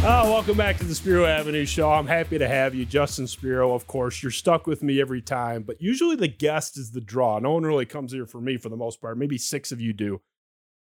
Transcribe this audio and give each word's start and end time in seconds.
Oh, 0.00 0.30
welcome 0.30 0.56
back 0.56 0.78
to 0.78 0.84
the 0.84 0.94
Spiro 0.94 1.26
Avenue 1.26 1.66
Show. 1.66 1.90
I'm 1.90 2.06
happy 2.06 2.38
to 2.38 2.46
have 2.46 2.72
you, 2.72 2.86
Justin 2.86 3.26
Spiro. 3.26 3.74
Of 3.74 3.88
course, 3.88 4.22
you're 4.22 4.30
stuck 4.30 4.68
with 4.68 4.80
me 4.80 5.00
every 5.00 5.20
time, 5.20 5.64
but 5.64 5.82
usually 5.82 6.14
the 6.14 6.28
guest 6.28 6.78
is 6.78 6.92
the 6.92 7.00
draw. 7.00 7.40
No 7.40 7.50
one 7.50 7.64
really 7.64 7.84
comes 7.84 8.12
here 8.12 8.24
for 8.24 8.40
me 8.40 8.56
for 8.58 8.68
the 8.68 8.76
most 8.76 9.00
part. 9.00 9.18
Maybe 9.18 9.36
six 9.36 9.72
of 9.72 9.80
you 9.80 9.92
do. 9.92 10.20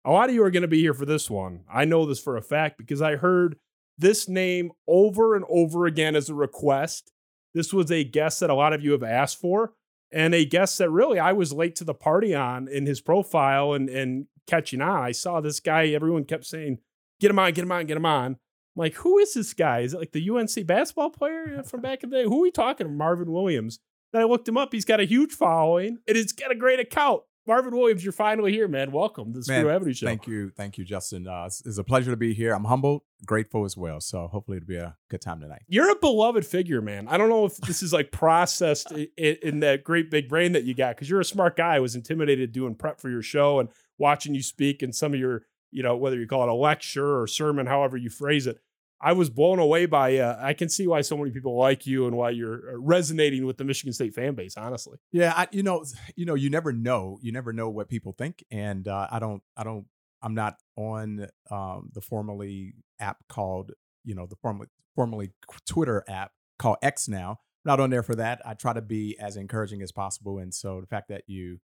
A 0.05 0.11
lot 0.11 0.29
of 0.29 0.35
you 0.35 0.43
are 0.43 0.51
going 0.51 0.63
to 0.63 0.69
be 0.69 0.81
here 0.81 0.95
for 0.95 1.07
this 1.07 1.31
one. 1.31 1.61
I 1.73 1.85
know 1.85 2.05
this 2.05 2.19
for 2.19 2.37
a 2.37 2.43
fact 2.43 2.77
because 2.77 3.01
I 3.01 3.15
heard 3.15 3.57
this 3.97 4.29
name 4.29 4.73
over 4.89 5.37
and 5.37 5.45
over 5.49 5.87
again 5.87 6.17
as 6.17 6.29
a 6.29 6.35
request. 6.35 7.13
This 7.55 7.73
was 7.73 7.93
a 7.93 8.03
guest 8.03 8.41
that 8.41 8.51
a 8.51 8.55
lot 8.55 8.73
of 8.73 8.83
you 8.83 8.91
have 8.93 9.05
asked 9.05 9.41
for, 9.41 9.75
and 10.11 10.35
a 10.35 10.45
guest 10.45 10.77
that 10.79 10.91
really 10.91 11.21
I 11.21 11.33
was 11.33 11.53
late 11.53 11.77
to 11.77 11.85
the 11.85 11.95
party 11.95 12.35
on 12.35 12.67
in 12.67 12.85
his 12.85 13.01
profile 13.01 13.75
and, 13.75 13.89
and 13.89 14.27
catching 14.49 14.83
on. 14.83 15.03
I 15.03 15.13
saw 15.13 15.41
this 15.41 15.61
guy, 15.61 15.87
everyone 15.87 16.25
kept 16.25 16.47
saying, 16.47 16.79
Get 17.21 17.31
him 17.31 17.39
on, 17.39 17.53
get 17.53 17.63
him 17.63 17.71
on, 17.71 17.87
get 17.87 17.97
him 17.97 18.07
on. 18.07 18.39
Like, 18.77 18.95
who 18.95 19.19
is 19.19 19.35
this 19.35 19.55
guy? 19.55 19.81
Is 19.81 19.95
it 19.95 19.99
like 19.99 20.13
the 20.13 20.31
UNC 20.31 20.67
basketball 20.67 21.11
player 21.11 21.63
from 21.65 21.81
back 21.81 22.03
in 22.03 22.11
the 22.11 22.17
day? 22.19 22.25
Who 22.25 22.39
are 22.39 22.43
we 22.43 22.51
talking? 22.51 22.97
Marvin 22.97 23.31
Williams. 23.31 23.79
Then 24.13 24.23
I 24.23 24.25
looked 24.25 24.49
him 24.49 24.57
up. 24.57 24.73
He's 24.73 24.85
got 24.85 25.01
a 25.01 25.05
huge 25.05 25.33
following 25.33 25.99
and 26.07 26.17
he's 26.17 26.33
got 26.33 26.51
a 26.51 26.55
great 26.55 26.81
account. 26.81 27.23
Marvin 27.47 27.77
Williams, 27.77 28.03
you're 28.03 28.13
finally 28.13 28.53
here, 28.53 28.67
man. 28.67 28.91
Welcome 28.91 29.33
to 29.33 29.41
the 29.41 29.45
Spiro 29.45 29.69
Avenue 29.69 29.93
Show. 29.93 30.07
Thank 30.07 30.27
you. 30.27 30.49
Thank 30.49 30.79
you, 30.79 30.85
Justin. 30.85 31.29
Uh, 31.29 31.45
it's, 31.45 31.61
it's 31.67 31.77
a 31.77 31.85
pleasure 31.85 32.11
to 32.11 32.17
be 32.17 32.33
here. 32.33 32.55
I'm 32.55 32.65
humbled, 32.65 33.03
grateful 33.27 33.67
as 33.67 33.77
well. 33.77 34.01
So 34.01 34.27
hopefully 34.29 34.57
it'll 34.57 34.67
be 34.67 34.77
a 34.77 34.97
good 35.11 35.21
time 35.21 35.41
tonight. 35.41 35.61
You're 35.69 35.91
a 35.91 35.97
beloved 35.97 36.47
figure, 36.47 36.81
man. 36.81 37.07
I 37.07 37.19
don't 37.19 37.29
know 37.29 37.45
if 37.45 37.59
this 37.59 37.83
is 37.83 37.93
like 37.93 38.13
processed 38.13 38.91
in, 38.93 39.37
in 39.43 39.61
that 39.61 39.85
great 39.85 40.11
big 40.11 40.29
brain 40.29 40.53
that 40.53 40.65
you 40.65 40.75
got 40.75 40.97
because 40.97 41.11
you're 41.11 41.21
a 41.21 41.25
smart 41.25 41.57
guy. 41.57 41.75
I 41.75 41.81
was 41.81 41.95
intimidated 41.95 42.53
doing 42.53 42.75
prep 42.75 42.99
for 42.99 43.11
your 43.11 43.23
show 43.23 43.61
and 43.61 43.69
watching 43.99 44.35
you 44.35 44.43
speak 44.43 44.83
and 44.83 44.95
some 44.95 45.13
of 45.13 45.21
your, 45.21 45.43
you 45.71 45.83
know, 45.83 45.97
whether 45.97 46.19
you 46.19 46.27
call 46.27 46.45
it 46.45 46.49
a 46.49 46.55
lecture 46.55 47.21
or 47.21 47.27
sermon, 47.27 47.67
however 47.67 47.99
you 47.99 48.09
phrase 48.09 48.47
it. 48.47 48.59
I 49.01 49.13
was 49.13 49.29
blown 49.29 49.59
away 49.59 49.87
by. 49.87 50.19
Uh, 50.19 50.39
I 50.41 50.55
can 50.55 50.69
see 50.69 50.87
why 50.87 51.03
so 51.03 51.17
many 51.17 51.31
people 51.31 51.57
like 51.57 51.87
you 51.87 52.07
and 52.07 52.17
why 52.17 52.31
you're 52.31 52.75
uh, 52.75 52.79
resonating 52.79 53.45
with 53.47 53.59
the 53.59 53.65
Michigan 53.65 53.93
State 53.93 54.15
fan 54.15 54.35
base. 54.35 54.57
Honestly, 54.57 54.99
yeah, 55.13 55.33
I, 55.37 55.49
you 55.51 55.63
know, 55.63 55.85
you 56.17 56.25
know, 56.27 56.35
you 56.35 56.51
never 56.51 56.73
know. 56.73 57.19
You 57.21 57.33
never 57.33 57.53
know 57.53 57.69
what 57.69 57.89
people 57.89 58.13
think, 58.13 58.45
and 58.51 58.89
uh, 58.89 59.09
I 59.11 59.19
don't, 59.19 59.43
I 59.57 59.65
don't, 59.65 59.87
I'm 60.23 60.35
not 60.35 60.57
on 60.77 61.27
um, 61.51 61.91
the 61.93 62.01
formerly 62.01 62.75
app 62.99 63.19
called, 63.29 63.73
you 64.05 64.15
know, 64.15 64.27
the 64.27 64.37
formerly 64.37 64.69
formerly 64.95 65.33
Twitter 65.67 66.05
app 66.09 66.33
called 66.59 66.79
X 66.83 67.09
now. 67.09 67.41
I'm 67.67 67.71
not 67.71 67.81
on 67.81 67.91
there 67.91 68.03
for 68.03 68.15
that. 68.15 68.41
I 68.47 68.55
try 68.55 68.73
to 68.73 68.83
be 68.83 69.19
as 69.19 69.37
encouraging 69.37 69.83
as 69.83 69.93
possible, 69.93 70.39
and 70.39 70.55
so 70.55 70.81
the 70.81 70.87
fact 70.87 71.09
that 71.09 71.25
you 71.27 71.59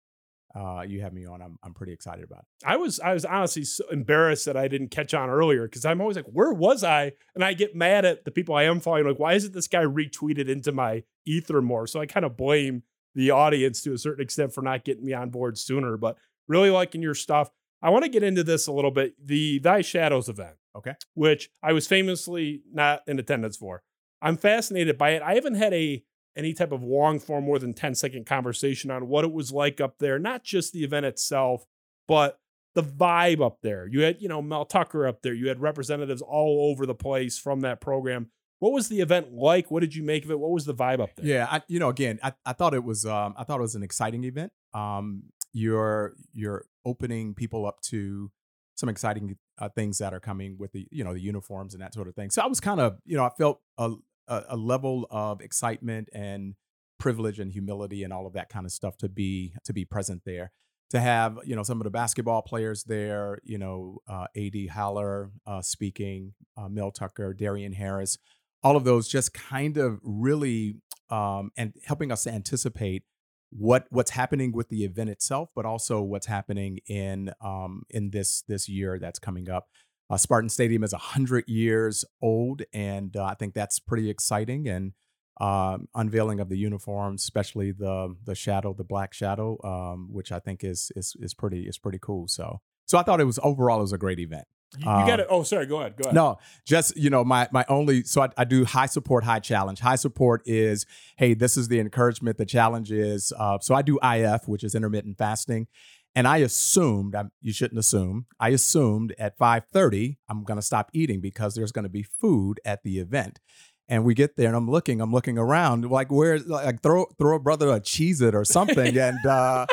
uh, 0.54 0.82
you 0.86 1.00
have 1.00 1.12
me 1.12 1.26
on, 1.26 1.40
I'm 1.40 1.58
I'm 1.62 1.74
pretty 1.74 1.92
excited 1.92 2.24
about. 2.24 2.40
It. 2.40 2.66
I 2.66 2.76
was 2.76 2.98
I 2.98 3.12
was 3.12 3.24
honestly 3.24 3.64
so 3.64 3.84
embarrassed 3.90 4.46
that 4.46 4.56
I 4.56 4.68
didn't 4.68 4.88
catch 4.88 5.14
on 5.14 5.30
earlier 5.30 5.66
because 5.66 5.84
I'm 5.84 6.00
always 6.00 6.16
like, 6.16 6.26
where 6.26 6.52
was 6.52 6.82
I? 6.82 7.12
And 7.34 7.44
I 7.44 7.52
get 7.52 7.76
mad 7.76 8.04
at 8.04 8.24
the 8.24 8.30
people 8.30 8.54
I 8.54 8.64
am 8.64 8.80
following. 8.80 9.06
Like, 9.06 9.18
why 9.18 9.34
isn't 9.34 9.54
this 9.54 9.68
guy 9.68 9.84
retweeted 9.84 10.48
into 10.48 10.72
my 10.72 11.04
ether 11.24 11.62
more? 11.62 11.86
So 11.86 12.00
I 12.00 12.06
kind 12.06 12.26
of 12.26 12.36
blame 12.36 12.82
the 13.14 13.30
audience 13.30 13.82
to 13.82 13.92
a 13.92 13.98
certain 13.98 14.22
extent 14.22 14.52
for 14.52 14.62
not 14.62 14.84
getting 14.84 15.04
me 15.04 15.12
on 15.12 15.30
board 15.30 15.56
sooner. 15.56 15.96
But 15.96 16.16
really 16.48 16.70
liking 16.70 17.02
your 17.02 17.14
stuff. 17.14 17.50
I 17.82 17.90
want 17.90 18.04
to 18.04 18.10
get 18.10 18.22
into 18.22 18.42
this 18.42 18.66
a 18.66 18.72
little 18.72 18.90
bit. 18.90 19.14
The 19.24 19.60
Thy 19.60 19.80
Shadows 19.80 20.28
event, 20.28 20.56
okay, 20.76 20.94
which 21.14 21.48
I 21.62 21.72
was 21.72 21.86
famously 21.86 22.62
not 22.72 23.02
in 23.06 23.18
attendance 23.18 23.56
for. 23.56 23.82
I'm 24.20 24.36
fascinated 24.36 24.98
by 24.98 25.10
it. 25.10 25.22
I 25.22 25.34
haven't 25.34 25.54
had 25.54 25.72
a 25.72 26.02
any 26.36 26.52
type 26.52 26.72
of 26.72 26.82
long 26.82 27.18
form, 27.18 27.44
more 27.44 27.58
than 27.58 27.74
10 27.74 27.94
second 27.94 28.26
conversation 28.26 28.90
on 28.90 29.08
what 29.08 29.24
it 29.24 29.32
was 29.32 29.52
like 29.52 29.80
up 29.80 29.98
there, 29.98 30.18
not 30.18 30.44
just 30.44 30.72
the 30.72 30.84
event 30.84 31.06
itself, 31.06 31.64
but 32.06 32.38
the 32.74 32.82
vibe 32.82 33.44
up 33.44 33.58
there. 33.62 33.88
You 33.88 34.02
had, 34.02 34.20
you 34.20 34.28
know, 34.28 34.40
Mel 34.40 34.64
Tucker 34.64 35.06
up 35.06 35.22
there. 35.22 35.34
You 35.34 35.48
had 35.48 35.60
representatives 35.60 36.22
all 36.22 36.70
over 36.70 36.86
the 36.86 36.94
place 36.94 37.38
from 37.38 37.60
that 37.60 37.80
program. 37.80 38.30
What 38.60 38.72
was 38.72 38.88
the 38.88 39.00
event 39.00 39.32
like? 39.32 39.70
What 39.70 39.80
did 39.80 39.94
you 39.94 40.02
make 40.02 40.24
of 40.24 40.30
it? 40.30 40.38
What 40.38 40.50
was 40.50 40.66
the 40.66 40.74
vibe 40.74 41.00
up 41.00 41.16
there? 41.16 41.26
Yeah, 41.26 41.48
I, 41.50 41.62
you 41.66 41.78
know, 41.78 41.88
again, 41.88 42.20
I, 42.22 42.34
I 42.44 42.52
thought 42.52 42.74
it 42.74 42.84
was 42.84 43.06
um, 43.06 43.34
I 43.36 43.44
thought 43.44 43.58
it 43.58 43.62
was 43.62 43.74
an 43.74 43.82
exciting 43.82 44.22
event. 44.24 44.52
Um, 44.74 45.24
you're 45.52 46.14
you're 46.34 46.66
opening 46.84 47.34
people 47.34 47.66
up 47.66 47.80
to 47.80 48.30
some 48.76 48.88
exciting 48.88 49.36
uh, 49.58 49.68
things 49.70 49.98
that 49.98 50.12
are 50.12 50.20
coming 50.20 50.56
with 50.58 50.72
the 50.72 50.86
you 50.90 51.02
know 51.02 51.14
the 51.14 51.20
uniforms 51.20 51.74
and 51.74 51.82
that 51.82 51.94
sort 51.94 52.06
of 52.06 52.14
thing. 52.14 52.30
So 52.30 52.42
I 52.42 52.46
was 52.46 52.60
kind 52.60 52.80
of 52.80 52.98
you 53.04 53.16
know 53.16 53.24
I 53.24 53.30
felt 53.30 53.60
a, 53.78 53.92
a, 54.28 54.42
a 54.50 54.56
level 54.56 55.06
of 55.10 55.40
excitement 55.40 56.08
and 56.12 56.54
privilege 56.98 57.40
and 57.40 57.52
humility 57.52 58.04
and 58.04 58.12
all 58.12 58.26
of 58.26 58.34
that 58.34 58.48
kind 58.48 58.66
of 58.66 58.72
stuff 58.72 58.96
to 58.98 59.08
be 59.08 59.54
to 59.64 59.72
be 59.72 59.84
present 59.84 60.22
there. 60.24 60.52
To 60.90 61.00
have 61.00 61.38
you 61.44 61.54
know 61.54 61.62
some 61.62 61.80
of 61.80 61.84
the 61.84 61.90
basketball 61.90 62.42
players 62.42 62.84
there 62.84 63.38
you 63.44 63.58
know 63.58 63.98
uh, 64.08 64.26
ad 64.36 64.56
haller 64.72 65.30
uh, 65.46 65.62
speaking 65.62 66.34
uh, 66.56 66.68
mel 66.68 66.90
tucker 66.90 67.32
darian 67.32 67.72
harris 67.72 68.18
all 68.64 68.76
of 68.76 68.82
those 68.82 69.08
just 69.08 69.32
kind 69.32 69.76
of 69.76 70.00
really 70.02 70.76
um, 71.10 71.52
and 71.56 71.74
helping 71.84 72.10
us 72.10 72.24
to 72.24 72.30
anticipate 72.32 73.04
what 73.50 73.86
what's 73.90 74.10
happening 74.12 74.52
with 74.52 74.68
the 74.68 74.84
event 74.84 75.10
itself 75.10 75.48
but 75.54 75.64
also 75.64 76.00
what's 76.00 76.26
happening 76.26 76.78
in 76.86 77.30
um, 77.40 77.82
in 77.90 78.10
this 78.10 78.42
this 78.48 78.68
year 78.68 78.98
that's 78.98 79.18
coming 79.18 79.48
up 79.50 79.68
uh, 80.10 80.16
Spartan 80.16 80.48
Stadium 80.48 80.82
is 80.82 80.92
100 80.92 81.44
years 81.46 82.04
old, 82.20 82.62
and 82.72 83.16
uh, 83.16 83.24
I 83.24 83.34
think 83.34 83.54
that's 83.54 83.78
pretty 83.78 84.10
exciting. 84.10 84.68
And 84.68 84.92
uh, 85.40 85.78
unveiling 85.94 86.40
of 86.40 86.48
the 86.48 86.58
uniforms, 86.58 87.22
especially 87.22 87.72
the 87.72 88.14
the 88.24 88.34
shadow, 88.34 88.74
the 88.74 88.84
black 88.84 89.14
shadow, 89.14 89.56
um, 89.64 90.08
which 90.12 90.32
I 90.32 90.38
think 90.38 90.64
is 90.64 90.92
is 90.96 91.16
is 91.20 91.32
pretty 91.32 91.62
is 91.62 91.78
pretty 91.78 91.98
cool. 92.00 92.28
So 92.28 92.60
so 92.86 92.98
I 92.98 93.02
thought 93.02 93.20
it 93.20 93.24
was 93.24 93.38
overall 93.42 93.78
it 93.78 93.82
was 93.82 93.92
a 93.92 93.98
great 93.98 94.18
event. 94.18 94.46
You, 94.78 94.84
you 94.84 94.90
um, 94.90 95.06
got 95.06 95.18
it. 95.18 95.26
Oh, 95.28 95.42
sorry. 95.42 95.66
Go 95.66 95.80
ahead. 95.80 95.96
Go 95.96 96.02
ahead. 96.04 96.14
No, 96.14 96.38
just 96.64 96.96
you 96.96 97.10
know, 97.10 97.24
my 97.24 97.48
my 97.50 97.64
only. 97.68 98.04
So 98.04 98.22
I, 98.22 98.28
I, 98.36 98.44
do 98.44 98.64
high 98.64 98.86
support, 98.86 99.24
high 99.24 99.40
challenge. 99.40 99.80
High 99.80 99.96
support 99.96 100.42
is, 100.46 100.86
hey, 101.16 101.34
this 101.34 101.56
is 101.56 101.68
the 101.68 101.80
encouragement. 101.80 102.36
The 102.36 102.46
challenge 102.46 102.92
is, 102.92 103.32
uh, 103.36 103.58
so 103.60 103.74
I 103.74 103.82
do 103.82 103.98
IF, 104.00 104.46
which 104.46 104.62
is 104.62 104.76
intermittent 104.76 105.18
fasting, 105.18 105.66
and 106.14 106.26
I 106.26 106.38
assumed, 106.38 107.14
I'm, 107.14 107.30
you 107.40 107.52
shouldn't 107.52 107.78
assume, 107.78 108.26
I 108.38 108.50
assumed 108.50 109.14
at 109.18 109.38
5:30 109.38 110.16
I'm 110.28 110.44
going 110.44 110.58
to 110.58 110.62
stop 110.62 110.90
eating 110.92 111.20
because 111.20 111.54
there's 111.54 111.72
going 111.72 111.84
to 111.84 111.90
be 111.90 112.02
food 112.02 112.60
at 112.64 112.82
the 112.82 112.98
event. 112.98 113.40
And 113.88 114.04
we 114.04 114.14
get 114.14 114.36
there 114.36 114.46
and 114.46 114.56
I'm 114.56 114.70
looking, 114.70 115.00
I'm 115.00 115.12
looking 115.12 115.36
around 115.36 115.84
like 115.90 116.12
where 116.12 116.38
like 116.38 116.80
throw 116.80 117.06
throw 117.18 117.36
a 117.36 117.40
brother 117.40 117.70
a 117.70 117.80
cheese 117.80 118.20
it 118.20 118.34
or 118.34 118.44
something. 118.44 118.96
and 119.08 119.24
uh 119.26 119.66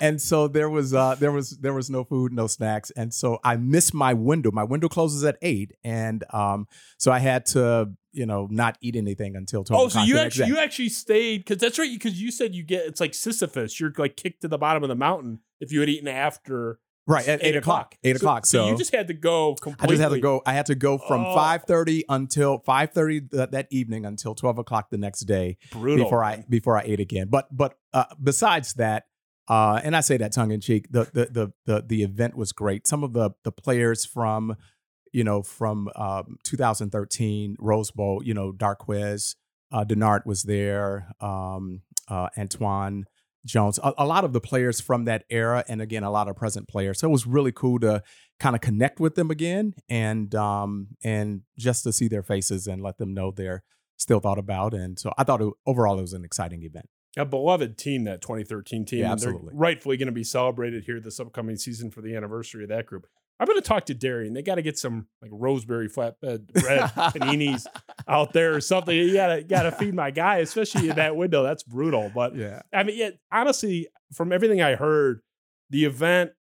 and 0.00 0.20
so 0.20 0.48
there 0.48 0.68
was 0.68 0.94
uh 0.94 1.14
there 1.16 1.32
was 1.32 1.50
there 1.58 1.74
was 1.74 1.90
no 1.90 2.04
food, 2.04 2.32
no 2.32 2.46
snacks. 2.46 2.90
And 2.92 3.12
so 3.12 3.38
I 3.44 3.56
missed 3.56 3.94
my 3.94 4.14
window. 4.14 4.50
My 4.50 4.64
window 4.64 4.88
closes 4.88 5.24
at 5.24 5.36
eight. 5.42 5.72
And 5.84 6.24
um 6.32 6.66
so 6.98 7.12
I 7.12 7.18
had 7.18 7.46
to 7.46 7.92
you 8.12 8.26
know, 8.26 8.48
not 8.50 8.76
eat 8.80 8.96
anything 8.96 9.36
until 9.36 9.62
12 9.62 9.82
Oh, 9.82 9.88
so 9.88 10.02
you 10.02 10.18
actually 10.18 10.48
you 10.48 10.58
actually 10.58 10.88
stayed 10.88 11.44
because 11.44 11.58
that's 11.58 11.78
right. 11.78 11.90
Because 11.92 12.20
you 12.20 12.30
said 12.32 12.54
you 12.54 12.62
get 12.62 12.86
it's 12.86 13.00
like 13.00 13.14
Sisyphus. 13.14 13.78
You're 13.78 13.92
like 13.96 14.16
kicked 14.16 14.42
to 14.42 14.48
the 14.48 14.58
bottom 14.58 14.82
of 14.82 14.88
the 14.88 14.96
mountain 14.96 15.40
if 15.60 15.72
you 15.72 15.80
had 15.80 15.88
eaten 15.88 16.08
after 16.08 16.80
right 17.06 17.26
at 17.26 17.44
eight, 17.44 17.56
o'clock. 17.56 17.94
Eight 18.02 18.16
so, 18.16 18.20
o'clock. 18.20 18.46
So, 18.46 18.58
so, 18.58 18.70
you 18.70 18.76
just 18.76 18.94
had 18.94 19.08
to 19.08 19.14
go 19.14 19.54
completely. 19.54 19.94
I 19.94 19.98
just 19.98 20.02
had 20.02 20.14
to 20.14 20.20
go. 20.20 20.42
I 20.46 20.52
had 20.52 20.66
to 20.66 20.74
go 20.74 20.98
from 20.98 21.24
oh. 21.24 21.34
five 21.34 21.64
thirty 21.64 22.04
until 22.08 22.58
five 22.58 22.92
thirty 22.92 23.20
that, 23.32 23.52
that 23.52 23.68
evening 23.70 24.06
until 24.06 24.34
twelve 24.34 24.58
o'clock 24.58 24.90
the 24.90 24.98
next 24.98 25.20
day. 25.20 25.58
Brutal. 25.70 26.04
Before 26.04 26.24
I 26.24 26.44
before 26.48 26.78
I 26.78 26.82
ate 26.82 27.00
again. 27.00 27.28
But 27.28 27.54
but 27.54 27.76
uh, 27.92 28.04
besides 28.22 28.74
that. 28.74 29.04
Uh, 29.50 29.80
and 29.82 29.96
I 29.96 30.00
say 30.00 30.16
that 30.16 30.32
tongue 30.32 30.52
in 30.52 30.60
cheek. 30.60 30.86
The, 30.90 31.10
the 31.12 31.26
the 31.26 31.52
the 31.66 31.84
the 31.86 32.02
event 32.04 32.36
was 32.36 32.52
great. 32.52 32.86
Some 32.86 33.04
of 33.04 33.12
the 33.12 33.32
the 33.44 33.52
players 33.52 34.06
from 34.06 34.56
you 35.12 35.24
know, 35.24 35.42
from 35.42 35.88
um, 35.96 36.38
2013 36.44 37.56
Rose 37.58 37.90
Bowl, 37.90 38.22
you 38.24 38.34
know, 38.34 38.52
Darqueze, 38.52 39.34
uh, 39.72 39.84
Dennard 39.84 40.24
was 40.26 40.44
there, 40.44 41.08
um, 41.20 41.82
uh, 42.08 42.28
Antoine 42.38 43.04
Jones, 43.46 43.78
a, 43.82 43.92
a, 43.98 44.06
lot 44.06 44.24
of 44.24 44.32
the 44.32 44.40
players 44.40 44.80
from 44.80 45.06
that 45.06 45.24
era, 45.30 45.64
and 45.68 45.80
again, 45.80 46.02
a 46.02 46.10
lot 46.10 46.28
of 46.28 46.36
present 46.36 46.68
players. 46.68 47.00
So 47.00 47.08
it 47.08 47.12
was 47.12 47.26
really 47.26 47.52
cool 47.52 47.78
to 47.80 48.02
kind 48.38 48.54
of 48.54 48.60
connect 48.60 49.00
with 49.00 49.14
them 49.14 49.30
again, 49.30 49.74
and 49.88 50.34
um, 50.34 50.88
and 51.02 51.42
just 51.58 51.84
to 51.84 51.92
see 51.92 52.08
their 52.08 52.22
faces 52.22 52.66
and 52.66 52.82
let 52.82 52.98
them 52.98 53.14
know 53.14 53.30
they're 53.30 53.62
still 53.96 54.20
thought 54.20 54.38
about. 54.38 54.74
And 54.74 54.98
so 54.98 55.12
I 55.16 55.24
thought 55.24 55.40
it, 55.40 55.52
overall 55.66 55.98
it 55.98 56.02
was 56.02 56.12
an 56.12 56.24
exciting 56.24 56.62
event. 56.62 56.86
A 57.16 57.24
beloved 57.24 57.76
team, 57.76 58.04
that 58.04 58.22
2013 58.22 58.84
team, 58.84 59.00
yeah, 59.00 59.12
and 59.12 59.20
they're 59.20 59.34
rightfully 59.52 59.96
going 59.96 60.06
to 60.06 60.12
be 60.12 60.22
celebrated 60.24 60.84
here 60.84 61.00
this 61.00 61.18
upcoming 61.18 61.56
season 61.56 61.90
for 61.90 62.00
the 62.02 62.14
anniversary 62.14 62.62
of 62.62 62.68
that 62.68 62.86
group. 62.86 63.06
I'm 63.40 63.46
gonna 63.46 63.62
talk 63.62 63.86
to 63.86 63.94
Darian. 63.94 64.34
They 64.34 64.42
got 64.42 64.56
to 64.56 64.62
get 64.62 64.78
some 64.78 65.06
like 65.22 65.30
roseberry 65.32 65.88
flatbed 65.88 66.52
bread 66.52 66.82
paninis 66.90 67.66
out 68.06 68.34
there 68.34 68.54
or 68.54 68.60
something. 68.60 68.94
You 68.94 69.14
gotta 69.14 69.42
gotta 69.42 69.72
feed 69.72 69.94
my 69.94 70.10
guy, 70.10 70.36
especially 70.38 70.90
in 70.90 70.96
that 70.96 71.16
window. 71.16 71.42
That's 71.42 71.62
brutal. 71.62 72.12
But 72.14 72.36
yeah, 72.36 72.60
I 72.72 72.82
mean, 72.82 72.98
yeah, 72.98 73.10
honestly, 73.32 73.88
from 74.12 74.30
everything 74.30 74.60
I 74.60 74.74
heard, 74.74 75.20
the 75.70 75.86
event 75.86 76.32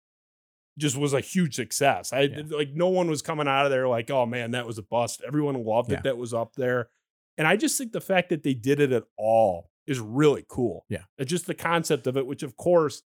just 0.76 0.96
was 0.96 1.12
a 1.12 1.20
huge 1.20 1.54
success. 1.54 2.12
I 2.12 2.22
Yeah. 2.22 2.42
like 2.50 2.70
no 2.74 2.88
one 2.88 3.08
was 3.08 3.22
coming 3.22 3.46
out 3.48 3.64
of 3.64 3.70
there 3.70 3.86
like, 3.88 4.10
oh 4.10 4.26
man, 4.26 4.50
that 4.50 4.66
was 4.66 4.76
a 4.78 4.82
bust. 4.82 5.22
Everyone 5.26 5.64
loved 5.64 5.90
Yeah. 5.92 5.98
it 5.98 6.02
that 6.04 6.18
was 6.18 6.34
up 6.34 6.54
there. 6.56 6.88
And 7.36 7.46
I 7.46 7.56
just 7.56 7.78
think 7.78 7.92
the 7.92 8.00
fact 8.00 8.28
that 8.30 8.42
they 8.42 8.54
did 8.54 8.80
it 8.80 8.90
at 8.92 9.04
all 9.16 9.70
is 9.88 9.98
really 10.00 10.44
cool. 10.48 10.84
Yeah. 10.88 11.02
It's 11.18 11.30
just 11.30 11.46
the 11.46 11.54
concept 11.54 12.06
of 12.06 12.16
it, 12.16 12.26
which 12.26 12.42
of 12.42 12.56
course 12.56 13.02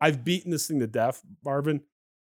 I've 0.00 0.24
beaten 0.24 0.50
this 0.50 0.66
thing 0.66 0.80
to 0.80 0.86
death, 0.86 1.22
Marvin. 1.44 1.82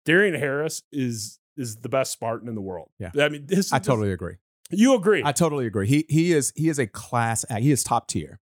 Darian 0.06 0.36
Harris 0.36 0.84
is 0.92 1.40
is 1.58 1.78
the 1.78 1.90
best 1.90 2.12
Spartan 2.14 2.48
in 2.48 2.56
the 2.56 2.62
world. 2.62 2.90
Yeah. 3.00 3.12
I 3.20 3.30
mean, 3.30 3.46
this 3.48 3.74
I 3.74 3.80
this- 3.80 3.88
totally 3.88 4.12
agree. 4.12 4.36
you 4.72 4.94
agree. 4.96 5.22
I 5.26 5.32
totally 5.32 5.66
agree. 5.66 5.88
He 5.88 6.06
he 6.08 6.32
is 6.34 6.54
he 6.56 6.70
is 6.70 6.80
a 6.80 6.88
class 6.88 7.44
act. 7.50 7.62
He 7.62 7.72
is 7.72 7.84
top 7.84 8.08
tier. 8.08 8.40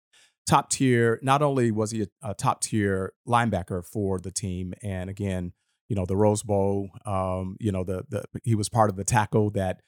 Top 0.46 0.68
tier. 0.68 1.18
Not 1.22 1.40
only 1.40 1.70
was 1.70 1.92
he 1.92 2.02
a, 2.02 2.06
a 2.30 2.34
top 2.34 2.60
tier 2.60 3.14
linebacker 3.26 3.82
for 3.84 4.18
the 4.18 4.30
team, 4.30 4.74
and 4.82 5.08
again, 5.08 5.52
you 5.88 5.96
know, 5.96 6.04
the 6.04 6.16
Rose 6.16 6.42
Bowl. 6.42 6.90
Um, 7.06 7.56
you 7.60 7.72
know, 7.72 7.82
the 7.84 8.04
the 8.10 8.24
he 8.42 8.54
was 8.54 8.68
part 8.68 8.90
of 8.90 8.96
the 8.96 9.04
tackle 9.04 9.48
that 9.52 9.80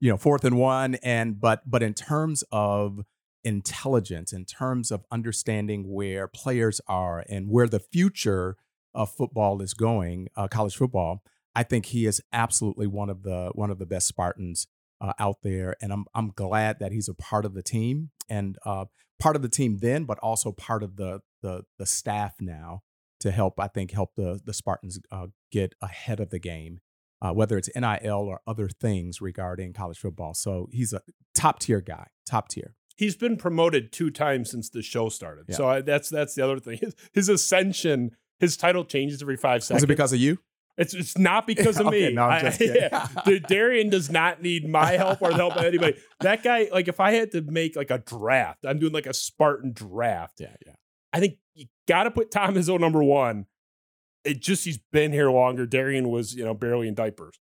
you 0.00 0.10
know 0.10 0.16
fourth 0.16 0.44
and 0.44 0.58
one, 0.58 0.96
and 0.96 1.40
but 1.40 1.62
but 1.64 1.82
in 1.84 1.94
terms 1.94 2.42
of 2.50 2.98
intelligence, 3.44 4.32
in 4.32 4.44
terms 4.44 4.90
of 4.90 5.04
understanding 5.10 5.92
where 5.92 6.28
players 6.28 6.80
are 6.86 7.24
and 7.28 7.48
where 7.48 7.68
the 7.68 7.80
future 7.80 8.56
of 8.94 9.10
football 9.10 9.62
is 9.62 9.74
going, 9.74 10.28
uh, 10.36 10.48
college 10.48 10.76
football, 10.76 11.22
I 11.54 11.62
think 11.62 11.86
he 11.86 12.06
is 12.06 12.22
absolutely 12.32 12.86
one 12.86 13.10
of 13.10 13.22
the 13.22 13.50
one 13.54 13.70
of 13.70 13.78
the 13.78 13.86
best 13.86 14.06
Spartans 14.06 14.66
uh, 15.00 15.12
out 15.18 15.42
there, 15.42 15.76
and 15.80 15.92
I'm 15.92 16.04
I'm 16.14 16.30
glad 16.30 16.78
that 16.80 16.92
he's 16.92 17.08
a 17.08 17.14
part 17.14 17.44
of 17.44 17.54
the 17.54 17.62
team 17.62 18.10
and 18.28 18.56
uh, 18.64 18.86
part 19.18 19.36
of 19.36 19.42
the 19.42 19.48
team 19.48 19.78
then, 19.78 20.04
but 20.04 20.18
also 20.18 20.52
part 20.52 20.82
of 20.82 20.96
the 20.96 21.20
the 21.42 21.64
the 21.78 21.86
staff 21.86 22.34
now 22.40 22.82
to 23.20 23.30
help. 23.30 23.58
I 23.58 23.68
think 23.68 23.92
help 23.92 24.14
the 24.16 24.40
the 24.44 24.54
Spartans 24.54 25.00
uh, 25.10 25.28
get 25.50 25.74
ahead 25.80 26.20
of 26.20 26.30
the 26.30 26.38
game, 26.38 26.80
uh, 27.20 27.32
whether 27.32 27.56
it's 27.58 27.70
NIL 27.74 28.12
or 28.12 28.40
other 28.46 28.68
things 28.68 29.20
regarding 29.20 29.72
college 29.72 29.98
football. 29.98 30.34
So 30.34 30.68
he's 30.72 30.92
a 30.92 31.02
top 31.34 31.58
tier 31.58 31.80
guy, 31.80 32.08
top 32.28 32.48
tier. 32.48 32.74
He's 33.00 33.16
been 33.16 33.36
promoted 33.36 33.90
two 33.92 34.10
times 34.10 34.50
since 34.50 34.68
the 34.68 34.82
show 34.82 35.08
started. 35.08 35.46
Yeah. 35.48 35.56
So 35.56 35.68
I, 35.68 35.80
that's 35.80 36.08
that's 36.10 36.34
the 36.34 36.44
other 36.44 36.60
thing. 36.60 36.78
His, 36.80 36.94
his 37.12 37.28
ascension, 37.30 38.10
his 38.38 38.56
title 38.56 38.84
changes 38.84 39.22
every 39.22 39.36
five 39.36 39.64
seconds. 39.64 39.80
Is 39.80 39.84
it 39.84 39.88
because 39.88 40.12
of 40.12 40.20
you? 40.20 40.38
It's 40.76 40.94
it's 40.94 41.16
not 41.18 41.46
because 41.46 41.80
of 41.80 41.86
Okay, 41.88 42.08
me. 42.08 42.14
no, 42.14 42.22
I'm 42.24 42.46
I- 42.46 42.56
yeah. 42.60 43.38
Darian 43.48 43.88
does 43.90 44.10
not 44.10 44.42
need 44.42 44.68
my 44.68 44.92
help 44.92 45.20
or 45.22 45.30
the 45.30 45.36
help 45.36 45.56
of 45.56 45.64
anybody. 45.64 45.96
That 46.20 46.42
guy, 46.42 46.68
like, 46.70 46.86
if 46.86 47.00
I 47.00 47.12
had 47.12 47.32
to 47.32 47.40
make 47.40 47.74
like 47.76 47.90
a 47.90 47.98
draft, 47.98 48.64
I'm 48.66 48.78
doing 48.78 48.92
like 48.92 49.06
a 49.06 49.14
Spartan 49.14 49.72
draft. 49.72 50.34
Yeah, 50.38 50.54
yeah. 50.66 50.74
I 51.14 51.18
think 51.20 51.38
you 51.54 51.66
got 51.88 52.04
to 52.04 52.10
put 52.10 52.30
Tom 52.30 52.54
Izzo 52.54 52.78
number 52.78 53.02
one. 53.02 53.46
It 54.24 54.40
just 54.40 54.64
he's 54.66 54.78
been 54.92 55.12
here 55.12 55.30
longer. 55.30 55.64
Darian 55.64 56.10
was 56.10 56.34
you 56.34 56.44
know 56.44 56.52
barely 56.54 56.88
in 56.88 56.94
diapers, 56.94 57.40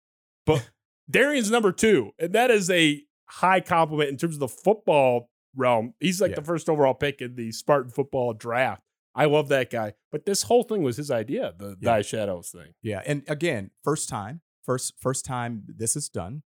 but 0.48 0.70
Darian's 1.10 1.52
number 1.52 1.72
two, 1.72 2.12
and 2.18 2.34
that 2.34 2.50
is 2.50 2.70
a 2.72 3.04
high 3.28 3.62
compliment 3.62 4.10
in 4.10 4.18
terms 4.18 4.36
of 4.36 4.40
the 4.40 4.48
football 4.48 5.30
realm. 5.56 5.94
He's 6.00 6.22
like 6.22 6.32
Yeah. 6.32 6.36
the 6.38 6.44
first 6.44 6.70
overall 6.70 6.94
pick 6.94 7.22
in 7.22 7.36
the 7.36 7.52
Spartan 7.52 7.92
football 7.92 8.34
draft. 8.34 8.84
I 9.16 9.26
love 9.26 9.48
that 9.50 9.70
guy, 9.70 9.94
but 10.12 10.26
this 10.26 10.44
whole 10.44 10.64
thing 10.64 10.82
was 10.82 10.98
his 10.98 11.12
idea, 11.12 11.54
the 11.58 11.70
Yeah. 11.80 11.92
Thy 11.96 12.02
Shadows 12.02 12.50
thing. 12.52 12.74
Yeah, 12.82 13.02
and 13.06 13.24
again, 13.28 13.70
first 13.84 14.10
time, 14.10 14.42
first 14.64 14.94
first 15.00 15.24
time 15.26 15.64
this 15.68 15.96
is 15.96 16.10
done, 16.10 16.42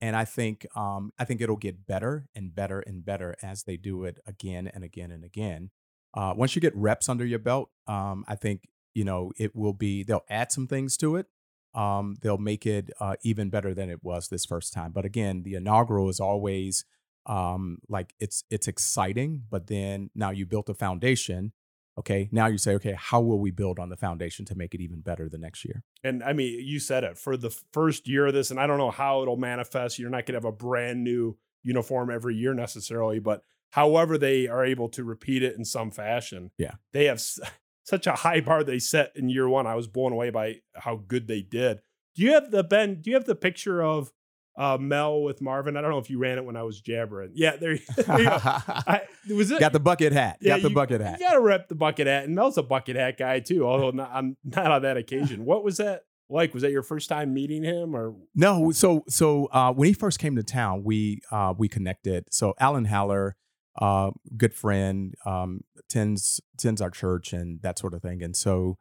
and 0.00 0.14
I 0.14 0.24
think 0.24 0.64
um, 0.76 1.12
I 1.18 1.24
think 1.24 1.40
it'll 1.40 1.56
get 1.56 1.84
better 1.86 2.28
and 2.34 2.54
better 2.54 2.80
and 2.80 3.04
better 3.04 3.34
as 3.42 3.64
they 3.64 3.76
do 3.76 4.04
it 4.04 4.18
again 4.24 4.68
and 4.68 4.84
again 4.84 5.10
and 5.10 5.24
again. 5.24 5.70
Uh, 6.14 6.34
once 6.36 6.54
you 6.54 6.60
get 6.60 6.76
reps 6.76 7.08
under 7.08 7.24
your 7.24 7.38
belt, 7.40 7.70
um, 7.88 8.24
I 8.28 8.36
think 8.36 8.68
you 8.94 9.02
know 9.04 9.32
it 9.36 9.56
will 9.56 9.72
be. 9.72 10.04
They'll 10.04 10.24
add 10.30 10.52
some 10.52 10.68
things 10.68 10.96
to 10.98 11.16
it. 11.16 11.26
Um, 11.74 12.16
they'll 12.20 12.36
make 12.38 12.66
it 12.66 12.90
uh, 13.00 13.16
even 13.22 13.48
better 13.48 13.72
than 13.74 13.88
it 13.90 14.04
was 14.04 14.28
this 14.28 14.44
first 14.44 14.72
time. 14.74 14.92
But 14.92 15.04
again, 15.06 15.42
the 15.42 15.54
inaugural 15.54 16.08
is 16.10 16.20
always 16.20 16.84
um, 17.26 17.78
like 17.88 18.14
it's 18.18 18.44
it's 18.50 18.68
exciting, 18.68 19.42
but 19.50 19.66
then 19.68 20.10
now 20.14 20.30
you 20.30 20.46
built 20.46 20.68
a 20.68 20.74
foundation. 20.74 21.52
Okay, 21.98 22.30
now 22.32 22.46
you 22.46 22.56
say, 22.56 22.72
okay, 22.76 22.94
how 22.98 23.20
will 23.20 23.38
we 23.38 23.50
build 23.50 23.78
on 23.78 23.90
the 23.90 23.98
foundation 23.98 24.46
to 24.46 24.54
make 24.54 24.74
it 24.74 24.80
even 24.80 25.00
better 25.02 25.28
the 25.28 25.36
next 25.36 25.62
year? 25.62 25.82
And 26.02 26.22
I 26.24 26.32
mean, 26.32 26.58
you 26.66 26.78
said 26.80 27.04
it 27.04 27.18
for 27.18 27.36
the 27.36 27.50
first 27.72 28.08
year 28.08 28.26
of 28.28 28.32
this, 28.34 28.50
and 28.50 28.58
I 28.58 28.66
don't 28.66 28.78
know 28.78 28.90
how 28.90 29.20
it'll 29.20 29.36
manifest. 29.36 29.98
You're 29.98 30.08
not 30.08 30.24
going 30.24 30.32
to 30.32 30.38
have 30.38 30.44
a 30.46 30.52
brand 30.52 31.04
new 31.04 31.36
uniform 31.62 32.10
every 32.10 32.34
year 32.34 32.54
necessarily, 32.54 33.18
but 33.18 33.42
however 33.72 34.16
they 34.16 34.48
are 34.48 34.64
able 34.64 34.88
to 34.88 35.04
repeat 35.04 35.42
it 35.42 35.54
in 35.56 35.66
some 35.66 35.90
fashion, 35.90 36.50
Yeah. 36.56 36.72
they 36.94 37.04
have 37.04 37.18
s- 37.18 37.38
such 37.84 38.06
a 38.06 38.12
high 38.12 38.40
bar 38.40 38.64
they 38.64 38.78
set 38.78 39.12
in 39.14 39.28
year 39.28 39.46
one. 39.48 39.66
I 39.66 39.74
was 39.74 39.86
blown 39.86 40.12
away 40.12 40.30
by 40.30 40.60
how 40.74 40.96
good 40.96 41.28
they 41.28 41.42
did. 41.42 41.80
Do 42.14 42.22
you 42.22 42.32
have 42.32 42.50
the 42.50 42.64
Ben? 42.64 43.02
Do 43.02 43.10
you 43.10 43.16
have 43.16 43.26
the 43.26 43.34
picture 43.34 43.82
of 43.82 44.12
uh, 44.56 44.76
Mel 44.80 45.22
with 45.22 45.40
Marvin? 45.40 45.76
I 45.76 45.80
don't 45.80 45.90
know 45.90 45.98
if 45.98 46.10
you 46.10 46.18
ran 46.18 46.38
it 46.38 46.44
when 46.44 46.56
I 46.56 46.62
was 46.62 46.80
jabbering. 46.80 47.32
Yeah, 47.34 47.56
there. 47.56 47.78
there 47.96 48.18
you 48.20 48.24
go. 48.28 48.38
I, 48.42 49.02
was 49.30 49.50
it? 49.50 49.60
Got 49.60 49.72
the 49.72 49.80
bucket 49.80 50.12
hat. 50.12 50.38
Yeah, 50.40 50.54
Got 50.56 50.62
the 50.62 50.68
you- 50.68 50.74
bucket 50.74 51.00
hat. 51.00 51.20
You 51.20 51.26
got 51.26 51.34
to 51.34 51.40
rep 51.40 51.68
the 51.68 51.74
bucket 51.74 52.06
hat, 52.06 52.24
and 52.24 52.34
Mel's 52.34 52.58
a 52.58 52.62
bucket 52.62 52.96
hat 52.96 53.16
guy 53.18 53.40
too. 53.40 53.66
Although 53.66 53.90
not, 53.90 54.10
I'm 54.12 54.36
not 54.44 54.70
on 54.70 54.82
that 54.82 54.96
occasion. 54.96 55.44
What 55.52 55.64
was 55.64 55.76
that 55.78 56.02
like? 56.28 56.54
Was 56.54 56.62
that 56.62 56.70
your 56.70 56.82
first 56.82 57.08
time 57.08 57.32
meeting 57.34 57.62
him, 57.62 57.94
or 57.96 58.14
No, 58.34 58.70
so 58.72 59.04
so 59.08 59.46
uh, 59.52 59.72
when 59.72 59.88
he 59.88 59.92
first 59.94 60.18
came 60.18 60.36
to 60.36 60.42
town, 60.42 60.82
we 60.84 61.20
uh, 61.30 61.54
we 61.56 61.68
connected. 61.68 62.24
So 62.30 62.54
Alan 62.58 62.86
Haller, 62.86 63.36
uh, 63.80 64.10
good 64.36 64.54
friend, 64.54 65.14
um, 65.26 65.60
tends 65.88 66.40
tends 66.58 66.80
our 66.80 66.90
church 66.90 67.32
and 67.32 67.60
that 67.62 67.78
sort 67.78 67.92
of 67.94 68.02
thing. 68.02 68.22
And 68.22 68.36
so, 68.36 68.78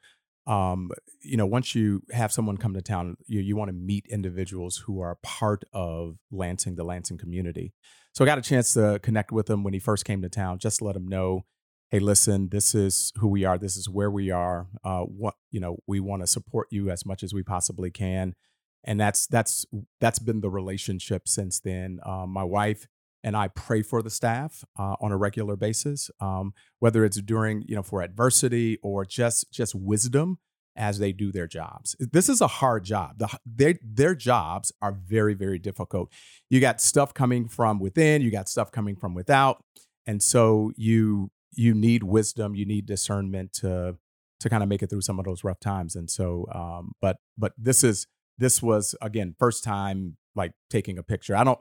um, 0.47 0.89
you 1.21 1.37
know, 1.37 1.45
once 1.45 1.75
you 1.75 2.01
have 2.11 2.31
someone 2.31 2.57
come 2.57 2.73
to 2.73 2.81
town, 2.81 3.17
you 3.27 3.41
you 3.41 3.55
want 3.55 3.69
to 3.69 3.73
meet 3.73 4.05
individuals 4.09 4.83
who 4.85 4.99
are 5.01 5.17
part 5.21 5.63
of 5.73 6.17
Lansing, 6.31 6.75
the 6.75 6.83
Lansing 6.83 7.17
community. 7.17 7.73
So 8.13 8.25
I 8.25 8.27
got 8.27 8.37
a 8.37 8.41
chance 8.41 8.73
to 8.73 8.99
connect 9.01 9.31
with 9.31 9.49
him 9.49 9.63
when 9.63 9.73
he 9.73 9.79
first 9.79 10.03
came 10.03 10.21
to 10.21 10.29
town, 10.29 10.59
just 10.59 10.81
let 10.81 10.95
him 10.95 11.07
know, 11.07 11.45
hey, 11.89 11.99
listen, 11.99 12.49
this 12.49 12.75
is 12.75 13.13
who 13.17 13.27
we 13.27 13.45
are, 13.45 13.57
this 13.57 13.77
is 13.77 13.87
where 13.87 14.11
we 14.11 14.31
are. 14.31 14.67
Uh, 14.83 15.01
what 15.01 15.35
you 15.51 15.59
know, 15.59 15.77
we 15.87 15.99
want 15.99 16.21
to 16.21 16.27
support 16.27 16.67
you 16.71 16.89
as 16.89 17.05
much 17.05 17.23
as 17.23 17.33
we 17.33 17.43
possibly 17.43 17.91
can 17.91 18.35
and 18.83 18.99
that's 18.99 19.27
that's 19.27 19.65
that's 19.99 20.19
been 20.19 20.41
the 20.41 20.49
relationship 20.49 21.27
since 21.27 21.59
then. 21.59 21.99
Um, 22.05 22.29
my 22.29 22.43
wife 22.43 22.87
and 23.23 23.35
I 23.35 23.47
pray 23.49 23.81
for 23.81 24.01
the 24.01 24.09
staff 24.09 24.63
uh, 24.77 24.95
on 24.99 25.11
a 25.11 25.17
regular 25.17 25.55
basis, 25.55 26.09
um, 26.19 26.53
whether 26.79 27.05
it's 27.05 27.21
during 27.21 27.63
you 27.67 27.75
know 27.75 27.83
for 27.83 28.01
adversity 28.01 28.77
or 28.81 29.05
just 29.05 29.51
just 29.51 29.75
wisdom 29.75 30.39
as 30.75 30.99
they 30.99 31.11
do 31.11 31.31
their 31.31 31.47
jobs. 31.47 31.95
This 31.99 32.29
is 32.29 32.39
a 32.39 32.47
hard 32.47 32.85
job. 32.85 33.19
The, 33.19 33.29
their 33.45 33.75
their 33.83 34.15
jobs 34.15 34.71
are 34.81 34.91
very 34.91 35.33
very 35.33 35.59
difficult. 35.59 36.11
You 36.49 36.59
got 36.59 36.81
stuff 36.81 37.13
coming 37.13 37.47
from 37.47 37.79
within, 37.79 38.21
you 38.21 38.31
got 38.31 38.49
stuff 38.49 38.71
coming 38.71 38.95
from 38.95 39.13
without, 39.13 39.63
and 40.05 40.21
so 40.21 40.71
you 40.75 41.31
you 41.53 41.73
need 41.73 42.03
wisdom, 42.03 42.55
you 42.55 42.65
need 42.65 42.85
discernment 42.85 43.53
to 43.53 43.97
to 44.39 44.49
kind 44.49 44.63
of 44.63 44.69
make 44.69 44.81
it 44.81 44.89
through 44.89 45.01
some 45.01 45.19
of 45.19 45.25
those 45.25 45.43
rough 45.43 45.59
times. 45.59 45.95
And 45.95 46.09
so, 46.09 46.47
um, 46.53 46.93
but 46.99 47.17
but 47.37 47.53
this 47.57 47.83
is 47.83 48.07
this 48.41 48.61
was 48.61 48.95
again 49.01 49.35
first 49.39 49.63
time 49.63 50.17
like 50.35 50.51
taking 50.69 50.97
a 50.97 51.03
picture 51.03 51.35
i 51.35 51.43
don't 51.43 51.59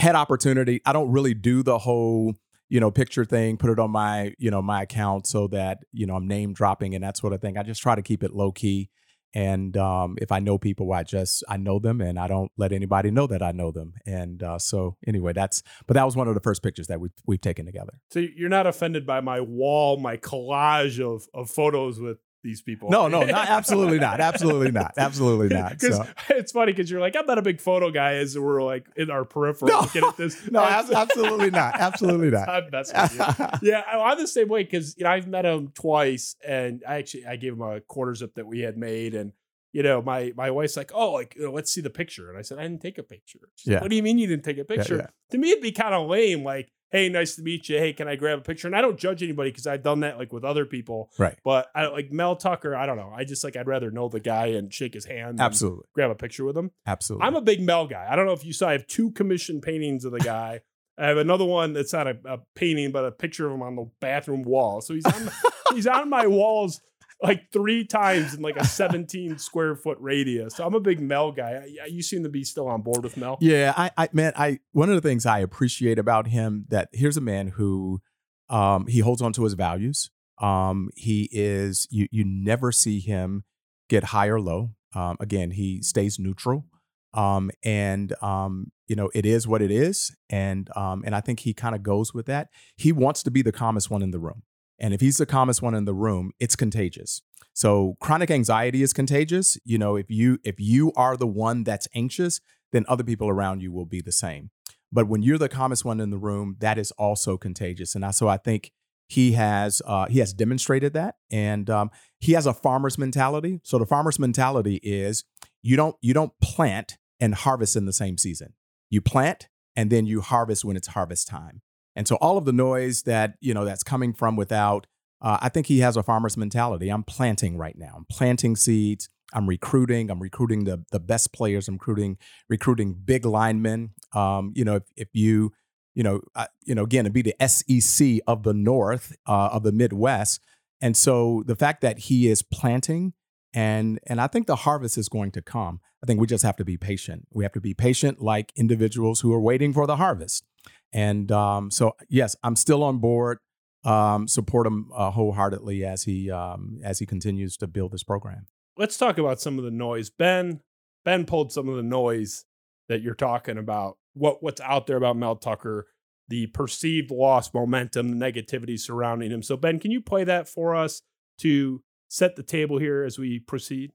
had 0.00 0.16
opportunity 0.16 0.80
i 0.86 0.92
don't 0.92 1.10
really 1.10 1.34
do 1.34 1.62
the 1.62 1.78
whole 1.78 2.34
you 2.70 2.80
know 2.80 2.90
picture 2.90 3.24
thing 3.24 3.58
put 3.58 3.68
it 3.68 3.78
on 3.78 3.90
my 3.90 4.32
you 4.38 4.50
know 4.50 4.62
my 4.62 4.82
account 4.82 5.26
so 5.26 5.46
that 5.48 5.78
you 5.92 6.06
know 6.06 6.14
i'm 6.14 6.26
name 6.26 6.54
dropping 6.54 6.94
and 6.94 7.04
that 7.04 7.18
sort 7.18 7.34
of 7.34 7.40
thing. 7.42 7.58
I 7.58 7.62
just 7.62 7.82
try 7.82 7.94
to 7.94 8.02
keep 8.02 8.22
it 8.22 8.32
low 8.32 8.52
key 8.52 8.88
and 9.34 9.76
um, 9.76 10.16
if 10.20 10.32
i 10.32 10.40
know 10.40 10.56
people 10.56 10.92
i 10.92 11.02
just 11.02 11.44
i 11.48 11.56
know 11.56 11.78
them 11.78 12.00
and 12.00 12.18
i 12.18 12.26
don't 12.26 12.50
let 12.56 12.72
anybody 12.72 13.10
know 13.10 13.26
that 13.26 13.42
i 13.42 13.52
know 13.52 13.70
them. 13.70 13.92
And 14.06 14.42
uh, 14.42 14.58
so 14.58 14.96
anyway 15.06 15.32
that's 15.32 15.62
but 15.86 15.94
that 15.94 16.04
was 16.04 16.16
one 16.16 16.28
of 16.28 16.34
the 16.34 16.40
first 16.40 16.62
pictures 16.62 16.86
that 16.86 17.00
we've, 17.00 17.12
we've 17.26 17.40
taken 17.40 17.66
together. 17.66 18.00
So 18.10 18.20
you're 18.20 18.48
not 18.48 18.66
offended 18.66 19.06
by 19.06 19.20
my 19.20 19.40
wall, 19.40 19.98
my 19.98 20.16
collage 20.16 21.00
of 21.00 21.28
of 21.34 21.50
photos 21.50 22.00
with 22.00 22.18
these 22.42 22.62
people? 22.62 22.90
no 22.90 23.08
no 23.08 23.22
not 23.22 23.48
absolutely 23.48 23.98
not 23.98 24.20
absolutely 24.20 24.70
not 24.80 24.94
absolutely 24.96 25.48
not 25.48 25.72
Because 25.78 25.96
so. 25.96 26.06
it's 26.30 26.52
funny 26.52 26.72
because 26.72 26.90
you're 26.90 27.00
like, 27.00 27.16
I'm 27.16 27.26
not 27.26 27.38
a 27.38 27.42
big 27.42 27.60
photo 27.60 27.90
guy, 27.90 28.14
as 28.14 28.38
we're 28.38 28.62
like 28.62 28.86
in 28.96 29.10
our 29.10 29.24
peripheral 29.24 29.70
No. 29.70 29.80
looking 29.80 30.04
at 30.04 30.16
this. 30.16 30.50
no 30.50 30.62
ab- 30.62 30.90
absolutely 30.90 31.50
not 31.50 31.78
absolutely 31.78 32.30
not 32.30 32.48
I'm 32.56 32.70
messing 32.70 33.00
with 33.00 33.12
you. 33.38 33.46
yeah, 33.70 33.82
I- 33.90 34.10
I'm 34.12 34.18
the 34.18 34.26
same 34.26 34.48
way 34.48 34.62
because 34.64 34.96
you 34.96 35.04
know 35.04 35.10
I've 35.10 35.26
met 35.28 35.44
him 35.44 35.68
twice, 35.74 36.36
and 36.46 36.82
I 36.88 36.96
actually 36.96 37.26
I 37.26 37.36
gave 37.36 37.52
him 37.52 37.62
a 37.62 37.80
quarter 37.80 38.14
zip 38.14 38.34
that 38.36 38.46
we 38.46 38.60
had 38.60 38.76
made, 38.76 39.14
and 39.14 39.32
you 39.72 39.82
know 39.82 40.00
my 40.02 40.32
my 40.36 40.50
wife's 40.50 40.76
like, 40.76 40.90
oh, 40.94 41.12
like 41.12 41.34
you 41.36 41.44
know, 41.44 41.52
let's 41.52 41.72
see 41.72 41.80
the 41.80 41.90
picture, 41.90 42.28
and 42.30 42.38
I 42.38 42.42
said 42.42 42.58
I 42.58 42.62
didn't 42.62 42.80
take 42.82 42.98
a 42.98 43.02
picture. 43.02 43.38
She's 43.56 43.68
like, 43.68 43.74
Yeah. 43.76 43.80
what 43.82 43.90
do 43.90 43.96
you 43.96 44.02
mean 44.02 44.18
you 44.18 44.26
didn't 44.26 44.44
take 44.44 44.58
a 44.58 44.64
picture? 44.64 44.96
yeah. 44.96 45.06
To 45.30 45.38
me, 45.38 45.50
it'd 45.50 45.62
be 45.62 45.72
kind 45.72 45.94
of 45.94 46.08
lame. 46.08 46.42
Like 46.42 46.70
hey, 46.90 47.08
nice 47.08 47.36
to 47.36 47.42
meet 47.42 47.68
you. 47.68 47.78
Hey, 47.78 47.92
can 47.92 48.08
I 48.08 48.16
grab 48.16 48.38
a 48.38 48.42
picture? 48.42 48.66
And 48.66 48.76
I 48.76 48.80
don't 48.80 48.98
judge 48.98 49.22
anybody 49.22 49.50
because 49.50 49.66
I've 49.66 49.82
done 49.82 50.00
that 50.00 50.18
like 50.18 50.32
with 50.32 50.44
other 50.44 50.64
people. 50.64 51.10
Right. 51.18 51.38
But 51.44 51.70
I 51.74 51.86
like 51.86 52.12
Mel 52.12 52.36
Tucker. 52.36 52.74
I 52.74 52.86
don't 52.86 52.96
know. 52.96 53.12
I 53.14 53.24
just 53.24 53.44
like 53.44 53.56
I'd 53.56 53.66
rather 53.66 53.90
know 53.90 54.08
the 54.08 54.20
guy 54.20 54.46
and 54.46 54.72
shake 54.72 54.94
his 54.94 55.04
hand. 55.04 55.40
Absolutely. 55.40 55.84
Grab 55.94 56.10
a 56.10 56.14
picture 56.14 56.44
with 56.44 56.56
him. 56.56 56.70
Absolutely. 56.86 57.26
I'm 57.26 57.36
a 57.36 57.42
big 57.42 57.60
Mel 57.60 57.86
guy. 57.86 58.06
I 58.10 58.16
don't 58.16 58.26
know 58.26 58.32
if 58.32 58.44
you 58.44 58.52
saw. 58.52 58.68
I 58.68 58.72
have 58.72 58.86
two 58.86 59.10
commissioned 59.12 59.62
paintings 59.62 60.04
of 60.04 60.12
the 60.12 60.20
guy. 60.20 60.60
I 60.98 61.06
have 61.06 61.16
another 61.16 61.46
one 61.46 61.72
that's 61.72 61.92
not 61.94 62.06
a, 62.06 62.18
a 62.26 62.38
painting, 62.54 62.92
but 62.92 63.06
a 63.06 63.10
picture 63.10 63.46
of 63.46 63.54
him 63.54 63.62
on 63.62 63.76
the 63.76 63.90
bathroom 64.00 64.42
wall. 64.42 64.80
So 64.82 64.94
he's 64.94 65.06
on 65.06 65.30
he's 65.74 65.86
on 65.86 66.10
my 66.10 66.26
walls 66.26 66.80
like 67.22 67.50
three 67.52 67.84
times 67.84 68.34
in 68.34 68.42
like 68.42 68.56
a 68.56 68.64
17 68.64 69.38
square 69.38 69.74
foot 69.76 69.98
radius. 70.00 70.56
So 70.56 70.64
I'm 70.64 70.74
a 70.74 70.80
big 70.80 71.00
Mel 71.00 71.32
guy. 71.32 71.66
You 71.88 72.02
seem 72.02 72.22
to 72.22 72.28
be 72.28 72.44
still 72.44 72.68
on 72.68 72.82
board 72.82 73.04
with 73.04 73.16
Mel. 73.16 73.36
Yeah, 73.40 73.74
I, 73.76 73.90
I 73.96 74.08
man, 74.12 74.32
I 74.36 74.60
one 74.72 74.88
of 74.88 74.94
the 74.94 75.06
things 75.06 75.26
I 75.26 75.40
appreciate 75.40 75.98
about 75.98 76.28
him 76.28 76.66
that 76.70 76.88
here's 76.92 77.16
a 77.16 77.22
man 77.22 77.48
who 77.48 78.00
um 78.48 78.86
he 78.86 79.00
holds 79.00 79.20
on 79.22 79.32
to 79.34 79.44
his 79.44 79.54
values. 79.54 80.10
Um 80.40 80.90
he 80.96 81.28
is 81.32 81.86
you 81.90 82.08
you 82.10 82.24
never 82.24 82.72
see 82.72 83.00
him 83.00 83.44
get 83.88 84.04
high 84.04 84.28
or 84.28 84.40
low. 84.40 84.70
Um 84.94 85.16
again, 85.20 85.52
he 85.52 85.82
stays 85.82 86.18
neutral. 86.18 86.66
Um 87.12 87.50
and 87.62 88.14
um 88.22 88.72
you 88.88 88.96
know, 88.96 89.10
it 89.14 89.26
is 89.26 89.46
what 89.46 89.62
it 89.62 89.70
is 89.70 90.16
and 90.30 90.70
um 90.74 91.02
and 91.04 91.14
I 91.14 91.20
think 91.20 91.40
he 91.40 91.52
kind 91.52 91.74
of 91.74 91.82
goes 91.82 92.14
with 92.14 92.26
that. 92.26 92.48
He 92.76 92.92
wants 92.92 93.22
to 93.24 93.30
be 93.30 93.42
the 93.42 93.52
calmest 93.52 93.90
one 93.90 94.02
in 94.02 94.10
the 94.10 94.18
room. 94.18 94.42
And 94.80 94.94
if 94.94 95.00
he's 95.00 95.18
the 95.18 95.26
calmest 95.26 95.62
one 95.62 95.74
in 95.74 95.84
the 95.84 95.94
room, 95.94 96.32
it's 96.40 96.56
contagious. 96.56 97.20
So 97.52 97.96
chronic 98.00 98.30
anxiety 98.30 98.82
is 98.82 98.92
contagious. 98.92 99.58
You 99.64 99.78
know, 99.78 99.96
if 99.96 100.10
you 100.10 100.38
if 100.44 100.58
you 100.58 100.92
are 100.96 101.16
the 101.16 101.26
one 101.26 101.64
that's 101.64 101.88
anxious, 101.94 102.40
then 102.72 102.84
other 102.88 103.04
people 103.04 103.28
around 103.28 103.60
you 103.60 103.72
will 103.72 103.86
be 103.86 104.00
the 104.00 104.12
same. 104.12 104.50
But 104.92 105.08
when 105.08 105.22
you're 105.22 105.38
the 105.38 105.48
calmest 105.48 105.84
one 105.84 106.00
in 106.00 106.10
the 106.10 106.18
room, 106.18 106.56
that 106.60 106.78
is 106.78 106.90
also 106.92 107.36
contagious. 107.36 107.94
And 107.94 108.04
I, 108.04 108.10
so 108.10 108.28
I 108.28 108.38
think 108.38 108.72
he 109.08 109.32
has 109.32 109.82
uh, 109.86 110.06
he 110.06 110.20
has 110.20 110.32
demonstrated 110.32 110.92
that, 110.94 111.16
and 111.30 111.68
um, 111.68 111.90
he 112.18 112.32
has 112.32 112.46
a 112.46 112.54
farmer's 112.54 112.96
mentality. 112.96 113.60
So 113.64 113.78
the 113.78 113.86
farmer's 113.86 114.18
mentality 114.18 114.76
is 114.82 115.24
you 115.62 115.76
don't 115.76 115.96
you 116.00 116.14
don't 116.14 116.32
plant 116.40 116.96
and 117.18 117.34
harvest 117.34 117.76
in 117.76 117.86
the 117.86 117.92
same 117.92 118.18
season. 118.18 118.54
You 118.88 119.00
plant 119.00 119.48
and 119.76 119.90
then 119.90 120.06
you 120.06 120.20
harvest 120.20 120.64
when 120.64 120.76
it's 120.76 120.88
harvest 120.88 121.28
time. 121.28 121.62
And 121.96 122.06
so 122.06 122.16
all 122.16 122.38
of 122.38 122.44
the 122.44 122.52
noise 122.52 123.02
that 123.02 123.34
you 123.40 123.54
know 123.54 123.64
that's 123.64 123.82
coming 123.82 124.12
from 124.12 124.36
without, 124.36 124.86
uh, 125.20 125.38
I 125.40 125.48
think 125.48 125.66
he 125.66 125.80
has 125.80 125.96
a 125.96 126.02
farmer's 126.02 126.36
mentality. 126.36 126.88
I'm 126.88 127.02
planting 127.02 127.56
right 127.56 127.76
now. 127.76 127.94
I'm 127.96 128.06
planting 128.10 128.56
seeds. 128.56 129.08
I'm 129.32 129.48
recruiting. 129.48 130.10
I'm 130.10 130.20
recruiting 130.20 130.64
the 130.64 130.84
the 130.92 131.00
best 131.00 131.32
players. 131.32 131.68
I'm 131.68 131.74
recruiting 131.74 132.18
recruiting 132.48 132.94
big 132.94 133.24
linemen. 133.24 133.90
Um, 134.12 134.52
you 134.54 134.64
know, 134.64 134.76
if, 134.76 134.84
if 134.96 135.08
you 135.12 135.52
you 135.94 136.02
know 136.02 136.20
uh, 136.34 136.46
you 136.64 136.74
know 136.74 136.84
again 136.84 137.04
to 137.04 137.10
be 137.10 137.22
the 137.22 137.34
SEC 137.46 138.20
of 138.26 138.42
the 138.42 138.54
North 138.54 139.16
uh, 139.26 139.50
of 139.52 139.62
the 139.62 139.72
Midwest, 139.72 140.40
and 140.80 140.96
so 140.96 141.42
the 141.46 141.56
fact 141.56 141.80
that 141.82 141.98
he 141.98 142.28
is 142.28 142.42
planting 142.42 143.14
and 143.52 143.98
and 144.06 144.20
I 144.20 144.26
think 144.26 144.46
the 144.46 144.56
harvest 144.56 144.96
is 144.96 145.08
going 145.08 145.32
to 145.32 145.42
come. 145.42 145.80
I 146.02 146.06
think 146.06 146.20
we 146.20 146.26
just 146.26 146.44
have 146.44 146.56
to 146.56 146.64
be 146.64 146.76
patient. 146.76 147.26
We 147.32 147.44
have 147.44 147.52
to 147.52 147.60
be 147.60 147.74
patient, 147.74 148.20
like 148.20 148.52
individuals 148.56 149.20
who 149.20 149.32
are 149.32 149.40
waiting 149.40 149.72
for 149.72 149.86
the 149.86 149.96
harvest. 149.96 150.44
And 150.92 151.30
um, 151.30 151.70
so, 151.70 151.96
yes, 152.08 152.36
I'm 152.42 152.56
still 152.56 152.82
on 152.82 152.98
board. 152.98 153.38
Um, 153.82 154.28
support 154.28 154.66
him 154.66 154.90
uh, 154.94 155.10
wholeheartedly 155.10 155.84
as 155.86 156.02
he 156.02 156.30
um, 156.30 156.80
as 156.84 156.98
he 156.98 157.06
continues 157.06 157.56
to 157.58 157.66
build 157.66 157.92
this 157.92 158.02
program. 158.02 158.46
Let's 158.76 158.98
talk 158.98 159.16
about 159.16 159.40
some 159.40 159.58
of 159.58 159.64
the 159.64 159.70
noise. 159.70 160.10
Ben 160.10 160.60
Ben 161.04 161.24
pulled 161.24 161.52
some 161.52 161.68
of 161.68 161.76
the 161.76 161.82
noise 161.82 162.44
that 162.88 163.00
you're 163.00 163.14
talking 163.14 163.56
about. 163.56 163.96
What 164.12 164.42
what's 164.42 164.60
out 164.60 164.86
there 164.86 164.98
about 164.98 165.16
Mel 165.16 165.36
Tucker, 165.36 165.86
the 166.28 166.48
perceived 166.48 167.10
lost 167.10 167.54
momentum, 167.54 168.18
the 168.18 168.32
negativity 168.32 168.78
surrounding 168.78 169.30
him. 169.30 169.42
So 169.42 169.56
Ben, 169.56 169.78
can 169.78 169.90
you 169.90 170.02
play 170.02 170.24
that 170.24 170.46
for 170.46 170.74
us 170.74 171.00
to 171.38 171.82
set 172.08 172.36
the 172.36 172.42
table 172.42 172.78
here 172.78 173.02
as 173.02 173.18
we 173.18 173.38
proceed? 173.38 173.92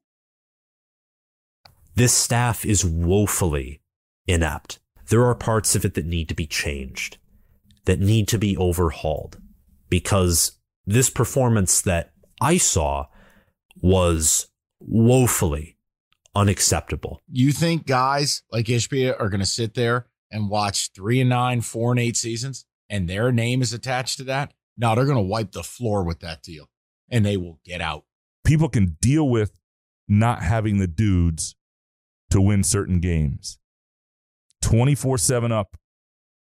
This 1.94 2.14
staff 2.14 2.66
is 2.66 2.84
woefully 2.84 3.82
inept. 4.28 4.80
There 5.08 5.26
are 5.26 5.36
parts 5.36 5.76
of 5.76 5.86
it 5.86 5.94
that 5.94 6.06
need 6.06 6.30
to 6.30 6.36
be 6.36 6.48
changed, 6.48 7.18
that 7.86 8.00
need 8.00 8.28
to 8.30 8.38
be 8.38 8.58
overhauled, 8.58 9.40
because 9.90 10.54
this 10.86 11.10
performance 11.10 11.82
that 11.82 12.12
I 12.42 12.58
saw 12.58 13.08
was 13.82 14.48
woefully 14.80 15.78
unacceptable. 16.36 17.22
You 17.32 17.52
think 17.52 17.86
guys 17.86 18.44
like 18.52 18.66
Ishbia 18.66 19.20
are 19.20 19.30
going 19.30 19.40
to 19.40 19.46
sit 19.46 19.74
there 19.74 20.08
and 20.32 20.50
watch 20.50 20.92
three 20.94 21.22
and 21.22 21.30
nine, 21.30 21.62
four 21.62 21.92
and 21.92 22.00
eight 22.00 22.18
seasons, 22.18 22.66
and 22.90 23.08
their 23.08 23.32
name 23.32 23.62
is 23.62 23.74
attached 23.74 24.18
to 24.18 24.24
that? 24.26 24.54
No, 24.78 24.94
they're 24.96 25.06
going 25.06 25.16
to 25.18 25.22
wipe 25.22 25.54
the 25.54 25.64
floor 25.64 26.04
with 26.04 26.20
that 26.20 26.44
deal, 26.44 26.70
and 27.10 27.26
they 27.26 27.38
will 27.38 27.60
get 27.64 27.80
out. 27.80 28.04
people 28.44 28.70
can 28.70 28.98
deal 29.02 29.28
with 29.28 29.60
not 30.08 30.42
having 30.44 30.78
the 30.78 30.88
dudes 30.88 31.56
to 32.30 32.40
win 32.42 32.64
certain 32.64 33.00
games. 33.00 33.58
24 34.66 35.20
7 35.20 35.52
up 35.52 35.78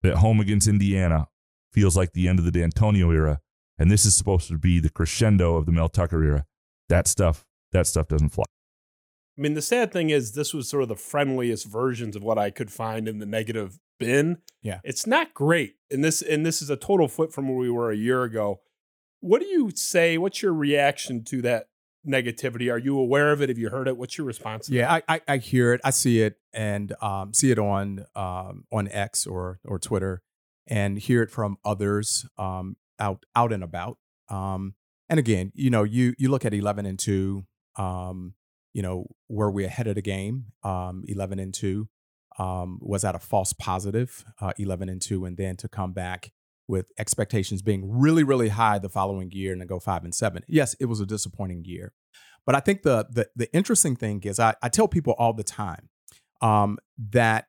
at 0.03 0.15
home 0.15 0.39
against 0.39 0.67
Indiana 0.67 1.27
feels 1.73 1.97
like 1.97 2.13
the 2.13 2.27
end 2.27 2.37
of 2.37 2.45
the 2.45 2.51
D'Antonio 2.51 3.09
era. 3.09 3.39
And 3.79 3.89
this 3.89 4.05
is 4.05 4.13
supposed 4.13 4.47
to 4.49 4.59
be 4.59 4.79
the 4.79 4.91
crescendo 4.91 5.55
of 5.55 5.65
the 5.65 5.71
Mel 5.71 5.89
Tucker 5.89 6.23
era. 6.23 6.45
That 6.87 7.07
stuff, 7.07 7.45
that 7.71 7.87
stuff 7.87 8.07
doesn't 8.07 8.29
fly. 8.29 8.45
I 9.37 9.41
mean, 9.41 9.55
the 9.55 9.61
sad 9.61 9.91
thing 9.91 10.11
is, 10.11 10.33
this 10.33 10.53
was 10.53 10.69
sort 10.69 10.83
of 10.83 10.89
the 10.89 10.95
friendliest 10.95 11.65
versions 11.65 12.15
of 12.15 12.21
what 12.21 12.37
I 12.37 12.51
could 12.51 12.71
find 12.71 13.07
in 13.07 13.17
the 13.17 13.25
negative 13.25 13.79
bin. 13.99 14.37
Yeah. 14.61 14.81
it's 14.83 15.07
not 15.07 15.33
great, 15.33 15.77
and 15.89 16.03
this 16.03 16.21
and 16.21 16.45
this 16.45 16.61
is 16.61 16.69
a 16.69 16.75
total 16.75 17.07
flip 17.07 17.31
from 17.31 17.47
where 17.47 17.57
we 17.57 17.71
were 17.71 17.89
a 17.89 17.97
year 17.97 18.21
ago. 18.21 18.59
What 19.19 19.41
do 19.41 19.47
you 19.47 19.71
say? 19.73 20.19
What's 20.19 20.43
your 20.43 20.53
reaction 20.53 21.23
to 21.25 21.41
that 21.41 21.69
negativity? 22.07 22.71
Are 22.71 22.77
you 22.77 22.97
aware 22.97 23.31
of 23.31 23.41
it? 23.41 23.49
Have 23.49 23.57
you 23.57 23.69
heard 23.69 23.87
it? 23.87 23.97
What's 23.97 24.17
your 24.17 24.27
response? 24.27 24.69
Yeah, 24.69 24.91
I, 24.91 25.03
I, 25.07 25.21
I 25.27 25.37
hear 25.37 25.73
it. 25.73 25.81
I 25.83 25.91
see 25.91 26.21
it 26.21 26.37
and 26.53 26.93
um, 27.01 27.33
see 27.33 27.51
it 27.51 27.59
on 27.59 28.05
um, 28.15 28.65
on 28.71 28.87
X 28.89 29.27
or 29.27 29.59
or 29.65 29.79
Twitter, 29.79 30.21
and 30.67 30.97
hear 30.97 31.21
it 31.21 31.31
from 31.31 31.57
others 31.63 32.25
um, 32.37 32.77
out 32.99 33.25
out 33.35 33.53
and 33.53 33.63
about. 33.63 33.97
Um, 34.29 34.75
and 35.09 35.19
again, 35.19 35.51
you 35.55 35.69
know, 35.69 35.83
you 35.83 36.13
you 36.17 36.29
look 36.29 36.45
at 36.45 36.53
eleven 36.53 36.85
and 36.85 36.97
two. 36.97 37.45
Um, 37.77 38.33
you 38.73 38.81
know, 38.81 39.07
were 39.27 39.51
we 39.51 39.65
ahead 39.65 39.87
of 39.87 39.95
the 39.95 40.01
game? 40.01 40.45
Um, 40.63 41.03
eleven 41.07 41.39
and 41.39 41.53
two. 41.53 41.89
Um, 42.39 42.79
was 42.81 43.01
that 43.01 43.15
a 43.15 43.19
false 43.19 43.53
positive? 43.53 44.23
Uh, 44.39 44.53
eleven 44.57 44.89
and 44.89 45.01
two, 45.01 45.25
and 45.25 45.37
then 45.37 45.57
to 45.57 45.67
come 45.67 45.91
back 45.91 46.31
with 46.71 46.91
expectations 46.97 47.61
being 47.61 47.83
really 47.87 48.23
really 48.23 48.49
high 48.49 48.79
the 48.79 48.89
following 48.89 49.29
year 49.31 49.51
and 49.51 49.61
then 49.61 49.67
go 49.67 49.79
five 49.79 50.03
and 50.03 50.15
seven. 50.15 50.43
Yes, 50.47 50.73
it 50.79 50.85
was 50.85 50.99
a 50.99 51.05
disappointing 51.05 51.65
year. 51.65 51.93
But 52.45 52.55
I 52.55 52.59
think 52.61 52.81
the 52.81 53.05
the, 53.11 53.29
the 53.35 53.53
interesting 53.53 53.95
thing 53.95 54.21
is 54.23 54.39
I, 54.39 54.55
I 54.63 54.69
tell 54.69 54.87
people 54.87 55.13
all 55.19 55.33
the 55.33 55.43
time 55.43 55.89
um, 56.41 56.79
that 56.97 57.45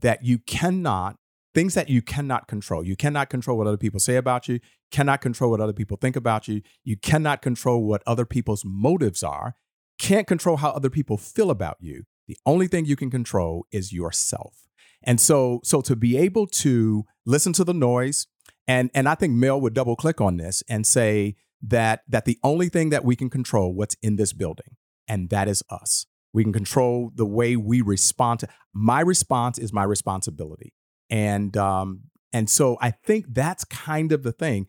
that 0.00 0.24
you 0.24 0.38
cannot 0.38 1.16
things 1.54 1.74
that 1.74 1.90
you 1.90 2.00
cannot 2.00 2.48
control. 2.48 2.82
You 2.82 2.96
cannot 2.96 3.28
control 3.28 3.58
what 3.58 3.66
other 3.66 3.76
people 3.76 4.00
say 4.00 4.16
about 4.16 4.48
you. 4.48 4.58
Cannot 4.90 5.20
control 5.20 5.50
what 5.50 5.60
other 5.60 5.74
people 5.74 5.98
think 6.00 6.16
about 6.16 6.48
you. 6.48 6.62
You 6.82 6.96
cannot 6.96 7.42
control 7.42 7.84
what 7.84 8.02
other 8.06 8.24
people's 8.24 8.64
motives 8.64 9.22
are. 9.22 9.54
Can't 9.98 10.26
control 10.26 10.56
how 10.56 10.70
other 10.70 10.88
people 10.88 11.18
feel 11.18 11.50
about 11.50 11.76
you. 11.80 12.04
The 12.26 12.38
only 12.46 12.68
thing 12.68 12.86
you 12.86 12.96
can 12.96 13.10
control 13.10 13.66
is 13.70 13.92
yourself. 13.92 14.62
And 15.02 15.20
so 15.20 15.60
so 15.64 15.80
to 15.82 15.96
be 15.96 16.16
able 16.16 16.46
to 16.46 17.04
listen 17.26 17.52
to 17.54 17.64
the 17.64 17.74
noise 17.74 18.26
and 18.66 18.90
and 18.94 19.08
I 19.08 19.14
think 19.14 19.34
Mel 19.34 19.60
would 19.60 19.74
double 19.74 19.96
click 19.96 20.20
on 20.20 20.36
this 20.36 20.62
and 20.68 20.86
say 20.86 21.36
that 21.62 22.02
that 22.08 22.24
the 22.24 22.38
only 22.42 22.68
thing 22.68 22.90
that 22.90 23.04
we 23.04 23.16
can 23.16 23.30
control 23.30 23.72
what's 23.74 23.96
in 24.02 24.16
this 24.16 24.32
building 24.32 24.76
and 25.08 25.30
that 25.30 25.48
is 25.48 25.62
us. 25.70 26.06
We 26.32 26.42
can 26.44 26.52
control 26.52 27.10
the 27.14 27.26
way 27.26 27.56
we 27.56 27.82
respond 27.82 28.40
to 28.40 28.48
my 28.72 29.00
response 29.00 29.58
is 29.58 29.72
my 29.72 29.84
responsibility. 29.84 30.72
And 31.10 31.56
um 31.56 32.02
and 32.32 32.48
so 32.48 32.78
I 32.80 32.92
think 32.92 33.26
that's 33.28 33.64
kind 33.64 34.12
of 34.12 34.22
the 34.22 34.32
thing. 34.32 34.66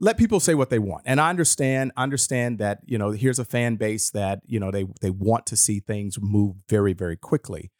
Let 0.00 0.18
people 0.18 0.40
say 0.40 0.54
what 0.54 0.70
they 0.70 0.78
want. 0.78 1.02
And 1.06 1.20
I 1.20 1.30
understand 1.30 1.92
understand 1.96 2.58
that, 2.58 2.80
you 2.84 2.98
know, 2.98 3.10
here's 3.10 3.38
a 3.38 3.44
fan 3.44 3.76
base 3.76 4.10
that, 4.10 4.40
you 4.46 4.58
know, 4.58 4.70
they 4.70 4.84
they 5.00 5.10
want 5.10 5.46
to 5.46 5.56
see 5.56 5.80
things 5.80 6.18
move 6.20 6.56
very 6.68 6.92
very 6.92 7.16
quickly. 7.16 7.70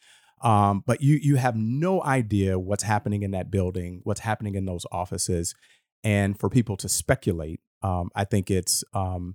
Um, 0.47 0.85
but 0.87 1.03
you 1.03 1.19
you 1.21 1.37
have 1.37 1.57
no 1.57 2.01
idea 2.05 2.57
what's 2.57 2.85
happening 2.85 3.25
in 3.25 3.33
that 3.33 3.51
building, 3.51 4.01
what's 4.05 4.21
happening 4.21 4.55
in 4.55 4.65
those 4.65 4.87
offices, 4.93 5.57
and 6.05 6.39
for 6.39 6.49
people 6.49 6.77
to 6.77 6.89
speculate, 6.89 7.59
um, 7.83 8.11
I 8.15 8.23
think 8.23 8.49
it's 8.49 8.85
um, 8.95 9.35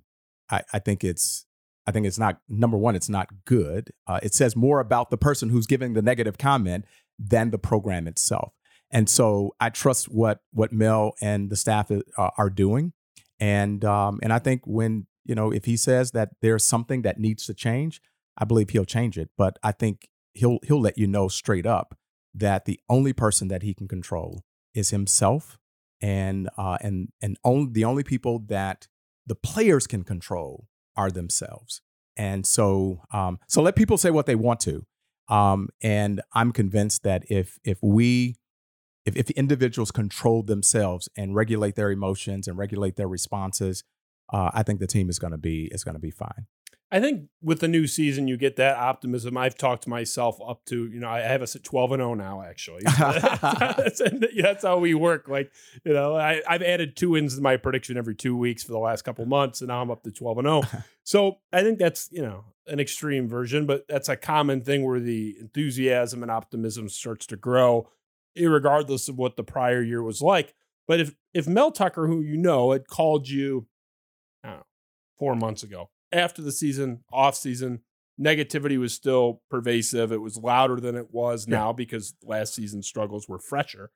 I, 0.50 0.62
I 0.72 0.78
think 0.78 1.04
it's 1.04 1.44
I 1.86 1.92
think 1.92 2.06
it's 2.06 2.18
not 2.18 2.40
number 2.48 2.78
one. 2.78 2.96
It's 2.96 3.10
not 3.10 3.28
good. 3.44 3.92
Uh, 4.06 4.20
it 4.22 4.32
says 4.32 4.56
more 4.56 4.80
about 4.80 5.10
the 5.10 5.18
person 5.18 5.50
who's 5.50 5.66
giving 5.66 5.92
the 5.92 6.00
negative 6.00 6.38
comment 6.38 6.86
than 7.18 7.50
the 7.50 7.58
program 7.58 8.08
itself. 8.08 8.54
And 8.90 9.06
so 9.06 9.54
I 9.60 9.68
trust 9.68 10.06
what 10.06 10.40
what 10.50 10.72
Mel 10.72 11.12
and 11.20 11.50
the 11.50 11.56
staff 11.56 11.90
uh, 11.90 12.30
are 12.38 12.48
doing, 12.48 12.94
and 13.38 13.84
um, 13.84 14.18
and 14.22 14.32
I 14.32 14.38
think 14.38 14.62
when 14.64 15.06
you 15.26 15.34
know 15.34 15.52
if 15.52 15.66
he 15.66 15.76
says 15.76 16.12
that 16.12 16.30
there's 16.40 16.64
something 16.64 17.02
that 17.02 17.20
needs 17.20 17.44
to 17.46 17.52
change, 17.52 18.00
I 18.38 18.46
believe 18.46 18.70
he'll 18.70 18.86
change 18.86 19.18
it. 19.18 19.28
But 19.36 19.58
I 19.62 19.72
think 19.72 20.08
he'll 20.34 20.58
he'll 20.62 20.80
let 20.80 20.98
you 20.98 21.06
know 21.06 21.28
straight 21.28 21.66
up 21.66 21.96
that 22.34 22.64
the 22.64 22.80
only 22.88 23.12
person 23.12 23.48
that 23.48 23.62
he 23.62 23.74
can 23.74 23.88
control 23.88 24.44
is 24.74 24.90
himself 24.90 25.58
and 26.00 26.48
uh, 26.56 26.78
and 26.80 27.08
and 27.20 27.36
only 27.44 27.70
the 27.72 27.84
only 27.84 28.02
people 28.02 28.38
that 28.38 28.88
the 29.26 29.34
players 29.34 29.86
can 29.86 30.02
control 30.02 30.66
are 30.96 31.10
themselves. 31.10 31.80
And 32.16 32.46
so, 32.46 33.02
um, 33.10 33.38
so 33.48 33.62
let 33.62 33.76
people 33.76 33.96
say 33.96 34.10
what 34.10 34.26
they 34.26 34.34
want 34.34 34.60
to. 34.60 34.84
Um, 35.28 35.68
and 35.82 36.20
I'm 36.34 36.52
convinced 36.52 37.04
that 37.04 37.22
if 37.30 37.58
if 37.64 37.78
we 37.82 38.36
if, 39.06 39.16
if 39.16 39.30
individuals 39.30 39.90
control 39.90 40.42
themselves 40.42 41.08
and 41.16 41.34
regulate 41.34 41.74
their 41.74 41.90
emotions 41.90 42.46
and 42.46 42.58
regulate 42.58 42.96
their 42.96 43.08
responses, 43.08 43.82
uh, 44.32 44.50
I 44.52 44.62
think 44.62 44.78
the 44.78 44.86
team 44.86 45.08
is 45.08 45.18
going 45.18 45.32
to 45.32 45.38
be 45.38 45.68
is 45.72 45.84
going 45.84 45.94
to 45.94 46.00
be 46.00 46.10
fine. 46.10 46.46
I 46.92 47.00
think 47.00 47.30
with 47.40 47.60
the 47.60 47.68
new 47.68 47.86
season, 47.86 48.28
you 48.28 48.36
get 48.36 48.56
that 48.56 48.76
optimism. 48.76 49.34
I've 49.38 49.56
talked 49.56 49.86
myself 49.86 50.38
up 50.46 50.66
to, 50.66 50.86
you 50.88 51.00
know, 51.00 51.08
I 51.08 51.20
have 51.20 51.40
us 51.40 51.56
at 51.56 51.64
12 51.64 51.92
and 51.92 52.00
0 52.00 52.14
now, 52.14 52.42
actually. 52.42 52.82
that's, 52.98 54.02
that's, 54.38 54.62
how 54.62 54.76
we 54.76 54.92
work. 54.92 55.26
Like, 55.26 55.50
you 55.84 55.94
know, 55.94 56.14
I, 56.14 56.42
have 56.46 56.60
added 56.60 56.94
two 56.94 57.12
wins 57.12 57.34
to 57.36 57.40
my 57.40 57.56
prediction 57.56 57.96
every 57.96 58.14
two 58.14 58.36
weeks 58.36 58.62
for 58.62 58.72
the 58.72 58.78
last 58.78 59.02
couple 59.02 59.24
months, 59.24 59.62
and 59.62 59.68
now 59.68 59.80
I'm 59.80 59.90
up 59.90 60.02
to 60.02 60.10
12 60.10 60.38
and 60.38 60.46
0. 60.46 60.62
so 61.02 61.38
I 61.50 61.62
think 61.62 61.78
that's, 61.78 62.10
you 62.12 62.20
know, 62.20 62.44
an 62.66 62.78
extreme 62.78 63.26
version, 63.26 63.64
but 63.64 63.88
that's 63.88 64.10
a 64.10 64.16
common 64.16 64.60
thing 64.60 64.84
where 64.84 65.00
the 65.00 65.34
enthusiasm 65.40 66.22
and 66.22 66.30
optimism 66.30 66.90
starts 66.90 67.24
to 67.28 67.36
grow, 67.36 67.88
regardless 68.38 69.08
of 69.08 69.16
what 69.16 69.36
the 69.36 69.44
prior 69.44 69.82
year 69.82 70.02
was 70.02 70.20
like. 70.20 70.54
But 70.86 71.00
if 71.00 71.14
if 71.32 71.48
Mel 71.48 71.72
Tucker, 71.72 72.06
who 72.06 72.20
you 72.20 72.36
know, 72.36 72.72
had 72.72 72.86
called 72.86 73.30
you, 73.30 73.66
I 74.44 74.48
don't 74.48 74.58
know, 74.58 74.66
four 75.18 75.34
months 75.34 75.62
ago, 75.62 75.88
after 76.12 76.42
the 76.42 76.52
season, 76.52 77.04
off 77.12 77.34
season, 77.36 77.80
negativity 78.20 78.78
was 78.78 78.92
still 78.92 79.42
pervasive. 79.50 80.12
It 80.12 80.20
was 80.20 80.36
louder 80.36 80.80
than 80.80 80.96
it 80.96 81.08
was 81.10 81.46
yeah. 81.48 81.56
now 81.56 81.72
because 81.72 82.14
last 82.22 82.54
season's 82.54 82.86
struggles 82.86 83.28
were 83.28 83.38
fresher. 83.38 83.90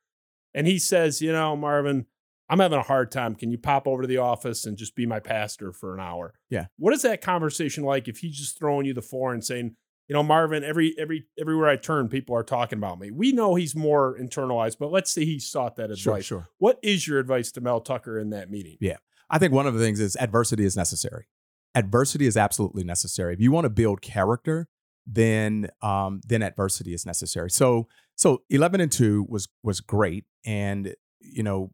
And 0.55 0.67
he 0.67 0.79
says, 0.79 1.21
you 1.21 1.33
know, 1.33 1.55
Marvin, 1.57 2.07
I'm 2.49 2.61
having 2.61 2.79
a 2.79 2.83
hard 2.83 3.11
time. 3.11 3.35
Can 3.35 3.51
you 3.51 3.59
pop 3.59 3.87
over 3.87 4.03
to 4.03 4.09
the 4.09 4.19
office 4.19 4.65
and 4.65 4.77
just 4.77 4.95
be 4.95 5.05
my 5.07 5.21
pastor 5.21 5.73
for 5.73 5.95
an 5.95 6.01
hour? 6.01 6.35
Yeah. 6.49 6.67
What 6.79 6.95
is 6.95 7.03
that 7.03 7.21
conversation 7.21 7.85
like 7.85 8.09
if 8.09 8.19
he's 8.19 8.39
just 8.39 8.59
throwing 8.59 8.87
you 8.87 8.95
the 8.95 9.03
floor 9.03 9.33
and 9.33 9.45
saying, 9.45 9.77
you 10.09 10.15
know, 10.15 10.23
Marvin, 10.23 10.63
every 10.63 10.95
every 10.99 11.27
everywhere 11.39 11.69
I 11.69 11.77
turn, 11.77 12.09
people 12.09 12.37
are 12.37 12.45
talking 12.45 12.79
about 12.79 13.01
me. 13.01 13.11
We 13.11 13.33
know 13.33 13.57
he's 13.57 13.75
more 13.75 14.17
internalized, 14.17 14.77
but 14.79 14.93
let's 14.93 15.13
say 15.13 15.25
he 15.25 15.41
sought 15.41 15.75
that 15.77 15.91
advice. 15.91 15.99
Sure, 15.99 16.23
sure. 16.23 16.49
What 16.59 16.79
is 16.81 17.09
your 17.09 17.19
advice 17.19 17.51
to 17.53 17.61
Mel 17.61 17.81
Tucker 17.81 18.17
in 18.17 18.31
that 18.31 18.49
meeting? 18.49 18.77
Yeah. 18.81 18.99
I 19.29 19.39
think 19.39 19.53
one 19.53 19.67
of 19.67 19.75
the 19.75 19.81
things 19.81 19.99
is 19.99 20.17
adversity 20.21 20.65
is 20.65 20.77
necessary 20.77 21.27
adversity 21.77 22.27
is 22.27 22.37
absolutely 22.37 22.83
necessary. 22.83 23.35
If 23.35 23.41
you 23.41 23.53
want 23.53 23.67
to 23.67 23.71
build 23.71 24.01
character, 24.01 24.67
then 25.07 25.69
um, 25.83 26.21
then 26.27 26.43
adversity 26.43 26.95
is 26.95 27.07
necessary. 27.07 27.51
So 27.51 27.87
so 28.17 28.43
eleven 28.51 28.81
and 28.81 28.91
two 28.91 29.27
was 29.29 29.47
was 29.63 29.81
great, 29.81 30.25
and 30.45 30.95
you 31.21 31.45
know 31.45 31.71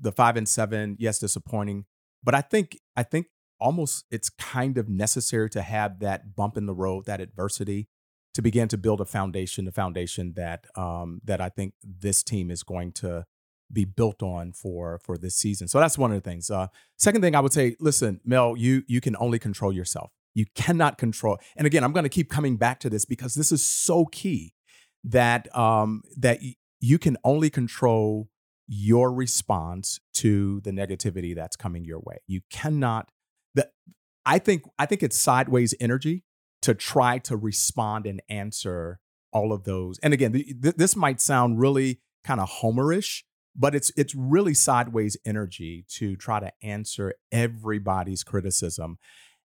the 0.00 0.10
five 0.10 0.36
and 0.36 0.48
seven, 0.48 0.96
yes, 0.98 1.20
disappointing, 1.20 1.84
but 2.24 2.34
I 2.34 2.40
think 2.40 2.76
I 2.96 3.04
think 3.04 3.26
almost 3.60 4.04
it's 4.10 4.28
kind 4.28 4.76
of 4.78 4.88
necessary 4.88 5.48
to 5.50 5.62
have 5.62 6.00
that 6.00 6.34
bump 6.34 6.56
in 6.56 6.66
the 6.66 6.74
road, 6.74 7.04
that 7.06 7.20
adversity, 7.20 7.88
to 8.34 8.42
begin 8.42 8.66
to 8.68 8.78
build 8.78 9.00
a 9.00 9.04
foundation, 9.04 9.68
a 9.68 9.72
foundation 9.72 10.32
that 10.34 10.66
um, 10.76 11.20
that 11.24 11.40
I 11.40 11.50
think 11.50 11.74
this 11.82 12.22
team 12.22 12.50
is 12.50 12.62
going 12.64 12.92
to 12.94 13.24
be 13.72 13.84
built 13.84 14.22
on 14.22 14.52
for 14.52 15.00
for 15.04 15.16
this 15.16 15.36
season. 15.36 15.68
So 15.68 15.80
that's 15.80 15.96
one 15.96 16.12
of 16.12 16.22
the 16.22 16.28
things. 16.28 16.50
Uh, 16.50 16.66
second 16.98 17.22
thing 17.22 17.34
I 17.34 17.40
would 17.40 17.52
say, 17.52 17.76
listen, 17.80 18.20
Mel, 18.24 18.56
you 18.56 18.82
you 18.86 19.00
can 19.00 19.16
only 19.18 19.38
control 19.38 19.72
yourself. 19.72 20.10
You 20.34 20.46
cannot 20.54 20.98
control. 20.98 21.38
And 21.56 21.66
again, 21.66 21.84
I'm 21.84 21.92
going 21.92 22.04
to 22.04 22.08
keep 22.08 22.30
coming 22.30 22.56
back 22.56 22.80
to 22.80 22.90
this 22.90 23.04
because 23.04 23.34
this 23.34 23.52
is 23.52 23.62
so 23.62 24.06
key 24.06 24.54
that 25.04 25.54
um, 25.56 26.02
that 26.16 26.38
y- 26.42 26.56
you 26.80 26.98
can 26.98 27.16
only 27.24 27.50
control 27.50 28.28
your 28.66 29.12
response 29.12 30.00
to 30.14 30.60
the 30.60 30.70
negativity 30.70 31.34
that's 31.34 31.56
coming 31.56 31.84
your 31.84 32.00
way. 32.00 32.18
You 32.26 32.40
cannot. 32.50 33.10
That 33.54 33.72
I 34.24 34.38
think 34.38 34.62
I 34.78 34.86
think 34.86 35.02
it's 35.02 35.18
sideways 35.18 35.74
energy 35.80 36.24
to 36.62 36.74
try 36.74 37.18
to 37.18 37.36
respond 37.36 38.06
and 38.06 38.22
answer 38.28 39.00
all 39.32 39.52
of 39.52 39.64
those. 39.64 39.98
And 39.98 40.14
again, 40.14 40.32
th- 40.32 40.62
th- 40.62 40.76
this 40.76 40.94
might 40.96 41.20
sound 41.20 41.60
really 41.60 42.00
kind 42.24 42.40
of 42.40 42.48
homerish, 42.48 43.22
but 43.54 43.74
it's 43.74 43.92
it's 43.96 44.14
really 44.14 44.54
sideways 44.54 45.16
energy 45.24 45.84
to 45.88 46.16
try 46.16 46.40
to 46.40 46.52
answer 46.62 47.14
everybody's 47.30 48.24
criticism. 48.24 48.98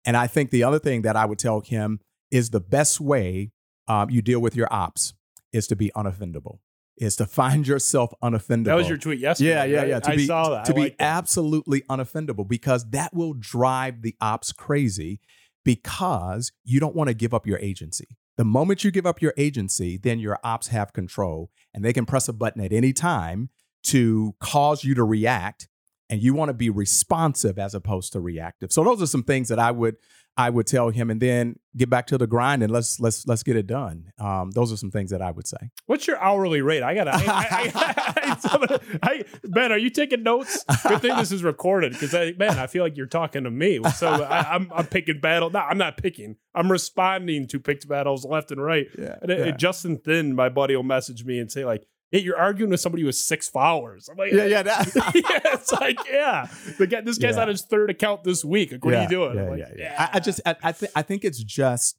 And 0.05 0.17
i 0.17 0.27
think 0.27 0.51
the 0.51 0.63
other 0.63 0.79
thing 0.79 1.03
that 1.03 1.17
i 1.17 1.25
would 1.27 1.39
tell 1.39 1.61
him 1.61 2.01
is 2.31 2.51
the 2.51 2.61
best 2.61 3.01
way 3.01 3.51
um, 3.89 4.11
you 4.11 4.23
deal 4.23 4.41
with 4.41 4.57
your 4.57 4.73
ops 4.73 5.15
is 5.52 5.67
to 5.69 5.76
be 5.76 5.91
unoffendable 5.97 6.59
is 6.97 7.17
to 7.17 7.26
find 7.41 7.67
yourself 7.67 8.13
unoffendable 8.23 8.67
that 8.67 8.75
was 8.75 8.89
your 8.89 8.99
tweet 8.99 9.19
yesterday 9.19 9.50
yeah 9.50 9.65
yeah 9.65 9.85
yeah 9.85 10.00
to 10.00 10.11
i 10.11 10.17
be, 10.17 10.26
saw 10.26 10.50
that. 10.50 10.65
To 10.67 10.75
be 10.75 10.95
absolutely 11.00 11.83
unoffendable 11.83 12.47
because 12.49 12.89
that 12.91 13.13
will 13.15 13.35
drive 13.35 14.02
the 14.02 14.15
ops 14.21 14.52
crazy 14.52 15.21
because 15.65 16.52
you 16.65 16.78
don't 16.78 16.95
want 16.95 17.09
to 17.09 17.15
give 17.15 17.35
up 17.35 17.45
your 17.45 17.59
agency. 17.59 18.07
The 18.37 18.45
moment 18.45 18.85
you 18.85 18.93
give 18.93 19.07
up 19.07 19.21
your 19.21 19.35
agency 19.37 19.99
then 19.99 20.21
your 20.21 20.39
ops 20.45 20.69
have 20.69 20.93
control 20.93 21.50
and 21.75 21.85
they 21.85 21.93
can 21.93 22.07
press 22.07 22.28
a 22.28 22.33
button 22.33 22.63
at 22.63 22.73
any 22.73 22.93
time 22.93 23.50
to 23.84 24.34
cause 24.41 24.84
you 24.84 24.95
to 24.95 25.04
react 25.04 25.69
and 26.08 26.23
you 26.23 26.34
want 26.34 26.49
to 26.49 26.54
be 26.54 26.71
responsive 26.71 27.58
as 27.58 27.75
opposed 27.75 28.12
to 28.12 28.21
reactive. 28.21 28.73
So 28.73 28.84
those 28.84 29.02
are 29.02 29.06
some 29.06 29.23
things 29.23 29.49
that 29.49 29.58
I 29.58 29.71
would 29.71 29.97
I 30.39 30.50
would 30.50 30.67
tell 30.67 30.91
him, 30.91 31.10
and 31.10 31.21
then 31.21 31.58
get 31.75 31.89
back 31.89 32.06
to 32.08 32.19
the 32.19 32.26
grind 32.26 32.62
and 32.62 32.71
let's 32.71 33.00
let's 33.00 33.26
let's 33.26 33.43
get 33.43 33.56
it 33.56 33.67
done. 33.67 34.12
Um, 34.19 34.50
those 34.50 34.71
are 34.71 34.76
some 34.76 34.91
things 34.91 35.10
that 35.10 35.23
I 35.23 35.30
would 35.30 35.47
say. 35.47 35.71
What's 35.86 36.06
your 36.06 36.19
hourly 36.19 36.60
rate? 36.60 36.82
I 36.82 36.95
gotta. 36.95 37.12
I, 37.15 37.73
I, 37.75 38.99
I, 39.02 39.25
ben, 39.45 39.73
are 39.73 39.78
you 39.78 39.89
taking 39.89 40.23
notes? 40.23 40.62
Good 40.86 41.00
thing 41.00 41.17
this 41.17 41.32
is 41.32 41.43
recorded 41.43 41.93
because 41.93 42.15
I 42.15 42.32
man, 42.32 42.58
I 42.58 42.67
feel 42.67 42.84
like 42.84 42.99
you're 42.99 43.06
talking 43.06 43.45
to 43.45 43.50
me. 43.50 43.82
So 43.95 44.08
I, 44.08 44.54
am 44.54 44.71
I'm, 44.71 44.73
I'm 44.80 44.86
picking 44.86 45.21
battle. 45.21 45.49
No, 45.49 45.60
I'm 45.60 45.78
not 45.78 45.97
picking. 45.97 46.36
I'm 46.54 46.71
responding 46.71 47.49
to 47.49 47.58
picked 47.58 47.89
battles 47.89 48.26
left 48.26 48.50
and 48.50 48.62
right. 48.62 48.89
Yeah, 48.99 49.17
and 49.23 49.30
yeah. 49.30 49.50
Justin 49.52 49.97
Thin, 49.97 50.34
my 50.34 50.50
buddy, 50.50 50.76
will 50.76 50.82
message 50.82 51.25
me 51.25 51.39
and 51.39 51.50
say 51.50 51.65
like 51.65 51.86
you're 52.12 52.38
arguing 52.38 52.71
with 52.71 52.80
somebody 52.80 53.04
with 53.04 53.16
six 53.16 53.49
followers. 53.49 54.08
I'm 54.08 54.16
like, 54.16 54.32
yeah, 54.32 54.45
yeah, 54.47 54.62
that. 54.62 54.92
yeah. 55.14 55.52
It's 55.54 55.73
like, 55.73 55.99
yeah, 56.08 56.47
the 56.78 56.86
guy, 56.86 57.00
this 57.00 57.19
guy's 57.19 57.36
Yeah. 57.36 57.42
on 57.42 57.49
his 57.49 57.62
third 57.62 57.90
account 57.90 58.25
this 58.25 58.45
week. 58.45 58.73
Like, 58.73 58.84
what 58.84 58.92
yeah, 58.95 59.00
are 59.00 59.02
you 59.02 59.08
doing? 59.08 59.36
Yeah, 59.36 59.50
like, 59.50 59.58
yeah, 59.58 59.71
yeah. 59.76 60.08
I, 60.12 60.16
I 60.16 60.21
just, 60.21 60.40
I, 60.47 60.56
I 60.62 60.73
think, 60.73 60.92
I 60.95 61.02
think 61.02 61.25
it's 61.25 61.42
just, 61.42 61.99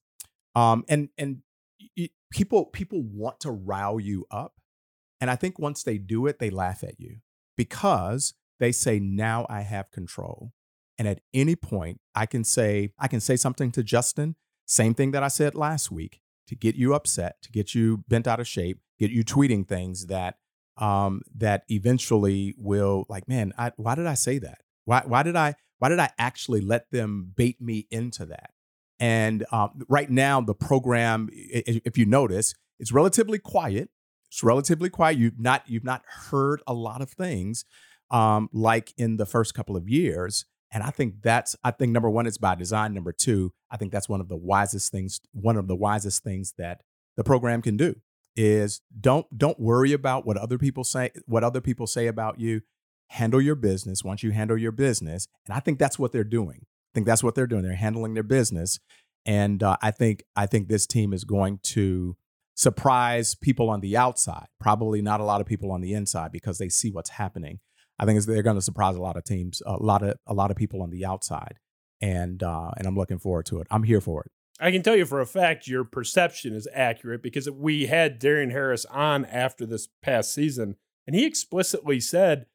um, 0.56 0.86
and 0.88 1.10
and 1.18 1.42
people 2.32 2.66
people 2.66 3.02
want 3.02 3.40
to 3.42 3.52
rile 3.52 4.00
you 4.00 4.26
up, 4.32 4.54
and 5.22 5.30
I 5.30 5.36
think 5.36 5.60
once 5.60 5.84
they 5.84 5.98
do 5.98 6.26
it, 6.28 6.40
they 6.40 6.50
laugh 6.50 6.84
at 6.84 7.00
you 7.00 7.18
because 7.56 8.34
they 8.60 8.72
say, 8.72 9.00
"Now 9.00 9.46
I 9.50 9.62
have 9.62 9.92
control," 9.92 10.52
and 10.98 11.08
at 11.08 11.22
any 11.34 11.56
point, 11.56 12.00
I 12.16 12.26
can 12.26 12.44
say, 12.44 12.94
I 12.98 13.08
can 13.08 13.20
say 13.20 13.36
something 13.36 13.72
to 13.74 13.84
Justin, 13.84 14.36
same 14.66 14.94
thing 14.94 15.12
that 15.12 15.24
I 15.24 15.28
said 15.28 15.56
last 15.56 15.92
week, 15.92 16.22
to 16.48 16.56
get 16.56 16.76
you 16.76 16.94
upset, 16.94 17.42
to 17.44 17.52
get 17.52 17.76
you 17.76 18.04
bent 18.08 18.28
out 18.28 18.40
of 18.40 18.48
shape, 18.48 18.80
get 19.00 19.12
you 19.12 19.24
tweeting 19.24 19.68
things 19.68 20.08
that 20.08 20.36
um, 20.78 21.22
that 21.36 21.64
eventually 21.70 22.54
will 22.58 23.06
like, 23.10 23.28
man, 23.28 23.54
I, 23.58 23.72
why 23.78 23.96
did 23.96 24.08
I 24.08 24.14
say 24.14 24.38
that? 24.40 24.60
Why 24.86 25.04
why 25.06 25.24
did 25.24 25.36
I 25.36 25.56
why 25.80 25.90
did 25.90 26.00
I 26.00 26.10
actually 26.18 26.62
let 26.62 26.92
them 26.92 27.32
bait 27.36 27.62
me 27.62 27.88
into 27.92 28.26
that? 28.28 28.52
And 29.00 29.46
um, 29.52 29.82
right 29.88 30.10
now, 30.10 30.42
the 30.42 30.56
program, 30.56 31.30
if 31.32 31.98
you 31.98 32.06
notice, 32.06 32.56
it's 32.80 32.92
relatively 32.92 33.38
quiet. 33.38 33.90
It's 34.30 34.44
relatively 34.44 34.90
quiet. 34.90 35.18
You've 35.18 35.40
not 35.40 35.64
you've 35.68 35.84
not 35.84 36.04
heard 36.30 36.62
a 36.68 36.74
lot 36.74 37.02
of 37.02 37.12
things 37.12 37.66
um, 38.12 38.50
like 38.52 38.94
in 38.98 39.18
the 39.18 39.26
first 39.26 39.54
couple 39.54 39.76
of 39.76 39.88
years. 39.88 40.46
And 40.72 40.84
I 40.84 40.90
think 40.90 41.22
that's 41.22 41.56
I 41.64 41.72
think 41.72 41.92
number 41.92 42.10
one, 42.10 42.28
it's 42.28 42.38
by 42.38 42.56
design. 42.56 42.94
Number 42.94 43.12
two, 43.12 43.54
I 43.72 43.78
think 43.78 43.92
that's 43.92 44.10
one 44.10 44.22
of 44.22 44.28
the 44.28 44.38
wisest 44.38 44.92
things. 44.92 45.22
One 45.32 45.58
of 45.58 45.68
the 45.68 45.76
wisest 45.76 46.24
things 46.24 46.54
that 46.58 46.82
the 47.16 47.24
program 47.24 47.62
can 47.62 47.78
do 47.78 47.96
is 48.36 48.82
don't 49.00 49.26
don't 49.38 49.60
worry 49.60 49.94
about 49.94 50.26
what 50.26 50.38
other 50.38 50.58
people 50.58 50.84
say 50.84 51.12
what 51.26 51.44
other 51.44 51.62
people 51.62 51.88
say 51.88 52.08
about 52.08 52.40
you. 52.40 52.62
Handle 53.12 53.42
your 53.42 53.56
business 53.56 54.04
once 54.04 54.22
you 54.22 54.32
handle 54.32 54.58
your 54.58 54.74
business. 54.74 55.28
And 55.48 55.56
i 55.56 55.60
think 55.60 55.80
that's 55.80 55.98
what 55.98 56.12
they're 56.12 56.24
doing. 56.26 56.60
I 56.64 56.92
think 56.94 57.08
that's 57.08 57.24
what 57.24 57.36
they're 57.36 57.48
doing. 57.48 57.64
They're 57.64 57.76
handling 57.76 58.14
their 58.14 58.24
business. 58.24 58.80
And 59.26 59.64
uh, 59.64 59.78
i 59.82 59.92
think 59.92 60.24
i 60.36 60.46
think 60.46 60.68
this 60.68 60.86
team 60.86 61.14
is 61.14 61.24
going 61.24 61.60
to 61.64 62.18
surprise 62.56 63.36
people 63.36 63.70
on 63.70 63.82
the 63.82 63.96
outside 63.96 64.48
probably 64.60 65.00
not 65.00 65.22
a 65.22 65.24
lot 65.24 65.40
of 65.40 65.48
people 65.48 65.72
on 65.72 65.80
the 65.80 65.94
inside 65.94 66.32
because 66.32 66.58
they 66.58 66.70
see 66.70 66.90
what's 66.90 67.12
happening 67.12 67.60
i 68.00 68.06
think 68.06 68.18
it's, 68.18 68.26
they're 68.26 68.44
going 68.44 68.56
to 68.56 68.62
surprise 68.62 68.96
a 68.96 69.02
lot 69.02 69.18
of 69.18 69.24
teams 69.24 69.62
a 69.66 69.74
lot 69.74 70.04
of 70.04 70.16
a 70.28 70.34
lot 70.34 70.52
of 70.52 70.58
people 70.58 70.82
on 70.82 70.90
the 70.90 71.06
outside 71.06 71.60
and 72.02 72.44
uh, 72.44 72.72
and 72.78 72.88
i'm 72.88 72.96
looking 72.96 73.20
forward 73.20 73.46
to 73.46 73.60
it. 73.60 73.68
I'm 73.72 73.84
here 73.84 74.02
for 74.02 74.24
it. 74.24 74.32
I 74.60 74.72
can 74.72 74.82
tell 74.82 74.96
you 74.96 75.06
for 75.06 75.22
a 75.22 75.26
fact 75.26 75.68
your 75.68 75.84
perception 75.84 76.54
is 76.54 76.68
accurate 76.74 77.22
because 77.22 77.50
we 77.50 77.86
had 77.86 78.20
Darian 78.20 78.50
Harris 78.50 78.86
on 78.86 79.26
after 79.26 79.66
this 79.66 79.88
past 80.02 80.34
season, 80.34 80.76
and 81.06 81.16
he 81.16 81.26
explicitly 81.26 82.00
said, 82.00 82.48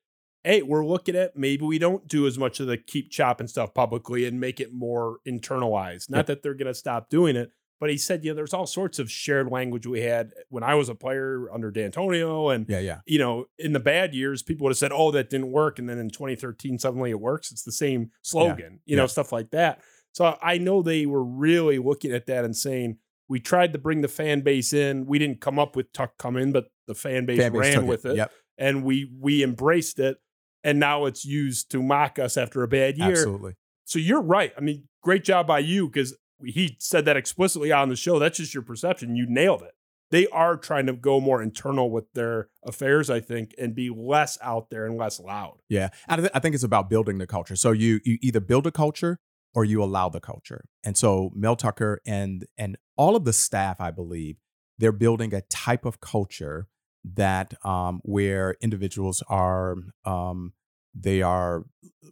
Hey, 0.44 0.62
we're 0.62 0.85
looking 0.85 1.14
at 1.14 1.37
maybe 1.37 1.64
we 1.64 1.78
don't 1.78 2.09
do 2.09 2.26
as 2.26 2.37
much 2.37 2.59
of 2.59 2.66
the 2.66 2.76
keep 2.76 3.12
chopping 3.12 3.46
stuff 3.46 3.74
publicly 3.74 4.26
and 4.26 4.40
make 4.40 4.59
it 4.59 4.72
more 4.72 5.18
internalized. 5.26 6.11
Not 6.11 6.26
that 6.26 6.42
they're 6.42 6.55
going 6.55 6.66
to 6.66 6.74
stop 6.74 7.09
doing 7.09 7.37
it, 7.37 7.52
but 7.83 7.90
he 7.90 7.99
said, 7.99 8.25
you 8.25 8.31
know, 8.31 8.37
there's 8.37 8.55
all 8.55 8.64
sorts 8.64 9.01
of 9.01 9.11
shared 9.11 9.51
language 9.51 9.88
we 9.88 10.03
had 10.03 10.31
when 10.51 10.62
I 10.62 10.77
was 10.77 10.88
a 10.88 10.95
player 10.95 11.53
under 11.53 11.73
D'Antonio, 11.73 12.49
and 12.51 12.64
Yeah, 12.68 12.79
yeah. 12.79 13.01
you 13.07 13.18
know, 13.18 13.47
in 13.59 13.73
the 13.73 13.81
bad 13.81 14.14
years, 14.14 14.40
people 14.40 14.62
would 14.66 14.71
have 14.71 14.79
said, 14.79 14.92
"Oh, 14.95 15.11
that 15.11 15.31
didn't 15.31 15.51
work," 15.51 15.81
and 15.81 15.88
then 15.88 15.99
in 15.99 16.09
2013, 16.09 16.79
suddenly 16.79 17.11
it 17.11 17.18
works. 17.21 17.51
It's 17.51 17.64
the 17.64 17.73
same 17.73 18.12
slogan, 18.23 18.79
you 18.87 18.95
know, 18.95 19.03
Yeah. 19.03 19.07
stuff 19.09 19.33
like 19.33 19.51
that. 19.51 19.83
So 20.12 20.38
I 20.40 20.59
know 20.59 20.81
they 20.81 21.07
were 21.07 21.25
really 21.25 21.79
looking 21.81 22.12
at 22.12 22.27
that 22.27 22.45
and 22.45 22.57
saying, 22.57 22.99
"We 23.29 23.40
tried 23.40 23.73
to 23.73 23.81
bring 23.81 24.01
the 24.03 24.07
fan 24.09 24.42
base 24.42 24.73
in. 24.73 25.05
We 25.07 25.18
didn't 25.18 25.40
come 25.40 25.59
up 25.59 25.75
with 25.75 25.92
Tuck 25.92 26.16
come 26.18 26.37
in, 26.37 26.53
but 26.53 26.68
the 26.87 26.95
fan 26.95 27.27
base, 27.27 27.38
Fan 27.40 27.51
base 27.53 27.75
ran 27.75 27.87
with 27.88 28.05
it, 28.07 28.14
Yep, 28.14 28.31
and 28.59 28.85
we 28.85 29.11
we 29.18 29.42
embraced 29.42 29.99
it." 29.99 30.18
And 30.62 30.79
now 30.79 31.07
it's 31.07 31.25
used 31.25 31.73
to 31.73 31.83
mock 31.83 32.21
us 32.21 32.37
after 32.37 32.62
a 32.62 32.68
bad 32.68 32.97
year. 32.97 33.09
absolutely. 33.11 33.55
So 33.87 33.99
you're 33.99 34.23
right. 34.23 34.53
I 34.57 34.61
mean, 34.61 34.88
great 35.03 35.25
job 35.25 35.49
by 35.49 35.59
you 35.59 35.88
because 35.88 36.16
he 36.44 36.76
said 36.78 37.05
that 37.05 37.16
explicitly 37.16 37.72
on 37.72 37.88
the 37.88 37.96
show. 37.96 38.18
That's 38.18 38.38
just 38.38 38.55
your 38.55 38.62
perception. 38.62 39.16
You 39.16 39.26
nailed 39.28 39.62
it. 39.62 39.72
They 40.11 40.26
are 40.28 40.59
trying 40.59 40.87
to 40.87 40.92
go 40.92 41.20
more 41.20 41.42
internal 41.42 41.90
with 41.90 42.12
their 42.12 42.48
affairs, 42.64 43.09
I 43.09 43.20
think, 43.20 43.55
and 43.59 43.74
be 43.74 43.88
less 43.88 44.37
out 44.42 44.68
there 44.68 44.85
and 44.85 44.98
less 44.98 45.18
loud. 45.18 45.61
Yeah, 45.70 45.88
I, 46.07 46.16
th- 46.16 46.31
I 46.35 46.38
think 46.38 46.55
it's 46.55 46.64
about 46.64 46.90
building 46.90 47.16
the 47.16 47.26
culture. 47.26 47.57
So 47.57 47.72
you 47.72 48.00
you 48.05 48.18
either 48.20 48.40
build 48.40 48.66
a 48.66 48.72
culture 48.72 49.18
or 49.55 49.64
you 49.64 49.83
allow 49.83 50.09
the 50.09 50.20
culture. 50.20 50.64
And 50.85 50.96
so 50.96 51.31
Mel 51.35 51.57
Tucker 51.57 52.00
and 52.07 52.46
and 52.59 52.76
all 52.96 53.16
of 53.16 53.24
the 53.24 53.33
staff, 53.33 53.81
I 53.81 53.90
believe, 53.90 54.37
they're 54.78 54.92
building 54.92 55.33
a 55.33 55.40
type 55.42 55.87
of 55.87 56.00
culture 56.00 56.68
that 57.05 57.55
um, 57.64 58.00
where 58.05 58.57
individuals 58.61 59.22
are 59.28 59.76
um, 60.05 60.52
they 60.94 61.22
are 61.22 61.64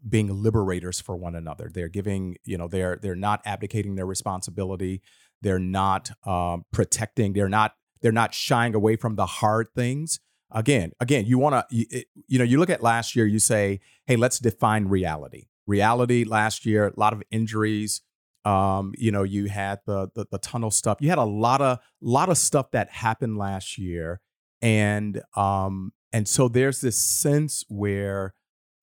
being 0.09 0.43
liberators 0.43 1.01
for 1.01 1.17
one 1.17 1.35
another. 1.35 1.71
They're 1.73 1.89
giving 1.89 2.37
you 2.45 2.59
know 2.59 2.69
they're 2.69 2.99
they're 3.01 3.15
not 3.15 3.41
abdicating 3.45 3.95
their 3.97 4.07
responsibility. 4.07 5.03
They're 5.43 5.59
not 5.59 6.11
um, 6.27 6.65
protecting. 6.73 7.33
They're 7.33 7.49
not 7.49 7.75
they're 8.03 8.13
not 8.13 8.35
shying 8.35 8.75
away 8.75 8.97
from 8.97 9.17
the 9.17 9.27
hard 9.27 9.69
things 9.75 10.21
again 10.53 10.91
again 11.01 11.25
you 11.27 11.39
want 11.39 11.55
to 11.55 11.77
you, 11.77 11.87
you 12.27 12.39
know 12.39 12.45
you 12.45 12.59
look 12.59 12.71
at 12.71 12.83
last 12.83 13.15
year 13.15 13.27
you 13.27 13.39
say 13.39 13.81
hey 14.07 14.17
let's 14.17 14.39
define 14.39 14.87
reality 14.87 15.47
reality 15.67 16.25
last 16.25 16.67
year 16.67 16.89
a 16.89 16.93
lot 16.99 17.13
of 17.13 17.23
injuries 17.31 18.03
um 18.45 18.93
you 18.97 19.13
know 19.13 19.23
you 19.23 19.47
had 19.47 19.79
the, 19.87 20.09
the 20.15 20.27
the 20.33 20.39
tunnel 20.39 20.71
stuff 20.71 20.99
you 21.01 21.09
had 21.09 21.19
a 21.19 21.25
lot 21.25 21.61
of 21.61 21.79
lot 22.01 22.29
of 22.29 22.37
stuff 22.37 22.71
that 22.73 22.91
happened 22.91 23.37
last 23.37 23.79
year 23.79 24.21
and 24.61 25.23
um 25.37 25.93
and 26.13 26.27
so 26.27 26.49
there's 26.49 26.81
this 26.81 27.01
sense 27.01 27.65
where 27.69 28.35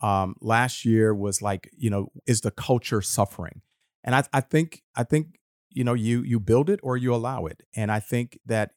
um 0.02 0.36
last 0.42 0.86
year 0.86 1.14
was 1.14 1.42
like 1.42 1.70
you 1.76 1.90
know 1.90 2.08
is 2.26 2.42
the 2.42 2.52
culture 2.52 3.02
suffering 3.02 3.62
and 4.04 4.16
i 4.16 4.24
i 4.34 4.42
think 4.42 4.84
i 4.96 5.04
think 5.04 5.40
you 5.70 5.84
know 5.84 5.94
you 5.94 6.22
you 6.22 6.40
build 6.40 6.70
it 6.70 6.80
or 6.84 6.98
you 6.98 7.14
allow 7.14 7.46
it 7.46 7.64
and 7.76 7.92
i 7.92 8.00
think 8.00 8.40
that 8.46 8.72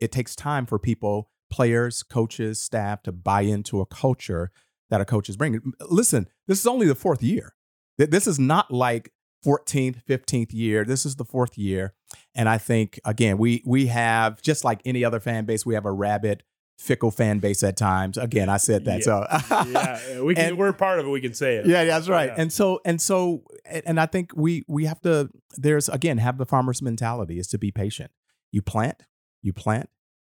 it 0.00 0.12
takes 0.12 0.36
time 0.36 0.66
for 0.66 0.78
people 0.78 1.28
players, 1.54 2.02
coaches, 2.02 2.60
staff 2.60 3.00
to 3.00 3.12
buy 3.12 3.42
into 3.42 3.80
a 3.80 3.86
culture 3.86 4.50
that 4.90 5.00
a 5.00 5.04
coach 5.04 5.28
is 5.28 5.36
bringing. 5.36 5.72
Listen, 5.88 6.26
this 6.48 6.58
is 6.58 6.66
only 6.66 6.88
the 6.88 6.96
fourth 6.96 7.22
year. 7.22 7.54
This 7.96 8.26
is 8.26 8.40
not 8.40 8.72
like 8.72 9.12
14th, 9.46 10.02
15th 10.04 10.52
year. 10.52 10.84
This 10.84 11.06
is 11.06 11.14
the 11.14 11.24
fourth 11.24 11.56
year. 11.56 11.94
And 12.34 12.48
I 12.48 12.58
think 12.58 12.98
again, 13.04 13.38
we 13.38 13.62
we 13.64 13.86
have 13.86 14.42
just 14.42 14.64
like 14.64 14.80
any 14.84 15.04
other 15.04 15.20
fan 15.20 15.44
base, 15.44 15.64
we 15.64 15.74
have 15.74 15.86
a 15.86 15.92
rabid, 15.92 16.42
fickle 16.78 17.10
fan 17.10 17.38
base 17.38 17.62
at 17.62 17.76
times. 17.76 18.18
Again, 18.18 18.48
I 18.48 18.56
said 18.58 18.84
that. 18.86 19.02
So 19.04 19.26
yeah, 19.70 20.20
we 20.20 20.34
can, 20.34 20.44
And- 20.50 20.58
we're 20.58 20.72
part 20.72 20.98
of 20.98 21.06
it. 21.06 21.10
We 21.10 21.20
can 21.20 21.34
say 21.34 21.56
it. 21.56 21.66
yeah, 21.66 21.84
that's 21.84 22.08
right. 22.08 22.28
Yeah. 22.28 22.34
And 22.42 22.52
so 22.52 22.80
and 22.84 23.00
so 23.00 23.44
and 23.64 23.82
and 23.86 24.00
I 24.00 24.06
think 24.06 24.32
we 24.34 24.64
we 24.68 24.84
have 24.86 25.00
to 25.02 25.30
there's 25.56 25.88
again 25.88 26.18
have 26.18 26.38
the 26.38 26.46
farmer's 26.46 26.82
mentality 26.82 27.38
is 27.38 27.46
to 27.48 27.58
be 27.58 27.70
patient. 27.70 28.10
You 28.52 28.62
plant, 28.62 29.02
you 29.42 29.52
plant, 29.52 29.88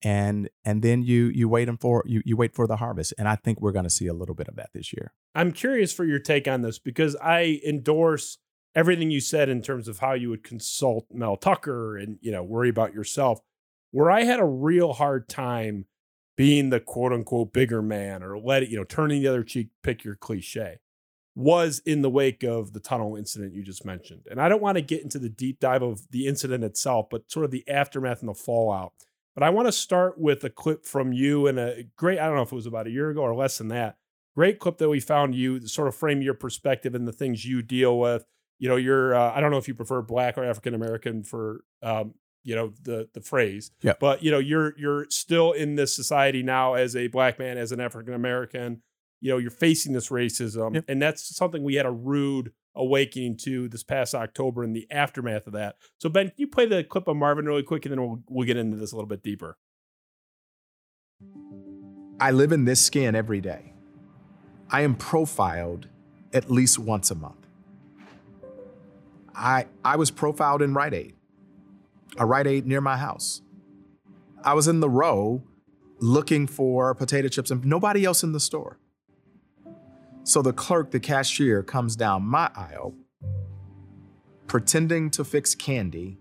and 0.03 0.49
and 0.63 0.81
then 0.81 1.01
you 1.03 1.25
you 1.25 1.49
wait 1.49 1.67
and 1.69 1.79
for 1.79 2.03
you 2.05 2.21
you 2.25 2.37
wait 2.37 2.53
for 2.53 2.67
the 2.67 2.77
harvest. 2.77 3.13
And 3.17 3.27
I 3.27 3.35
think 3.35 3.61
we're 3.61 3.71
going 3.71 3.83
to 3.85 3.89
see 3.89 4.07
a 4.07 4.13
little 4.13 4.35
bit 4.35 4.47
of 4.47 4.55
that 4.55 4.69
this 4.73 4.93
year. 4.93 5.13
I'm 5.35 5.51
curious 5.51 5.91
for 5.93 6.05
your 6.05 6.19
take 6.19 6.47
on 6.47 6.61
this 6.61 6.79
because 6.79 7.15
I 7.21 7.59
endorse 7.65 8.37
everything 8.75 9.09
you 9.11 9.19
said 9.19 9.49
in 9.49 9.61
terms 9.61 9.87
of 9.87 9.99
how 9.99 10.13
you 10.13 10.29
would 10.29 10.43
consult 10.43 11.07
Mel 11.11 11.35
Tucker 11.35 11.97
and 11.97 12.17
you 12.21 12.31
know 12.31 12.43
worry 12.43 12.69
about 12.69 12.93
yourself. 12.93 13.39
Where 13.91 14.11
I 14.11 14.23
had 14.23 14.39
a 14.39 14.45
real 14.45 14.93
hard 14.93 15.27
time 15.29 15.85
being 16.37 16.69
the 16.69 16.79
quote 16.79 17.11
unquote 17.11 17.51
bigger 17.51 17.81
man 17.81 18.23
or 18.23 18.39
let 18.39 18.63
it, 18.63 18.69
you 18.69 18.77
know, 18.77 18.85
turning 18.85 19.21
the 19.21 19.27
other 19.27 19.43
cheek, 19.43 19.69
pick 19.83 20.03
your 20.03 20.15
cliche, 20.15 20.77
was 21.35 21.79
in 21.85 22.01
the 22.01 22.09
wake 22.09 22.43
of 22.43 22.73
the 22.73 22.79
tunnel 22.79 23.15
incident 23.15 23.53
you 23.53 23.63
just 23.63 23.83
mentioned. 23.83 24.21
And 24.29 24.39
I 24.39 24.47
don't 24.47 24.61
want 24.61 24.77
to 24.77 24.81
get 24.81 25.03
into 25.03 25.19
the 25.19 25.29
deep 25.29 25.59
dive 25.59 25.81
of 25.81 26.09
the 26.11 26.27
incident 26.27 26.63
itself, 26.63 27.07
but 27.11 27.29
sort 27.29 27.43
of 27.43 27.51
the 27.51 27.67
aftermath 27.67 28.21
and 28.21 28.29
the 28.29 28.33
fallout. 28.33 28.93
But 29.35 29.43
I 29.43 29.49
want 29.49 29.67
to 29.67 29.71
start 29.71 30.19
with 30.19 30.43
a 30.43 30.49
clip 30.49 30.85
from 30.85 31.11
you 31.11 31.45
and 31.47 31.59
a 31.59 31.83
great, 31.95 32.19
I 32.19 32.25
don't 32.25 32.35
know 32.35 32.41
if 32.41 32.51
it 32.51 32.55
was 32.55 32.65
about 32.65 32.87
a 32.87 32.91
year 32.91 33.09
ago 33.09 33.21
or 33.21 33.35
less 33.35 33.57
than 33.57 33.67
that. 33.67 33.97
Great 34.35 34.59
clip 34.59 34.77
that 34.77 34.89
we 34.89 34.99
found 34.99 35.35
you 35.35 35.59
to 35.59 35.67
sort 35.67 35.87
of 35.87 35.95
frame 35.95 36.21
your 36.21 36.33
perspective 36.33 36.95
and 36.95 37.07
the 37.07 37.11
things 37.11 37.45
you 37.45 37.61
deal 37.61 37.99
with. 37.99 38.25
You 38.59 38.69
know, 38.69 38.75
you're, 38.75 39.13
uh, 39.13 39.33
I 39.35 39.41
don't 39.41 39.51
know 39.51 39.57
if 39.57 39.67
you 39.67 39.75
prefer 39.75 40.01
black 40.01 40.37
or 40.37 40.43
African 40.43 40.73
American 40.73 41.23
for, 41.23 41.61
um, 41.83 42.15
you 42.43 42.55
know, 42.55 42.73
the 42.81 43.09
the 43.13 43.21
phrase. 43.21 43.71
Yeah. 43.81 43.93
But 43.99 44.23
you 44.23 44.31
know, 44.31 44.39
you're 44.39 44.73
you're 44.77 45.05
still 45.09 45.51
in 45.51 45.75
this 45.75 45.95
society 45.95 46.43
now 46.43 46.73
as 46.75 46.95
a 46.95 47.07
black 47.07 47.39
man, 47.39 47.57
as 47.57 47.71
an 47.71 47.79
African 47.79 48.13
American. 48.13 48.81
You 49.19 49.31
know, 49.31 49.37
you're 49.37 49.49
facing 49.51 49.93
this 49.93 50.09
racism, 50.09 50.75
Yep. 50.75 50.85
and 50.87 51.01
that's 51.01 51.35
something 51.35 51.63
we 51.63 51.75
had 51.75 51.87
a 51.87 51.91
rude 51.91 52.51
awakening 52.75 53.35
to 53.35 53.67
this 53.67 53.81
past 53.83 54.13
October 54.13 54.63
in 54.63 54.73
the 54.73 54.85
aftermath 54.91 55.47
of 55.47 55.53
that. 55.53 55.75
So 55.99 56.07
Ben, 56.07 56.27
can 56.27 56.35
you 56.37 56.47
play 56.47 56.67
the 56.67 56.83
clip 56.83 57.07
of 57.07 57.17
Marvin 57.17 57.45
really 57.47 57.63
quick, 57.63 57.85
and 57.85 57.91
then 57.93 58.01
we'll 58.01 58.21
we'll 58.29 58.45
get 58.45 58.57
into 58.57 58.77
this 58.77 58.91
a 58.91 58.95
little 58.95 59.09
bit 59.09 59.23
deeper. 59.23 59.57
I 62.19 62.31
live 62.31 62.51
in 62.51 62.65
this 62.65 62.79
skin 62.79 63.15
every 63.15 63.41
day. 63.41 63.73
I 64.69 64.81
am 64.81 64.95
profiled 64.95 65.87
at 66.33 66.51
least 66.51 66.77
once 66.77 67.09
a 67.09 67.15
month. 67.15 67.47
I, 69.33 69.67
I 69.85 69.95
was 69.97 70.09
profiled 70.11 70.61
in 70.61 70.73
Rite 70.73 70.93
Aid, 70.93 71.15
a 72.17 72.25
Rite 72.25 72.47
Aid 72.47 72.67
near 72.67 72.81
my 72.81 72.97
house. 72.97 73.41
I 74.43 74.53
was 74.53 74.67
in 74.67 74.79
the 74.79 74.89
row 74.89 75.43
looking 75.99 76.47
for 76.47 76.93
potato 76.93 77.27
chips 77.27 77.51
and 77.51 77.65
nobody 77.65 78.05
else 78.05 78.23
in 78.23 78.31
the 78.31 78.39
store. 78.39 78.77
So 80.23 80.41
the 80.41 80.53
clerk, 80.53 80.91
the 80.91 80.99
cashier, 80.99 81.63
comes 81.63 81.95
down 81.95 82.23
my 82.23 82.49
aisle 82.55 82.93
pretending 84.47 85.09
to 85.11 85.23
fix 85.23 85.55
candy 85.55 86.17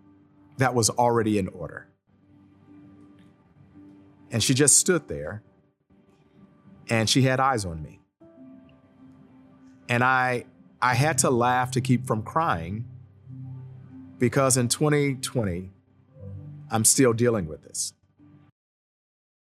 that 0.59 0.75
was 0.75 0.91
already 0.91 1.39
in 1.39 1.49
order. 1.49 1.89
And 4.31 4.43
she 4.43 4.55
just 4.55 4.79
stood 4.79 5.09
there 5.09 5.43
and 6.89 7.09
she 7.09 7.23
had 7.23 7.41
eyes 7.41 7.65
on 7.65 7.83
me. 7.83 8.01
And 9.89 10.03
I 10.03 10.45
I 10.83 10.95
had 10.95 11.19
to 11.19 11.31
laugh 11.31 11.71
to 11.73 11.81
keep 11.81 12.07
from 12.07 12.23
crying 12.23 12.85
because 14.19 14.57
in 14.57 14.69
2020 14.69 15.71
I'm 16.71 16.85
still 16.85 17.13
dealing 17.13 17.47
with 17.47 17.63
this. 17.63 17.93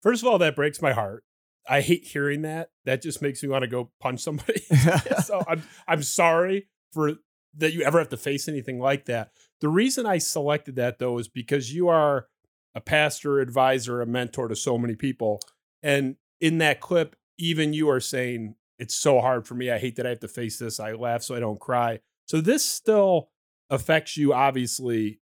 First 0.01 0.23
of 0.23 0.29
all, 0.29 0.37
that 0.37 0.55
breaks 0.55 0.81
my 0.81 0.93
heart. 0.93 1.23
I 1.67 1.81
hate 1.81 2.05
hearing 2.05 2.41
that. 2.43 2.71
That 2.85 3.01
just 3.01 3.21
makes 3.21 3.43
me 3.43 3.49
want 3.49 3.63
to 3.63 3.67
go 3.67 3.91
punch 3.99 4.21
somebody. 4.21 4.61
so 5.23 5.43
I'm 5.47 5.63
I'm 5.87 6.03
sorry 6.03 6.67
for 6.93 7.15
that 7.57 7.73
you 7.73 7.81
ever 7.81 7.99
have 7.99 8.09
to 8.09 8.17
face 8.17 8.47
anything 8.47 8.79
like 8.79 9.05
that. 9.05 9.31
The 9.61 9.69
reason 9.69 10.05
I 10.05 10.17
selected 10.17 10.75
that 10.77 10.99
though 10.99 11.17
is 11.17 11.27
because 11.27 11.73
you 11.73 11.89
are 11.89 12.27
a 12.75 12.81
pastor, 12.81 13.39
advisor, 13.39 14.01
a 14.01 14.05
mentor 14.05 14.47
to 14.47 14.55
so 14.55 14.77
many 14.77 14.95
people. 14.95 15.41
And 15.83 16.15
in 16.39 16.59
that 16.59 16.79
clip, 16.79 17.15
even 17.37 17.73
you 17.73 17.89
are 17.89 17.99
saying 17.99 18.55
it's 18.77 18.95
so 18.95 19.19
hard 19.19 19.47
for 19.47 19.55
me. 19.55 19.71
I 19.71 19.77
hate 19.77 19.95
that 19.97 20.05
I 20.05 20.09
have 20.09 20.19
to 20.21 20.27
face 20.27 20.59
this. 20.59 20.79
I 20.79 20.93
laugh 20.93 21.23
so 21.23 21.35
I 21.35 21.39
don't 21.39 21.59
cry. 21.59 21.99
So 22.25 22.41
this 22.41 22.63
still 22.63 23.29
affects 23.69 24.17
you 24.17 24.33
obviously, 24.33 25.19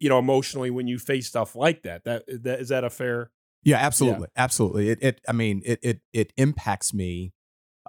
you 0.00 0.08
know, 0.08 0.18
emotionally 0.18 0.70
when 0.70 0.88
you 0.88 0.98
face 0.98 1.28
stuff 1.28 1.54
like 1.54 1.82
that. 1.82 2.04
That, 2.04 2.24
that 2.42 2.60
is 2.60 2.70
that 2.70 2.82
a 2.82 2.90
fair 2.90 3.30
Yeah, 3.62 3.76
absolutely, 3.76 4.28
absolutely. 4.36 4.88
It, 4.88 4.98
it, 5.02 5.20
I 5.28 5.32
mean, 5.32 5.62
it, 5.64 5.78
it, 5.82 6.00
it 6.12 6.32
impacts 6.36 6.94
me, 6.94 7.34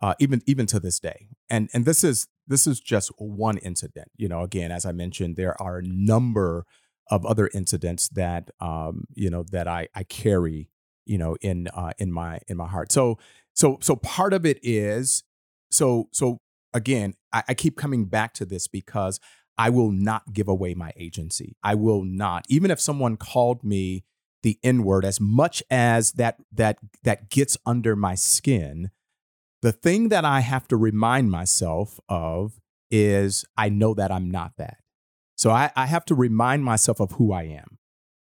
uh, 0.01 0.15
even, 0.19 0.41
even 0.45 0.65
to 0.67 0.79
this 0.79 0.99
day. 0.99 1.29
And, 1.49 1.69
and 1.73 1.85
this 1.85 2.03
is, 2.03 2.27
this 2.45 2.67
is 2.67 2.79
just 2.79 3.09
one 3.17 3.57
incident. 3.57 4.09
You 4.17 4.27
know, 4.27 4.41
again, 4.41 4.71
as 4.71 4.85
I 4.85 4.91
mentioned, 4.91 5.37
there 5.37 5.59
are 5.61 5.77
a 5.77 5.83
number 5.83 6.65
of 7.09 7.25
other 7.25 7.49
incidents 7.53 8.09
that, 8.09 8.49
um, 8.59 9.05
you 9.13 9.29
know, 9.29 9.43
that 9.51 9.67
I, 9.67 9.87
I 9.95 10.03
carry, 10.03 10.69
you 11.05 11.17
know, 11.17 11.37
in, 11.41 11.67
uh, 11.69 11.93
in 11.97 12.11
my, 12.11 12.39
in 12.47 12.57
my 12.57 12.67
heart. 12.67 12.91
So, 12.91 13.17
so, 13.53 13.77
so 13.81 13.95
part 13.95 14.33
of 14.33 14.45
it 14.45 14.59
is, 14.61 15.23
so, 15.71 16.09
so 16.11 16.39
again, 16.73 17.13
I, 17.31 17.43
I 17.49 17.53
keep 17.53 17.77
coming 17.77 18.05
back 18.05 18.33
to 18.35 18.45
this 18.45 18.67
because 18.67 19.19
I 19.57 19.69
will 19.69 19.91
not 19.91 20.33
give 20.33 20.47
away 20.47 20.73
my 20.73 20.91
agency. 20.95 21.55
I 21.63 21.75
will 21.75 22.03
not, 22.03 22.45
even 22.49 22.71
if 22.71 22.79
someone 22.79 23.17
called 23.17 23.63
me 23.63 24.03
the 24.43 24.57
N 24.63 24.83
word 24.83 25.05
as 25.05 25.19
much 25.19 25.61
as 25.69 26.13
that 26.13 26.37
that 26.51 26.79
that 27.03 27.29
gets 27.29 27.57
under 27.65 27.95
my 27.95 28.15
skin. 28.15 28.89
The 29.61 29.71
thing 29.71 30.09
that 30.09 30.25
I 30.25 30.39
have 30.39 30.67
to 30.69 30.77
remind 30.77 31.29
myself 31.29 31.99
of 32.09 32.59
is 32.89 33.45
I 33.55 33.69
know 33.69 33.93
that 33.93 34.11
I'm 34.11 34.31
not 34.31 34.53
that. 34.57 34.77
So 35.35 35.51
I, 35.51 35.71
I 35.75 35.85
have 35.85 36.05
to 36.05 36.15
remind 36.15 36.63
myself 36.63 36.99
of 36.99 37.13
who 37.13 37.31
I 37.31 37.43
am. 37.43 37.77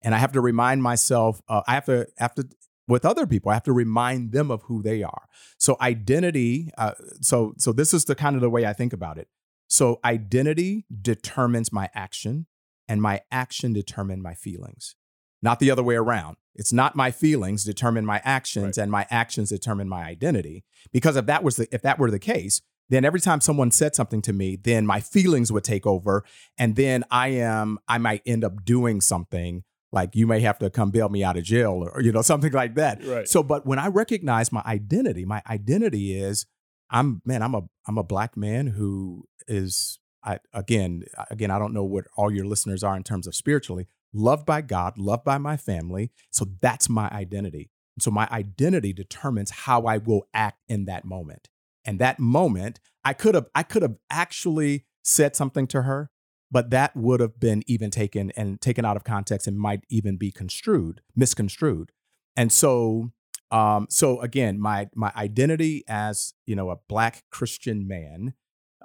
And 0.04 0.14
I 0.14 0.20
have 0.20 0.32
to 0.34 0.42
remind 0.42 0.84
myself, 0.84 1.42
uh, 1.50 1.62
I 1.68 1.74
have 1.74 1.86
to, 1.86 2.08
have 2.18 2.36
to, 2.36 2.48
with 2.88 3.06
other 3.06 3.26
people, 3.26 3.50
I 3.50 3.56
have 3.56 3.64
to 3.64 3.74
remind 3.74 4.32
them 4.32 4.52
of 4.52 4.62
who 4.64 4.84
they 4.84 5.04
are. 5.04 5.24
So 5.58 5.78
identity, 5.82 6.70
uh, 6.78 6.94
so 7.22 7.54
so 7.58 7.72
this 7.72 7.94
is 7.94 8.06
the 8.06 8.16
kind 8.16 8.36
of 8.36 8.42
the 8.42 8.50
way 8.50 8.66
I 8.66 8.74
think 8.74 8.94
about 8.94 9.18
it. 9.18 9.28
So 9.68 10.00
identity 10.06 10.86
determines 11.02 11.72
my 11.72 11.90
action, 11.94 12.48
and 12.88 13.02
my 13.02 13.22
action 13.32 13.74
determine 13.74 14.22
my 14.22 14.34
feelings, 14.34 14.96
not 15.42 15.60
the 15.60 15.70
other 15.72 15.84
way 15.84 15.96
around. 15.96 16.38
It's 16.56 16.74
not 16.74 16.96
my 16.96 17.12
feelings 17.12 17.64
determine 17.64 18.06
my 18.06 18.22
actions, 18.24 18.78
Right. 18.78 18.84
and 18.84 18.92
my 18.92 19.06
actions 19.12 19.50
determine 19.50 19.88
my 19.90 20.04
identity. 20.06 20.64
Because 20.92 21.16
if 21.18 21.26
that 21.28 21.44
was 21.44 21.58
the 21.58 21.68
if 21.74 21.82
that 21.84 22.00
were 22.00 22.10
the 22.10 22.18
case, 22.20 22.62
then 22.90 23.04
every 23.06 23.20
time 23.20 23.42
someone 23.42 23.70
said 23.72 23.94
something 23.96 24.22
to 24.24 24.34
me, 24.34 24.56
then 24.56 24.86
my 24.86 25.00
feelings 25.02 25.52
would 25.52 25.64
take 25.66 25.86
over, 25.86 26.24
and 26.58 26.76
then 26.76 27.04
I 27.12 27.28
am 27.30 27.78
I 27.88 27.98
might 27.98 28.22
end 28.26 28.44
up 28.46 28.64
doing 28.66 29.02
something 29.02 29.64
like 29.92 30.16
you 30.16 30.28
may 30.28 30.40
have 30.42 30.60
to 30.60 30.70
come 30.70 30.92
bail 30.92 31.10
me 31.10 31.24
out 31.24 31.38
of 31.38 31.44
jail 31.44 31.88
or 31.94 32.02
you 32.02 32.12
know 32.12 32.22
something 32.22 32.52
like 32.54 32.76
that. 32.76 33.04
Right. 33.06 33.28
So, 33.28 33.44
but 33.44 33.66
when 33.66 33.80
I 33.80 33.88
recognize 33.88 34.52
my 34.52 34.62
identity, 34.66 35.26
my 35.26 35.42
identity 35.50 36.18
is 36.20 36.46
I'm 36.90 37.22
man, 37.26 37.42
I'm 37.42 37.56
a 37.56 37.64
I'm 37.88 37.98
a 37.98 38.04
black 38.04 38.38
man 38.38 38.68
who 38.68 39.26
is 39.48 40.00
I 40.24 40.40
again 40.54 41.04
again 41.30 41.52
I 41.52 41.60
don't 41.60 41.74
know 41.74 41.84
what 41.84 42.06
all 42.16 42.32
your 42.32 42.46
listeners 42.46 42.84
are 42.84 42.96
in 42.96 43.04
terms 43.04 43.28
of 43.28 43.36
spiritually 43.36 43.88
loved 44.14 44.46
by 44.46 44.62
God, 44.62 44.98
loved 44.98 45.24
by 45.24 45.38
my 45.38 45.58
family. 45.58 46.12
So 46.32 46.46
that's 46.62 46.90
my 46.90 47.10
identity. 47.10 47.70
And 47.96 48.04
so 48.04 48.12
my 48.12 48.28
identity 48.32 48.94
determines 48.94 49.52
how 49.52 49.84
I 49.84 49.98
will 49.98 50.28
act 50.34 50.62
in 50.68 50.86
that 50.86 51.06
moment. 51.06 51.50
And 51.86 52.00
that 52.00 52.20
moment, 52.20 52.80
I 53.04 53.14
could 53.14 53.36
have 53.36 53.48
I 53.56 53.64
could 53.64 53.82
have 53.82 53.96
actually 54.10 54.86
said 55.04 55.36
something 55.36 55.68
to 55.68 55.84
her, 55.84 56.12
but 56.52 56.70
that 56.72 56.96
would 56.96 57.20
have 57.22 57.40
been 57.40 57.64
even 57.66 57.90
taken 57.90 58.32
and 58.32 58.60
taken 58.60 58.86
out 58.86 58.98
of 58.98 59.04
context 59.04 59.48
and 59.48 59.58
might 59.58 59.84
even 59.90 60.18
be 60.18 60.32
construed, 60.32 61.02
misconstrued. 61.16 61.92
And 62.36 62.52
so 62.52 63.12
um, 63.52 63.88
so 63.90 64.20
again, 64.22 64.60
my 64.60 64.90
my 64.96 65.12
identity 65.16 65.84
as 65.88 66.34
you 66.46 66.56
know 66.56 66.70
a 66.70 66.78
black 66.88 67.24
Christian 67.32 67.88
man 67.88 68.34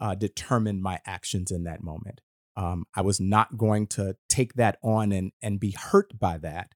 uh, 0.01 0.15
determined 0.15 0.83
my 0.83 1.01
actions 1.07 1.51
in 1.51 1.65
that 1.65 1.83
moment. 1.83 2.21
Um, 2.57 2.85
I 2.95 3.01
was 3.01 3.21
not 3.21 3.57
going 3.57 3.87
to 3.89 4.17
take 4.29 4.55
that 4.55 4.79
on 4.83 5.13
and 5.13 5.33
and 5.43 5.59
be 5.59 5.73
hurt 5.73 6.19
by 6.19 6.39
that. 6.39 6.75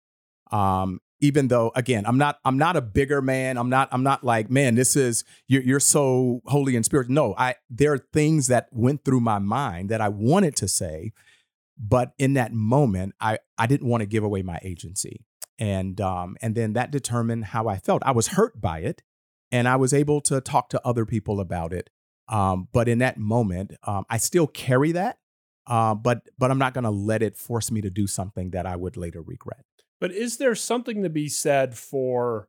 Um, 0.50 1.00
even 1.20 1.48
though 1.48 1.70
again, 1.76 2.04
I'm 2.06 2.18
not 2.18 2.38
I'm 2.44 2.58
not 2.58 2.76
a 2.76 2.80
bigger 2.82 3.22
man. 3.22 3.56
I'm 3.56 3.70
not 3.70 3.88
I'm 3.92 4.02
not 4.02 4.24
like 4.24 4.50
man. 4.50 4.74
This 4.74 4.96
is 4.96 5.24
you're 5.46 5.62
you're 5.62 5.80
so 5.80 6.40
holy 6.46 6.74
and 6.74 6.84
spirit. 6.84 7.08
No, 7.08 7.34
I 7.38 7.54
there 7.70 7.92
are 7.92 7.98
things 7.98 8.48
that 8.48 8.68
went 8.72 9.04
through 9.04 9.20
my 9.20 9.38
mind 9.38 9.90
that 9.90 10.00
I 10.00 10.08
wanted 10.08 10.56
to 10.56 10.68
say, 10.68 11.12
but 11.78 12.12
in 12.18 12.34
that 12.34 12.52
moment, 12.52 13.14
I 13.20 13.38
I 13.56 13.66
didn't 13.66 13.88
want 13.88 14.00
to 14.00 14.06
give 14.06 14.24
away 14.24 14.42
my 14.42 14.58
agency 14.62 15.25
and 15.58 16.00
um, 16.00 16.36
and 16.40 16.54
then 16.54 16.74
that 16.74 16.90
determined 16.90 17.46
how 17.46 17.68
I 17.68 17.78
felt. 17.78 18.02
I 18.04 18.12
was 18.12 18.28
hurt 18.28 18.60
by 18.60 18.80
it, 18.80 19.02
and 19.50 19.68
I 19.68 19.76
was 19.76 19.92
able 19.92 20.20
to 20.22 20.40
talk 20.40 20.68
to 20.70 20.86
other 20.86 21.06
people 21.06 21.40
about 21.40 21.72
it. 21.72 21.90
Um, 22.28 22.68
but 22.72 22.88
in 22.88 22.98
that 22.98 23.18
moment, 23.18 23.72
um, 23.84 24.04
I 24.10 24.18
still 24.18 24.46
carry 24.46 24.92
that, 24.92 25.18
uh, 25.66 25.94
but 25.94 26.22
but 26.38 26.50
I'm 26.50 26.58
not 26.58 26.74
going 26.74 26.84
to 26.84 26.90
let 26.90 27.22
it 27.22 27.36
force 27.36 27.70
me 27.70 27.80
to 27.80 27.90
do 27.90 28.06
something 28.06 28.50
that 28.50 28.66
I 28.66 28.76
would 28.76 28.96
later 28.96 29.22
regret. 29.22 29.64
But 30.00 30.12
is 30.12 30.36
there 30.36 30.54
something 30.54 31.02
to 31.02 31.10
be 31.10 31.28
said 31.28 31.76
for 31.76 32.48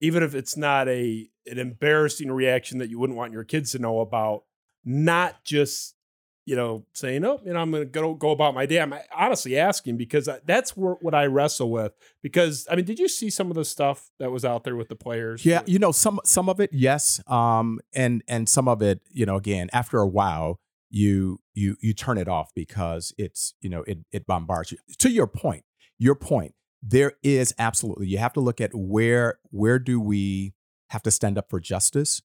even 0.00 0.22
if 0.22 0.34
it's 0.34 0.56
not 0.56 0.88
a 0.88 1.28
an 1.46 1.58
embarrassing 1.58 2.30
reaction 2.30 2.78
that 2.78 2.90
you 2.90 2.98
wouldn't 2.98 3.16
want 3.16 3.32
your 3.32 3.44
kids 3.44 3.72
to 3.72 3.78
know 3.78 4.00
about, 4.00 4.44
not 4.84 5.44
just 5.44 5.94
you 6.44 6.56
know 6.56 6.84
saying, 6.92 7.24
"Oh, 7.24 7.40
you 7.44 7.52
know, 7.52 7.60
I'm 7.60 7.70
going 7.70 7.84
to 7.84 7.88
go 7.88 8.14
go 8.14 8.30
about 8.30 8.54
my 8.54 8.66
day." 8.66 8.80
I'm 8.80 8.94
honestly 9.14 9.58
asking 9.58 9.96
because 9.96 10.28
that's 10.44 10.76
what 10.76 11.14
I 11.14 11.26
wrestle 11.26 11.70
with. 11.70 11.92
Because 12.22 12.66
I 12.70 12.76
mean, 12.76 12.84
did 12.84 12.98
you 12.98 13.08
see 13.08 13.30
some 13.30 13.50
of 13.50 13.54
the 13.54 13.64
stuff 13.64 14.10
that 14.18 14.30
was 14.30 14.44
out 14.44 14.64
there 14.64 14.76
with 14.76 14.88
the 14.88 14.96
players? 14.96 15.44
Yeah, 15.44 15.62
you 15.66 15.78
know 15.78 15.92
some 15.92 16.20
some 16.24 16.48
of 16.48 16.60
it, 16.60 16.70
yes, 16.72 17.20
um, 17.28 17.80
and 17.94 18.22
and 18.26 18.48
some 18.48 18.68
of 18.68 18.82
it, 18.82 19.00
you 19.10 19.26
know, 19.26 19.36
again, 19.36 19.70
after 19.72 19.98
a 19.98 20.06
while, 20.06 20.58
you 20.90 21.40
you 21.54 21.76
you 21.80 21.94
turn 21.94 22.18
it 22.18 22.28
off 22.28 22.50
because 22.54 23.12
it's 23.16 23.54
you 23.60 23.70
know 23.70 23.82
it 23.82 23.98
it 24.10 24.26
bombards 24.26 24.72
you. 24.72 24.78
To 24.98 25.10
your 25.10 25.26
point, 25.26 25.64
your 25.98 26.14
point, 26.14 26.54
there 26.82 27.12
is 27.22 27.54
absolutely 27.58 28.08
you 28.08 28.18
have 28.18 28.32
to 28.32 28.40
look 28.40 28.60
at 28.60 28.70
where 28.74 29.38
where 29.50 29.78
do 29.78 30.00
we 30.00 30.54
have 30.90 31.02
to 31.02 31.10
stand 31.10 31.38
up 31.38 31.48
for 31.48 31.60
justice, 31.60 32.20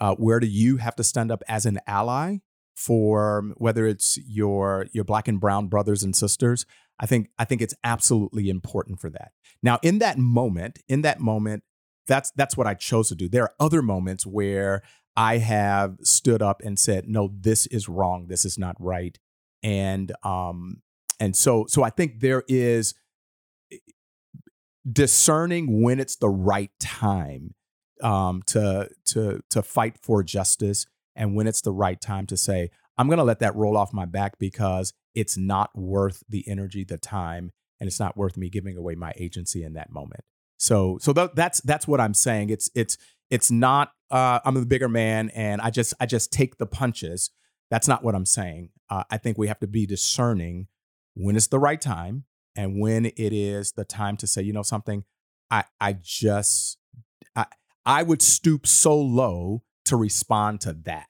uh, 0.00 0.14
where 0.14 0.40
do 0.40 0.46
you 0.46 0.76
have 0.76 0.96
to 0.96 1.04
stand 1.04 1.30
up 1.32 1.42
as 1.48 1.66
an 1.66 1.80
ally 1.86 2.38
for 2.76 3.52
whether 3.56 3.86
it's 3.86 4.18
your 4.26 4.86
your 4.92 5.02
black 5.02 5.26
and 5.26 5.40
brown 5.40 5.66
brothers 5.66 6.02
and 6.02 6.14
sisters. 6.14 6.66
I 7.00 7.06
think 7.06 7.30
I 7.38 7.44
think 7.44 7.62
it's 7.62 7.74
absolutely 7.82 8.48
important 8.48 9.00
for 9.00 9.10
that. 9.10 9.32
Now, 9.62 9.78
in 9.82 9.98
that 9.98 10.18
moment, 10.18 10.78
in 10.88 11.02
that 11.02 11.18
moment, 11.18 11.64
that's 12.06 12.30
that's 12.36 12.56
what 12.56 12.66
I 12.66 12.74
chose 12.74 13.08
to 13.08 13.14
do. 13.14 13.28
There 13.28 13.44
are 13.44 13.54
other 13.58 13.82
moments 13.82 14.26
where 14.26 14.82
I 15.16 15.38
have 15.38 15.96
stood 16.02 16.42
up 16.42 16.60
and 16.64 16.78
said, 16.78 17.08
"No, 17.08 17.32
this 17.40 17.66
is 17.66 17.88
wrong. 17.88 18.26
This 18.28 18.44
is 18.44 18.58
not 18.58 18.76
right." 18.78 19.18
And 19.62 20.12
um 20.22 20.82
and 21.18 21.34
so 21.34 21.64
so 21.68 21.82
I 21.82 21.90
think 21.90 22.20
there 22.20 22.44
is 22.46 22.94
eh, 23.72 23.78
discerning 24.90 25.82
when 25.82 25.98
it's 25.98 26.16
the 26.16 26.28
right 26.28 26.70
time 26.78 27.54
um 28.02 28.42
to 28.48 28.90
to 29.06 29.40
to 29.48 29.62
fight 29.62 29.96
for 30.02 30.22
justice 30.22 30.86
and 31.16 31.34
when 31.34 31.46
it's 31.46 31.62
the 31.62 31.72
right 31.72 32.00
time 32.00 32.26
to 32.26 32.36
say, 32.36 32.70
"I'm 32.98 33.08
going 33.08 33.18
to 33.18 33.24
let 33.24 33.40
that 33.40 33.56
roll 33.56 33.76
off 33.76 33.92
my 33.92 34.04
back 34.04 34.38
because 34.38 34.92
it's 35.14 35.36
not 35.36 35.70
worth 35.76 36.22
the 36.28 36.46
energy, 36.48 36.84
the 36.84 36.98
time, 36.98 37.52
and 37.80 37.88
it's 37.88 38.00
not 38.00 38.16
worth 38.16 38.36
me 38.36 38.50
giving 38.50 38.76
away 38.76 38.94
my 38.94 39.12
agency 39.16 39.64
in 39.64 39.72
that 39.74 39.90
moment." 39.90 40.24
So 40.58 40.98
so 41.00 41.12
tha- 41.12 41.32
that's 41.34 41.60
that's 41.60 41.86
what 41.86 42.00
I'm 42.00 42.14
saying. 42.14 42.50
It's 42.50 42.70
it's 42.74 42.96
it's 43.30 43.50
not 43.50 43.92
uh, 44.10 44.40
I'm 44.44 44.54
the 44.54 44.66
bigger 44.66 44.88
man 44.88 45.30
and 45.30 45.60
I 45.60 45.70
just 45.70 45.94
I 46.00 46.06
just 46.06 46.32
take 46.32 46.58
the 46.58 46.66
punches. 46.66 47.30
That's 47.70 47.88
not 47.88 48.04
what 48.04 48.14
I'm 48.14 48.26
saying. 48.26 48.70
Uh, 48.88 49.04
I 49.10 49.18
think 49.18 49.36
we 49.36 49.48
have 49.48 49.58
to 49.60 49.66
be 49.66 49.86
discerning 49.86 50.68
when 51.14 51.36
it's 51.36 51.48
the 51.48 51.58
right 51.58 51.80
time 51.80 52.24
and 52.54 52.80
when 52.80 53.06
it 53.06 53.32
is 53.32 53.72
the 53.72 53.84
time 53.84 54.16
to 54.18 54.26
say, 54.26 54.42
you 54.42 54.52
know, 54.52 54.62
something. 54.62 55.04
I 55.50 55.64
I 55.80 55.94
just 56.02 56.78
I 57.34 57.46
I 57.84 58.02
would 58.02 58.22
stoop 58.22 58.66
so 58.66 58.98
low 58.98 59.62
to 59.86 59.96
respond 59.96 60.60
to 60.62 60.72
that, 60.84 61.08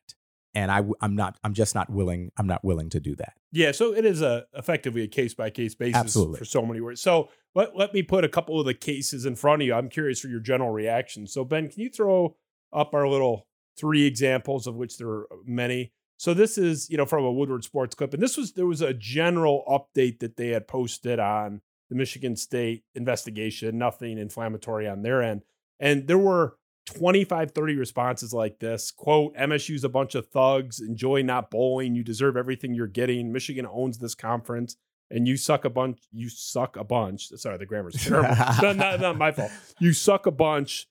and 0.54 0.70
I, 0.70 0.82
am 1.02 1.14
not 1.14 1.38
I'm 1.44 1.54
just 1.54 1.74
not 1.74 1.90
willing 1.90 2.32
I'm 2.36 2.46
not 2.46 2.64
willing 2.64 2.90
to 2.90 3.00
do 3.00 3.14
that. 3.16 3.34
Yeah, 3.52 3.72
so 3.72 3.94
it 3.94 4.04
is 4.04 4.22
a 4.22 4.46
effectively 4.54 5.02
a 5.02 5.08
case 5.08 5.34
by 5.34 5.50
case 5.50 5.74
basis 5.74 5.96
Absolutely. 5.96 6.38
for 6.38 6.44
so 6.44 6.64
many 6.64 6.80
words. 6.80 7.00
So 7.00 7.28
let, 7.54 7.76
let 7.76 7.94
me 7.94 8.02
put 8.02 8.24
a 8.24 8.28
couple 8.28 8.60
of 8.60 8.66
the 8.66 8.74
cases 8.74 9.24
in 9.24 9.34
front 9.34 9.62
of 9.62 9.66
you. 9.66 9.74
I'm 9.74 9.88
curious 9.88 10.20
for 10.20 10.28
your 10.28 10.40
general 10.40 10.70
reaction. 10.70 11.26
So 11.26 11.44
Ben, 11.44 11.68
can 11.68 11.80
you 11.80 11.88
throw 11.88 12.36
up 12.72 12.92
our 12.94 13.08
little 13.08 13.46
three 13.78 14.04
examples 14.04 14.66
of 14.66 14.74
which 14.76 14.98
there 14.98 15.08
are 15.08 15.24
uh, 15.32 15.36
many? 15.44 15.92
So 16.18 16.34
this 16.34 16.58
is 16.58 16.88
you 16.90 16.96
know 16.96 17.06
from 17.06 17.24
a 17.24 17.32
Woodward 17.32 17.64
Sports 17.64 17.94
clip, 17.94 18.14
and 18.14 18.22
this 18.22 18.36
was 18.36 18.52
there 18.52 18.66
was 18.66 18.80
a 18.80 18.94
general 18.94 19.64
update 19.68 20.20
that 20.20 20.36
they 20.36 20.48
had 20.48 20.68
posted 20.68 21.18
on 21.18 21.60
the 21.88 21.96
Michigan 21.96 22.36
State 22.36 22.84
investigation. 22.94 23.78
Nothing 23.78 24.18
inflammatory 24.18 24.88
on 24.88 25.02
their 25.02 25.22
end, 25.22 25.42
and 25.78 26.06
there 26.06 26.18
were 26.18 26.56
25 26.86 27.52
30 27.52 27.76
responses 27.76 28.32
like 28.32 28.58
this. 28.58 28.90
Quote 28.90 29.34
msu's 29.36 29.84
a 29.84 29.88
bunch 29.88 30.14
of 30.14 30.28
thugs. 30.28 30.80
Enjoy 30.80 31.22
not 31.22 31.50
bowling. 31.50 31.94
You 31.94 32.04
deserve 32.04 32.36
everything 32.36 32.74
you're 32.74 32.86
getting. 32.86 33.32
Michigan 33.32 33.66
owns 33.70 33.98
this 33.98 34.14
conference 34.14 34.76
and 35.10 35.26
you 35.28 35.36
suck 35.36 35.64
a 35.64 35.70
bunch 35.70 35.98
you 36.12 36.28
suck 36.28 36.76
a 36.76 36.84
bunch. 36.84 37.28
Sorry 37.28 37.58
the 37.58 37.66
grammar's 37.66 37.94
terrible. 38.04 38.34
Not, 38.62 38.76
not, 38.76 39.00
not 39.00 39.18
my 39.18 39.32
fault. 39.32 39.50
You 39.80 39.92
suck 39.92 40.26
a 40.26 40.30
bunch 40.30 40.86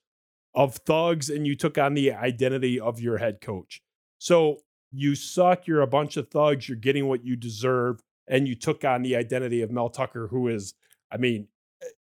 of 0.54 0.76
thugs 0.76 1.28
and 1.30 1.46
you 1.46 1.56
took 1.56 1.78
on 1.78 1.94
the 1.94 2.12
identity 2.12 2.78
of 2.78 3.00
your 3.00 3.18
head 3.18 3.40
coach. 3.40 3.82
So 4.18 4.58
you 4.92 5.14
suck. 5.14 5.66
You're 5.66 5.82
a 5.82 5.86
bunch 5.86 6.16
of 6.16 6.28
thugs. 6.28 6.68
You're 6.68 6.78
getting 6.78 7.08
what 7.08 7.24
you 7.24 7.36
deserve 7.36 8.02
and 8.28 8.48
you 8.48 8.54
took 8.54 8.84
on 8.84 9.02
the 9.02 9.16
identity 9.16 9.62
of 9.62 9.70
mel 9.70 9.88
tucker 9.88 10.28
who 10.28 10.48
is 10.48 10.74
i 11.10 11.16
mean 11.16 11.48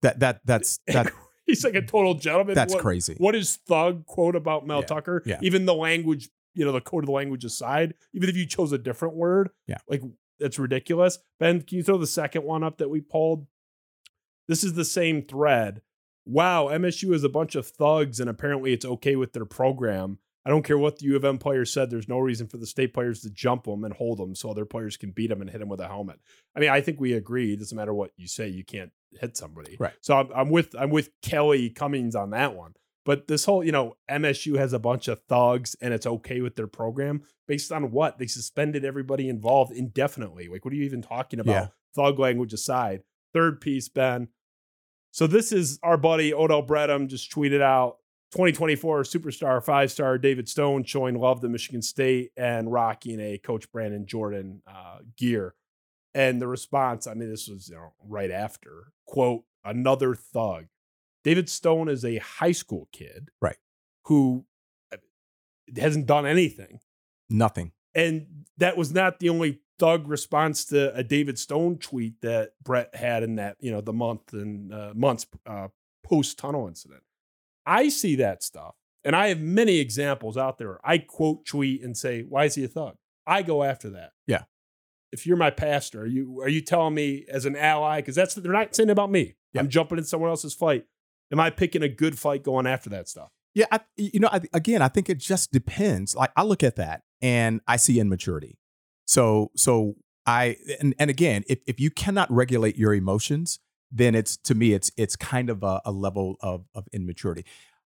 That 0.02 0.20
that 0.20 0.42
that's 0.46 0.80
eh, 0.88 0.94
that 0.94 1.12
he's 1.48 1.64
like 1.64 1.76
a 1.76 1.82
total 1.82 2.14
gentleman 2.16 2.56
that's 2.56 2.74
What- 2.74 2.82
crazy. 2.82 3.16
what 3.18 3.36
is 3.36 3.58
thug 3.68 4.06
quote 4.06 4.36
about 4.36 4.66
Mel 4.66 4.80
Yeah, 4.80 4.86
Tucker? 4.86 5.24
yeah. 5.26 5.40
Even 5.42 5.66
the 5.66 5.74
language, 5.76 6.30
you 6.54 6.64
know, 6.66 6.72
the 6.72 6.82
code 6.82 7.04
of 7.04 7.08
the 7.08 7.12
language 7.14 7.44
aside, 7.46 7.94
even 8.14 8.30
if 8.30 8.36
you 8.38 8.46
chose 8.46 8.72
a 8.72 8.78
different 8.78 9.16
word, 9.16 9.50
Yeah. 9.68 9.78
like 9.88 10.02
that's 10.40 10.58
ridiculous. 10.60 11.20
Ben, 11.40 11.62
can 11.62 11.78
you 11.78 11.84
throw 11.84 11.98
the 11.98 12.08
second 12.08 12.44
one 12.44 12.64
up 12.64 12.78
that 12.80 12.90
we 12.90 13.02
pulled? 13.02 13.48
This 14.48 14.64
is 14.64 14.74
the 14.74 14.86
same 14.86 15.22
thread. 15.24 15.82
Wow, 16.26 16.68
MSU 16.68 17.14
is 17.14 17.24
a 17.24 17.30
bunch 17.30 17.56
of 17.56 17.68
thugs, 17.68 18.20
and 18.20 18.30
apparently 18.30 18.72
it's 18.74 18.86
okay 18.86 19.16
with 19.16 19.34
their 19.34 19.46
program. 19.46 20.20
I 20.46 20.50
don't 20.50 20.64
care 20.64 20.78
what 20.78 21.00
the 21.00 21.06
U 21.06 21.16
of 21.16 21.24
M 21.24 21.38
players 21.38 21.72
said. 21.72 21.90
There's 21.90 22.10
no 22.10 22.20
reason 22.20 22.48
for 22.48 22.58
the 22.58 22.66
state 22.66 22.94
players 22.94 23.22
to 23.22 23.30
jump 23.30 23.64
them 23.64 23.84
and 23.84 23.94
hold 23.94 24.20
them 24.20 24.36
so 24.36 24.50
other 24.50 24.66
players 24.66 24.98
can 24.98 25.12
beat 25.12 25.28
them 25.28 25.42
and 25.42 25.50
hit 25.50 25.60
them 25.60 25.70
with 25.70 25.80
a 25.80 25.88
helmet. 25.88 26.20
I 26.56 26.60
mean, 26.60 26.70
I 26.70 26.82
think 26.82 27.00
we 27.00 27.14
agree. 27.14 27.54
It 27.54 27.60
doesn't 27.60 27.76
matter 27.76 27.94
what 27.94 28.12
you 28.18 28.28
say, 28.28 28.50
you 28.50 28.66
can't 28.66 28.92
hit 29.20 29.38
somebody. 29.38 29.78
Right. 29.80 29.94
So 30.02 30.18
I'm, 30.18 30.30
I'm 30.36 30.50
with 30.50 30.76
I'm 30.78 30.90
with 30.90 31.12
Kelly 31.22 31.70
Cummings 31.70 32.16
on 32.16 32.32
that 32.32 32.56
one. 32.56 32.74
But 33.06 33.28
this 33.28 33.46
whole, 33.46 33.64
you 33.64 33.72
know, 33.72 33.96
MSU 34.10 34.58
has 34.58 34.72
a 34.74 34.80
bunch 34.80 35.08
of 35.08 35.22
thugs 35.28 35.76
and 35.82 35.94
it's 35.94 36.06
okay 36.06 36.42
with 36.42 36.56
their 36.56 36.68
program 36.68 37.24
based 37.48 37.72
on 37.72 37.92
what? 37.92 38.18
They 38.18 38.28
suspended 38.28 38.86
everybody 38.86 39.28
involved 39.28 39.74
indefinitely. 39.74 40.48
Like, 40.48 40.64
what 40.64 40.74
are 40.74 40.78
you 40.78 40.86
even 40.86 41.02
talking 41.02 41.40
about? 41.40 41.52
Yeah. 41.52 41.68
Thug 41.96 42.18
language 42.18 42.54
aside. 42.54 43.04
Third 43.34 43.60
piece, 43.60 43.90
Ben. 43.90 44.30
So 45.12 45.28
this 45.28 45.52
is 45.52 45.80
our 45.84 45.98
buddy 45.98 46.34
Odell 46.34 46.66
Bredham 46.66 47.08
just 47.08 47.32
tweeted 47.32 47.62
out 47.62 47.98
2024 48.34 49.04
superstar 49.04 49.64
five 49.64 49.92
star 49.92 50.18
David 50.18 50.50
Stone 50.50 50.84
showing 50.86 51.16
love 51.16 51.42
to 51.42 51.50
Michigan 51.50 51.82
State 51.84 52.32
and 52.36 52.72
rocking 52.72 53.20
a 53.20 53.38
Coach 53.38 53.72
Brandon 53.72 54.06
Jordan 54.08 54.62
uh, 54.68 55.00
gear. 55.16 55.54
And 56.16 56.42
the 56.42 56.48
response, 56.48 57.06
I 57.08 57.14
mean, 57.14 57.30
this 57.30 57.48
was 57.48 57.70
you 57.70 57.76
know, 57.76 57.94
right 58.04 58.32
after 58.32 58.92
quote 59.06 59.44
another 59.64 60.16
thug. 60.16 60.66
David 61.24 61.48
Stone 61.48 61.90
is 61.90 62.04
a 62.04 62.18
high 62.18 62.52
school 62.52 62.90
kid, 62.92 63.30
Right. 63.42 63.56
Who 64.06 64.46
uh, 64.92 64.98
hasn't 65.78 66.06
done 66.08 66.26
anything, 66.26 66.80
Nothing. 67.30 67.72
and 67.96 68.26
that 68.58 68.76
was 68.78 68.92
not 68.92 69.20
the 69.20 69.30
only 69.30 69.60
thug 69.80 70.08
response 70.08 70.66
to 70.66 70.94
a 70.96 71.04
David 71.04 71.38
Stone 71.40 71.78
tweet 71.78 72.20
that 72.22 72.52
Brett 72.64 72.94
had 72.96 73.24
in 73.24 73.36
that 73.36 73.58
you 73.60 73.72
know 73.72 73.82
the 73.82 73.94
month 73.94 74.34
and 74.34 74.74
uh, 74.74 74.92
months 74.96 75.26
uh, 75.46 75.68
post 76.04 76.38
tunnel 76.40 76.68
incident. 76.68 77.04
I 77.66 77.90
see 77.90 78.16
that 78.18 78.44
stuff, 78.44 78.76
and 79.04 79.16
I 79.16 79.28
have 79.28 79.40
many 79.40 79.80
examples 79.80 80.38
out 80.38 80.58
there. 80.58 80.80
I 80.84 80.98
quote 80.98 81.46
tweet 81.46 81.84
and 81.84 81.98
say, 81.98 82.24
"Why 82.24 82.46
is 82.46 82.56
he 82.56 82.64
a 82.64 82.68
thug?" 82.68 82.96
I 83.26 83.42
go 83.42 83.64
after 83.64 83.90
that. 83.92 84.12
Yeah. 84.28 84.44
If 85.12 85.28
you're 85.28 85.38
my 85.38 85.52
pastor, 85.52 86.02
are 86.02 86.08
you 86.08 86.42
are 86.42 86.50
you 86.50 86.62
telling 86.62 86.96
me 86.96 87.26
as 87.30 87.46
an 87.46 87.56
ally? 87.56 88.02
Because 88.02 88.16
that's 88.16 88.36
they're 88.36 88.52
not 88.52 88.76
saying 88.76 88.90
about 88.90 89.12
me. 89.12 89.36
Yeah. 89.54 89.62
I'm 89.62 89.70
jumping 89.70 89.98
in 89.98 90.04
someone 90.04 90.30
else's 90.30 90.54
fight. 90.54 90.86
Am 91.32 91.40
I 91.40 91.50
picking 91.50 91.84
a 91.84 91.90
good 91.90 92.18
fight 92.18 92.44
going 92.44 92.68
after 92.68 92.90
that 92.92 93.08
stuff? 93.08 93.30
Yeah, 93.56 93.66
I, 93.72 93.82
you 93.96 94.20
know, 94.20 94.30
I, 94.32 94.42
again, 94.52 94.82
I 94.82 94.88
think 94.88 95.10
it 95.10 95.20
just 95.20 95.52
depends. 95.52 96.16
Like 96.16 96.32
I 96.36 96.44
look 96.44 96.64
at 96.64 96.76
that 96.78 97.04
and 97.22 97.62
I 97.68 97.78
see 97.78 98.00
immaturity. 98.00 98.58
So, 99.06 99.52
so 99.56 99.96
I 100.26 100.58
and 100.80 100.96
and 100.98 101.10
again, 101.10 101.44
if 101.48 101.60
if 101.68 101.80
you 101.80 101.92
cannot 101.92 102.32
regulate 102.32 102.78
your 102.78 102.94
emotions, 102.94 103.60
then 103.96 104.16
it's 104.16 104.38
to 104.38 104.56
me, 104.56 104.74
it's 104.74 104.92
it's 104.98 105.16
kind 105.16 105.50
of 105.50 105.62
a, 105.64 105.82
a 105.86 105.92
level 105.92 106.36
of 106.42 106.66
of 106.74 106.88
immaturity. 106.92 107.46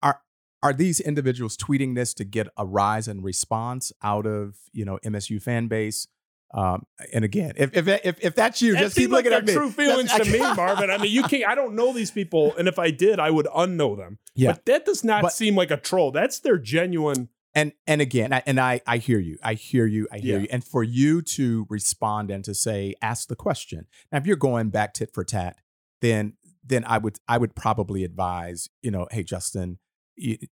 Are 0.02 0.20
are 0.62 0.72
these 0.72 1.00
individuals 1.00 1.56
tweeting 1.56 1.94
this 1.94 2.12
to 2.14 2.24
get 2.24 2.48
a 2.56 2.66
rise 2.66 3.08
and 3.08 3.24
response 3.24 3.92
out 4.02 4.26
of 4.26 4.56
you 4.72 4.84
know 4.84 4.98
MSU 5.04 5.40
fan 5.42 5.68
base? 5.68 6.06
Um, 6.54 6.86
and 7.12 7.24
again, 7.24 7.52
if 7.56 7.76
if 7.76 7.88
if, 7.88 8.24
if 8.24 8.34
that's 8.34 8.62
you, 8.62 8.74
That 8.74 8.80
just 8.80 8.94
keep 8.96 9.02
seemed 9.04 9.12
like 9.12 9.24
looking 9.24 9.38
at 9.38 9.46
me. 9.46 9.52
True 9.54 9.70
feelings 9.70 10.12
to 10.12 10.24
me, 10.24 10.38
Marvin. 10.38 10.90
I 10.90 10.98
mean, 10.98 11.10
you 11.10 11.22
can't. 11.24 11.44
I 11.48 11.54
don't 11.54 11.74
know 11.74 11.92
these 11.92 12.10
people, 12.12 12.54
and 12.56 12.68
if 12.68 12.78
I 12.78 12.90
did, 12.90 13.18
I 13.18 13.30
would 13.30 13.46
unknow 13.46 13.96
them. 13.96 14.18
Yeah. 14.34 14.52
but 14.52 14.64
that 14.66 14.84
does 14.84 15.02
not 15.02 15.22
But- 15.22 15.32
seem 15.32 15.56
like 15.56 15.70
a 15.70 15.76
troll. 15.76 16.12
That's 16.12 16.38
their 16.40 16.58
genuine. 16.58 17.30
and 17.54 17.72
and 17.86 18.00
again 18.02 18.34
I, 18.34 18.42
and 18.46 18.60
i 18.60 18.82
i 18.86 18.98
hear 18.98 19.18
you 19.18 19.38
i 19.42 19.54
hear 19.54 19.86
you 19.86 20.06
i 20.12 20.18
hear 20.18 20.36
Yeah. 20.36 20.42
you 20.42 20.48
and 20.50 20.62
for 20.62 20.82
you 20.82 21.22
to 21.22 21.66
respond 21.70 22.30
and 22.30 22.44
to 22.44 22.54
say 22.54 22.94
ask 23.00 23.28
the 23.28 23.34
question 23.36 23.86
now 24.12 24.18
if 24.18 24.26
you're 24.26 24.36
going 24.36 24.68
back 24.68 24.92
tit 24.92 25.10
for 25.14 25.24
tat 25.24 25.56
then 26.00 26.34
then 26.64 26.84
i 26.84 26.98
would 26.98 27.18
i 27.28 27.38
would 27.38 27.54
probably 27.54 28.04
advise 28.04 28.68
you 28.82 28.90
know 28.90 29.06
hey 29.10 29.22
justin 29.22 29.78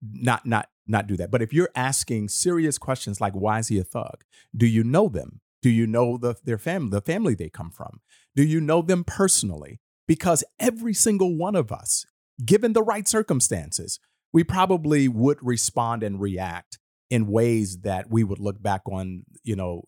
not 0.03 0.47
not 0.47 0.69
not 0.87 1.07
do 1.07 1.17
that. 1.17 1.31
But 1.31 1.43
if 1.43 1.53
you're 1.53 1.71
asking 1.75 2.29
serious 2.29 2.79
questions 2.79 3.21
like 3.21 3.35
why 3.35 3.59
is 3.59 3.69
he 3.69 3.79
a 3.79 3.85
thug? 3.85 4.25
Do 4.57 4.67
you 4.67 4.83
know 4.83 5.09
them? 5.09 5.41
Do 5.61 5.71
you 5.71 5.87
know 5.87 6.17
the 6.17 6.35
their 6.45 6.59
family 6.59 6.91
the 6.91 7.01
family 7.01 7.35
they 7.35 7.49
come 7.49 7.71
from? 7.71 8.01
Do 8.35 8.43
you 8.43 8.61
know 8.61 8.83
them 8.83 9.05
personally? 9.05 9.81
Because 10.09 10.43
every 10.59 10.95
single 10.95 11.37
one 11.37 11.55
of 11.55 11.71
us 11.71 12.05
given 12.45 12.73
the 12.73 12.83
right 12.83 13.07
circumstances 13.07 14.01
we 14.33 14.43
probably 14.43 15.09
would 15.09 15.39
respond 15.43 16.03
and 16.03 16.21
react 16.21 16.79
in 17.11 17.27
ways 17.27 17.81
that 17.81 18.11
we 18.11 18.25
would 18.25 18.39
look 18.39 18.61
back 18.63 18.81
on, 18.91 19.25
you 19.45 19.55
know, 19.55 19.83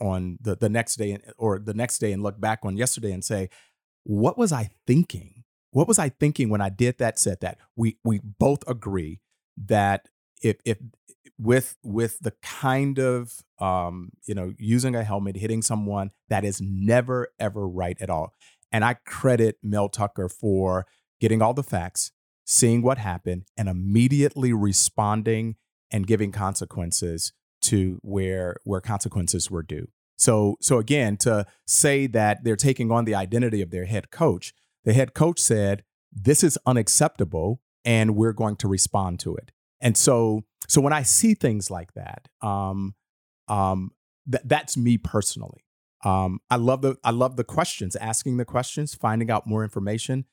on 0.00 0.38
the, 0.40 0.54
the 0.54 0.68
next 0.68 0.94
day 0.94 1.18
or 1.36 1.58
the 1.58 1.74
next 1.74 1.98
day 1.98 2.12
and 2.12 2.22
look 2.22 2.40
back 2.40 2.60
on 2.62 2.76
yesterday 2.76 3.10
and 3.10 3.24
say, 3.24 3.50
what 4.04 4.38
was 4.38 4.52
I 4.52 4.70
thinking? 4.86 5.44
What 5.72 5.88
was 5.88 5.98
I 5.98 6.08
thinking 6.08 6.48
when 6.50 6.60
I 6.60 6.68
did 6.68 6.98
that, 6.98 7.18
said 7.18 7.40
that? 7.40 7.58
We 7.76 7.98
we 8.04 8.20
both 8.20 8.68
agree 8.68 9.20
that 9.56 10.08
if 10.42 10.56
if 10.64 10.78
with 11.38 11.76
with 11.82 12.18
the 12.20 12.32
kind 12.42 12.98
of 12.98 13.42
um, 13.58 14.10
you 14.26 14.34
know, 14.34 14.54
using 14.58 14.94
a 14.94 15.04
helmet, 15.04 15.36
hitting 15.36 15.62
someone, 15.62 16.10
that 16.28 16.44
is 16.44 16.60
never 16.60 17.28
ever 17.38 17.68
right 17.68 17.96
at 18.00 18.10
all. 18.10 18.34
And 18.72 18.84
I 18.84 18.94
credit 18.94 19.58
Mel 19.62 19.88
Tucker 19.88 20.28
for 20.28 20.86
getting 21.20 21.42
all 21.42 21.54
the 21.54 21.62
facts, 21.62 22.12
seeing 22.44 22.82
what 22.82 22.98
happened, 22.98 23.44
and 23.56 23.68
immediately 23.68 24.52
responding 24.52 25.56
and 25.90 26.06
giving 26.06 26.32
consequences 26.32 27.32
to 27.62 27.98
where 28.02 28.56
where 28.64 28.80
consequences 28.80 29.50
were 29.50 29.62
due. 29.62 29.88
So 30.20 30.56
so 30.60 30.78
again, 30.78 31.16
to 31.18 31.46
say 31.66 32.06
that 32.08 32.44
they're 32.44 32.56
taking 32.56 32.92
on 32.92 33.06
the 33.06 33.14
identity 33.14 33.62
of 33.62 33.70
their 33.70 33.86
head 33.86 34.10
coach, 34.10 34.52
the 34.84 34.92
head 34.92 35.14
coach 35.14 35.40
said, 35.40 35.82
"This 36.12 36.44
is 36.44 36.58
unacceptable, 36.66 37.60
and 37.84 38.14
we're 38.14 38.34
going 38.34 38.56
to 38.56 38.68
respond 38.68 39.18
to 39.20 39.34
it." 39.34 39.50
And 39.80 39.96
so 39.96 40.44
so 40.68 40.80
when 40.80 40.92
I 40.92 41.02
see 41.02 41.34
things 41.34 41.70
like 41.70 41.94
that, 41.94 42.28
um, 42.42 42.94
um, 43.48 43.92
th- 44.30 44.44
that's 44.44 44.76
me 44.76 44.98
personally. 44.98 45.64
Um, 46.04 46.40
I 46.50 46.56
love 46.56 46.82
the 46.82 46.96
I 47.02 47.10
love 47.10 47.36
the 47.36 47.44
questions, 47.44 47.96
asking 47.96 48.36
the 48.36 48.44
questions, 48.44 48.94
finding 48.94 49.30
out 49.30 49.46
more 49.46 49.64
information, 49.64 50.26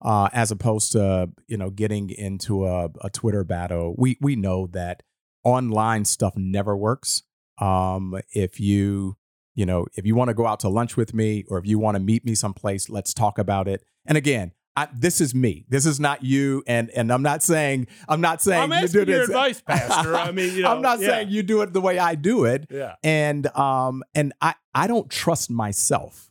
uh, 0.00 0.30
as 0.32 0.50
opposed 0.50 0.92
to 0.92 1.30
you 1.46 1.58
know 1.58 1.68
getting 1.68 2.08
into 2.08 2.66
a, 2.66 2.88
a 3.02 3.10
Twitter 3.10 3.44
battle. 3.44 3.94
We 3.98 4.16
we 4.22 4.36
know 4.36 4.68
that 4.68 5.02
online 5.44 6.06
stuff 6.06 6.34
never 6.34 6.74
works. 6.74 7.22
Um, 7.58 8.18
if 8.32 8.58
you 8.58 9.16
you 9.54 9.66
know 9.66 9.86
if 9.94 10.04
you 10.06 10.14
want 10.14 10.28
to 10.28 10.34
go 10.34 10.46
out 10.46 10.60
to 10.60 10.68
lunch 10.68 10.96
with 10.96 11.14
me 11.14 11.44
or 11.48 11.58
if 11.58 11.66
you 11.66 11.78
want 11.78 11.94
to 11.96 12.00
meet 12.00 12.24
me 12.24 12.34
someplace, 12.34 12.88
let's 12.88 13.14
talk 13.14 13.38
about 13.38 13.68
it. 13.68 13.82
And 14.06 14.18
again, 14.18 14.52
I, 14.76 14.88
this 14.92 15.20
is 15.20 15.34
me. 15.36 15.64
This 15.68 15.86
is 15.86 16.00
not 16.00 16.24
you. 16.24 16.64
And 16.66 16.90
and 16.90 17.12
I'm 17.12 17.22
not 17.22 17.42
saying 17.42 17.86
I'm 18.08 18.20
not 18.20 18.42
saying 18.42 18.62
I'm 18.64 18.70
you 18.70 18.76
asking 18.76 19.04
do 19.04 19.10
your 19.12 19.20
this. 19.20 19.28
advice, 19.28 19.60
Pastor. 19.60 20.16
I 20.16 20.32
mean, 20.32 20.54
you 20.56 20.62
know, 20.64 20.72
I'm 20.72 20.82
not 20.82 20.98
yeah. 21.00 21.08
saying 21.08 21.28
you 21.30 21.42
do 21.44 21.62
it 21.62 21.72
the 21.72 21.80
way 21.80 21.98
I 21.98 22.16
do 22.16 22.44
it 22.44 22.66
Yeah. 22.70 22.96
and 23.04 23.46
um 23.56 24.02
and 24.16 24.32
i 24.42 24.54
i 24.74 24.86
don't 24.88 25.08
trust 25.10 25.48
myself 25.50 26.30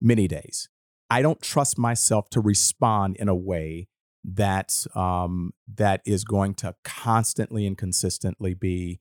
many 0.00 0.28
days 0.28 0.68
i 1.10 1.20
don't 1.22 1.42
trust 1.42 1.78
myself 1.78 2.30
to 2.30 2.40
respond 2.40 3.16
in 3.16 3.28
a 3.28 3.34
way 3.34 3.88
that 4.24 4.86
um 4.94 5.52
that 5.74 6.00
is 6.06 6.22
going 6.24 6.54
to 6.54 6.74
constantly 6.84 7.66
and 7.66 7.76
consistently 7.76 8.54
be 8.54 9.00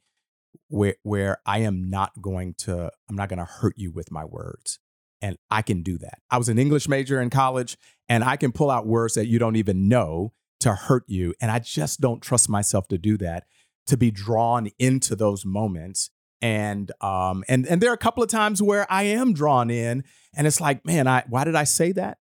where 0.68 0.96
where 1.04 1.38
i 1.46 1.60
am 1.60 1.90
not 1.90 2.12
going 2.22 2.54
to 2.58 2.92
i'm 3.10 3.16
not 3.16 3.30
going 3.30 3.40
to 3.40 3.46
hurt 3.46 3.74
you 3.78 3.92
with 3.92 4.12
my 4.12 4.26
words 4.26 4.80
and 5.22 5.38
i 5.50 5.62
can 5.62 5.84
do 5.84 5.98
that. 5.98 6.20
I 6.30 6.38
was 6.38 6.50
an 6.50 6.60
english 6.60 6.88
major 6.88 7.22
in 7.22 7.30
college 7.30 7.78
and 8.08 8.24
i 8.24 8.36
can 8.36 8.52
pull 8.52 8.70
out 8.72 8.88
words 8.88 9.16
that 9.16 9.28
you 9.28 9.40
don't 9.40 9.56
even 9.56 9.88
know 9.88 10.34
to 10.60 10.74
hurt 10.74 11.04
you 11.08 11.34
and 11.42 11.52
i 11.52 11.60
just 11.60 12.02
don't 12.02 12.22
trust 12.22 12.50
myself 12.50 12.88
to 12.90 12.98
do 12.98 13.18
that 13.18 13.46
to 13.88 13.98
be 13.98 14.12
drawn 14.12 14.70
into 14.78 15.16
those 15.16 15.46
moments 15.46 16.12
and 16.42 16.92
um 17.02 17.44
and 17.48 17.68
and 17.68 17.82
there 17.82 17.92
are 17.92 17.96
a 17.96 17.98
couple 17.98 18.24
of 18.24 18.30
times 18.30 18.62
where 18.62 18.90
I 18.92 19.04
am 19.04 19.34
drawn 19.34 19.70
in 19.70 20.04
and 20.36 20.48
it's 20.48 20.62
like 20.62 20.86
man 20.86 21.08
I 21.08 21.24
why 21.28 21.44
did 21.44 21.56
I 21.56 21.66
say 21.66 21.92
that? 21.94 22.18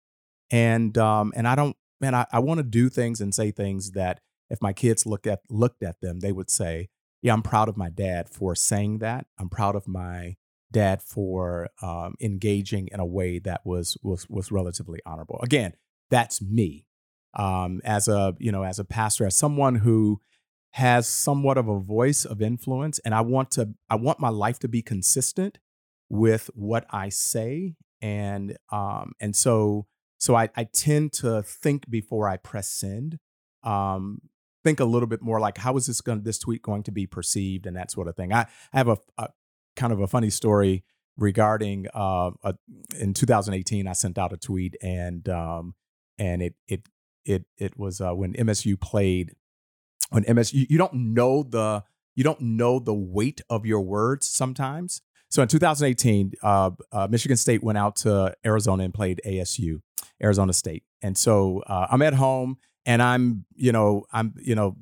And 0.51 0.97
um 0.99 1.33
and 1.35 1.49
I 1.49 1.55
don't 1.55 1.77
man 2.01 2.15
I, 2.15 2.27
I 2.33 2.39
want 2.39 2.59
to 2.59 2.65
do 2.65 2.89
things 2.89 3.21
and 3.21 3.35
say 3.35 3.51
things 3.51 3.93
that 3.93 4.21
if 4.51 4.63
my 4.63 4.73
kids 4.73 5.07
look 5.07 5.27
at 5.27 5.41
looked 5.51 5.83
at 5.83 6.01
them 6.01 6.21
they 6.21 6.33
would 6.33 6.51
say 6.51 6.89
yeah 7.25 7.33
I'm 7.33 7.43
proud 7.43 7.69
of 7.69 7.77
my 7.77 7.91
dad 7.91 8.29
for 8.29 8.55
saying 8.55 8.99
that. 8.99 9.27
I'm 9.39 9.49
proud 9.49 9.75
of 9.75 9.89
my 9.89 10.37
dad 10.71 11.03
for 11.03 11.71
um 11.83 12.15
engaging 12.21 12.89
in 12.93 13.01
a 13.01 13.07
way 13.07 13.41
that 13.41 13.63
was 13.65 13.97
was 14.03 14.29
was 14.29 14.53
relatively 14.53 15.01
honorable. 15.05 15.41
Again 15.43 15.73
that's 16.11 16.41
me. 16.41 16.87
Um 17.37 17.81
as 17.85 18.07
a 18.07 18.37
you 18.39 18.53
know 18.53 18.63
as 18.63 18.79
a 18.79 18.85
pastor 18.85 19.27
as 19.27 19.37
someone 19.37 19.77
who 19.77 20.21
has 20.75 21.09
somewhat 21.09 21.57
of 21.57 21.69
a 21.69 21.79
voice 21.79 22.25
of 22.25 22.43
influence 22.43 22.99
and 23.05 23.15
i 23.15 23.21
want 23.21 23.49
to 23.49 23.73
i 23.89 23.95
want 23.95 24.19
my 24.19 24.29
life 24.29 24.59
to 24.59 24.67
be 24.67 24.83
consistent 24.83 25.59
with 26.09 26.51
what 26.55 26.85
i 26.91 27.09
say 27.09 27.77
and 28.03 28.57
um 28.73 29.13
and 29.21 29.37
so 29.37 29.87
so 30.19 30.35
i 30.35 30.49
i 30.57 30.65
tend 30.65 31.13
to 31.13 31.41
think 31.43 31.89
before 31.89 32.29
i 32.29 32.37
press 32.37 32.69
send. 32.69 33.19
Um 33.63 34.21
think 34.65 34.81
a 34.81 34.85
little 34.85 35.07
bit 35.07 35.23
more 35.23 35.39
like 35.39 35.59
how 35.59 35.77
is 35.77 35.87
this 35.87 36.01
going 36.01 36.23
this 36.23 36.39
tweet 36.39 36.63
going 36.63 36.83
to 36.83 36.91
be 36.91 37.07
perceived 37.07 37.67
and 37.67 37.77
that 37.77 37.91
sort 37.91 38.09
of 38.09 38.17
thing 38.17 38.33
i, 38.33 38.47
I 38.73 38.79
have 38.79 38.89
a, 38.89 38.99
a 39.19 39.29
kind 39.77 39.93
of 39.93 40.01
a 40.01 40.09
funny 40.09 40.31
story 40.31 40.85
regarding 41.17 41.87
uh 41.95 42.33
a, 42.43 42.55
in 42.99 43.15
2018 43.15 43.87
i 43.87 43.93
sent 43.93 44.19
out 44.19 44.33
a 44.33 44.37
tweet 44.37 44.75
and 44.83 45.29
um 45.29 45.75
and 46.19 46.43
it 46.43 46.55
it 46.67 46.89
it 47.25 47.45
it 47.57 47.79
was 47.79 48.01
uh, 48.01 48.13
when 48.13 48.33
msu 48.35 48.81
played 48.81 49.37
when 50.11 50.25
MSU 50.25 50.67
you, 50.69 50.79
don't 50.79 50.95
know 50.95 51.43
the 51.43 51.83
you 52.15 52.23
don't 52.23 52.41
know 52.41 52.79
the 52.79 52.95
weight 52.95 53.41
of 53.51 53.67
your 53.67 53.81
words 53.81 54.27
sometimes. 54.27 55.03
So 55.29 55.43
in 55.43 55.49
2018, 55.49 56.33
uh, 56.43 56.71
uh, 56.93 57.09
Michigan 57.11 57.37
State 57.37 57.65
went 57.65 57.77
out 57.77 57.97
to 57.97 58.33
Arizona 58.47 58.85
and 58.85 58.95
played 58.95 59.21
ASU, 59.27 59.81
Arizona 60.23 60.53
State, 60.53 60.85
and 61.03 61.19
so 61.19 61.63
uh, 61.67 61.89
I'm 61.91 62.03
at 62.03 62.15
home 62.15 62.59
and 62.87 63.03
I'm 63.03 63.45
you 63.55 63.73
know 63.73 64.05
I'm 64.13 64.35
you 64.41 64.55
know 64.55 64.77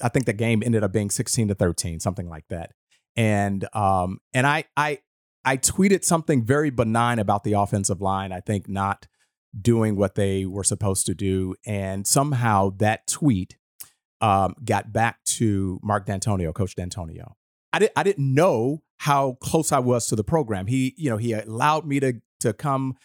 I 0.00 0.08
think 0.08 0.26
the 0.26 0.32
game 0.32 0.62
ended 0.64 0.84
up 0.84 0.92
being 0.92 1.10
16 1.10 1.48
to 1.48 1.54
13, 1.54 2.00
something 2.00 2.28
like 2.28 2.44
that. 2.48 2.72
And 3.16 3.66
um, 3.74 4.18
and 4.34 4.46
I 4.46 4.64
I 4.76 4.98
I 5.44 5.56
tweeted 5.56 6.04
something 6.04 6.44
very 6.44 6.70
benign 6.70 7.18
about 7.18 7.44
the 7.44 7.54
offensive 7.54 8.00
line. 8.00 8.32
I 8.32 8.40
think 8.40 8.68
not 8.68 9.06
doing 9.58 9.96
what 9.96 10.14
they 10.16 10.44
were 10.44 10.64
supposed 10.64 11.06
to 11.06 11.14
do, 11.14 11.54
and 11.64 12.06
somehow 12.06 12.70
that 12.78 13.06
tweet 13.06 13.56
um, 14.20 14.54
got 14.64 14.92
back 14.92 15.22
to 15.24 15.80
Mark 15.82 16.06
Dantonio, 16.06 16.52
Coach 16.52 16.76
Dantonio. 16.76 17.32
I 17.72 17.78
didn't 17.78 17.92
I 17.96 18.02
didn't 18.02 18.34
know 18.34 18.82
how 18.98 19.36
close 19.40 19.72
I 19.72 19.78
was 19.78 20.06
to 20.08 20.16
the 20.16 20.24
program. 20.24 20.66
He 20.66 20.94
you 20.98 21.08
know 21.08 21.16
he 21.16 21.32
allowed 21.32 21.86
me 21.86 22.00
to 22.00 22.20
to 22.40 22.52
come 22.52 22.96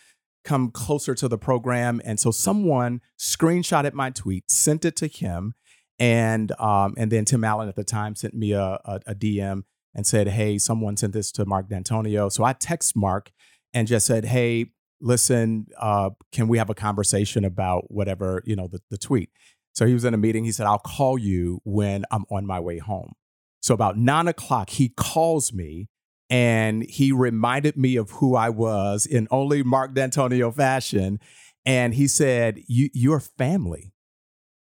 come 0.44 0.72
closer 0.72 1.16
to 1.16 1.28
the 1.28 1.38
program, 1.38 2.02
and 2.04 2.20
so 2.20 2.32
someone 2.32 3.02
screenshotted 3.20 3.94
my 3.94 4.10
tweet, 4.10 4.50
sent 4.50 4.86
it 4.86 4.96
to 4.98 5.08
him, 5.08 5.54
and 6.00 6.52
um, 6.60 6.96
and 6.98 7.12
then 7.12 7.26
Tim 7.26 7.44
Allen 7.44 7.70
at 7.70 7.76
the 7.76 7.84
time 7.84 8.16
sent 8.16 8.34
me 8.34 8.52
a, 8.54 8.80
a, 8.86 9.02
a 9.08 9.16
DM 9.16 9.64
and 9.94 10.06
said, 10.08 10.28
"Hey, 10.30 10.58
someone 10.58 10.98
sent 10.98 11.14
this 11.14 11.32
to 11.34 11.46
Mark 11.46 11.70
Dantonio." 11.70 12.32
So 12.32 12.44
I 12.44 12.54
text 12.54 12.96
Mark 12.96 13.32
and 13.74 13.88
just 13.88 14.06
said, 14.06 14.26
"Hey, 14.26 14.68
listen, 15.00 15.68
uh, 15.78 16.12
can 16.32 16.48
we 16.48 16.58
have 16.58 16.70
a 16.70 16.76
conversation 16.76 17.46
about 17.46 17.92
whatever 17.92 18.42
you 18.46 18.56
know 18.56 18.68
the, 18.68 18.82
the 18.90 18.98
tweet?" 18.98 19.30
So 19.74 19.86
he 19.86 19.94
was 19.94 20.04
in 20.04 20.14
a 20.14 20.18
meeting. 20.18 20.44
He 20.44 20.52
said, 20.52 20.66
"I'll 20.66 20.80
call 20.80 21.18
you 21.18 21.62
when 21.64 22.06
I'm 22.12 22.26
on 22.32 22.46
my 22.46 22.60
way 22.60 22.80
home." 22.80 23.14
So 23.62 23.74
about 23.76 23.98
nine 23.98 24.28
o'clock, 24.28 24.72
he 24.72 24.90
calls 24.90 25.54
me 25.54 25.88
and 26.32 26.84
he 26.90 27.12
reminded 27.12 27.78
me 27.78 27.98
of 27.98 28.10
who 28.12 28.36
I 28.36 28.50
was 28.50 29.06
in 29.06 29.28
only 29.30 29.62
Mark 29.62 29.94
Dantonio 29.94 30.54
fashion, 30.56 31.20
and 31.66 31.94
he 31.94 32.08
said, 32.08 32.62
"You, 32.68 32.90
you're 32.94 33.20
family." 33.20 33.94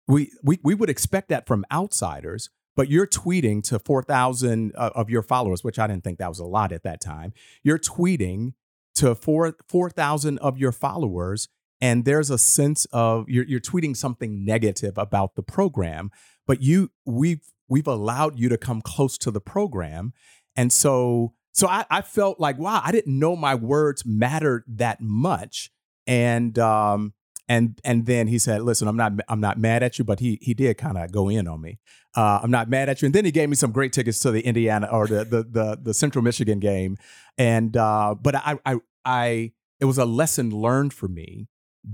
We, 0.07 0.31
we, 0.43 0.59
we 0.63 0.75
would 0.75 0.91
expect 0.91 1.29
that 1.29 1.47
from 1.47 1.65
outsiders, 1.73 2.51
but 2.75 2.91
you're 2.91 3.07
tweeting 3.07 3.63
to 3.63 3.79
4,000 3.79 4.71
uh, 4.75 4.91
of 4.93 5.09
your 5.09 5.23
followers, 5.23 5.63
which 5.63 5.79
I 5.79 5.87
didn't 5.87 6.03
think 6.03 6.19
that 6.19 6.29
was 6.29 6.37
a 6.37 6.45
lot 6.45 6.71
at 6.71 6.83
that 6.83 7.01
time. 7.01 7.33
You're 7.63 7.79
tweeting 7.79 8.53
to 8.95 9.15
4 9.15 9.57
4,000 9.67 10.37
of 10.37 10.59
your 10.59 10.71
followers 10.71 11.49
and 11.81 12.05
there's 12.05 12.29
a 12.29 12.37
sense 12.37 12.85
of 12.91 13.29
you're, 13.29 13.45
you're 13.45 13.59
tweeting 13.59 13.95
something 13.95 14.45
negative 14.45 14.97
about 14.97 15.35
the 15.35 15.43
program, 15.43 16.09
but 16.47 16.61
you 16.61 16.91
we've 17.05 17.51
we've 17.67 17.87
allowed 17.87 18.39
you 18.39 18.49
to 18.49 18.57
come 18.57 18.81
close 18.81 19.17
to 19.19 19.31
the 19.31 19.41
program. 19.41 20.13
And 20.55 20.71
so 20.71 21.33
so 21.55 21.69
I, 21.69 21.85
I 21.89 22.01
felt 22.01 22.37
like, 22.37 22.57
wow, 22.57 22.81
I 22.83 22.91
didn't 22.91 23.17
know 23.17 23.37
my 23.37 23.55
words 23.55 24.05
mattered 24.05 24.65
that 24.67 24.99
much. 24.99 25.71
And 26.05 26.59
um, 26.59 27.13
and 27.47 27.79
and 27.85 28.05
then 28.05 28.27
he 28.27 28.37
said, 28.37 28.61
"Listen, 28.61 28.89
I'm 28.89 28.97
not 28.97 29.13
I'm 29.29 29.39
not 29.39 29.57
mad 29.57 29.81
at 29.81 29.97
you, 29.97 30.03
but 30.03 30.19
he 30.19 30.37
he 30.41 30.53
did 30.53 30.77
kind 30.77 30.97
of 30.97 31.11
go 31.13 31.29
in 31.29 31.47
on 31.47 31.61
me. 31.61 31.79
Uh, 32.13 32.41
I'm 32.43 32.51
not 32.51 32.69
mad 32.69 32.89
at 32.89 33.01
you." 33.01 33.05
And 33.05 33.15
then 33.15 33.23
he 33.23 33.31
gave 33.31 33.49
me 33.49 33.55
some 33.55 33.71
great 33.71 33.93
tickets 33.93 34.19
to 34.19 34.31
the 34.31 34.41
Indiana 34.41 34.87
or 34.91 35.07
the 35.07 35.23
the 35.23 35.43
the, 35.43 35.79
the 35.81 35.93
Central 35.93 36.23
Michigan 36.23 36.59
game, 36.59 36.97
and 37.37 37.75
uh, 37.77 38.15
but 38.19 38.35
I 38.35 38.59
I 38.65 38.75
I 39.05 39.51
it 39.79 39.85
was 39.85 39.97
a 39.97 40.05
lesson 40.05 40.51
learned 40.51 40.93
for 40.93 41.07
me 41.07 41.47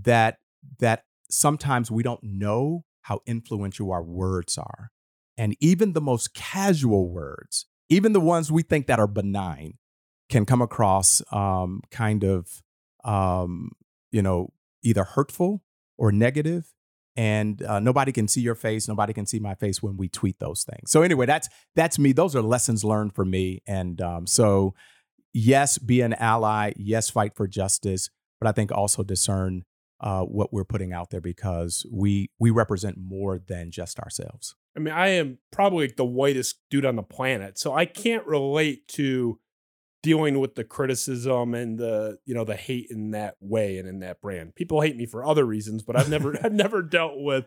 that 0.03 0.39
that 0.79 1.05
sometimes 1.29 1.91
we 1.91 2.01
don't 2.01 2.23
know 2.23 2.83
how 3.01 3.21
influential 3.27 3.91
our 3.91 4.03
words 4.03 4.57
are, 4.57 4.91
and 5.37 5.55
even 5.59 5.93
the 5.93 6.01
most 6.01 6.33
casual 6.33 7.09
words, 7.09 7.67
even 7.91 8.13
the 8.13 8.19
ones 8.19 8.51
we 8.51 8.63
think 8.63 8.87
that 8.87 8.99
are 8.99 9.07
benign, 9.07 9.77
can 10.29 10.45
come 10.45 10.61
across 10.61 11.21
um, 11.31 11.81
kind 11.91 12.23
of 12.23 12.63
um, 13.03 13.71
you 14.11 14.21
know 14.21 14.49
either 14.81 15.03
hurtful 15.03 15.61
or 15.97 16.11
negative 16.11 16.73
and 17.17 17.61
uh, 17.63 17.79
nobody 17.79 18.11
can 18.13 18.27
see 18.27 18.39
your 18.39 18.55
face 18.55 18.87
nobody 18.87 19.11
can 19.13 19.25
see 19.25 19.37
my 19.37 19.53
face 19.53 19.83
when 19.83 19.97
we 19.97 20.07
tweet 20.07 20.39
those 20.39 20.63
things. 20.63 20.89
So 20.89 21.01
anyway 21.01 21.25
that's 21.25 21.49
that's 21.75 21.99
me. 21.99 22.13
Those 22.13 22.35
are 22.35 22.41
lessons 22.41 22.83
learned 22.83 23.13
for 23.13 23.25
me 23.25 23.61
and 23.67 24.01
um, 24.01 24.25
so 24.25 24.73
yes 25.33 25.77
be 25.77 26.01
an 26.01 26.13
ally 26.15 26.73
yes 26.75 27.09
fight 27.09 27.33
for 27.35 27.47
justice 27.47 28.09
but 28.39 28.47
i 28.49 28.51
think 28.51 28.71
also 28.71 29.03
discern 29.03 29.63
uh, 30.01 30.23
what 30.23 30.51
we're 30.51 30.65
putting 30.65 30.91
out 30.91 31.09
there 31.09 31.21
because 31.21 31.85
we 31.91 32.29
we 32.39 32.49
represent 32.49 32.97
more 32.97 33.39
than 33.39 33.71
just 33.71 33.99
ourselves 33.99 34.55
I 34.75 34.79
mean, 34.79 34.93
I 34.93 35.09
am 35.09 35.37
probably 35.51 35.87
the 35.87 36.05
whitest 36.05 36.59
dude 36.69 36.85
on 36.85 36.95
the 36.95 37.03
planet, 37.03 37.57
so 37.57 37.73
I 37.73 37.85
mm. 37.85 37.93
can't 37.93 38.25
relate 38.25 38.87
to 38.89 39.39
dealing 40.03 40.39
with 40.39 40.55
the 40.55 40.63
criticism 40.63 41.53
and 41.53 41.77
the 41.77 42.17
you 42.25 42.33
know 42.33 42.43
the 42.43 42.55
hate 42.55 42.87
in 42.89 43.11
that 43.11 43.35
way 43.39 43.77
and 43.77 43.87
in 43.87 43.99
that 43.99 44.21
brand. 44.21 44.55
People 44.55 44.81
hate 44.81 44.95
me 44.95 45.05
for 45.05 45.23
other 45.23 45.45
reasons, 45.45 45.83
but 45.83 45.95
I've 45.95 46.09
never 46.09 46.37
I've 46.43 46.53
never 46.53 46.81
dealt 46.81 47.13
with 47.15 47.45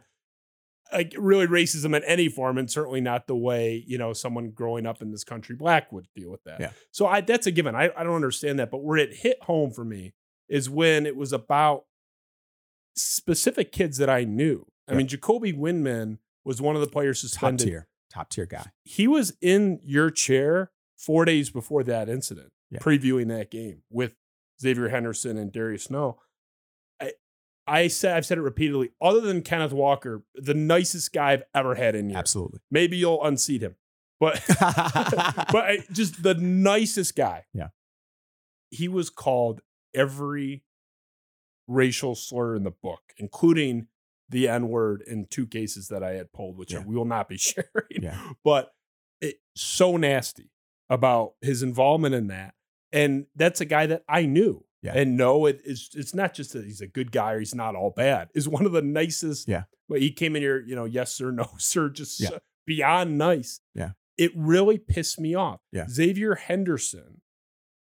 like 0.93 1.15
really 1.19 1.47
racism 1.47 1.97
in 1.97 2.05
any 2.05 2.29
form, 2.29 2.59
and 2.59 2.71
certainly 2.71 3.01
not 3.01 3.27
the 3.27 3.37
way 3.37 3.83
you 3.87 3.99
know 3.99 4.13
someone 4.13 4.51
growing 4.51 4.87
up 4.87 5.03
in 5.03 5.11
this 5.11 5.25
country 5.25 5.57
black 5.57 5.91
would 5.93 6.07
deal 6.15 6.31
with 6.31 6.45
that. 6.45 6.61
Yeah. 6.61 6.71
So 6.91 7.07
I 7.07 7.21
that's 7.23 7.47
a 7.47 7.51
given. 7.51 7.75
I, 7.75 7.91
I 7.97 8.05
don't 8.05 8.15
understand 8.15 8.59
that, 8.59 8.71
but 8.71 8.83
where 8.83 8.99
it 8.99 9.15
hit 9.15 9.43
home 9.43 9.71
for 9.71 9.85
me 9.85 10.15
is 10.49 10.69
when 10.69 11.07
it 11.07 11.17
was 11.17 11.33
about 11.33 11.85
specific 12.97 13.73
kids 13.73 13.99
that 13.99 14.11
I 14.11 14.25
knew. 14.25 14.67
I 14.87 14.93
Yeah. 14.93 14.99
mean, 14.99 15.09
Jacoby 15.09 15.53
Windmon 15.53 16.19
was 16.45 16.61
one 16.61 16.75
of 16.75 16.81
the 16.81 16.89
players 16.89 17.21
suspended. 17.21 17.67
top 17.67 17.71
tier 17.71 17.89
top 18.13 18.29
tier 18.31 18.47
guy 18.47 18.67
he 18.85 19.09
was 19.09 19.37
in 19.41 19.81
your 19.83 20.11
chair 20.11 20.71
four 20.97 21.25
days 21.25 21.51
before 21.51 21.83
that 21.83 22.09
incident, 22.09 22.53
Yeah. 22.71 22.79
previewing 22.79 23.29
that 23.29 23.51
game 23.51 23.83
with 23.91 24.15
Xavier 24.61 24.89
Henderson 24.89 25.37
and 25.37 25.51
Darius 25.53 25.85
Snow. 25.85 26.19
I, 27.01 27.13
I 27.67 27.89
said 27.89 28.17
I've 28.17 28.25
said 28.25 28.39
it 28.39 28.43
repeatedly. 28.43 28.91
Other 29.03 29.21
than 29.21 29.43
Kenneth 29.43 29.73
Walker, 29.73 30.23
the 30.35 30.55
nicest 30.55 31.13
guy 31.13 31.33
I've 31.33 31.43
ever 31.55 31.75
had 31.75 31.95
in 31.97 32.09
here. 32.11 32.19
absolutely 32.19 32.61
Maybe 32.71 32.97
you'll 32.97 33.23
unseat 33.25 33.63
him, 33.63 33.75
but 34.21 34.43
but 34.61 35.57
I, 35.65 35.79
just 35.93 36.23
the 36.23 36.35
nicest 36.35 37.17
guy. 37.17 37.45
Yeah. 37.53 37.69
he 38.71 38.87
was 38.89 39.11
called 39.11 39.61
every 39.95 40.63
racial 41.67 42.15
slur 42.15 42.55
in 42.57 42.63
the 42.65 42.71
book, 42.71 43.01
including 43.17 43.89
the 44.35 44.49
N 44.49 44.69
word 44.69 45.03
in 45.07 45.27
two 45.31 45.47
cases 45.47 45.89
that 45.89 46.03
I 46.03 46.13
had 46.13 46.33
pulled, 46.33 46.59
which 46.59 46.73
Yeah. 46.73 46.83
we 46.85 46.95
will 46.97 47.05
not 47.07 47.29
be 47.29 47.37
sharing 47.49 48.03
yeah 48.03 48.33
but 48.45 48.71
it 49.21 49.37
so 49.57 49.97
nasty 49.97 50.51
about 50.91 51.33
his 51.41 51.63
involvement 51.63 52.15
in 52.15 52.27
that. 52.27 52.53
And 52.93 53.27
that's 53.35 53.61
a 53.61 53.65
guy 53.65 53.87
that 53.87 54.03
I 54.09 54.27
knew. 54.27 54.65
Yeah. 54.83 54.93
And 54.95 55.17
no, 55.17 55.47
it 55.47 55.61
is 55.65 55.89
it's 55.95 56.15
not 56.15 56.35
just 56.35 56.53
that 56.53 56.65
he's 56.65 56.83
a 56.83 56.87
good 56.87 57.11
guy 57.11 57.33
or 57.33 57.39
he's 57.39 57.55
not 57.55 57.75
all 57.75 57.91
bad. 57.91 58.29
Is 58.35 58.47
one 58.49 58.67
of 58.67 58.73
the 58.73 58.83
nicest. 58.83 59.49
Yeah. 59.49 59.63
Well, 59.89 59.99
he 60.01 60.11
came 60.13 60.37
in 60.37 60.43
here, 60.43 60.63
you 60.67 60.77
know, 60.77 60.85
yes 60.85 61.15
sir, 61.15 61.31
no 61.41 61.49
sir, 61.59 61.89
just 61.89 62.21
Yeah. 62.21 62.39
beyond 62.67 63.17
nice. 63.17 63.61
Yeah. 63.75 63.93
It 64.19 64.33
really 64.37 64.79
pissed 64.79 65.19
me 65.19 65.35
off. 65.35 65.61
Yeah. 65.73 65.87
Xavier 65.89 66.35
Henderson 66.35 67.23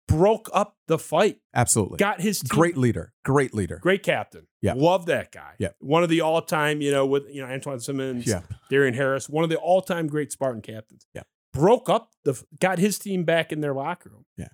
broke 0.08 0.50
up 0.52 0.76
the 0.88 0.98
fight, 0.98 1.38
absolutely 1.54 1.98
got 1.98 2.20
his 2.20 2.40
team 2.40 2.48
great 2.48 2.76
leader 2.76 3.12
great 3.24 3.54
leader 3.54 3.78
Great 3.80 4.02
captain. 4.02 4.48
Yeah. 4.60 4.72
Love 4.74 5.06
that 5.06 5.30
guy. 5.30 5.52
Yeah. 5.58 5.68
One 5.78 6.02
of 6.02 6.08
the 6.08 6.22
all 6.22 6.42
time, 6.42 6.80
you 6.80 6.90
know, 6.90 7.06
with, 7.06 7.28
you 7.30 7.40
know, 7.40 7.46
Antjuan 7.46 7.80
Simmons, 7.80 8.26
yeah 8.26 8.40
Darien 8.70 8.94
Harris, 8.94 9.28
one 9.28 9.44
of 9.44 9.50
the 9.50 9.56
all 9.56 9.82
time 9.82 10.06
great 10.08 10.32
Spartan 10.32 10.62
captains. 10.62 11.06
Yeah. 11.14 11.22
Broke 11.52 11.88
up 11.88 12.10
the, 12.24 12.42
got 12.58 12.78
his 12.78 12.98
team 12.98 13.24
back 13.24 13.52
in 13.52 13.60
their 13.60 13.74
locker 13.74 14.10
room. 14.10 14.24
Yeah. 14.36 14.48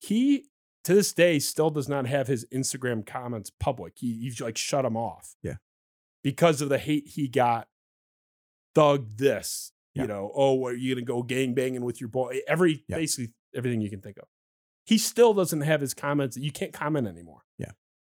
He, 0.00 0.46
to 0.84 0.94
this 0.94 1.12
day, 1.12 1.38
still 1.40 1.70
does 1.70 1.88
not 1.88 2.06
have 2.06 2.28
his 2.28 2.46
Instagram 2.54 3.04
comments 3.04 3.50
public. 3.60 3.94
He, 3.96 4.20
he's 4.22 4.40
like 4.40 4.56
shut 4.56 4.84
him 4.84 4.96
off. 4.96 5.34
Yeah. 5.42 5.56
Because 6.22 6.60
of 6.62 6.68
the 6.68 6.78
hate 6.78 7.08
he 7.08 7.28
got. 7.28 7.68
Thug 8.74 9.16
this, 9.16 9.72
Yeah. 9.94 10.02
you 10.02 10.08
know, 10.08 10.30
oh, 10.34 10.64
are 10.66 10.72
you 10.74 10.94
going 10.94 11.04
to 11.04 11.08
go 11.12 11.22
gang 11.22 11.54
banging 11.54 11.84
with 11.84 12.00
your 12.00 12.08
boy? 12.08 12.40
Every, 12.46 12.84
Yeah. 12.86 12.96
basically 12.96 13.32
everything 13.54 13.80
you 13.80 13.90
can 13.90 14.00
think 14.00 14.18
of. 14.18 14.28
He 14.88 14.96
still 14.96 15.34
doesn't 15.34 15.60
have 15.60 15.82
his 15.82 15.92
comments. 15.92 16.38
You 16.38 16.50
can't 16.50 16.72
comment 16.72 17.06
anymore. 17.06 17.42
Yeah. 17.58 17.72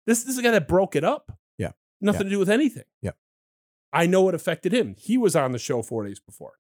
This, 0.06 0.24
this 0.24 0.34
is 0.34 0.38
a 0.38 0.44
guy 0.44 0.52
that 0.52 0.68
broke 0.68 0.96
it 0.96 1.04
up. 1.04 1.36
Yeah. 1.58 1.72
Nothing 2.00 2.26
to 2.26 2.30
do 2.30 2.38
with 2.38 2.48
anything. 2.48 2.84
Yeah. 3.02 3.14
I 3.92 4.06
know 4.06 4.30
it 4.30 4.36
affected 4.36 4.72
him. 4.72 4.94
He 4.96 5.18
was 5.18 5.36
on 5.36 5.52
the 5.52 5.58
show 5.58 5.82
four 5.82 6.06
days 6.06 6.20
before. 6.20 6.60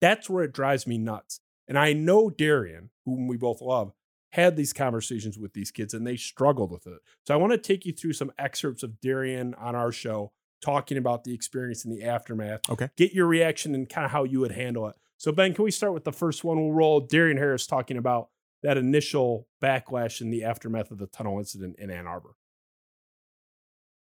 That's 0.00 0.30
where 0.30 0.42
it 0.42 0.54
drives 0.54 0.86
me 0.86 0.96
nuts. 0.96 1.40
And 1.68 1.78
I 1.78 1.92
know 1.92 2.30
Darien, 2.30 2.88
whom 3.04 3.28
we 3.28 3.36
both 3.36 3.60
love, 3.60 3.92
had 4.30 4.56
these 4.56 4.72
conversations 4.72 5.38
with 5.38 5.52
these 5.52 5.70
kids 5.70 5.92
and 5.92 6.06
they 6.06 6.16
struggled 6.16 6.72
with 6.72 6.86
it. 6.86 7.00
So 7.26 7.34
I 7.34 7.36
want 7.36 7.52
to 7.52 7.58
take 7.58 7.84
you 7.84 7.92
through 7.92 8.14
some 8.14 8.32
excerpts 8.38 8.82
of 8.82 9.02
Darien 9.02 9.52
on 9.52 9.76
our 9.76 9.92
show 9.92 10.32
talking 10.62 10.96
about 10.96 11.24
the 11.24 11.34
experience 11.34 11.84
in 11.84 11.90
the 11.90 12.04
aftermath. 12.04 12.70
Okay. 12.70 12.88
Get 12.96 13.12
your 13.12 13.26
reaction 13.26 13.74
and 13.74 13.86
kind 13.86 14.06
of 14.06 14.12
how 14.12 14.24
you 14.24 14.40
would 14.40 14.52
handle 14.52 14.88
it. 14.88 14.96
So, 15.18 15.30
Ben, 15.30 15.52
can 15.52 15.64
we 15.64 15.70
start 15.70 15.92
with 15.92 16.04
the 16.04 16.12
first 16.12 16.42
one? 16.42 16.58
We'll 16.58 16.72
roll 16.72 17.00
Darien 17.00 17.36
Harris 17.36 17.66
talking 17.66 17.98
about 17.98 18.30
that 18.62 18.76
initial 18.76 19.46
backlash 19.62 20.20
in 20.20 20.30
the 20.30 20.44
aftermath 20.44 20.90
of 20.90 20.98
the 20.98 21.06
tunnel 21.06 21.38
incident 21.38 21.76
in 21.78 21.90
Ann 21.90 22.06
Arbor. 22.06 22.34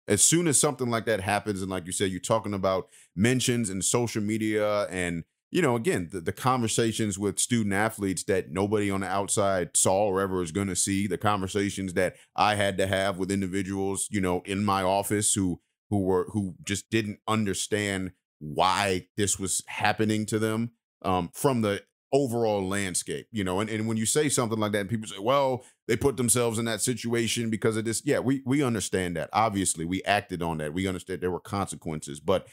as 0.08 0.22
soon 0.22 0.48
as 0.48 0.60
something 0.60 0.90
like 0.90 1.06
that 1.06 1.20
happens, 1.22 1.62
and 1.62 1.70
like 1.70 1.86
you 1.86 1.92
said, 1.92 2.10
you're 2.10 2.20
talking 2.20 2.54
about 2.54 2.88
mentions 3.16 3.70
and 3.70 3.84
social 3.84 4.22
media, 4.22 4.84
and 4.84 5.24
you 5.52 5.62
know, 5.62 5.76
again, 5.76 6.10
the, 6.12 6.20
the 6.20 6.34
conversations 6.34 7.18
with 7.18 7.40
student 7.40 7.74
athletes 7.74 8.24
that 8.26 8.52
nobody 8.52 8.92
on 8.92 9.02
the 9.02 9.08
outside 9.08 9.76
saw 9.76 10.06
or 10.06 10.20
ever 10.22 10.42
is 10.42 10.52
going 10.52 10.68
to 10.68 10.76
see, 10.76 11.08
the 11.08 11.18
conversations 11.18 11.94
that 11.94 12.16
I 12.36 12.56
had 12.56 12.78
to 12.80 12.88
have 12.88 13.18
with 13.18 13.32
individuals, 13.32 14.08
you 14.12 14.20
know, 14.22 14.42
in 14.46 14.64
my 14.64 14.84
office 14.84 15.34
who 15.34 15.62
who 15.90 16.04
were 16.04 16.28
who 16.32 16.56
just 16.64 16.90
didn't 16.90 17.20
understand 17.28 18.12
why 18.40 19.08
this 19.16 19.40
was 19.40 19.64
happening 19.68 20.26
to 20.28 20.38
them 20.38 20.72
um, 21.02 21.30
from 21.34 21.62
the 21.62 21.82
overall 22.14 22.68
landscape, 22.68 23.28
you 23.32 23.44
know. 23.44 23.60
And, 23.60 23.70
and 23.70 23.88
when 23.88 23.98
you 23.98 24.06
say 24.06 24.30
something 24.30 24.60
like 24.60 24.72
that, 24.74 24.90
people 24.90 25.08
say, 25.08 25.20
well, 25.20 25.64
they 25.88 25.96
put 25.96 26.18
themselves 26.18 26.60
in 26.60 26.66
that 26.66 26.82
situation 26.82 27.50
because 27.50 27.78
of 27.78 27.86
this. 27.86 28.02
Yeah, 28.06 28.20
we 28.20 28.42
we 28.46 28.64
understand 28.64 29.16
that. 29.18 29.30
Obviously, 29.34 29.86
we 29.86 30.04
acted 30.04 30.42
on 30.42 30.58
that. 30.60 30.74
We 30.74 30.88
understand 30.88 31.22
there 31.22 31.32
were 31.32 31.40
consequences, 31.40 32.20
but 32.20 32.48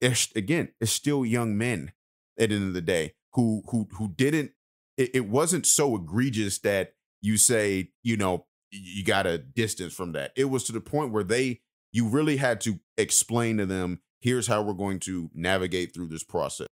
it's 0.00 0.28
again, 0.36 0.70
it's 0.80 0.92
still 0.92 1.24
young 1.24 1.56
men 1.56 1.92
at 2.38 2.50
the 2.50 2.56
end 2.56 2.68
of 2.68 2.74
the 2.74 2.80
day 2.80 3.14
who 3.32 3.62
who 3.70 3.88
who 3.98 4.08
didn't 4.08 4.52
it, 4.96 5.10
it 5.14 5.28
wasn't 5.28 5.66
so 5.66 5.96
egregious 5.96 6.58
that 6.60 6.94
you 7.20 7.36
say, 7.36 7.90
you 8.02 8.16
know, 8.16 8.46
you 8.70 9.04
got 9.04 9.26
a 9.26 9.38
distance 9.38 9.94
from 9.94 10.12
that. 10.12 10.32
It 10.36 10.46
was 10.46 10.64
to 10.64 10.72
the 10.72 10.80
point 10.80 11.12
where 11.12 11.24
they 11.24 11.60
you 11.92 12.08
really 12.08 12.38
had 12.38 12.60
to 12.62 12.80
explain 12.98 13.56
to 13.58 13.66
them, 13.66 14.00
here's 14.20 14.48
how 14.48 14.62
we're 14.62 14.72
going 14.72 14.98
to 14.98 15.30
navigate 15.32 15.94
through 15.94 16.08
this 16.08 16.24
process. 16.24 16.66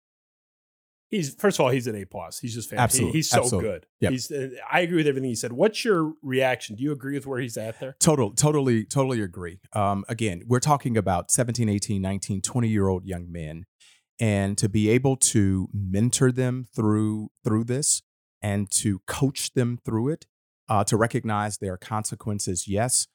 He's 1.10 1.34
first 1.34 1.60
of 1.60 1.66
all, 1.66 1.72
he's 1.72 1.88
an 1.88 1.96
A 1.96 2.06
plus. 2.06 2.40
He's 2.40 2.54
just 2.54 2.70
fantastic. 2.70 3.00
Absolutely. 3.00 3.18
He's 3.18 3.30
so 3.30 3.40
Absolutely. 3.40 3.70
good. 3.70 3.86
Yep. 4.02 4.12
He's. 4.12 4.32
Uh, 4.32 4.50
I 4.72 4.82
agree 4.82 4.98
with 4.98 5.08
everything 5.08 5.30
he 5.30 5.36
said. 5.36 5.54
What's 5.54 5.84
your 5.84 6.14
reaction? 6.22 6.76
Do 6.76 6.84
you 6.84 6.92
agree 6.92 7.16
with 7.16 7.26
where 7.26 7.40
he's 7.40 7.58
at 7.58 7.80
there? 7.80 7.96
Total, 8.00 8.32
totally, 8.32 8.86
totally 8.86 9.22
agree. 9.22 9.60
Um, 9.74 10.06
again, 10.08 10.44
we're 10.46 10.60
talking 10.60 10.98
about 10.98 11.32
17, 11.32 11.68
18, 11.68 12.02
19, 12.02 12.42
20 12.42 12.68
year 12.68 12.88
old 12.88 13.06
young 13.06 13.32
men. 13.32 13.66
And 14.22 14.58
to 14.58 14.68
be 14.68 14.90
able 14.90 15.16
to 15.18 15.70
mentor 15.74 16.32
them 16.32 16.68
through 16.76 17.32
through 17.44 17.64
this 17.64 18.02
and 18.42 18.70
to 18.72 19.00
coach 19.08 19.54
them 19.54 19.80
through 19.84 20.10
it, 20.10 20.26
uh, 20.68 20.84
to 20.86 20.98
recognize 20.98 21.58
their 21.58 21.78
consequences, 21.78 22.68
yes, 22.68 23.08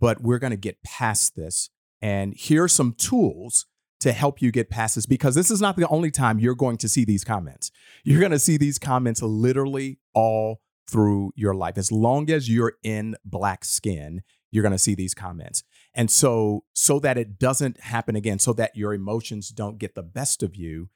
but 0.00 0.22
we're 0.22 0.38
going 0.38 0.52
to 0.52 0.56
get 0.56 0.82
past 0.82 1.36
this. 1.36 1.70
And 2.00 2.34
here 2.34 2.64
are 2.64 2.68
some 2.68 2.92
tools 2.92 3.66
to 4.00 4.12
help 4.12 4.42
you 4.42 4.50
get 4.50 4.70
past 4.70 4.96
this 4.96 5.06
because 5.06 5.34
this 5.34 5.50
is 5.50 5.60
not 5.60 5.76
the 5.76 5.88
only 5.88 6.10
time 6.10 6.38
you're 6.38 6.54
going 6.54 6.76
to 6.78 6.88
see 6.88 7.04
these 7.04 7.24
comments. 7.24 7.70
You're 8.04 8.20
going 8.20 8.32
to 8.32 8.38
see 8.38 8.56
these 8.56 8.78
comments 8.78 9.22
literally 9.22 9.98
all 10.14 10.60
through 10.88 11.32
your 11.34 11.54
life. 11.54 11.78
As 11.78 11.90
long 11.90 12.30
as 12.30 12.48
you're 12.48 12.74
in 12.82 13.16
black 13.24 13.64
skin, 13.64 14.22
you're 14.50 14.62
going 14.62 14.72
to 14.72 14.78
see 14.78 14.94
these 14.94 15.14
comments. 15.14 15.64
And 15.94 16.10
so, 16.10 16.64
so 16.74 16.98
that 17.00 17.16
it 17.16 17.38
doesn't 17.38 17.80
happen 17.80 18.16
again, 18.16 18.38
so 18.38 18.52
that 18.54 18.76
your 18.76 18.94
emotions 18.94 19.48
don't 19.48 19.78
get 19.78 19.94
the 19.94 20.02
best 20.02 20.42
of 20.42 20.54
you, 20.54 20.90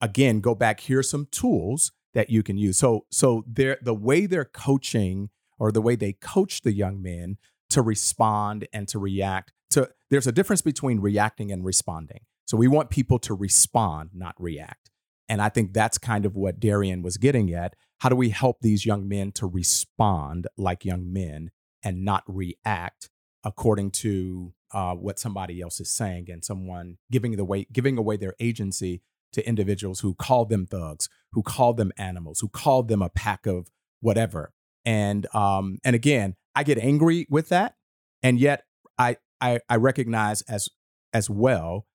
again, 0.00 0.40
go 0.40 0.54
back. 0.54 0.80
Here's 0.80 1.10
some 1.10 1.28
tools 1.30 1.92
that 2.14 2.30
you 2.30 2.42
can 2.42 2.56
use. 2.56 2.78
So, 2.78 3.06
so 3.10 3.44
they're 3.46 3.78
the 3.82 3.94
way 3.94 4.26
they're 4.26 4.44
coaching 4.44 5.30
or 5.58 5.70
the 5.70 5.82
way 5.82 5.96
they 5.96 6.12
coach 6.12 6.62
the 6.62 6.72
young 6.72 7.02
men 7.02 7.36
to 7.70 7.82
respond 7.82 8.66
and 8.72 8.88
to 8.88 8.98
react 8.98 9.52
to 9.70 9.90
there's 10.10 10.26
a 10.26 10.32
difference 10.32 10.62
between 10.62 11.00
reacting 11.00 11.50
and 11.50 11.64
responding. 11.64 12.20
So 12.46 12.56
we 12.56 12.68
want 12.68 12.90
people 12.90 13.18
to 13.20 13.34
respond, 13.34 14.10
not 14.14 14.34
react. 14.38 14.90
And 15.28 15.40
I 15.40 15.48
think 15.48 15.72
that's 15.72 15.98
kind 15.98 16.26
of 16.26 16.36
what 16.36 16.60
Darien 16.60 17.02
was 17.02 17.16
getting 17.16 17.52
at. 17.52 17.74
How 18.00 18.08
do 18.08 18.16
we 18.16 18.30
help 18.30 18.58
these 18.60 18.84
young 18.84 19.08
men 19.08 19.32
to 19.32 19.46
respond 19.46 20.46
like 20.58 20.84
young 20.84 21.12
men 21.12 21.50
and 21.82 22.04
not 22.04 22.22
react 22.26 23.08
according 23.42 23.90
to 23.90 24.52
uh, 24.72 24.94
what 24.94 25.18
somebody 25.18 25.60
else 25.60 25.80
is 25.80 25.90
saying 25.94 26.26
and 26.28 26.44
someone 26.44 26.96
giving 27.10 27.36
the 27.36 27.44
way 27.44 27.66
giving 27.72 27.96
away 27.96 28.16
their 28.16 28.34
agency 28.40 29.02
to 29.32 29.46
individuals 29.46 30.00
who 30.00 30.14
call 30.14 30.44
them 30.44 30.66
thugs, 30.66 31.08
who 31.32 31.42
call 31.42 31.74
them 31.74 31.92
animals, 31.96 32.40
who 32.40 32.48
call 32.48 32.82
them 32.82 33.02
a 33.02 33.08
pack 33.08 33.46
of 33.46 33.68
whatever. 34.00 34.52
And 34.84 35.26
um, 35.34 35.78
and 35.84 35.94
again, 35.94 36.34
I 36.54 36.62
get 36.62 36.78
angry 36.78 37.26
with 37.30 37.48
that, 37.48 37.76
and 38.22 38.38
yet 38.38 38.64
I 38.98 39.16
I, 39.40 39.60
I 39.68 39.76
recognize 39.76 40.42
as 40.42 40.68
as 41.12 41.30
well. 41.30 41.86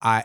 I 0.00 0.24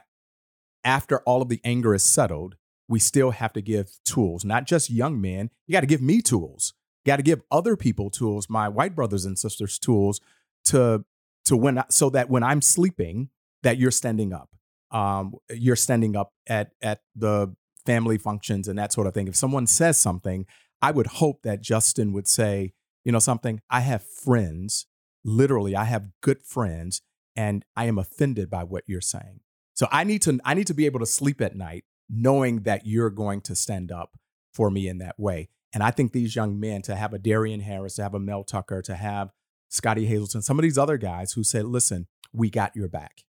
after 0.84 1.20
all 1.20 1.42
of 1.42 1.50
the 1.50 1.62
anger 1.64 1.94
is 1.94 2.04
settled, 2.04 2.56
we 2.88 3.00
still 3.00 3.32
have 3.32 3.54
to 3.54 3.62
give 3.62 3.92
tools, 4.04 4.44
not 4.44 4.66
just 4.66 4.90
young 4.90 5.20
men. 5.22 5.52
You 5.68 5.74
got 5.74 5.82
to 5.82 5.88
give 5.88 6.02
me 6.02 6.22
tools. 6.22 6.74
You 7.04 7.12
got 7.12 7.18
to 7.18 7.24
give 7.24 7.42
other 7.52 7.76
people 7.76 8.10
tools, 8.10 8.50
my 8.50 8.68
white 8.68 8.96
brothers 8.96 9.26
and 9.26 9.38
sisters 9.38 9.78
tools 9.78 10.22
to 10.66 11.06
to 11.46 11.58
when 11.58 11.84
so 11.90 12.10
that 12.10 12.30
when 12.30 12.44
I'm 12.44 12.62
sleeping, 12.62 13.30
that 13.64 13.78
you're 13.78 13.92
standing 13.92 14.34
up. 14.34 14.50
Um, 14.92 15.36
you're 15.52 15.76
standing 15.76 16.16
up 16.16 16.34
at 16.48 16.72
at 16.82 17.02
the 17.16 17.56
family 17.86 18.18
functions 18.18 18.68
and 18.68 18.78
that 18.80 18.92
sort 18.92 19.08
of 19.08 19.14
thing. 19.14 19.28
If 19.28 19.36
someone 19.36 19.68
says 19.68 20.00
something, 20.00 20.46
I 20.82 20.92
would 20.92 21.08
hope 21.08 21.44
that 21.44 21.62
Justin 21.62 22.14
would 22.14 22.28
say, 22.28 22.74
you 23.04 23.12
know, 23.12 23.20
something. 23.20 23.62
I 23.70 23.82
have 23.82 24.04
friends, 24.04 24.88
literally, 25.24 25.76
I 25.76 25.86
have 25.86 26.10
good 26.22 26.42
friends, 26.42 27.02
and 27.36 27.64
I 27.76 27.86
am 27.86 27.98
offended 27.98 28.50
by 28.50 28.64
what 28.64 28.84
you're 28.88 29.02
saying. 29.02 29.42
So 29.80 29.88
I 29.94 30.04
need 30.04 30.22
to 30.24 30.38
I 30.44 30.56
need 30.56 30.68
to 30.68 30.74
be 30.74 30.88
able 30.88 31.00
to 31.00 31.06
sleep 31.06 31.40
at 31.40 31.56
night 31.56 31.86
knowing 32.10 32.64
that 32.64 32.86
you're 32.86 33.10
going 33.10 33.40
to 33.40 33.56
stand 33.56 33.94
up 33.94 34.18
for 34.54 34.70
me 34.70 34.90
in 34.90 34.98
that 34.98 35.18
way. 35.18 35.48
And 35.74 35.82
I 35.82 35.90
think 35.90 36.12
these 36.12 36.36
young 36.36 36.60
men 36.60 36.82
to 36.82 36.98
have 36.98 37.14
a 37.14 37.18
Darien 37.18 37.62
Harris, 37.62 37.96
to 37.96 38.04
have 38.04 38.14
a 38.14 38.20
Mel 38.20 38.44
Tucker, 38.44 38.82
to 38.82 38.96
have 38.96 39.30
Scottie 39.70 40.06
Hazelton, 40.06 40.42
some 40.42 40.60
of 40.60 40.64
these 40.64 40.78
other 40.78 40.98
guys 40.98 41.32
who 41.32 41.46
said, 41.46 41.64
"Listen, 41.64 42.08
we 42.34 42.50
got 42.50 42.76
your 42.76 42.90
back." 42.90 43.24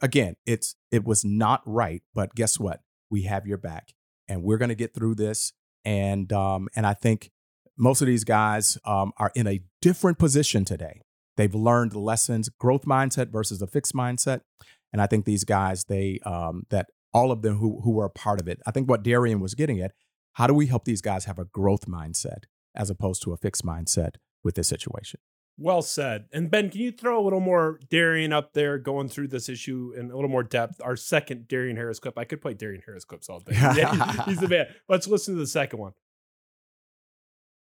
Again, 0.00 0.36
it's 0.46 0.74
it 0.90 1.04
was 1.04 1.22
not 1.22 1.60
right, 1.66 2.02
but 2.14 2.34
guess 2.34 2.58
what? 2.58 2.80
We 3.10 3.24
have 3.24 3.46
your 3.46 3.58
back, 3.58 3.92
and 4.28 4.42
we're 4.42 4.56
going 4.56 4.70
to 4.70 4.74
get 4.74 4.94
through 4.94 5.16
this. 5.16 5.52
And 5.84 6.32
um, 6.32 6.70
and 6.74 6.86
I 6.86 6.94
think 6.94 7.30
most 7.76 8.00
of 8.00 8.06
these 8.06 8.24
guys 8.24 8.78
um, 8.86 9.12
are 9.18 9.32
in 9.34 9.46
a 9.46 9.60
different 9.82 10.18
position 10.18 10.64
today. 10.64 11.02
They've 11.36 11.54
learned 11.54 11.94
lessons, 11.94 12.48
growth 12.48 12.86
mindset 12.86 13.30
versus 13.30 13.60
a 13.60 13.66
fixed 13.66 13.94
mindset. 13.94 14.40
And 14.92 15.00
I 15.00 15.06
think 15.06 15.24
these 15.24 15.44
guys, 15.44 15.84
they 15.84 16.18
um, 16.24 16.64
that 16.70 16.88
all 17.12 17.30
of 17.30 17.42
them 17.42 17.58
who 17.58 17.80
who 17.82 17.92
were 17.92 18.04
a 18.04 18.10
part 18.10 18.40
of 18.40 18.48
it. 18.48 18.60
I 18.66 18.70
think 18.70 18.88
what 18.88 19.02
Darien 19.02 19.40
was 19.40 19.54
getting 19.54 19.80
at, 19.80 19.92
how 20.34 20.46
do 20.46 20.54
we 20.54 20.66
help 20.66 20.84
these 20.84 21.02
guys 21.02 21.24
have 21.26 21.38
a 21.38 21.44
growth 21.44 21.86
mindset 21.86 22.44
as 22.74 22.90
opposed 22.90 23.22
to 23.22 23.32
a 23.32 23.36
fixed 23.36 23.64
mindset 23.64 24.16
with 24.42 24.54
this 24.54 24.68
situation? 24.68 25.20
Well 25.58 25.82
said. 25.82 26.26
And 26.32 26.50
Ben, 26.50 26.70
can 26.70 26.80
you 26.80 26.90
throw 26.90 27.20
a 27.20 27.22
little 27.22 27.40
more 27.40 27.78
Darien 27.90 28.32
up 28.32 28.54
there 28.54 28.78
going 28.78 29.08
through 29.08 29.28
this 29.28 29.48
issue 29.48 29.92
in 29.96 30.10
a 30.10 30.14
little 30.14 30.30
more 30.30 30.42
depth? 30.42 30.80
Our 30.82 30.96
second 30.96 31.46
Darien 31.46 31.76
Harris 31.76 31.98
clip. 31.98 32.16
I 32.18 32.24
could 32.24 32.40
play 32.40 32.54
Darien 32.54 32.82
Harris 32.84 33.04
clips 33.04 33.28
all 33.28 33.40
day. 33.40 33.52
Yeah, 33.54 34.24
he's 34.24 34.38
the 34.38 34.48
man. 34.48 34.66
Let's 34.88 35.06
listen 35.06 35.34
to 35.34 35.40
the 35.40 35.46
second 35.46 35.78
one. 35.78 35.92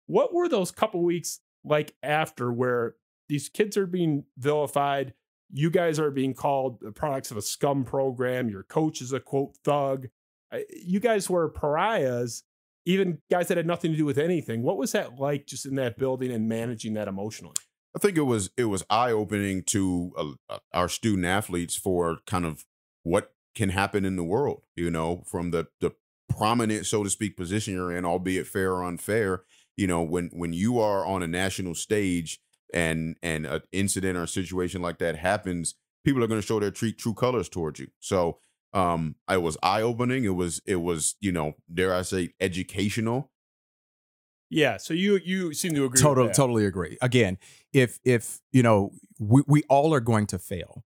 What 0.07 0.33
were 0.33 0.49
those 0.49 0.71
couple 0.71 1.03
weeks 1.03 1.39
like 1.63 1.93
after 2.01 2.51
where 2.51 2.95
these 3.29 3.47
kids 3.47 3.77
are 3.77 3.87
being 3.87 4.23
vilified? 4.37 5.13
You 5.51 5.69
guys 5.69 5.99
are 5.99 6.11
being 6.11 6.33
called 6.33 6.79
the 6.81 6.91
products 6.91 7.31
of 7.31 7.37
a 7.37 7.41
scum 7.41 7.83
program. 7.83 8.49
Your 8.49 8.63
coach 8.63 9.01
is 9.01 9.13
a 9.13 9.19
quote 9.19 9.55
thug. 9.63 10.07
You 10.75 10.99
guys 10.99 11.29
were 11.29 11.49
pariahs, 11.49 12.43
even 12.85 13.19
guys 13.29 13.47
that 13.47 13.57
had 13.57 13.67
nothing 13.67 13.91
to 13.91 13.97
do 13.97 14.05
with 14.05 14.17
anything. 14.17 14.63
What 14.63 14.77
was 14.77 14.91
that 14.93 15.19
like 15.19 15.45
just 15.45 15.65
in 15.65 15.75
that 15.75 15.97
building 15.97 16.31
and 16.31 16.47
managing 16.47 16.93
that 16.93 17.07
emotionally? 17.07 17.55
I 17.95 17.99
think 17.99 18.17
it 18.17 18.23
was 18.23 18.51
it 18.55 18.65
was 18.65 18.85
eye 18.89 19.11
opening 19.11 19.63
to 19.63 20.11
uh, 20.17 20.53
uh, 20.53 20.59
our 20.73 20.87
student 20.87 21.25
athletes 21.25 21.75
for 21.75 22.19
kind 22.27 22.45
of 22.45 22.65
what 23.03 23.33
can 23.55 23.69
happen 23.69 24.05
in 24.05 24.15
the 24.15 24.23
world. 24.23 24.63
You 24.75 24.91
know, 24.91 25.23
from 25.25 25.51
the 25.51 25.67
the 25.81 25.91
prominent, 26.29 26.85
so 26.85 27.03
to 27.03 27.09
speak, 27.09 27.35
position 27.35 27.73
you're 27.73 27.91
in, 27.91 28.05
albeit 28.05 28.47
fair 28.47 28.73
or 28.73 28.83
unfair. 28.83 29.43
You 29.75 29.87
know, 29.87 30.01
when 30.03 30.29
when 30.33 30.53
you 30.53 30.79
are 30.79 31.05
on 31.05 31.23
a 31.23 31.27
national 31.27 31.75
stage 31.75 32.39
and 32.73 33.17
and 33.21 33.45
an 33.45 33.61
incident 33.71 34.17
or 34.17 34.23
a 34.23 34.27
situation 34.27 34.81
like 34.81 34.99
that 34.99 35.17
happens, 35.17 35.75
people 36.03 36.23
are 36.23 36.27
going 36.27 36.41
to 36.41 36.45
show 36.45 36.59
their 36.59 36.71
true 36.71 36.91
true 36.91 37.13
colors 37.13 37.49
towards 37.49 37.79
you. 37.79 37.87
So 37.99 38.39
um 38.73 39.15
it 39.29 39.41
was 39.41 39.57
eye 39.63 39.81
opening. 39.81 40.25
It 40.25 40.35
was 40.35 40.61
it 40.65 40.77
was 40.77 41.15
you 41.19 41.31
know 41.31 41.53
dare 41.73 41.93
I 41.93 42.01
say 42.01 42.33
educational. 42.39 43.31
Yeah. 44.49 44.77
So 44.77 44.93
you 44.93 45.19
you 45.23 45.53
seem 45.53 45.73
to 45.75 45.85
agree. 45.85 45.99
Total, 45.99 46.29
totally 46.29 46.65
agree. 46.65 46.97
Again, 47.01 47.37
if 47.73 47.99
if 48.05 48.39
you 48.51 48.63
know, 48.63 48.91
we, 49.19 49.43
we 49.47 49.63
all 49.69 49.93
are 49.93 49.99
going 49.99 50.27
to 50.27 50.39
fail. 50.39 50.83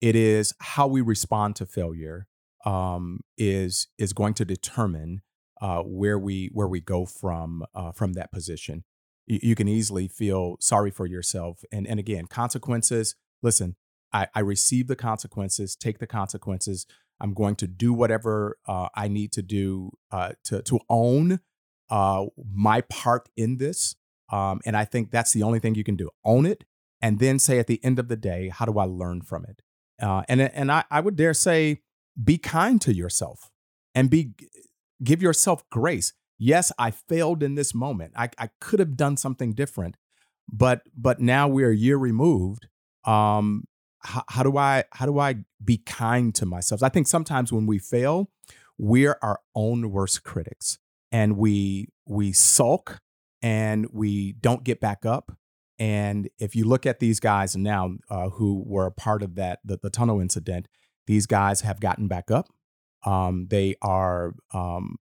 It 0.00 0.16
is 0.16 0.52
how 0.58 0.88
we 0.88 1.00
respond 1.00 1.56
to 1.56 1.66
failure 1.66 2.26
um, 2.64 3.20
is 3.36 3.88
is 3.98 4.12
going 4.12 4.34
to 4.34 4.44
determine 4.44 5.22
uh, 5.60 5.82
where 5.82 6.18
we 6.18 6.50
where 6.52 6.68
we 6.68 6.80
go 6.80 7.04
from 7.06 7.64
uh, 7.74 7.92
from 7.92 8.14
that 8.14 8.32
position. 8.32 8.84
You, 9.26 9.38
you 9.42 9.54
can 9.54 9.68
easily 9.68 10.08
feel 10.08 10.56
sorry 10.60 10.90
for 10.90 11.06
yourself, 11.06 11.62
and 11.72 11.86
and 11.86 11.98
again, 11.98 12.26
consequences. 12.26 13.14
Listen, 13.42 13.76
I, 14.12 14.28
I 14.34 14.40
receive 14.40 14.86
the 14.86 14.96
consequences. 14.96 15.76
Take 15.76 15.98
the 15.98 16.06
consequences. 16.06 16.86
I'm 17.20 17.34
going 17.34 17.56
to 17.56 17.66
do 17.66 17.92
whatever 17.92 18.58
uh, 18.66 18.88
I 18.94 19.08
need 19.08 19.32
to 19.32 19.42
do 19.42 19.92
uh, 20.10 20.32
to 20.44 20.62
to 20.62 20.80
own 20.88 21.40
uh, 21.90 22.26
my 22.52 22.80
part 22.82 23.28
in 23.36 23.58
this. 23.58 23.96
Um, 24.30 24.60
and 24.64 24.76
I 24.76 24.84
think 24.84 25.10
that's 25.10 25.32
the 25.32 25.42
only 25.42 25.58
thing 25.58 25.74
you 25.74 25.84
can 25.84 25.96
do. 25.96 26.08
Own 26.24 26.46
it, 26.46 26.64
and 27.00 27.18
then 27.18 27.38
say 27.38 27.58
at 27.58 27.66
the 27.66 27.84
end 27.84 27.98
of 27.98 28.08
the 28.08 28.16
day, 28.16 28.48
how 28.48 28.64
do 28.64 28.78
I 28.78 28.84
learn 28.84 29.20
from 29.22 29.44
it? 29.44 29.62
Uh, 30.00 30.22
and 30.28 30.40
and 30.40 30.72
I, 30.72 30.84
I 30.90 31.00
would 31.00 31.16
dare 31.16 31.34
say, 31.34 31.82
be 32.22 32.38
kind 32.38 32.80
to 32.82 32.94
yourself 32.94 33.50
and 33.94 34.10
be 34.10 34.32
give 35.02 35.22
yourself 35.22 35.68
grace. 35.70 36.12
Yes, 36.44 36.72
I 36.76 36.90
failed 36.90 37.40
in 37.40 37.54
this 37.54 37.72
moment. 37.72 38.14
I, 38.16 38.28
I 38.36 38.48
could 38.60 38.80
have 38.80 38.96
done 38.96 39.16
something 39.16 39.52
different, 39.52 39.96
but 40.52 40.82
but 40.92 41.20
now 41.20 41.46
we're 41.46 41.70
a 41.70 41.76
year 41.76 41.96
removed. 41.96 42.66
Um, 43.04 43.68
how, 44.00 44.24
how 44.28 44.42
do 44.42 44.56
I 44.56 44.82
how 44.90 45.06
do 45.06 45.20
I 45.20 45.36
be 45.64 45.76
kind 45.76 46.34
to 46.34 46.44
myself? 46.44 46.82
I 46.82 46.88
think 46.88 47.06
sometimes 47.06 47.52
when 47.52 47.66
we 47.66 47.78
fail, 47.78 48.28
we're 48.76 49.18
our 49.22 49.38
own 49.54 49.92
worst 49.92 50.24
critics, 50.24 50.78
and 51.12 51.36
we 51.36 51.86
we 52.08 52.32
sulk 52.32 52.98
and 53.40 53.86
we 53.92 54.32
don't 54.32 54.64
get 54.64 54.80
back 54.80 55.06
up. 55.06 55.38
And 55.78 56.28
if 56.40 56.56
you 56.56 56.64
look 56.64 56.86
at 56.86 56.98
these 56.98 57.20
guys 57.20 57.56
now 57.56 57.92
uh, 58.10 58.30
who 58.30 58.64
were 58.66 58.86
a 58.86 58.92
part 58.92 59.22
of 59.22 59.36
that 59.36 59.60
the, 59.64 59.78
the 59.80 59.90
tunnel 59.90 60.20
incident, 60.20 60.66
these 61.06 61.26
guys 61.26 61.60
have 61.60 61.78
gotten 61.78 62.08
back 62.08 62.32
up. 62.32 62.48
Um, 63.06 63.46
they 63.48 63.76
are 63.80 64.34
um, 64.52 64.96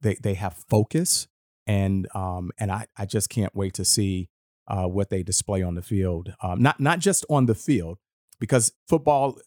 they 0.00 0.14
they 0.14 0.34
have 0.34 0.64
focus, 0.68 1.28
and 1.66 2.08
um, 2.14 2.50
and 2.58 2.70
I 2.70 2.86
I 2.96 3.06
just 3.06 3.28
can't 3.28 3.54
wait 3.54 3.74
to 3.74 3.84
see 3.84 4.28
uh, 4.68 4.86
what 4.86 5.10
they 5.10 5.22
display 5.22 5.62
on 5.62 5.74
the 5.74 5.82
field. 5.82 6.34
Um, 6.42 6.62
not 6.62 6.80
not 6.80 6.98
just 6.98 7.24
on 7.30 7.46
the 7.46 7.54
field, 7.54 7.98
because 8.40 8.72
football 8.88 9.38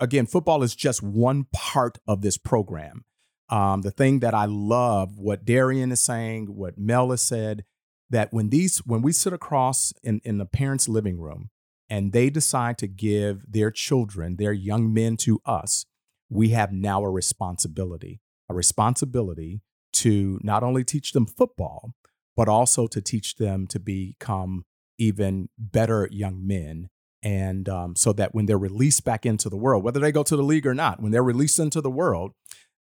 again, 0.00 0.26
football 0.26 0.62
is 0.62 0.74
just 0.74 1.02
one 1.02 1.46
part 1.52 1.98
of 2.06 2.22
this 2.22 2.38
program. 2.38 3.04
Um, 3.48 3.82
the 3.82 3.90
thing 3.90 4.20
that 4.20 4.34
I 4.34 4.46
love, 4.46 5.18
what 5.18 5.44
Darien 5.44 5.92
is 5.92 6.00
saying, 6.00 6.46
what 6.46 6.78
Mel 6.78 7.10
has 7.10 7.20
said, 7.20 7.64
that 8.10 8.32
when 8.32 8.48
these 8.48 8.78
when 8.78 9.02
we 9.02 9.12
sit 9.12 9.32
across 9.32 9.92
in 10.02 10.20
in 10.24 10.38
the 10.38 10.46
parents' 10.46 10.88
living 10.88 11.18
room 11.20 11.50
and 11.90 12.12
they 12.12 12.30
decide 12.30 12.78
to 12.78 12.86
give 12.86 13.44
their 13.46 13.70
children, 13.70 14.36
their 14.36 14.52
young 14.52 14.92
men 14.92 15.16
to 15.18 15.40
us, 15.44 15.84
we 16.30 16.50
have 16.50 16.72
now 16.72 17.04
a 17.04 17.10
responsibility, 17.10 18.20
a 18.48 18.54
responsibility 18.54 19.60
to 19.92 20.38
not 20.42 20.62
only 20.62 20.84
teach 20.84 21.12
them 21.12 21.26
football, 21.26 21.94
but 22.36 22.48
also 22.48 22.86
to 22.86 23.00
teach 23.00 23.36
them 23.36 23.66
to 23.68 23.78
become 23.78 24.64
even 24.98 25.48
better 25.58 26.08
young 26.10 26.46
men. 26.46 26.88
And 27.22 27.68
um, 27.68 27.94
so 27.94 28.12
that 28.14 28.34
when 28.34 28.46
they're 28.46 28.58
released 28.58 29.04
back 29.04 29.24
into 29.24 29.48
the 29.48 29.56
world, 29.56 29.84
whether 29.84 30.00
they 30.00 30.10
go 30.10 30.24
to 30.24 30.36
the 30.36 30.42
league 30.42 30.66
or 30.66 30.74
not, 30.74 31.00
when 31.00 31.12
they're 31.12 31.22
released 31.22 31.58
into 31.58 31.80
the 31.80 31.90
world, 31.90 32.32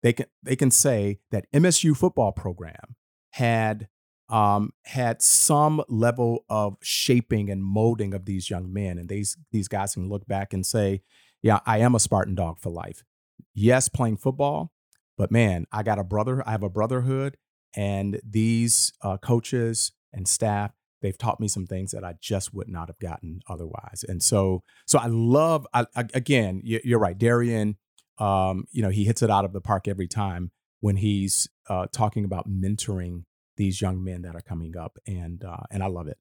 they 0.02 0.14
can 0.14 0.26
they 0.42 0.56
can 0.56 0.72
say 0.72 1.20
that 1.30 1.46
MSU 1.52 1.96
football 1.96 2.32
program 2.32 2.96
had 3.32 3.88
um, 4.30 4.72
had 4.86 5.22
some 5.22 5.84
level 5.90 6.46
of 6.50 6.78
shaping 6.82 7.50
and 7.50 7.64
molding 7.64 8.14
of 8.14 8.26
these 8.26 8.50
young 8.50 8.72
men, 8.72 8.98
and 8.98 9.10
these 9.10 9.38
these 9.52 9.68
guys 9.68 9.94
can 9.94 10.10
look 10.10 10.26
back 10.26 10.54
and 10.54 10.66
say, 10.66 11.04
"Yeah, 11.44 11.60
I 11.66 11.80
am 11.80 11.94
a 11.94 12.00
Spartan 12.00 12.36
dog 12.36 12.60
for 12.60 12.70
life." 12.72 13.04
Yes, 13.54 13.90
playing 13.90 14.18
football, 14.18 14.72
but 15.18 15.32
man, 15.32 15.66
I 15.72 15.84
got 15.84 16.00
a 16.00 16.04
brother. 16.04 16.44
I 16.48 16.52
have 16.52 16.64
a 16.64 16.70
brotherhood, 16.70 17.38
and 17.76 18.20
these 18.24 18.94
uh, 19.02 19.18
coaches 19.18 19.92
and 20.14 20.28
staff 20.28 20.72
they've 21.02 21.18
taught 21.18 21.40
me 21.40 21.48
some 21.48 21.66
things 21.66 21.92
that 21.92 22.04
I 22.04 22.14
just 22.22 22.54
would 22.54 22.68
not 22.68 22.88
have 22.88 23.00
gotten 23.00 23.42
otherwise. 23.50 24.06
And 24.08 24.22
so, 24.22 24.64
so 24.86 25.00
I 25.00 25.08
love. 25.08 25.68
I, 25.74 25.86
I, 25.96 26.06
again, 26.14 26.62
you're 26.64 27.00
right, 27.00 27.18
Darien. 27.18 27.78
Um, 28.18 28.66
you 28.72 28.82
know, 28.82 28.90
he 28.90 29.04
hits 29.06 29.22
it 29.22 29.32
out 29.32 29.46
of 29.46 29.54
the 29.54 29.62
park 29.62 29.88
every 29.88 30.08
time 30.08 30.52
when 30.80 30.98
he's 30.98 31.48
uh, 31.70 31.88
talking 31.92 32.24
about 32.24 32.50
mentoring 32.50 33.24
these 33.58 33.82
young 33.82 34.04
men 34.04 34.22
that 34.22 34.36
are 34.36 34.42
coming 34.42 34.78
up, 34.78 34.98
and 35.08 35.44
uh, 35.44 35.64
and 35.70 35.84
I 35.84 35.88
love 35.88 36.08
it. 36.08 36.18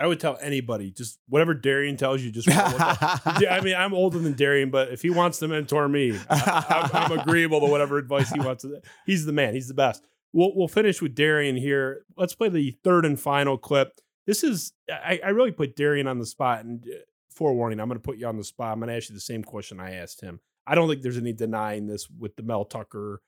I 0.00 0.06
would 0.06 0.18
tell 0.18 0.38
anybody 0.40 0.90
just 0.90 1.18
whatever 1.28 1.52
Darien 1.52 1.98
tells 1.98 2.22
you. 2.22 2.32
Just 2.32 2.48
I 2.50 3.60
mean, 3.62 3.74
I'm 3.76 3.92
older 3.92 4.18
than 4.18 4.32
Darien, 4.32 4.70
but 4.70 4.90
if 4.90 5.02
he 5.02 5.10
wants 5.10 5.38
to 5.40 5.48
mentor 5.48 5.88
me, 5.88 6.18
I, 6.30 6.90
am 7.10 7.18
agreeable 7.18 7.60
to 7.60 7.66
whatever 7.66 7.98
advice 7.98 8.30
he 8.30 8.40
wants. 8.40 8.62
To, 8.62 8.80
he's 9.04 9.26
the 9.26 9.32
man. 9.32 9.52
He's 9.52 9.68
the 9.68 9.74
best. 9.74 10.02
We'll 10.32 10.56
we'll 10.56 10.68
finish 10.68 11.02
with 11.02 11.14
Darien 11.14 11.54
here. 11.54 12.06
Let's 12.16 12.34
play 12.34 12.48
the 12.48 12.78
third 12.82 13.04
and 13.04 13.20
final 13.20 13.58
clip. 13.58 13.92
This 14.26 14.42
is 14.42 14.72
I, 14.90 15.20
I 15.22 15.28
really 15.30 15.52
put 15.52 15.76
Darien 15.76 16.06
on 16.06 16.18
the 16.18 16.26
spot, 16.26 16.64
and 16.64 16.82
uh, 16.82 17.00
forewarning, 17.28 17.78
I'm 17.78 17.88
going 17.88 17.98
to 17.98 18.02
put 18.02 18.16
you 18.16 18.26
on 18.26 18.38
the 18.38 18.44
spot. 18.44 18.72
I'm 18.72 18.78
going 18.78 18.88
to 18.88 18.96
ask 18.96 19.10
you 19.10 19.14
the 19.14 19.20
same 19.20 19.44
question 19.44 19.80
I 19.80 19.96
asked 19.96 20.22
him. 20.22 20.40
I 20.66 20.74
don't 20.74 20.88
think 20.88 21.02
there's 21.02 21.18
any 21.18 21.34
denying 21.34 21.86
this 21.86 22.08
with 22.08 22.36
the 22.36 22.42
Mel 22.42 22.64
Tucker 22.64 23.20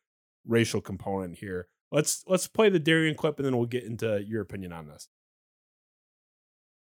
racial 0.47 0.81
component 0.81 1.37
here. 1.37 1.68
Let's 1.91 2.25
let's 2.27 2.47
play 2.47 2.70
the 2.70 2.79
Darien 2.79 3.14
clip, 3.14 3.39
and 3.39 3.45
then 3.45 3.59
we'll 3.59 3.66
get 3.66 3.85
into 3.85 4.23
your 4.27 4.41
opinion 4.41 4.73
on 4.73 4.87
this. 4.87 5.09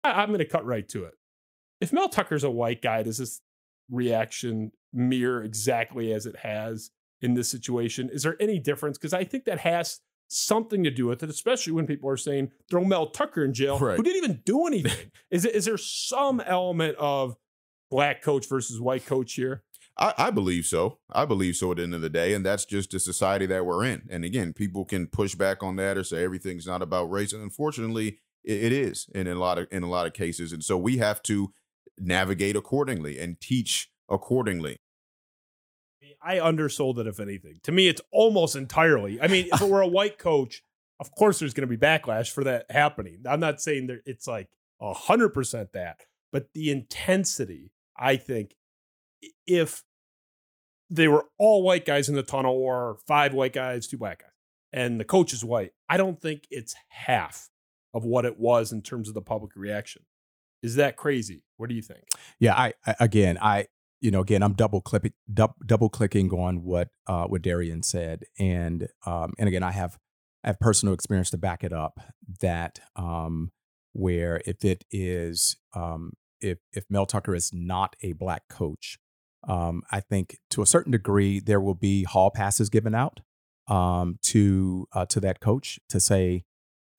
I, 0.04 0.22
am 0.22 0.28
going 0.28 0.38
to 0.38 0.44
cut 0.44 0.64
right 0.64 0.88
to 0.90 1.04
it. 1.04 1.14
If 1.80 1.92
Mel 1.92 2.08
Tucker's 2.08 2.44
a 2.44 2.50
white 2.50 2.82
guy, 2.82 3.02
does 3.02 3.18
this 3.18 3.40
reaction 3.90 4.72
mirror 4.92 5.42
exactly 5.42 6.12
as 6.12 6.26
it 6.26 6.36
has 6.36 6.90
in 7.20 7.34
this 7.34 7.50
situation? 7.50 8.10
Is 8.10 8.22
there 8.22 8.36
any 8.40 8.58
difference? 8.58 8.98
Because 8.98 9.14
I 9.14 9.24
think 9.24 9.44
that 9.44 9.60
has 9.60 10.00
something 10.28 10.84
to 10.84 10.90
do 10.90 11.06
with 11.06 11.22
it, 11.22 11.30
especially 11.30 11.72
when 11.72 11.86
people 11.86 12.08
are 12.08 12.16
saying 12.16 12.50
throw 12.70 12.84
Mel 12.84 13.08
Tucker 13.08 13.44
in 13.44 13.52
jail, 13.52 13.78
right. 13.78 13.96
who 13.96 14.02
didn't 14.02 14.24
even 14.24 14.42
do 14.44 14.66
anything. 14.66 15.10
is, 15.30 15.44
it, 15.44 15.54
is 15.54 15.64
there 15.64 15.78
some 15.78 16.40
element 16.40 16.96
of 16.98 17.36
black 17.90 18.22
coach 18.22 18.48
versus 18.48 18.80
white 18.80 19.06
coach 19.06 19.34
here? 19.34 19.64
I, 19.96 20.12
I, 20.18 20.30
believe 20.30 20.66
so. 20.66 20.98
I 21.12 21.24
believe 21.24 21.54
so 21.54 21.70
at 21.70 21.76
the 21.76 21.84
end 21.84 21.94
of 21.94 22.00
the 22.00 22.10
day. 22.10 22.34
And 22.34 22.44
that's 22.44 22.64
just 22.64 22.90
the 22.90 22.98
society 22.98 23.46
that 23.46 23.64
we're 23.64 23.84
in. 23.84 24.02
And 24.10 24.24
again, 24.24 24.52
people 24.52 24.84
can 24.84 25.06
push 25.06 25.36
back 25.36 25.62
on 25.62 25.76
that 25.76 25.96
or 25.96 26.02
say 26.02 26.24
everything's 26.24 26.66
not 26.66 26.82
about 26.82 27.10
race. 27.10 27.32
And 27.32 27.42
unfortunately, 27.42 28.18
it 28.44 28.72
is 28.72 29.06
in 29.14 29.26
a 29.26 29.34
lot 29.34 29.58
of 29.58 29.66
in 29.70 29.82
a 29.82 29.88
lot 29.88 30.06
of 30.06 30.12
cases, 30.12 30.52
and 30.52 30.62
so 30.62 30.76
we 30.76 30.98
have 30.98 31.22
to 31.22 31.52
navigate 31.98 32.56
accordingly 32.56 33.18
and 33.18 33.40
teach 33.40 33.90
accordingly. 34.08 34.78
I 36.22 36.40
undersold 36.40 36.98
it, 36.98 37.06
if 37.06 37.20
anything. 37.20 37.60
To 37.64 37.72
me, 37.72 37.88
it's 37.88 38.00
almost 38.10 38.56
entirely. 38.56 39.20
I 39.20 39.28
mean, 39.28 39.48
if 39.52 39.60
it 39.60 39.68
were 39.68 39.82
a 39.82 39.86
white 39.86 40.18
coach, 40.18 40.62
of 40.98 41.10
course 41.14 41.38
there's 41.38 41.52
going 41.52 41.68
to 41.68 41.76
be 41.76 41.86
backlash 41.86 42.30
for 42.30 42.44
that 42.44 42.70
happening. 42.70 43.22
I'm 43.28 43.40
not 43.40 43.60
saying 43.60 43.88
that 43.88 44.00
it's 44.06 44.26
like 44.26 44.48
hundred 44.80 45.30
percent 45.30 45.72
that, 45.72 46.00
but 46.32 46.48
the 46.54 46.70
intensity. 46.70 47.72
I 47.96 48.16
think 48.16 48.54
if 49.46 49.82
they 50.90 51.08
were 51.08 51.26
all 51.38 51.62
white 51.62 51.84
guys 51.84 52.08
in 52.08 52.14
the 52.14 52.22
tunnel, 52.22 52.54
or 52.54 52.98
five 53.06 53.34
white 53.34 53.52
guys, 53.52 53.86
two 53.86 53.98
black 53.98 54.20
guys, 54.20 54.30
and 54.72 54.98
the 54.98 55.04
coach 55.04 55.32
is 55.32 55.44
white, 55.44 55.72
I 55.88 55.96
don't 55.96 56.20
think 56.20 56.46
it's 56.50 56.74
half 56.88 57.48
of 57.94 58.04
what 58.04 58.26
it 58.26 58.38
was 58.38 58.72
in 58.72 58.82
terms 58.82 59.08
of 59.08 59.14
the 59.14 59.22
public 59.22 59.56
reaction. 59.56 60.02
Is 60.62 60.74
that 60.74 60.96
crazy? 60.96 61.44
What 61.56 61.68
do 61.68 61.74
you 61.74 61.82
think? 61.82 62.02
Yeah, 62.38 62.54
I, 62.54 62.74
I 62.86 62.94
again, 63.00 63.38
I 63.40 63.68
you 64.00 64.10
know, 64.10 64.20
again, 64.20 64.42
I'm 64.42 64.52
double 64.52 64.82
clicking, 64.82 65.14
double 65.32 65.88
clicking 65.88 66.30
on 66.30 66.62
what 66.62 66.90
uh, 67.06 67.24
what 67.24 67.40
Darien 67.40 67.82
said, 67.82 68.24
and 68.38 68.88
um, 69.06 69.32
and 69.38 69.48
again, 69.48 69.62
I 69.62 69.72
have 69.72 69.98
I 70.42 70.48
have 70.48 70.60
personal 70.60 70.92
experience 70.92 71.30
to 71.30 71.38
back 71.38 71.64
it 71.64 71.72
up. 71.72 72.00
That 72.40 72.80
um, 72.96 73.52
where 73.94 74.42
if 74.44 74.62
it 74.62 74.84
is 74.90 75.56
um, 75.74 76.12
if 76.42 76.58
if 76.72 76.84
Mel 76.90 77.06
Tucker 77.06 77.34
is 77.34 77.50
not 77.54 77.96
a 78.02 78.12
black 78.12 78.42
coach, 78.50 78.98
um, 79.48 79.82
I 79.90 80.00
think 80.00 80.38
to 80.50 80.60
a 80.60 80.66
certain 80.66 80.92
degree 80.92 81.40
there 81.40 81.60
will 81.60 81.74
be 81.74 82.04
hall 82.04 82.30
passes 82.30 82.68
given 82.68 82.94
out 82.94 83.20
um, 83.68 84.18
to 84.24 84.86
uh, 84.92 85.06
to 85.06 85.20
that 85.20 85.40
coach 85.40 85.78
to 85.88 85.98
say, 85.98 86.44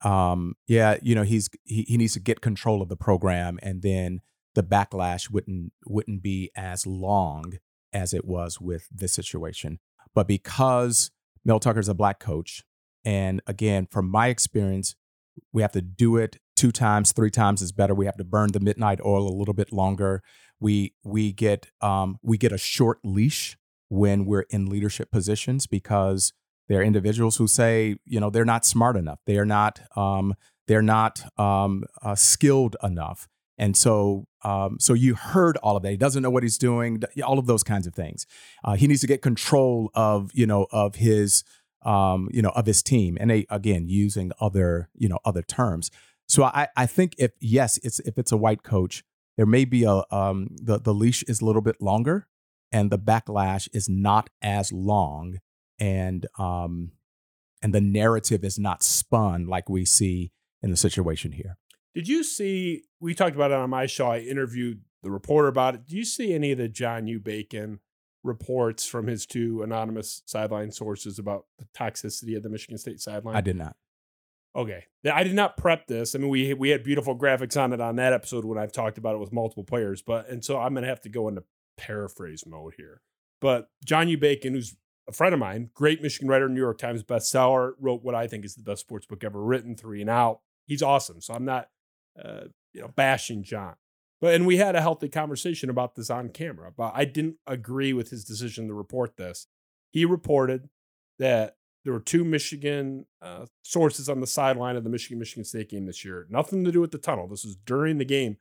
um, 0.06 0.54
yeah, 0.68 0.98
you 1.02 1.16
know, 1.16 1.24
he's 1.24 1.50
he, 1.64 1.82
he 1.82 1.96
needs 1.96 2.12
to 2.12 2.20
get 2.20 2.40
control 2.40 2.80
of 2.80 2.88
the 2.88 2.96
program, 2.96 3.58
and 3.60 3.82
then 3.82 4.20
the 4.54 4.62
backlash 4.62 5.30
wouldn't 5.30 5.72
wouldn't 5.84 6.22
be 6.22 6.50
as 6.56 6.86
long 6.86 7.54
as 7.92 8.14
it 8.14 8.24
was 8.24 8.60
with 8.60 8.86
this 8.88 9.12
situation. 9.12 9.80
But 10.14 10.28
because 10.28 11.10
Mel 11.44 11.58
Tucker's 11.58 11.88
a 11.88 11.94
black 11.94 12.20
coach, 12.20 12.62
and 13.04 13.42
again, 13.48 13.88
from 13.90 14.08
my 14.08 14.28
experience, 14.28 14.94
we 15.52 15.62
have 15.62 15.72
to 15.72 15.82
do 15.82 16.16
it 16.16 16.36
two 16.54 16.70
times, 16.70 17.10
three 17.10 17.30
times 17.30 17.60
is 17.60 17.72
better. 17.72 17.92
We 17.92 18.06
have 18.06 18.16
to 18.18 18.24
burn 18.24 18.52
the 18.52 18.60
midnight 18.60 19.00
oil 19.04 19.26
a 19.26 19.34
little 19.36 19.54
bit 19.54 19.72
longer. 19.72 20.22
We 20.60 20.94
we 21.02 21.32
get 21.32 21.72
um, 21.80 22.20
we 22.22 22.38
get 22.38 22.52
a 22.52 22.58
short 22.58 23.00
leash 23.02 23.56
when 23.88 24.24
we're 24.24 24.46
in 24.50 24.66
leadership 24.66 25.10
positions 25.10 25.66
because 25.66 26.32
there 26.68 26.80
are 26.80 26.82
individuals 26.82 27.36
who 27.36 27.46
say, 27.46 27.96
you 28.04 28.20
know, 28.20 28.30
they're 28.30 28.44
not 28.44 28.64
smart 28.64 28.96
enough. 28.96 29.20
They 29.26 29.38
are 29.38 29.46
not, 29.46 29.80
um, 29.96 30.34
they're 30.66 30.82
not 30.82 31.22
um, 31.38 31.84
uh, 32.02 32.14
skilled 32.14 32.76
enough. 32.82 33.28
And 33.58 33.76
so, 33.76 34.26
um, 34.42 34.76
so 34.78 34.92
you 34.92 35.14
heard 35.14 35.56
all 35.58 35.76
of 35.76 35.82
that. 35.82 35.90
He 35.90 35.96
doesn't 35.96 36.22
know 36.22 36.30
what 36.30 36.42
he's 36.42 36.58
doing. 36.58 37.02
All 37.24 37.38
of 37.38 37.46
those 37.46 37.62
kinds 37.62 37.86
of 37.86 37.94
things. 37.94 38.26
Uh, 38.64 38.74
he 38.74 38.86
needs 38.86 39.00
to 39.00 39.06
get 39.06 39.22
control 39.22 39.90
of, 39.94 40.30
you 40.34 40.46
know, 40.46 40.66
of 40.70 40.96
his, 40.96 41.42
um, 41.82 42.28
you 42.32 42.42
know, 42.42 42.50
of 42.50 42.66
his 42.66 42.82
team. 42.82 43.16
And 43.18 43.30
they 43.30 43.46
again 43.48 43.88
using 43.88 44.32
other, 44.40 44.90
you 44.94 45.08
know, 45.08 45.20
other 45.24 45.42
terms. 45.42 45.90
So 46.28 46.44
I, 46.44 46.68
I 46.76 46.86
think 46.86 47.14
if 47.18 47.32
yes, 47.40 47.78
it's 47.82 48.00
if 48.00 48.18
it's 48.18 48.32
a 48.32 48.36
white 48.36 48.62
coach, 48.62 49.04
there 49.36 49.46
may 49.46 49.64
be 49.64 49.84
a 49.84 50.02
um, 50.10 50.48
the 50.60 50.78
the 50.78 50.92
leash 50.92 51.22
is 51.24 51.40
a 51.40 51.44
little 51.44 51.62
bit 51.62 51.80
longer, 51.80 52.26
and 52.72 52.90
the 52.90 52.98
backlash 52.98 53.68
is 53.72 53.88
not 53.88 54.28
as 54.42 54.72
long 54.72 55.38
and 55.78 56.26
um, 56.38 56.92
and 57.62 57.74
the 57.74 57.80
narrative 57.80 58.44
is 58.44 58.58
not 58.58 58.82
spun 58.82 59.46
like 59.46 59.68
we 59.68 59.84
see 59.84 60.32
in 60.62 60.70
the 60.70 60.76
situation 60.76 61.32
here. 61.32 61.58
Did 61.94 62.08
you 62.08 62.24
see? 62.24 62.82
We 63.00 63.14
talked 63.14 63.36
about 63.36 63.50
it 63.50 63.56
on 63.56 63.70
my 63.70 63.86
show. 63.86 64.08
I 64.08 64.18
interviewed 64.18 64.82
the 65.02 65.10
reporter 65.10 65.48
about 65.48 65.74
it. 65.74 65.86
Do 65.86 65.96
you 65.96 66.04
see 66.04 66.34
any 66.34 66.52
of 66.52 66.58
the 66.58 66.68
John 66.68 67.06
U. 67.06 67.18
Bacon 67.20 67.80
reports 68.22 68.86
from 68.86 69.06
his 69.06 69.24
two 69.24 69.62
anonymous 69.62 70.22
sideline 70.26 70.72
sources 70.72 71.18
about 71.18 71.46
the 71.58 71.66
toxicity 71.76 72.36
of 72.36 72.42
the 72.42 72.48
Michigan 72.48 72.76
State 72.78 73.00
sideline? 73.00 73.36
I 73.36 73.40
did 73.40 73.56
not. 73.56 73.76
Okay, 74.54 74.84
I 75.10 75.22
did 75.22 75.34
not 75.34 75.58
prep 75.58 75.86
this. 75.86 76.14
I 76.14 76.18
mean, 76.18 76.30
we 76.30 76.54
we 76.54 76.70
had 76.70 76.82
beautiful 76.82 77.16
graphics 77.16 77.60
on 77.60 77.72
it 77.72 77.80
on 77.80 77.96
that 77.96 78.12
episode 78.12 78.44
when 78.44 78.58
I've 78.58 78.72
talked 78.72 78.98
about 78.98 79.14
it 79.14 79.18
with 79.18 79.32
multiple 79.32 79.64
players, 79.64 80.02
but 80.02 80.28
and 80.28 80.44
so 80.44 80.58
I'm 80.58 80.74
gonna 80.74 80.86
have 80.86 81.02
to 81.02 81.10
go 81.10 81.28
into 81.28 81.44
paraphrase 81.76 82.44
mode 82.46 82.74
here. 82.76 83.02
But 83.40 83.68
John 83.84 84.08
U. 84.08 84.16
Bacon, 84.16 84.54
who's 84.54 84.74
a 85.08 85.12
friend 85.12 85.32
of 85.32 85.40
mine, 85.40 85.70
great 85.74 86.02
Michigan 86.02 86.28
writer, 86.28 86.48
New 86.48 86.60
York 86.60 86.78
Times 86.78 87.02
bestseller, 87.02 87.72
wrote 87.80 88.02
what 88.02 88.14
I 88.14 88.26
think 88.26 88.44
is 88.44 88.54
the 88.54 88.62
best 88.62 88.80
sports 88.80 89.06
book 89.06 89.22
ever 89.22 89.40
written, 89.42 89.76
Three 89.76 90.00
and 90.00 90.10
Out. 90.10 90.40
He's 90.66 90.82
awesome. 90.82 91.20
So 91.20 91.34
I'm 91.34 91.44
not, 91.44 91.68
uh, 92.22 92.44
you 92.72 92.80
know, 92.80 92.88
bashing 92.88 93.42
John. 93.42 93.74
But 94.20 94.34
and 94.34 94.46
we 94.46 94.56
had 94.56 94.74
a 94.74 94.80
healthy 94.80 95.08
conversation 95.08 95.70
about 95.70 95.94
this 95.94 96.10
on 96.10 96.30
camera. 96.30 96.72
But 96.76 96.92
I 96.94 97.04
didn't 97.04 97.36
agree 97.46 97.92
with 97.92 98.10
his 98.10 98.24
decision 98.24 98.66
to 98.68 98.74
report 98.74 99.16
this. 99.16 99.46
He 99.92 100.04
reported 100.04 100.68
that 101.18 101.56
there 101.84 101.92
were 101.92 102.00
two 102.00 102.24
Michigan 102.24 103.06
uh, 103.22 103.46
sources 103.62 104.08
on 104.08 104.20
the 104.20 104.26
sideline 104.26 104.74
of 104.74 104.82
the 104.84 104.90
Michigan 104.90 105.18
Michigan 105.18 105.44
State 105.44 105.70
game 105.70 105.86
this 105.86 106.04
year. 106.04 106.26
Nothing 106.28 106.64
to 106.64 106.72
do 106.72 106.80
with 106.80 106.90
the 106.90 106.98
tunnel. 106.98 107.28
This 107.28 107.44
was 107.44 107.56
during 107.56 107.98
the 107.98 108.04
game 108.04 108.38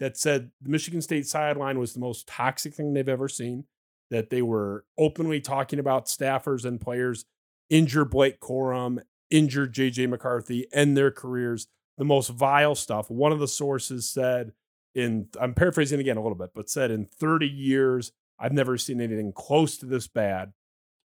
that 0.00 0.18
said 0.18 0.50
the 0.60 0.68
Michigan 0.68 1.00
State 1.00 1.26
sideline 1.26 1.78
was 1.78 1.94
the 1.94 2.00
most 2.00 2.26
toxic 2.26 2.74
thing 2.74 2.92
they've 2.92 3.08
ever 3.08 3.28
seen. 3.28 3.64
That 4.10 4.30
they 4.30 4.42
were 4.42 4.84
openly 4.98 5.40
talking 5.40 5.78
about 5.78 6.06
staffers 6.06 6.64
and 6.64 6.80
players 6.80 7.24
injure 7.70 8.04
Blake 8.04 8.40
Corum, 8.40 9.02
injure 9.30 9.66
JJ 9.66 10.08
McCarthy, 10.08 10.66
end 10.72 10.96
their 10.96 11.10
careers. 11.10 11.66
The 11.96 12.04
most 12.04 12.28
vile 12.28 12.74
stuff. 12.74 13.10
One 13.10 13.32
of 13.32 13.38
the 13.38 13.48
sources 13.48 14.08
said, 14.08 14.52
in 14.94 15.28
I'm 15.40 15.54
paraphrasing 15.54 16.00
again 16.00 16.16
a 16.16 16.22
little 16.22 16.38
bit, 16.38 16.50
but 16.54 16.70
said 16.70 16.90
in 16.90 17.06
30 17.06 17.48
years, 17.48 18.12
I've 18.38 18.52
never 18.52 18.76
seen 18.78 19.00
anything 19.00 19.32
close 19.32 19.76
to 19.78 19.86
this 19.86 20.06
bad. 20.06 20.52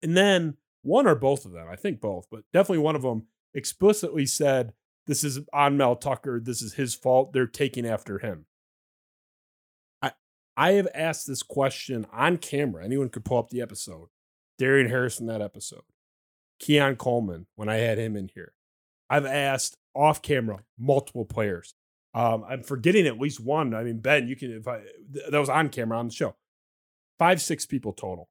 And 0.02 0.16
then 0.16 0.58
one 0.82 1.08
or 1.08 1.16
both 1.16 1.46
of 1.46 1.52
them, 1.52 1.68
I 1.70 1.76
think 1.76 2.00
both, 2.00 2.28
but 2.30 2.44
definitely 2.54 2.84
one 2.84 2.96
of 2.96 3.02
them 3.02 3.28
explicitly 3.54 4.26
said, 4.26 4.74
This 5.08 5.24
is 5.24 5.40
on 5.54 5.78
Mel 5.78 5.96
Tucker. 5.96 6.40
This 6.40 6.62
is 6.62 6.74
his 6.74 6.96
fault. 6.96 7.34
They're 7.34 7.48
taking 7.48 7.86
after 7.86 8.20
him. 8.20 8.46
I 10.58 10.72
have 10.74 10.88
asked 10.96 11.28
this 11.28 11.44
question 11.44 12.08
on 12.12 12.38
camera. 12.38 12.84
Anyone 12.84 13.10
could 13.10 13.24
pull 13.24 13.38
up 13.38 13.50
the 13.50 13.62
episode. 13.62 14.10
Darien 14.58 14.90
Harrison, 14.90 15.28
that 15.28 15.42
episode. 15.42 15.84
Keon 16.60 16.96
Coleman, 16.96 17.46
when 17.56 17.70
I 17.70 17.76
had 17.76 18.00
him 18.00 18.18
in 18.18 18.30
here. 18.34 18.54
I've 19.08 19.28
asked 19.28 19.78
off 19.94 20.24
camera 20.24 20.64
multiple 20.78 21.26
players. 21.26 21.76
Um, 22.16 22.44
I'm 22.50 22.64
forgetting 22.64 23.06
at 23.06 23.20
least 23.20 23.40
one. 23.40 23.76
I 23.76 23.84
mean, 23.84 24.00
Ben, 24.00 24.28
you 24.28 24.36
can 24.36 24.52
if 24.52 24.68
I 24.68 24.82
that 25.30 25.38
was 25.38 25.50
on 25.50 25.70
camera 25.70 26.00
on 26.00 26.08
the 26.08 26.14
show. 26.14 26.36
Five, 27.20 27.42
six 27.42 27.66
people 27.66 27.94
total. 27.94 28.28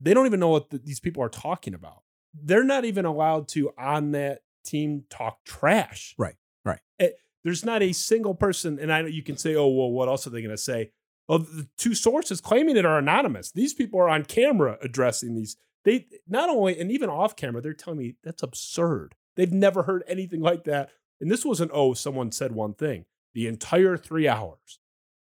They 0.00 0.14
don't 0.14 0.26
even 0.26 0.40
know 0.40 0.48
what 0.48 0.70
the, 0.70 0.78
these 0.78 1.00
people 1.00 1.22
are 1.22 1.28
talking 1.28 1.74
about. 1.74 2.02
They're 2.34 2.64
not 2.64 2.84
even 2.84 3.04
allowed 3.04 3.48
to 3.48 3.70
on 3.78 4.12
that 4.12 4.40
team 4.64 5.04
talk 5.08 5.44
trash. 5.44 6.14
Right, 6.18 6.36
right. 6.64 6.80
It, 6.98 7.18
there's 7.48 7.64
not 7.64 7.82
a 7.82 7.92
single 7.92 8.34
person, 8.34 8.78
and 8.78 8.92
I 8.92 9.02
know 9.02 9.08
you 9.08 9.22
can 9.22 9.36
say, 9.36 9.54
"Oh, 9.54 9.68
well, 9.68 9.90
what 9.90 10.08
else 10.08 10.26
are 10.26 10.30
they 10.30 10.42
going 10.42 10.50
to 10.50 10.58
say?" 10.58 10.92
Well, 11.28 11.40
the 11.40 11.68
two 11.76 11.94
sources 11.94 12.40
claiming 12.40 12.76
it 12.76 12.86
are 12.86 12.98
anonymous. 12.98 13.52
These 13.52 13.74
people 13.74 14.00
are 14.00 14.08
on 14.08 14.24
camera 14.24 14.78
addressing 14.82 15.34
these. 15.34 15.56
They 15.84 16.06
not 16.26 16.48
only 16.48 16.78
and 16.78 16.90
even 16.90 17.10
off 17.10 17.36
camera, 17.36 17.60
they're 17.60 17.72
telling 17.74 17.98
me 17.98 18.16
that's 18.22 18.42
absurd. 18.42 19.14
They've 19.36 19.52
never 19.52 19.84
heard 19.84 20.04
anything 20.06 20.40
like 20.40 20.64
that. 20.64 20.90
And 21.20 21.30
this 21.30 21.44
wasn't, 21.44 21.70
oh, 21.74 21.94
someone 21.94 22.32
said 22.32 22.52
one 22.52 22.74
thing. 22.74 23.04
The 23.34 23.46
entire 23.46 23.96
three 23.96 24.26
hours, 24.26 24.80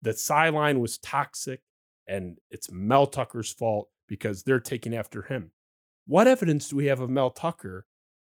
the 0.01 0.13
sideline 0.13 0.79
was 0.79 0.97
toxic 0.97 1.61
and 2.07 2.37
it's 2.51 2.71
Mel 2.71 3.07
Tucker's 3.07 3.51
fault 3.51 3.89
because 4.07 4.43
they're 4.43 4.59
taking 4.59 4.95
after 4.95 5.23
him. 5.23 5.51
What 6.05 6.27
evidence 6.27 6.69
do 6.69 6.75
we 6.75 6.85
have 6.85 6.99
of 6.99 7.09
Mel 7.09 7.31
Tucker 7.31 7.87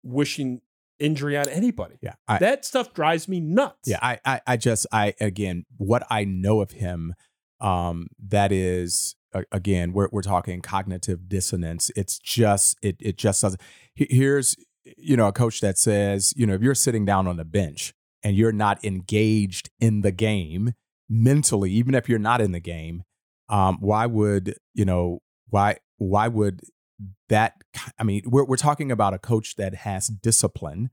wishing 0.03 0.61
injury 1.01 1.37
on 1.37 1.49
anybody? 1.49 1.95
Yeah. 2.01 2.13
I, 2.27 2.37
that 2.37 2.63
stuff 2.65 2.93
drives 2.93 3.27
me 3.27 3.39
nuts. 3.39 3.87
Yeah. 3.87 3.99
I, 4.01 4.19
I, 4.25 4.41
I 4.47 4.57
just, 4.57 4.87
I, 4.91 5.13
again, 5.19 5.65
what 5.77 6.03
I 6.09 6.23
know 6.23 6.61
of 6.61 6.71
him, 6.71 7.13
um, 7.59 8.07
that 8.29 8.51
is, 8.51 9.15
again, 9.51 9.93
we're, 9.93 10.09
we're 10.11 10.21
talking 10.21 10.61
cognitive 10.61 11.29
dissonance. 11.29 11.91
It's 11.95 12.19
just, 12.19 12.77
it, 12.81 12.97
it 12.99 13.17
just 13.17 13.41
doesn't, 13.41 13.61
here's, 13.95 14.55
you 14.97 15.15
know, 15.15 15.27
a 15.27 15.31
coach 15.31 15.61
that 15.61 15.77
says, 15.77 16.33
you 16.35 16.45
know, 16.45 16.53
if 16.53 16.61
you're 16.61 16.75
sitting 16.75 17.05
down 17.05 17.27
on 17.27 17.37
the 17.37 17.45
bench 17.45 17.93
and 18.23 18.35
you're 18.35 18.51
not 18.51 18.83
engaged 18.83 19.69
in 19.79 20.01
the 20.01 20.11
game 20.11 20.73
mentally, 21.09 21.71
even 21.71 21.93
if 21.95 22.09
you're 22.09 22.19
not 22.19 22.41
in 22.41 22.51
the 22.51 22.59
game, 22.59 23.03
um, 23.47 23.77
why 23.79 24.05
would, 24.05 24.55
you 24.73 24.85
know, 24.85 25.19
why, 25.49 25.77
why 25.97 26.27
would 26.27 26.61
that, 27.29 27.55
I 27.99 28.03
mean, 28.03 28.23
we're, 28.25 28.45
we're 28.45 28.57
talking 28.57 28.91
about 28.91 29.13
a 29.13 29.19
coach 29.19 29.55
that 29.55 29.75
has 29.75 30.07
discipline 30.07 30.89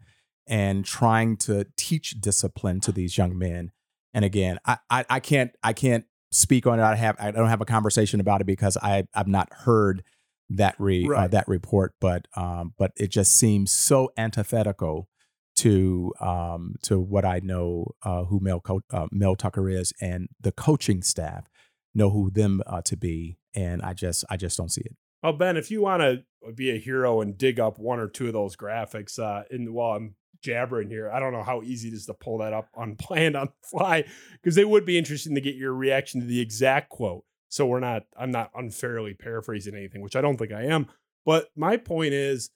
and 0.46 0.84
trying 0.84 1.36
to 1.38 1.66
teach 1.76 2.20
discipline 2.20 2.80
to 2.80 2.92
these 2.92 3.18
young 3.18 3.36
men. 3.36 3.72
And 4.14 4.24
again, 4.24 4.58
I, 4.64 4.78
I, 4.90 5.04
I 5.10 5.20
can't, 5.20 5.52
I 5.62 5.72
can't 5.72 6.04
speak 6.30 6.66
on 6.66 6.78
it. 6.78 6.82
I 6.82 6.94
have, 6.94 7.16
I 7.18 7.30
don't 7.30 7.48
have 7.48 7.60
a 7.60 7.66
conversation 7.66 8.20
about 8.20 8.40
it 8.40 8.46
because 8.46 8.76
I, 8.76 9.04
I've 9.14 9.28
not 9.28 9.52
heard 9.52 10.02
that 10.50 10.74
re 10.78 11.04
uh, 11.04 11.08
right. 11.08 11.24
uh, 11.24 11.28
that 11.28 11.48
report, 11.48 11.94
but 12.00 12.26
um, 12.34 12.74
but 12.78 12.92
it 12.96 13.08
just 13.08 13.32
seems 13.32 13.70
so 13.70 14.10
antithetical 14.16 15.08
to 15.56 16.12
um, 16.20 16.76
to 16.82 16.98
what 16.98 17.24
I 17.24 17.40
know 17.42 17.92
uh, 18.02 18.24
who 18.24 18.40
Mel 18.40 18.60
Co- 18.60 18.82
uh, 18.90 19.06
Mel 19.12 19.36
Tucker 19.36 19.68
is, 19.68 19.92
and 20.00 20.28
the 20.40 20.52
coaching 20.52 21.02
staff 21.02 21.48
know 21.94 22.10
who 22.10 22.30
them 22.30 22.62
uh, 22.66 22.82
to 22.82 22.96
be, 22.96 23.38
and 23.54 23.82
I 23.82 23.92
just 23.92 24.24
I 24.30 24.36
just 24.36 24.56
don't 24.56 24.70
see 24.70 24.82
it. 24.82 24.96
Oh 25.22 25.32
Ben, 25.32 25.56
if 25.56 25.70
you 25.70 25.82
want 25.82 26.02
to 26.02 26.52
be 26.54 26.70
a 26.70 26.78
hero 26.78 27.20
and 27.20 27.36
dig 27.36 27.58
up 27.58 27.78
one 27.78 27.98
or 27.98 28.08
two 28.08 28.28
of 28.28 28.32
those 28.32 28.56
graphics, 28.56 29.18
uh, 29.18 29.44
in 29.50 29.72
while 29.72 29.96
I'm 29.96 30.14
jabbering 30.42 30.88
here, 30.88 31.10
I 31.10 31.18
don't 31.18 31.32
know 31.32 31.42
how 31.42 31.62
easy 31.62 31.88
it 31.88 31.94
is 31.94 32.06
to 32.06 32.14
pull 32.14 32.38
that 32.38 32.52
up 32.52 32.68
unplanned 32.76 33.36
on 33.36 33.46
the 33.46 33.68
fly 33.68 34.04
because 34.32 34.56
it 34.56 34.68
would 34.68 34.84
be 34.84 34.98
interesting 34.98 35.34
to 35.34 35.40
get 35.40 35.56
your 35.56 35.72
reaction 35.74 36.20
to 36.20 36.26
the 36.26 36.40
exact 36.40 36.90
quote. 36.90 37.24
So 37.48 37.66
we're 37.66 37.80
not, 37.80 38.04
I'm 38.16 38.30
not 38.30 38.50
unfairly 38.54 39.14
paraphrasing 39.14 39.74
anything, 39.74 40.02
which 40.02 40.16
I 40.16 40.20
don't 40.20 40.36
think 40.36 40.52
I 40.52 40.64
am. 40.64 40.86
But 41.24 41.48
my 41.56 41.78
point 41.78 42.12
is 42.12 42.50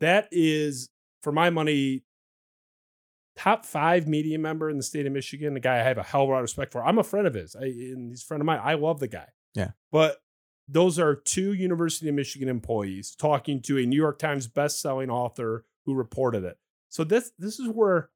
that 0.00 0.28
is, 0.32 0.88
for 1.22 1.32
my 1.32 1.50
money, 1.50 2.04
top 3.36 3.64
five 3.64 4.08
media 4.08 4.38
member 4.38 4.70
in 4.70 4.76
the 4.76 4.82
state 4.82 5.06
of 5.06 5.12
Michigan, 5.12 5.54
the 5.54 5.60
guy 5.60 5.76
I 5.76 5.82
have 5.82 5.98
a 5.98 6.02
hell 6.02 6.22
of 6.22 6.28
a 6.28 6.32
lot 6.32 6.38
of 6.38 6.42
respect 6.42 6.72
for. 6.72 6.84
I'm 6.84 6.98
a 6.98 7.04
friend 7.04 7.26
of 7.26 7.34
his, 7.34 7.54
I, 7.54 7.64
and 7.64 8.10
he's 8.10 8.22
a 8.22 8.26
friend 8.26 8.40
of 8.40 8.46
mine. 8.46 8.60
I 8.62 8.74
love 8.74 9.00
the 9.00 9.08
guy. 9.08 9.28
Yeah. 9.54 9.70
But 9.92 10.16
those 10.68 10.98
are 10.98 11.14
two 11.14 11.54
University 11.54 12.08
of 12.08 12.14
Michigan 12.14 12.48
employees 12.48 13.14
talking 13.14 13.62
to 13.62 13.78
a 13.78 13.86
New 13.86 13.96
York 13.96 14.18
Times 14.18 14.46
best-selling 14.46 15.10
author 15.10 15.64
who 15.86 15.94
reported 15.94 16.44
it. 16.44 16.58
So 16.88 17.04
this 17.04 17.32
this 17.38 17.58
is 17.58 17.68
where 17.68 18.10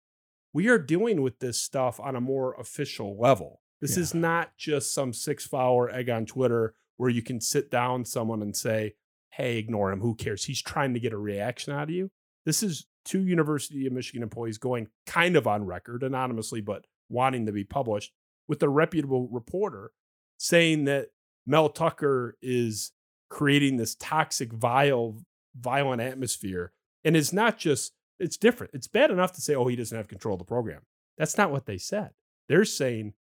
we 0.52 0.68
are 0.68 0.78
dealing 0.78 1.22
with 1.22 1.38
this 1.38 1.58
stuff 1.58 1.98
on 1.98 2.14
a 2.14 2.20
more 2.20 2.54
official 2.54 3.18
level. 3.18 3.60
This 3.80 3.96
yeah. 3.96 4.02
is 4.02 4.14
not 4.14 4.56
just 4.56 4.92
some 4.92 5.12
six 5.12 5.46
follower 5.46 5.90
egg 5.90 6.10
on 6.10 6.26
Twitter 6.26 6.74
where 6.98 7.10
you 7.10 7.22
can 7.22 7.40
sit 7.40 7.70
down 7.70 8.04
someone 8.04 8.42
and 8.42 8.54
say, 8.54 8.94
hey, 9.30 9.56
ignore 9.56 9.90
him. 9.90 10.00
Who 10.00 10.14
cares? 10.14 10.44
He's 10.44 10.62
trying 10.62 10.94
to 10.94 11.00
get 11.00 11.12
a 11.12 11.18
reaction 11.18 11.72
out 11.72 11.84
of 11.84 11.90
you. 11.90 12.10
This 12.44 12.62
is 12.62 12.86
two 13.04 13.26
University 13.26 13.86
of 13.86 13.92
Michigan 13.92 14.22
employees 14.22 14.58
going 14.58 14.88
kind 15.06 15.36
of 15.36 15.46
on 15.46 15.64
record 15.64 16.02
anonymously, 16.02 16.60
but 16.60 16.86
wanting 17.08 17.46
to 17.46 17.52
be 17.52 17.64
published 17.64 18.12
with 18.46 18.62
a 18.62 18.68
reputable 18.68 19.28
reporter 19.28 19.92
saying 20.38 20.84
that 20.84 21.08
Mel 21.46 21.68
Tucker 21.68 22.36
is 22.40 22.92
creating 23.30 23.76
this 23.76 23.94
toxic, 23.94 24.52
vile, 24.52 25.16
violent 25.58 26.02
atmosphere. 26.02 26.72
And 27.04 27.16
it's 27.16 27.32
not 27.32 27.58
just, 27.58 27.92
it's 28.20 28.36
different. 28.36 28.74
It's 28.74 28.88
bad 28.88 29.10
enough 29.10 29.32
to 29.32 29.40
say, 29.40 29.54
oh, 29.54 29.66
he 29.66 29.76
doesn't 29.76 29.96
have 29.96 30.08
control 30.08 30.34
of 30.34 30.38
the 30.38 30.44
program. 30.44 30.82
That's 31.18 31.36
not 31.36 31.50
what 31.50 31.66
they 31.66 31.78
said. 31.78 32.10
They're 32.48 32.64
saying 32.64 33.14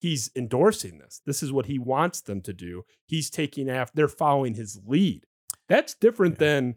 he's 0.00 0.30
endorsing 0.34 0.98
this. 0.98 1.20
This 1.24 1.42
is 1.42 1.52
what 1.52 1.66
he 1.66 1.78
wants 1.78 2.20
them 2.20 2.40
to 2.42 2.52
do. 2.52 2.84
He's 3.06 3.30
taking 3.30 3.70
after, 3.70 3.92
they're 3.94 4.08
following 4.08 4.54
his 4.54 4.80
lead. 4.86 5.24
That's 5.68 5.94
different 5.94 6.34
yeah. 6.34 6.46
than 6.46 6.74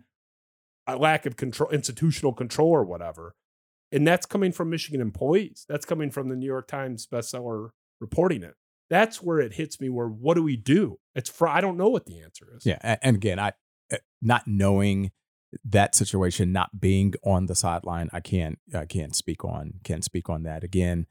a 0.88 0.98
lack 0.98 1.26
of 1.26 1.36
control, 1.36 1.70
institutional 1.70 2.34
control 2.34 2.70
or 2.70 2.84
whatever. 2.84 3.36
And 3.92 4.08
that's 4.08 4.26
coming 4.26 4.52
from 4.52 4.70
Michigan 4.70 5.02
employees. 5.02 5.66
That's 5.68 5.86
coming 5.86 6.12
from 6.12 6.30
the 6.30 6.36
New 6.36 6.46
York 6.46 6.68
Times 6.68 7.08
bestseller 7.08 7.70
reporting 8.00 8.44
it. 8.44 8.56
That's 8.90 9.22
where 9.22 9.40
it 9.40 9.54
hits 9.54 9.80
me. 9.80 9.90
Where 9.90 10.08
what 10.08 10.36
do 10.36 10.44
we 10.44 10.58
do? 10.58 11.00
It's 11.16 11.30
for 11.30 11.48
I 11.48 11.62
don't 11.62 11.78
know 11.78 11.90
what 11.90 12.06
the 12.06 12.22
answer 12.22 12.48
is. 12.56 12.66
Yeah, 12.66 12.98
and 13.02 13.16
again, 13.16 13.40
I 13.40 13.54
eh, 13.92 13.98
not 14.22 14.48
knowing 14.48 15.12
that 15.66 15.96
situation, 15.96 16.52
not 16.52 16.80
being 16.80 17.14
on 17.24 17.48
the 17.48 17.56
sideline, 17.56 18.10
I 18.14 18.20
can't 18.20 18.60
I 18.76 18.86
can't 18.86 19.16
speak 19.16 19.44
on 19.44 19.74
can't 19.84 20.04
speak 20.04 20.30
on 20.30 20.44
that. 20.44 20.64
Again, 20.64 21.06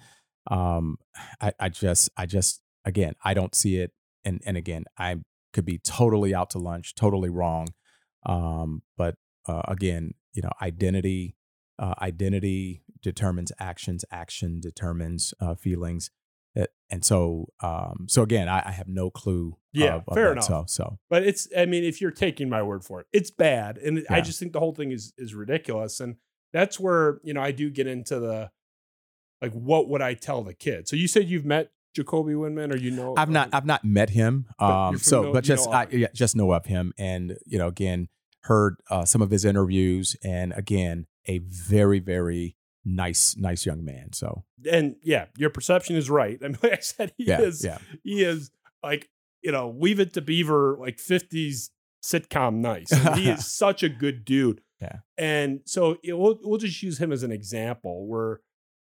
um, 0.50 0.98
I, 1.40 1.52
I 1.60 1.68
just, 1.68 2.10
I 2.16 2.26
just, 2.26 2.60
again, 2.84 3.14
I 3.22 3.34
don't 3.34 3.54
see 3.54 3.76
it. 3.76 3.92
And, 4.24 4.40
and 4.44 4.56
again, 4.56 4.84
I 4.98 5.16
could 5.52 5.64
be 5.64 5.78
totally 5.78 6.34
out 6.34 6.50
to 6.50 6.58
lunch, 6.58 6.94
totally 6.94 7.30
wrong. 7.30 7.68
Um, 8.26 8.82
but 8.96 9.14
uh, 9.46 9.62
again, 9.68 10.14
you 10.32 10.42
know, 10.42 10.50
identity, 10.60 11.36
uh, 11.78 11.94
identity 12.00 12.82
determines 13.02 13.52
actions, 13.58 14.04
action 14.10 14.60
determines 14.60 15.32
uh, 15.40 15.54
feelings. 15.54 16.10
Uh, 16.58 16.66
and 16.90 17.04
so, 17.04 17.48
um, 17.62 18.06
so 18.08 18.22
again, 18.22 18.48
I, 18.48 18.62
I 18.66 18.70
have 18.72 18.88
no 18.88 19.10
clue. 19.10 19.56
Yeah, 19.72 19.96
of, 19.96 20.04
of 20.08 20.14
fair 20.14 20.32
enough. 20.32 20.44
So, 20.44 20.64
so, 20.66 20.98
but 21.10 21.22
it's, 21.22 21.46
I 21.56 21.66
mean, 21.66 21.84
if 21.84 22.00
you're 22.00 22.10
taking 22.10 22.48
my 22.48 22.62
word 22.62 22.84
for 22.84 23.00
it, 23.00 23.06
it's 23.12 23.30
bad, 23.30 23.78
and 23.78 23.98
yeah. 23.98 24.04
I 24.10 24.20
just 24.20 24.38
think 24.38 24.52
the 24.52 24.60
whole 24.60 24.74
thing 24.74 24.90
is 24.90 25.12
is 25.18 25.34
ridiculous, 25.34 26.00
and 26.00 26.16
that's 26.52 26.80
where 26.80 27.20
you 27.22 27.34
know 27.34 27.42
I 27.42 27.52
do 27.52 27.70
get 27.70 27.86
into 27.86 28.18
the 28.18 28.50
like 29.40 29.52
what 29.52 29.88
would 29.88 30.02
I 30.02 30.14
tell 30.14 30.42
the 30.42 30.54
kid? 30.54 30.88
So 30.88 30.96
you 30.96 31.08
said 31.08 31.28
you've 31.28 31.44
met 31.44 31.70
Jacoby 31.94 32.32
Windmon 32.32 32.72
or 32.72 32.76
you 32.76 32.90
know? 32.90 33.14
I've 33.16 33.30
not 33.30 33.50
I've 33.52 33.66
not 33.66 33.84
met 33.84 34.10
him. 34.10 34.46
Um, 34.58 34.92
you're 34.92 35.00
so 35.00 35.32
but 35.32 35.44
just 35.44 35.68
know 35.68 35.72
I 35.72 35.86
yeah, 35.90 36.08
just 36.14 36.36
know 36.36 36.52
of 36.52 36.66
him 36.66 36.92
and 36.98 37.36
you 37.46 37.58
know 37.58 37.68
again 37.68 38.08
heard 38.42 38.76
uh, 38.90 39.04
some 39.04 39.22
of 39.22 39.30
his 39.30 39.44
interviews 39.44 40.16
and 40.22 40.52
again 40.52 41.06
a 41.26 41.38
very 41.38 41.98
very 41.98 42.56
nice 42.88 43.36
nice 43.36 43.66
young 43.66 43.84
man. 43.84 44.12
So 44.12 44.44
and 44.70 44.96
yeah, 45.02 45.26
your 45.36 45.50
perception 45.50 45.96
is 45.96 46.10
right. 46.10 46.38
I 46.44 46.48
mean, 46.48 46.58
like 46.62 46.72
I 46.72 46.80
said, 46.80 47.12
he 47.16 47.24
yeah 47.24 47.40
is 47.40 47.64
yeah 47.64 47.78
he 48.02 48.24
is 48.24 48.50
like 48.82 49.08
you 49.42 49.52
know, 49.52 49.74
leave 49.78 50.00
it 50.00 50.14
to 50.14 50.20
Beaver, 50.20 50.76
like 50.80 50.98
fifties 50.98 51.70
sitcom 52.02 52.56
nice. 52.56 52.90
He 53.16 53.28
is 53.28 53.46
such 53.52 53.82
a 53.82 53.88
good 53.88 54.24
dude. 54.24 54.62
Yeah. 54.80 54.98
and 55.16 55.60
so 55.64 55.96
it, 56.04 56.16
we'll 56.16 56.38
we'll 56.40 56.58
just 56.58 56.80
use 56.84 56.98
him 56.98 57.10
as 57.10 57.24
an 57.24 57.32
example. 57.32 58.06
Where 58.06 58.40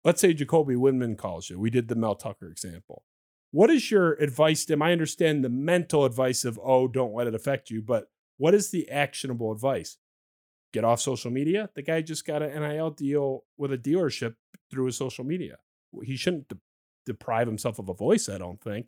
let's 0.04 0.20
say 0.20 0.34
Jacoby 0.34 0.76
Windmon 0.76 1.18
calls 1.18 1.50
you. 1.50 1.58
We 1.58 1.70
did 1.70 1.88
the 1.88 1.96
Mel 1.96 2.16
Tucker 2.16 2.50
example. 2.50 3.04
What 3.52 3.70
is 3.70 3.90
your 3.90 4.14
advice 4.14 4.66
to 4.66 4.74
him? 4.74 4.82
I 4.82 4.92
understand 4.92 5.44
the 5.44 5.50
mental 5.50 6.04
advice 6.04 6.44
of 6.44 6.60
oh, 6.62 6.88
don't 6.88 7.14
let 7.14 7.28
it 7.28 7.36
affect 7.36 7.70
you, 7.70 7.82
but 7.82 8.10
what 8.38 8.54
is 8.54 8.72
the 8.72 8.90
actionable 8.90 9.52
advice? 9.52 9.98
Get 10.74 10.84
off 10.84 11.00
social 11.00 11.32
media. 11.32 11.70
The 11.76 11.82
guy 11.82 12.02
just 12.02 12.26
got 12.26 12.42
an 12.44 12.62
NIL 12.62 12.92
deal 12.92 13.44
with 13.58 13.72
a 13.74 13.78
dealership 13.78 14.36
through 14.70 14.86
his 14.86 14.98
social 14.98 15.24
media. 15.24 15.58
He 16.04 16.16
shouldn't 16.16 16.48
de- 16.48 16.58
deprive 17.06 17.48
himself 17.48 17.80
of 17.80 17.90
a 17.90 17.94
voice, 17.94 18.30
I 18.30 18.38
don't 18.38 18.62
think. 18.62 18.86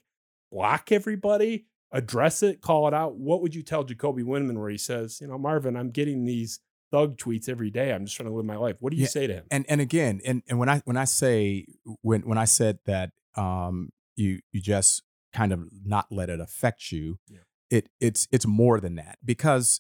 Block 0.52 0.92
everybody, 0.92 1.66
address 1.92 2.44
it, 2.44 2.62
call 2.62 2.88
it 2.88 2.94
out. 2.94 3.16
What 3.16 3.42
would 3.42 3.56
you 3.56 3.64
tell 3.64 3.84
Jacoby 3.84 4.22
Windmon 4.24 4.60
where 4.60 4.70
he 4.70 4.78
says, 4.78 5.20
you 5.22 5.28
know, 5.28 5.38
Marvin, 5.38 5.76
I'm 5.76 5.90
getting 5.90 6.26
these 6.26 6.60
thug 6.92 7.18
tweets 7.18 7.48
every 7.50 7.72
day. 7.72 7.94
I'm 7.94 8.06
just 8.06 8.18
trying 8.18 8.30
to 8.30 8.36
live 8.36 8.46
my 8.46 8.58
life. 8.58 8.76
What 8.80 8.92
do 8.92 8.98
you 8.98 9.04
Yeah, 9.04 9.10
say 9.10 9.26
to 9.28 9.34
him? 9.34 9.46
and 9.50 9.66
and 9.70 9.80
again 9.82 10.20
and 10.26 10.44
and 10.50 10.60
when 10.60 10.68
I 10.70 10.80
when 10.86 10.98
I 10.98 11.06
say 11.06 11.66
when 12.02 12.22
when 12.24 12.38
I 12.38 12.44
said 12.46 12.80
that 12.86 13.12
um 13.36 13.92
you 14.18 14.40
you 14.52 14.60
just 14.62 15.02
kind 15.34 15.54
of 15.54 15.62
not 15.86 16.08
let 16.12 16.30
it 16.30 16.42
affect 16.42 16.92
you, 16.92 17.18
Yeah. 17.30 17.40
it 17.70 17.88
it's 18.02 18.28
it's 18.32 18.46
more 18.46 18.82
than 18.82 18.96
that 18.96 19.18
because 19.24 19.80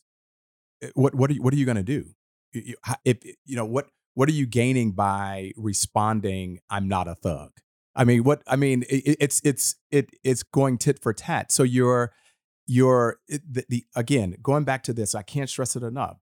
what 0.96 1.16
what 1.16 1.30
are 1.30 1.34
you 1.34 1.42
what 1.42 1.54
are 1.54 1.58
you 1.58 1.66
going 1.66 1.78
to 1.78 1.84
do? 1.84 2.06
If 2.54 3.24
you 3.46 3.56
know 3.56 3.66
what 3.66 3.88
what 4.14 4.28
are 4.30 4.34
you 4.34 4.46
gaining 4.46 4.92
by 4.92 5.52
responding? 5.56 6.60
I'm 6.70 6.88
not 6.88 7.08
a 7.08 7.16
thug. 7.16 7.52
I 7.96 8.04
mean, 8.04 8.24
what 8.24 8.42
I 8.48 8.56
mean, 8.56 8.84
it, 8.84 9.04
it- 9.08 9.18
it's 9.20 9.42
it's 9.44 9.76
it 9.92 10.10
it's 10.24 10.44
going 10.44 10.78
tit 10.78 11.00
for 11.02 11.14
tat. 11.14 11.52
So 11.52 11.64
you're 11.64 12.12
you're 12.68 13.20
it, 13.28 13.42
the, 13.52 13.66
the 13.70 13.86
again 13.96 14.36
going 14.42 14.64
back 14.64 14.84
to 14.84 14.94
this. 14.94 15.16
I 15.16 15.22
can't 15.24 15.50
stress 15.50 15.76
it 15.76 15.84
enough. 15.84 16.18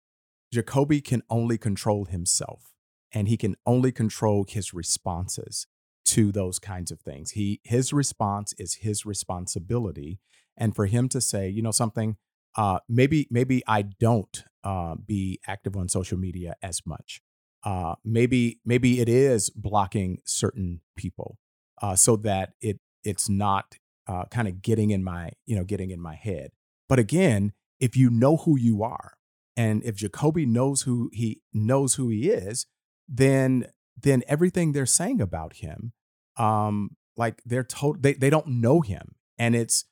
Jacoby 0.53 1.01
can 1.01 1.21
only 1.29 1.57
control 1.57 2.05
himself 2.05 2.73
and 3.13 3.27
he 3.27 3.37
can 3.37 3.55
only 3.65 3.91
control 3.91 4.45
his 4.47 4.73
responses 4.73 5.67
to 6.05 6.31
those 6.31 6.57
kinds 6.59 6.91
of 6.91 6.99
things. 7.01 7.31
He 7.31 7.61
his 7.63 7.93
response 7.93 8.53
is 8.57 8.75
his 8.75 9.05
responsibility 9.05 10.19
and 10.57 10.75
for 10.75 10.87
him 10.87 11.07
to 11.09 11.21
say, 11.21 11.49
you 11.49 11.61
know 11.61 11.71
something, 11.71 12.17
uh 12.55 12.79
maybe 12.89 13.27
maybe 13.29 13.63
I 13.67 13.83
don't 13.83 14.43
uh 14.63 14.95
be 14.95 15.39
active 15.47 15.75
on 15.75 15.89
social 15.89 16.17
media 16.17 16.55
as 16.61 16.81
much. 16.85 17.21
Uh 17.63 17.95
maybe 18.03 18.59
maybe 18.65 18.99
it 18.99 19.09
is 19.09 19.49
blocking 19.49 20.19
certain 20.25 20.81
people 20.95 21.37
uh 21.81 21.95
so 21.95 22.15
that 22.15 22.53
it 22.61 22.79
it's 23.03 23.29
not 23.29 23.75
uh 24.07 24.25
kind 24.25 24.47
of 24.47 24.61
getting 24.61 24.91
in 24.91 25.03
my, 25.03 25.31
you 25.45 25.55
know, 25.55 25.63
getting 25.63 25.91
in 25.91 25.99
my 26.01 26.15
head. 26.15 26.51
But 26.87 26.99
again, 26.99 27.53
if 27.79 27.95
you 27.95 28.09
know 28.09 28.37
who 28.37 28.57
you 28.57 28.83
are, 28.83 29.13
and 29.55 29.83
if 29.83 29.95
Jacoby 29.95 30.45
knows 30.45 30.83
who 30.83 31.09
he 31.13 31.41
knows 31.53 31.95
who 31.95 32.09
he 32.09 32.29
is, 32.29 32.65
then 33.07 33.67
then 34.01 34.23
everything 34.27 34.71
they're 34.71 34.85
saying 34.85 35.19
about 35.21 35.57
him, 35.57 35.91
um, 36.37 36.95
like 37.17 37.41
they're 37.45 37.63
told 37.63 38.01
they 38.01 38.13
they 38.13 38.29
don't 38.29 38.47
know 38.47 38.81
him, 38.81 39.15
and 39.37 39.55
it's 39.55 39.85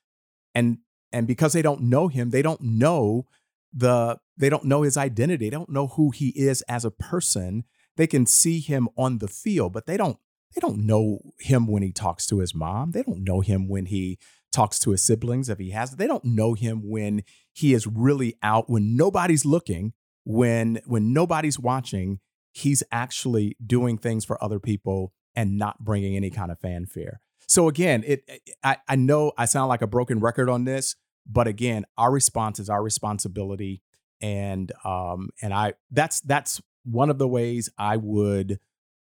and 0.54 0.78
and 1.12 1.26
because 1.26 1.52
they 1.52 1.62
don't 1.62 1.82
know 1.82 2.08
him, 2.08 2.30
they 2.30 2.42
don't 2.42 2.60
know 2.62 3.26
the 3.72 4.18
they 4.36 4.48
don't 4.48 4.64
know 4.64 4.82
his 4.82 4.96
identity. 4.96 5.46
They 5.46 5.50
don't 5.50 5.70
know 5.70 5.88
who 5.88 6.10
he 6.10 6.28
is 6.30 6.62
as 6.62 6.84
a 6.84 6.90
person. 6.90 7.64
They 7.96 8.06
can 8.06 8.26
see 8.26 8.60
him 8.60 8.88
on 8.96 9.18
the 9.18 9.28
field, 9.28 9.72
but 9.72 9.86
they 9.86 9.96
don't 9.96 10.18
they 10.54 10.60
don't 10.60 10.86
know 10.86 11.20
him 11.40 11.66
when 11.66 11.82
he 11.82 11.92
talks 11.92 12.26
to 12.26 12.38
his 12.38 12.54
mom. 12.54 12.92
They 12.92 13.02
don't 13.02 13.24
know 13.24 13.40
him 13.40 13.68
when 13.68 13.86
he 13.86 14.18
talks 14.52 14.78
to 14.80 14.92
his 14.92 15.02
siblings 15.02 15.48
if 15.48 15.58
he 15.58 15.70
has. 15.70 15.92
They 15.92 16.06
don't 16.06 16.24
know 16.24 16.54
him 16.54 16.88
when 16.88 17.22
he 17.52 17.74
is 17.74 17.86
really 17.86 18.34
out 18.42 18.70
when 18.70 18.96
nobody's 18.96 19.44
looking, 19.44 19.92
when 20.24 20.80
when 20.86 21.12
nobody's 21.12 21.58
watching, 21.58 22.20
he's 22.52 22.82
actually 22.90 23.56
doing 23.64 23.98
things 23.98 24.24
for 24.24 24.42
other 24.42 24.58
people 24.58 25.12
and 25.34 25.58
not 25.58 25.84
bringing 25.84 26.16
any 26.16 26.30
kind 26.30 26.50
of 26.50 26.58
fanfare. 26.58 27.20
So 27.46 27.68
again, 27.68 28.04
it 28.06 28.22
I, 28.62 28.78
I 28.88 28.96
know 28.96 29.32
I 29.36 29.46
sound 29.46 29.68
like 29.68 29.82
a 29.82 29.86
broken 29.86 30.20
record 30.20 30.48
on 30.48 30.64
this, 30.64 30.96
but 31.28 31.46
again, 31.46 31.84
our 31.96 32.10
response 32.10 32.58
is 32.58 32.70
our 32.70 32.82
responsibility, 32.82 33.82
and 34.20 34.72
um 34.84 35.30
and 35.42 35.52
I 35.54 35.74
that's 35.90 36.20
that's 36.20 36.60
one 36.84 37.10
of 37.10 37.18
the 37.18 37.28
ways 37.28 37.68
I 37.78 37.96
would 37.96 38.58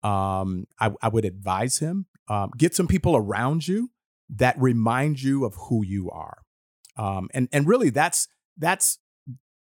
um 0.03 0.67
I, 0.81 0.93
I 1.03 1.09
would 1.09 1.25
advise 1.25 1.79
him 1.79 2.07
um, 2.29 2.51
get 2.57 2.75
some 2.75 2.89
people 2.89 3.17
around 3.17 3.69
you 3.69 3.91
that 4.31 4.61
remind 4.61 5.23
you 5.23 5.45
of 5.45 5.55
who 5.69 5.85
you 5.85 6.11
are. 6.11 6.39
Um, 6.97 7.29
and 7.35 7.49
and 7.53 7.67
really 7.67 7.91
that's 7.91 8.29
that's 8.57 8.99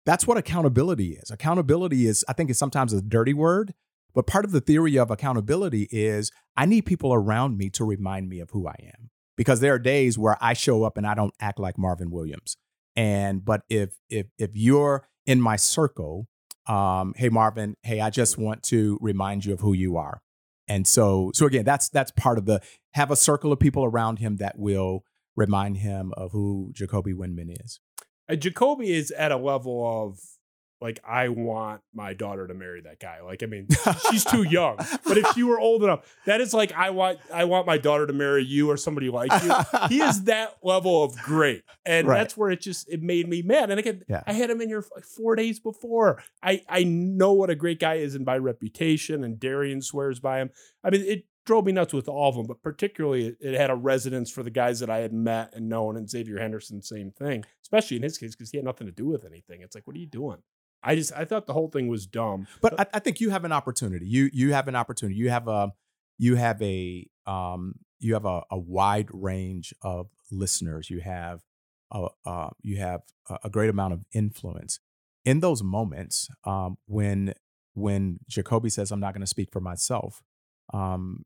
that's 0.05 0.27
what 0.27 0.37
accountability 0.39 1.19
is. 1.21 1.31
Accountability 1.31 2.07
is 2.07 2.25
i 2.29 2.33
think 2.33 2.51
is 2.51 2.59
sometimes 2.59 2.93
a 2.93 3.03
dirty 3.03 3.35
word 3.35 3.75
but 4.15 4.27
part 4.27 4.45
of 4.47 4.53
the 4.53 4.61
theory 4.61 4.97
of 4.99 5.11
accountability 5.11 5.89
is 5.91 6.33
i 6.57 6.65
need 6.65 6.87
people 6.87 7.13
around 7.13 7.59
me 7.59 7.69
to 7.71 7.85
remind 7.85 8.29
me 8.29 8.41
of 8.41 8.51
who 8.51 8.67
i 8.67 8.75
am 8.83 9.11
because 9.37 9.61
there 9.61 9.75
are 9.75 9.79
days 9.79 10.19
where 10.19 10.37
i 10.41 10.53
show 10.53 10.85
up 10.85 10.97
and 10.97 11.07
i 11.07 11.15
don't 11.15 11.35
act 11.41 11.59
like 11.59 11.79
marvin 11.79 12.11
williams. 12.11 12.57
And 12.95 13.45
but 13.45 13.63
if 13.69 13.95
if 14.09 14.27
if 14.39 14.51
you're 14.55 15.07
in 15.27 15.41
my 15.41 15.57
circle 15.57 16.29
um, 16.67 17.15
hey 17.17 17.29
marvin 17.29 17.77
hey 17.83 18.01
i 18.01 18.11
just 18.11 18.39
want 18.39 18.63
to 18.65 18.99
remind 19.01 19.45
you 19.45 19.53
of 19.53 19.61
who 19.61 19.73
you 19.73 19.97
are. 19.97 20.23
And 20.69 20.87
so 20.87 21.31
so 21.35 21.47
again 21.47 21.65
that's 21.65 21.89
that's 21.89 22.11
part 22.11 22.39
of 22.39 22.47
the 22.47 22.61
have 22.95 23.11
a 23.11 23.17
circle 23.17 23.53
of 23.53 23.61
people 23.61 23.85
around 23.85 24.19
him 24.19 24.37
that 24.37 24.59
will 24.59 25.05
remind 25.37 25.77
him 25.79 26.13
of 26.17 26.33
who 26.33 26.71
jacoby 26.75 27.13
windmon 27.13 27.63
is. 27.65 27.81
And 28.29 28.41
Jacoby 28.41 28.93
is 28.93 29.11
at 29.13 29.31
a 29.31 29.37
level 29.37 30.05
of 30.05 30.19
like 30.81 31.01
I 31.07 31.29
want 31.29 31.81
my 31.95 32.13
daughter 32.13 32.47
to 32.47 32.55
marry 32.55 32.83
that 32.83 33.01
guy. 33.01 33.23
Like 33.23 33.43
I 33.43 33.47
mean, 33.47 33.67
she's 34.11 34.25
too 34.25 34.43
young. 34.49 34.77
But 35.07 35.17
if 35.19 35.27
she 35.35 35.43
were 35.43 35.59
old 35.59 35.83
enough, 35.83 36.05
that 36.27 36.41
is 36.41 36.53
like 36.53 36.73
I 36.73 36.91
want 36.91 37.19
I 37.33 37.45
want 37.45 37.67
my 37.67 37.79
daughter 37.79 38.07
to 38.07 38.13
marry 38.13 38.45
you 38.45 38.71
or 38.71 38.77
somebody 38.77 39.09
like 39.09 39.31
you. 39.43 39.53
he 39.89 40.01
is 40.01 40.25
that 40.25 40.57
level 40.63 41.03
of 41.05 41.17
great. 41.17 41.63
And 41.85 42.07
Right. 42.07 42.19
that's 42.19 42.37
where 42.37 42.51
it 42.51 42.61
just 42.61 42.89
it 42.89 43.03
made 43.03 43.29
me 43.29 43.43
mad. 43.43 43.71
And 43.71 43.81
again, 43.81 44.03
Yeah. 44.09 44.23
I 44.27 44.33
had 44.35 44.51
him 44.51 44.61
in 44.61 44.69
here 44.69 44.85
like 44.95 45.05
four 45.05 45.35
days 45.37 45.59
before. 45.59 46.23
I 46.43 46.63
I 46.69 46.85
know 46.85 47.33
what 47.33 47.51
a 47.51 47.55
great 47.55 47.81
guy 47.81 47.95
is 47.95 48.15
and 48.15 48.25
by 48.27 48.37
reputation, 48.39 49.25
and 49.25 49.41
Darien 49.41 49.81
swears 49.83 50.21
by 50.21 50.41
him. 50.41 50.51
I 50.85 50.91
mean, 50.91 51.03
it 51.03 51.25
drove 51.47 51.65
me 51.65 51.71
nuts 51.73 51.93
with 51.95 52.09
all 52.09 52.29
of 52.29 52.35
them, 52.35 52.47
but 52.47 52.61
particularly 52.61 53.29
it, 53.29 53.37
it 53.41 53.55
had 53.55 53.71
a 53.71 53.75
resonance 53.75 54.31
for 54.31 54.43
the 54.43 54.51
guys 54.51 54.81
that 54.81 54.91
I 54.91 54.99
had 54.99 55.13
met 55.13 55.55
and 55.55 55.69
known, 55.69 55.97
and 55.97 56.11
Xavier 56.11 56.39
Henderson, 56.41 56.83
same 56.83 57.13
thing, 57.13 57.45
especially 57.63 57.97
in 57.99 58.03
his 58.03 58.19
case, 58.19 58.35
because 58.35 58.51
he 58.51 58.59
had 58.59 58.65
nothing 58.65 58.89
to 58.89 58.93
do 58.93 59.07
with 59.07 59.25
anything. 59.25 59.61
It's 59.63 59.75
like, 59.77 59.87
what 59.87 59.95
are 59.95 60.01
you 60.01 60.07
doing? 60.07 60.39
I 60.83 60.95
just 60.95 61.13
I 61.13 61.25
thought 61.25 61.47
the 61.47 61.53
whole 61.53 61.69
thing 61.69 61.89
was 61.89 62.07
dumb. 62.07 62.47
but 62.61 62.79
I, 62.79 62.87
I 62.95 62.99
think 63.01 63.21
you 63.21 63.31
have 63.31 63.45
an 63.45 63.53
opportunity. 63.53 64.07
You 64.07 64.31
you 64.33 64.53
have 64.53 64.69
an 64.69 64.77
opportunity. 64.77 65.19
You 65.19 65.31
have 65.31 65.49
a 65.49 65.73
you 66.19 66.37
have 66.37 66.61
a 66.63 67.07
um 67.27 67.75
you 67.99 68.15
have 68.15 68.25
a, 68.25 68.43
a 68.51 68.59
wide 68.59 69.09
range 69.13 69.75
of 69.83 70.09
listeners. 70.31 70.91
You 70.91 71.01
have 71.01 71.41
a, 71.93 72.09
uh, 72.25 72.51
you 72.63 72.79
have 72.79 73.01
a, 73.29 73.39
a 73.45 73.51
great 73.51 73.71
amount 73.71 73.95
of 73.95 74.05
influence. 74.13 74.81
In 75.25 75.41
those 75.41 75.63
moments 75.63 76.29
um 76.45 76.77
when 76.87 77.35
when 77.75 78.19
jacoby 78.29 78.71
says 78.71 78.91
i'm 78.93 79.01
not 79.01 79.13
going 79.13 79.21
to 79.21 79.27
speak 79.27 79.51
for 79.53 79.61
myself 79.61 80.23
um 80.73 81.25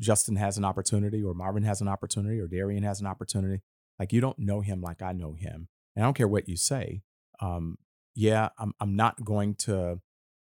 justin 0.00 0.36
has 0.36 0.58
an 0.58 0.64
opportunity 0.64 1.22
or 1.22 1.32
marvin 1.32 1.62
has 1.62 1.80
an 1.80 1.88
opportunity 1.88 2.38
or 2.40 2.46
darien 2.48 2.82
has 2.82 3.00
an 3.00 3.06
opportunity. 3.06 3.62
Like 3.98 4.12
you 4.12 4.20
don't 4.20 4.38
know 4.38 4.60
him 4.60 4.82
like 4.82 5.00
i 5.00 5.12
know 5.12 5.34
him 5.34 5.68
and 5.94 6.04
i 6.04 6.06
don't 6.06 6.16
care 6.16 6.28
what 6.28 6.48
you 6.48 6.56
say 6.56 7.02
um 7.40 7.78
yeah 8.16 8.48
i'm 8.58 8.72
i'm 8.80 8.96
not 8.96 9.24
going 9.24 9.54
to 9.54 10.00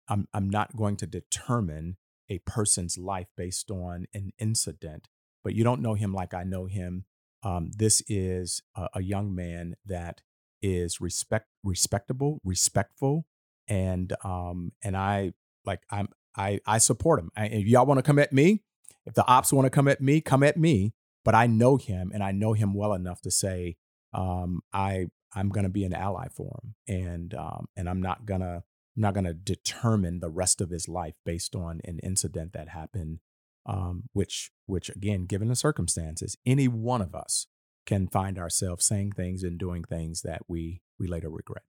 i'm 0.09 0.27
i'm 0.33 0.49
not 0.49 0.75
going 0.75 0.95
to 0.97 1.05
determine 1.05 1.97
a 2.29 2.39
person's 2.39 2.97
life 2.97 3.27
based 3.37 3.69
on 3.69 4.07
an 4.15 4.31
incident 4.39 5.07
but 5.43 5.53
you 5.53 5.63
don't 5.63 5.81
know 5.81 5.93
him 5.93 6.13
like 6.13 6.33
i 6.33 6.43
know 6.43 6.65
him. 6.65 7.05
Um 7.43 7.69
this 7.77 8.01
is 8.07 8.63
a, 8.75 8.87
a 8.95 9.03
young 9.03 9.35
man 9.35 9.75
that 9.85 10.21
is 10.61 10.99
respect 11.01 11.47
respectable 11.63 12.39
respectful 12.43 13.25
and 13.67 14.13
um 14.23 14.71
and 14.83 14.97
i 14.97 15.33
like 15.65 15.81
i'm 15.91 16.07
i 16.35 16.59
i 16.65 16.79
support 16.79 17.19
him. 17.19 17.31
I, 17.37 17.47
if 17.47 17.67
y'all 17.67 17.85
want 17.85 17.99
to 17.99 18.03
come 18.03 18.19
at 18.19 18.33
me 18.33 18.63
if 19.05 19.13
the 19.13 19.25
ops 19.27 19.53
want 19.53 19.65
to 19.65 19.69
come 19.69 19.87
at 19.87 20.01
me 20.01 20.21
come 20.21 20.43
at 20.43 20.57
me 20.57 20.93
but 21.23 21.35
i 21.35 21.45
know 21.45 21.77
him 21.77 22.11
and 22.13 22.23
i 22.23 22.31
know 22.31 22.53
him 22.53 22.73
well 22.73 22.93
enough 22.93 23.21
to 23.21 23.31
say 23.31 23.75
um 24.13 24.61
i 24.73 25.07
i'm 25.35 25.49
gonna 25.49 25.69
be 25.69 25.83
an 25.83 25.93
ally 25.93 26.27
for 26.29 26.59
him 26.63 26.75
and 26.87 27.33
um 27.33 27.67
and 27.75 27.89
i'm 27.89 28.01
not 28.01 28.25
gonna 28.25 28.63
i'm 28.95 29.01
not 29.01 29.13
gonna 29.13 29.33
determine 29.33 30.19
the 30.19 30.29
rest 30.29 30.61
of 30.61 30.69
his 30.69 30.87
life 30.87 31.15
based 31.25 31.55
on 31.55 31.81
an 31.85 31.99
incident 31.99 32.53
that 32.53 32.69
happened 32.69 33.19
um, 33.65 34.03
which 34.13 34.51
which 34.65 34.89
again, 34.89 35.25
given 35.25 35.47
the 35.47 35.55
circumstances, 35.55 36.37
any 36.45 36.67
one 36.67 37.01
of 37.01 37.15
us 37.15 37.47
can 37.85 38.07
find 38.07 38.37
ourselves 38.37 38.85
saying 38.85 39.11
things 39.11 39.43
and 39.43 39.59
doing 39.59 39.83
things 39.83 40.21
that 40.21 40.43
we 40.47 40.81
we 40.99 41.07
later 41.07 41.29
regret. 41.29 41.63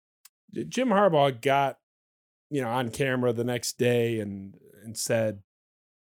Jim 0.69 0.89
Harbaugh 0.89 1.41
got, 1.41 1.79
you 2.51 2.63
know, 2.63 2.69
on 2.69 2.91
camera 2.91 3.33
the 3.33 3.45
next 3.45 3.79
day 3.79 4.21
and 4.21 4.57
and 4.85 4.97
said, 4.97 5.41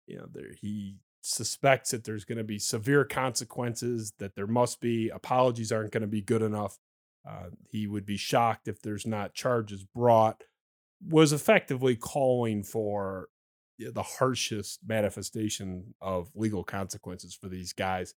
you 0.05 0.18
know, 0.18 0.28
there 0.32 0.51
he 0.59 0.97
suspects 1.22 1.91
that 1.91 2.03
there's 2.03 2.26
going 2.26 2.38
to 2.38 2.43
be 2.43 2.59
severe 2.59 3.03
consequences, 3.03 4.13
that 4.20 4.36
there 4.36 4.45
must 4.45 4.80
be 4.80 5.09
apologies 5.09 5.72
aren't 5.72 5.91
going 5.91 6.01
to 6.01 6.07
be 6.07 6.22
good 6.22 6.41
enough. 6.41 6.78
Uh, 7.28 7.49
he 7.69 7.88
would 7.88 8.05
be 8.05 8.17
shocked 8.17 8.67
if 8.67 8.82
there's 8.82 9.07
not 9.07 9.34
charges 9.34 9.84
brought. 9.84 10.43
Was 11.07 11.34
effectively 11.34 11.95
calling 11.95 12.63
for 12.63 13.30
the 13.78 14.03
harshest 14.03 14.80
manifestation 14.88 15.93
of 16.01 16.32
legal 16.36 16.63
consequences 16.63 17.36
for 17.36 17.49
these 17.49 17.73
guys. 17.73 18.13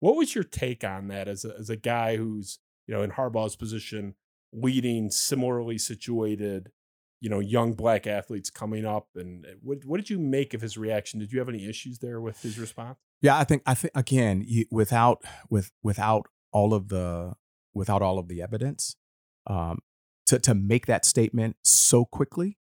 What 0.00 0.16
was 0.16 0.34
your 0.34 0.44
take 0.44 0.84
on 0.84 1.08
that 1.08 1.28
as 1.28 1.44
a, 1.44 1.54
as 1.58 1.70
a 1.70 1.76
guy 1.76 2.16
who's 2.16 2.58
you 2.86 2.94
know 2.94 3.02
in 3.02 3.12
Harbaugh's 3.12 3.56
position, 3.56 4.14
leading 4.52 5.10
similarly 5.10 5.78
situated, 5.78 6.70
you 7.20 7.30
know, 7.30 7.40
young 7.40 7.72
black 7.72 8.06
athletes 8.06 8.50
coming 8.50 8.84
up? 8.84 9.08
And 9.14 9.46
uh, 9.46 9.50
what 9.62 9.84
what 9.84 9.96
did 9.96 10.10
you 10.10 10.18
make 10.18 10.54
of 10.54 10.60
his 10.60 10.76
reaction? 10.76 11.20
Did 11.20 11.32
you 11.32 11.38
have 11.38 11.48
any 11.48 11.68
issues 11.68 11.98
there 11.98 12.20
with 12.20 12.42
his 12.42 12.58
response? 12.58 12.98
Yeah, 13.20 13.36
I 13.36 13.44
think 13.44 13.62
I 13.66 13.74
think 13.74 13.92
again 13.94 14.44
you, 14.46 14.66
without 14.70 15.22
with 15.50 15.72
without 15.82 16.26
all 16.52 16.74
of 16.74 16.88
the 16.88 17.34
without 17.78 18.02
all 18.02 18.18
of 18.18 18.28
the 18.28 18.42
evidence, 18.42 18.96
um, 19.46 19.78
to 20.26 20.38
to 20.38 20.54
make 20.54 20.86
that 20.86 21.04
statement 21.04 21.56
so 21.62 22.04
quickly, 22.04 22.58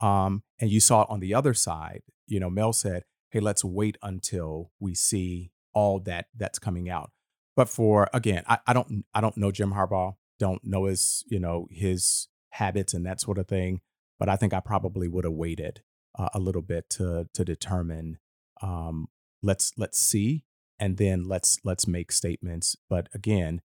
um, 0.00 0.42
and 0.60 0.70
you 0.70 0.80
saw 0.80 1.02
it 1.02 1.08
on 1.10 1.20
the 1.20 1.34
other 1.34 1.54
side. 1.54 2.02
You 2.26 2.38
know, 2.40 2.50
Mel 2.50 2.72
said, 2.72 3.04
"Hey, 3.30 3.40
let's 3.40 3.64
wait 3.64 3.96
until 4.02 4.70
we 4.78 4.94
see 4.94 5.52
all 5.72 5.98
that 6.00 6.26
that's 6.36 6.58
coming 6.58 6.88
out." 6.88 7.10
But 7.56 7.68
for 7.68 8.08
again, 8.14 8.44
I, 8.46 8.58
I 8.66 8.72
don't 8.72 9.04
I 9.12 9.20
don't 9.20 9.36
know 9.36 9.50
Jim 9.50 9.72
Harbaugh, 9.72 10.14
don't 10.38 10.62
know 10.64 10.84
his 10.84 11.24
you 11.28 11.40
know 11.40 11.66
his 11.70 12.28
habits 12.50 12.94
and 12.94 13.04
that 13.06 13.20
sort 13.20 13.38
of 13.38 13.48
thing. 13.48 13.80
But 14.18 14.28
I 14.28 14.36
think 14.36 14.52
I 14.52 14.60
probably 14.60 15.08
would 15.08 15.24
have 15.24 15.32
waited 15.32 15.82
uh, 16.18 16.28
a 16.34 16.38
little 16.38 16.62
bit 16.62 16.88
to 16.90 17.28
to 17.32 17.44
determine. 17.44 18.18
Um, 18.62 19.08
let's 19.42 19.72
let's 19.76 19.98
see, 19.98 20.44
and 20.78 20.96
then 20.96 21.24
let's 21.24 21.58
let's 21.64 21.86
make 21.86 22.12
statements. 22.12 22.76
But 22.88 23.08
again, 23.14 23.62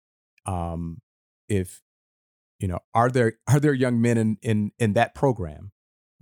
um, 0.45 1.01
if 1.47 1.81
you 2.59 2.67
know, 2.67 2.79
are 2.93 3.09
there 3.09 3.33
are 3.47 3.59
there 3.59 3.73
young 3.73 4.01
men 4.01 4.17
in 4.17 4.37
in 4.41 4.71
in 4.77 4.93
that 4.93 5.15
program 5.15 5.71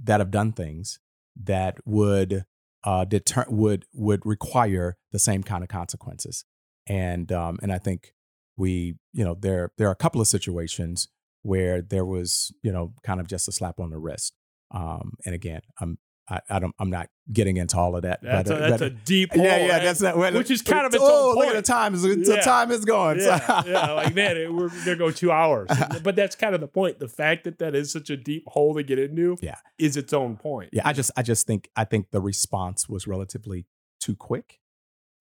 that 0.01 0.20
have 0.20 0.32
done 0.32 0.51
things 0.51 0.99
that 1.36 1.78
would 1.86 2.45
uh, 2.84 3.05
deter 3.05 3.45
would 3.49 3.86
would 3.93 4.26
require 4.26 4.97
the 5.11 5.20
same 5.20 5.43
kind 5.43 5.63
of 5.63 5.70
consequences. 5.70 6.45
And 6.88 7.32
um, 7.32 7.57
and 7.61 7.72
I 7.72 7.80
think 7.80 8.13
we 8.55 8.95
you 9.13 9.26
know 9.26 9.36
there 9.39 9.72
there 9.78 9.88
are 9.88 9.93
a 9.93 9.95
couple 9.95 10.22
of 10.22 10.28
situations 10.28 11.07
where 11.41 11.82
there 11.82 12.05
was 12.05 12.51
you 12.63 12.72
know 12.72 12.93
kind 13.03 13.20
of 13.20 13.28
just 13.28 13.47
a 13.47 13.51
slap 13.51 13.80
on 13.80 13.89
the 13.89 13.97
wrist. 13.97 14.34
Um, 14.72 15.13
and 15.26 15.34
again, 15.34 15.61
I'm 15.80 15.97
I, 16.30 16.41
I, 16.49 16.59
don't. 16.59 16.75
I'm 16.78 16.89
not 16.89 17.09
getting 17.32 17.57
into 17.57 17.78
all 17.78 17.95
of 17.95 18.01
that. 18.01 18.19
That's, 18.21 18.49
but, 18.49 18.57
a, 18.57 18.69
that's 18.69 18.82
but, 18.82 18.88
a 18.88 18.89
deep 18.89 19.34
hole. 19.34 19.43
Yeah, 19.43 19.65
yeah. 19.65 19.80
That's 19.80 20.01
not. 20.01 20.17
Which 20.34 20.51
is 20.51 20.61
kind 20.61 20.86
of 20.86 20.93
its 20.93 21.03
oh, 21.05 21.30
own 21.30 21.36
look 21.36 21.45
point. 21.45 21.55
at 21.55 21.65
the 21.65 21.71
time. 21.71 21.93
The 21.93 22.36
Yeah. 22.36 22.41
time 22.41 22.71
is 22.71 22.84
gone. 22.84 23.19
Yeah, 23.19 23.63
yeah, 23.65 23.91
like 23.93 24.13
man, 24.13 24.36
it, 24.38 24.53
we're 24.53 24.69
there 24.69 24.95
go 24.95 25.11
two 25.11 25.32
hours. 25.32 25.69
But 26.03 26.15
that's 26.15 26.36
kind 26.36 26.53
of 26.53 26.61
the 26.61 26.67
point. 26.67 26.99
The 26.99 27.07
fact 27.07 27.43
that 27.45 27.59
that 27.59 27.75
is 27.75 27.91
such 27.91 28.09
a 28.09 28.17
deep 28.17 28.43
hole 28.47 28.75
to 28.75 28.84
get 28.84 28.99
into, 28.99 29.38
Yeah. 29.41 29.55
is 29.78 29.97
its 29.97 30.13
own 30.13 30.38
point. 30.38 30.69
yeah. 30.73 30.84
I 30.86 30.93
just, 30.93 31.11
I 31.17 31.21
just 31.21 31.47
think, 31.47 31.69
I 31.75 31.84
think 31.86 32.11
the 32.11 32.21
response 32.21 32.88
was 32.88 33.07
relatively 33.07 33.65
too 33.99 34.15
quick, 34.15 34.59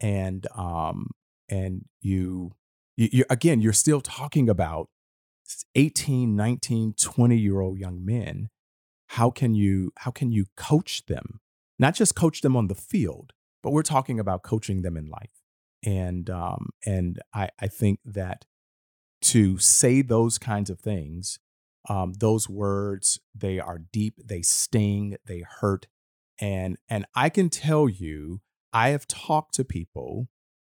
and 0.00 0.46
um, 0.54 1.10
and 1.48 1.84
you, 2.00 2.52
you, 2.96 3.08
you 3.12 3.24
again, 3.30 3.60
you're 3.60 3.72
still 3.72 4.00
talking 4.00 4.48
about 4.48 4.88
18, 5.74 6.34
19, 6.34 6.94
20 6.94 7.36
year 7.36 7.60
old 7.60 7.78
young 7.78 8.04
men. 8.04 8.50
How 9.08 9.30
can 9.30 9.54
you, 9.54 9.92
how 9.98 10.10
can 10.10 10.32
you 10.32 10.46
coach 10.56 11.06
them? 11.06 11.40
Not 11.78 11.94
just 11.94 12.14
coach 12.14 12.40
them 12.40 12.56
on 12.56 12.68
the 12.68 12.74
field, 12.74 13.32
but 13.62 13.72
we're 13.72 13.82
talking 13.82 14.18
about 14.18 14.42
coaching 14.42 14.82
them 14.82 14.96
in 14.96 15.06
life. 15.06 15.42
And 15.84 16.28
um, 16.30 16.70
and 16.84 17.20
I, 17.34 17.50
I 17.60 17.68
think 17.68 18.00
that 18.04 18.44
to 19.22 19.58
say 19.58 20.02
those 20.02 20.38
kinds 20.38 20.70
of 20.70 20.80
things, 20.80 21.38
um, 21.88 22.14
those 22.14 22.48
words, 22.48 23.20
they 23.34 23.60
are 23.60 23.78
deep, 23.92 24.20
they 24.24 24.42
sting, 24.42 25.16
they 25.26 25.44
hurt. 25.60 25.86
And 26.40 26.76
and 26.88 27.06
I 27.14 27.28
can 27.28 27.50
tell 27.50 27.88
you, 27.88 28.40
I 28.72 28.88
have 28.90 29.06
talked 29.06 29.54
to 29.54 29.64
people 29.64 30.28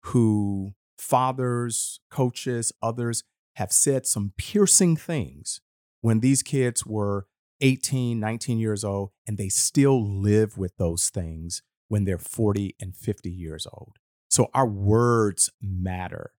who 0.06 0.74
fathers, 0.98 2.00
coaches, 2.10 2.72
others 2.82 3.24
have 3.54 3.72
said 3.72 4.06
some 4.06 4.32
piercing 4.36 4.96
things 4.96 5.60
when 6.00 6.20
these 6.20 6.42
kids 6.42 6.86
were 6.86 7.26
18, 7.60 8.18
19 8.18 8.58
years 8.58 8.84
old, 8.84 9.10
and 9.26 9.38
they 9.38 9.48
still 9.48 10.04
live 10.04 10.56
with 10.58 10.76
those 10.76 11.10
things 11.10 11.62
when 11.88 12.04
they're 12.04 12.18
40 12.18 12.76
and 12.80 12.94
50 12.94 13.30
years 13.30 13.66
old. 13.72 13.96
So 14.28 14.48
our 14.54 14.66
words 14.66 15.50
matter. 15.60 16.32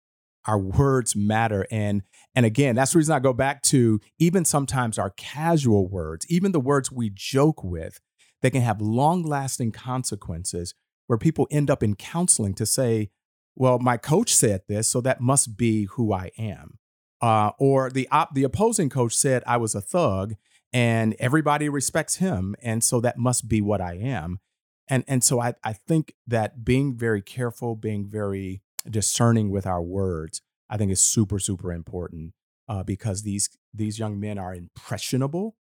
Our 0.46 0.58
words 0.58 1.16
matter. 1.16 1.66
And 1.70 2.02
and 2.34 2.46
again, 2.46 2.76
that's 2.76 2.92
the 2.92 2.98
reason 2.98 3.14
I 3.14 3.18
go 3.18 3.32
back 3.32 3.62
to 3.64 4.00
even 4.18 4.44
sometimes 4.44 4.98
our 4.98 5.10
casual 5.10 5.88
words, 5.88 6.26
even 6.28 6.52
the 6.52 6.60
words 6.60 6.92
we 6.92 7.10
joke 7.12 7.64
with, 7.64 8.00
they 8.40 8.50
can 8.50 8.62
have 8.62 8.80
long-lasting 8.80 9.72
consequences 9.72 10.74
where 11.06 11.18
people 11.18 11.48
end 11.50 11.70
up 11.70 11.82
in 11.82 11.96
counseling 11.96 12.54
to 12.54 12.66
say, 12.66 13.10
well, 13.56 13.78
my 13.78 13.96
coach 13.96 14.34
said 14.34 14.62
this, 14.68 14.86
so 14.86 15.00
that 15.00 15.20
must 15.20 15.56
be 15.56 15.84
who 15.84 16.12
I 16.12 16.30
am. 16.38 16.78
Uh, 17.20 17.50
or 17.58 17.90
the 17.90 18.06
op- 18.12 18.34
the 18.34 18.44
opposing 18.44 18.88
coach 18.88 19.14
said 19.14 19.42
I 19.44 19.56
was 19.56 19.74
a 19.74 19.80
thug, 19.80 20.34
and 20.72 21.14
everybody 21.18 21.68
respects 21.68 22.16
him, 22.16 22.54
and 22.62 22.82
so 22.84 23.00
that 23.00 23.18
must 23.18 23.48
be 23.48 23.60
what 23.60 23.80
I 23.80 23.94
am. 23.94 24.40
And 24.88 25.04
and 25.06 25.22
so 25.22 25.40
I 25.40 25.54
I 25.64 25.72
think 25.72 26.14
that 26.26 26.64
being 26.64 26.96
very 26.96 27.22
careful, 27.22 27.76
being 27.76 28.06
very 28.06 28.62
discerning 28.88 29.50
with 29.50 29.66
our 29.66 29.82
words, 29.82 30.40
I 30.68 30.76
think 30.76 30.90
is 30.90 31.00
super 31.00 31.38
super 31.38 31.72
important 31.72 32.34
uh, 32.68 32.82
because 32.82 33.22
these 33.22 33.48
these 33.72 33.98
young 33.98 34.18
men 34.20 34.38
are 34.38 34.54
impressionable, 34.54 35.56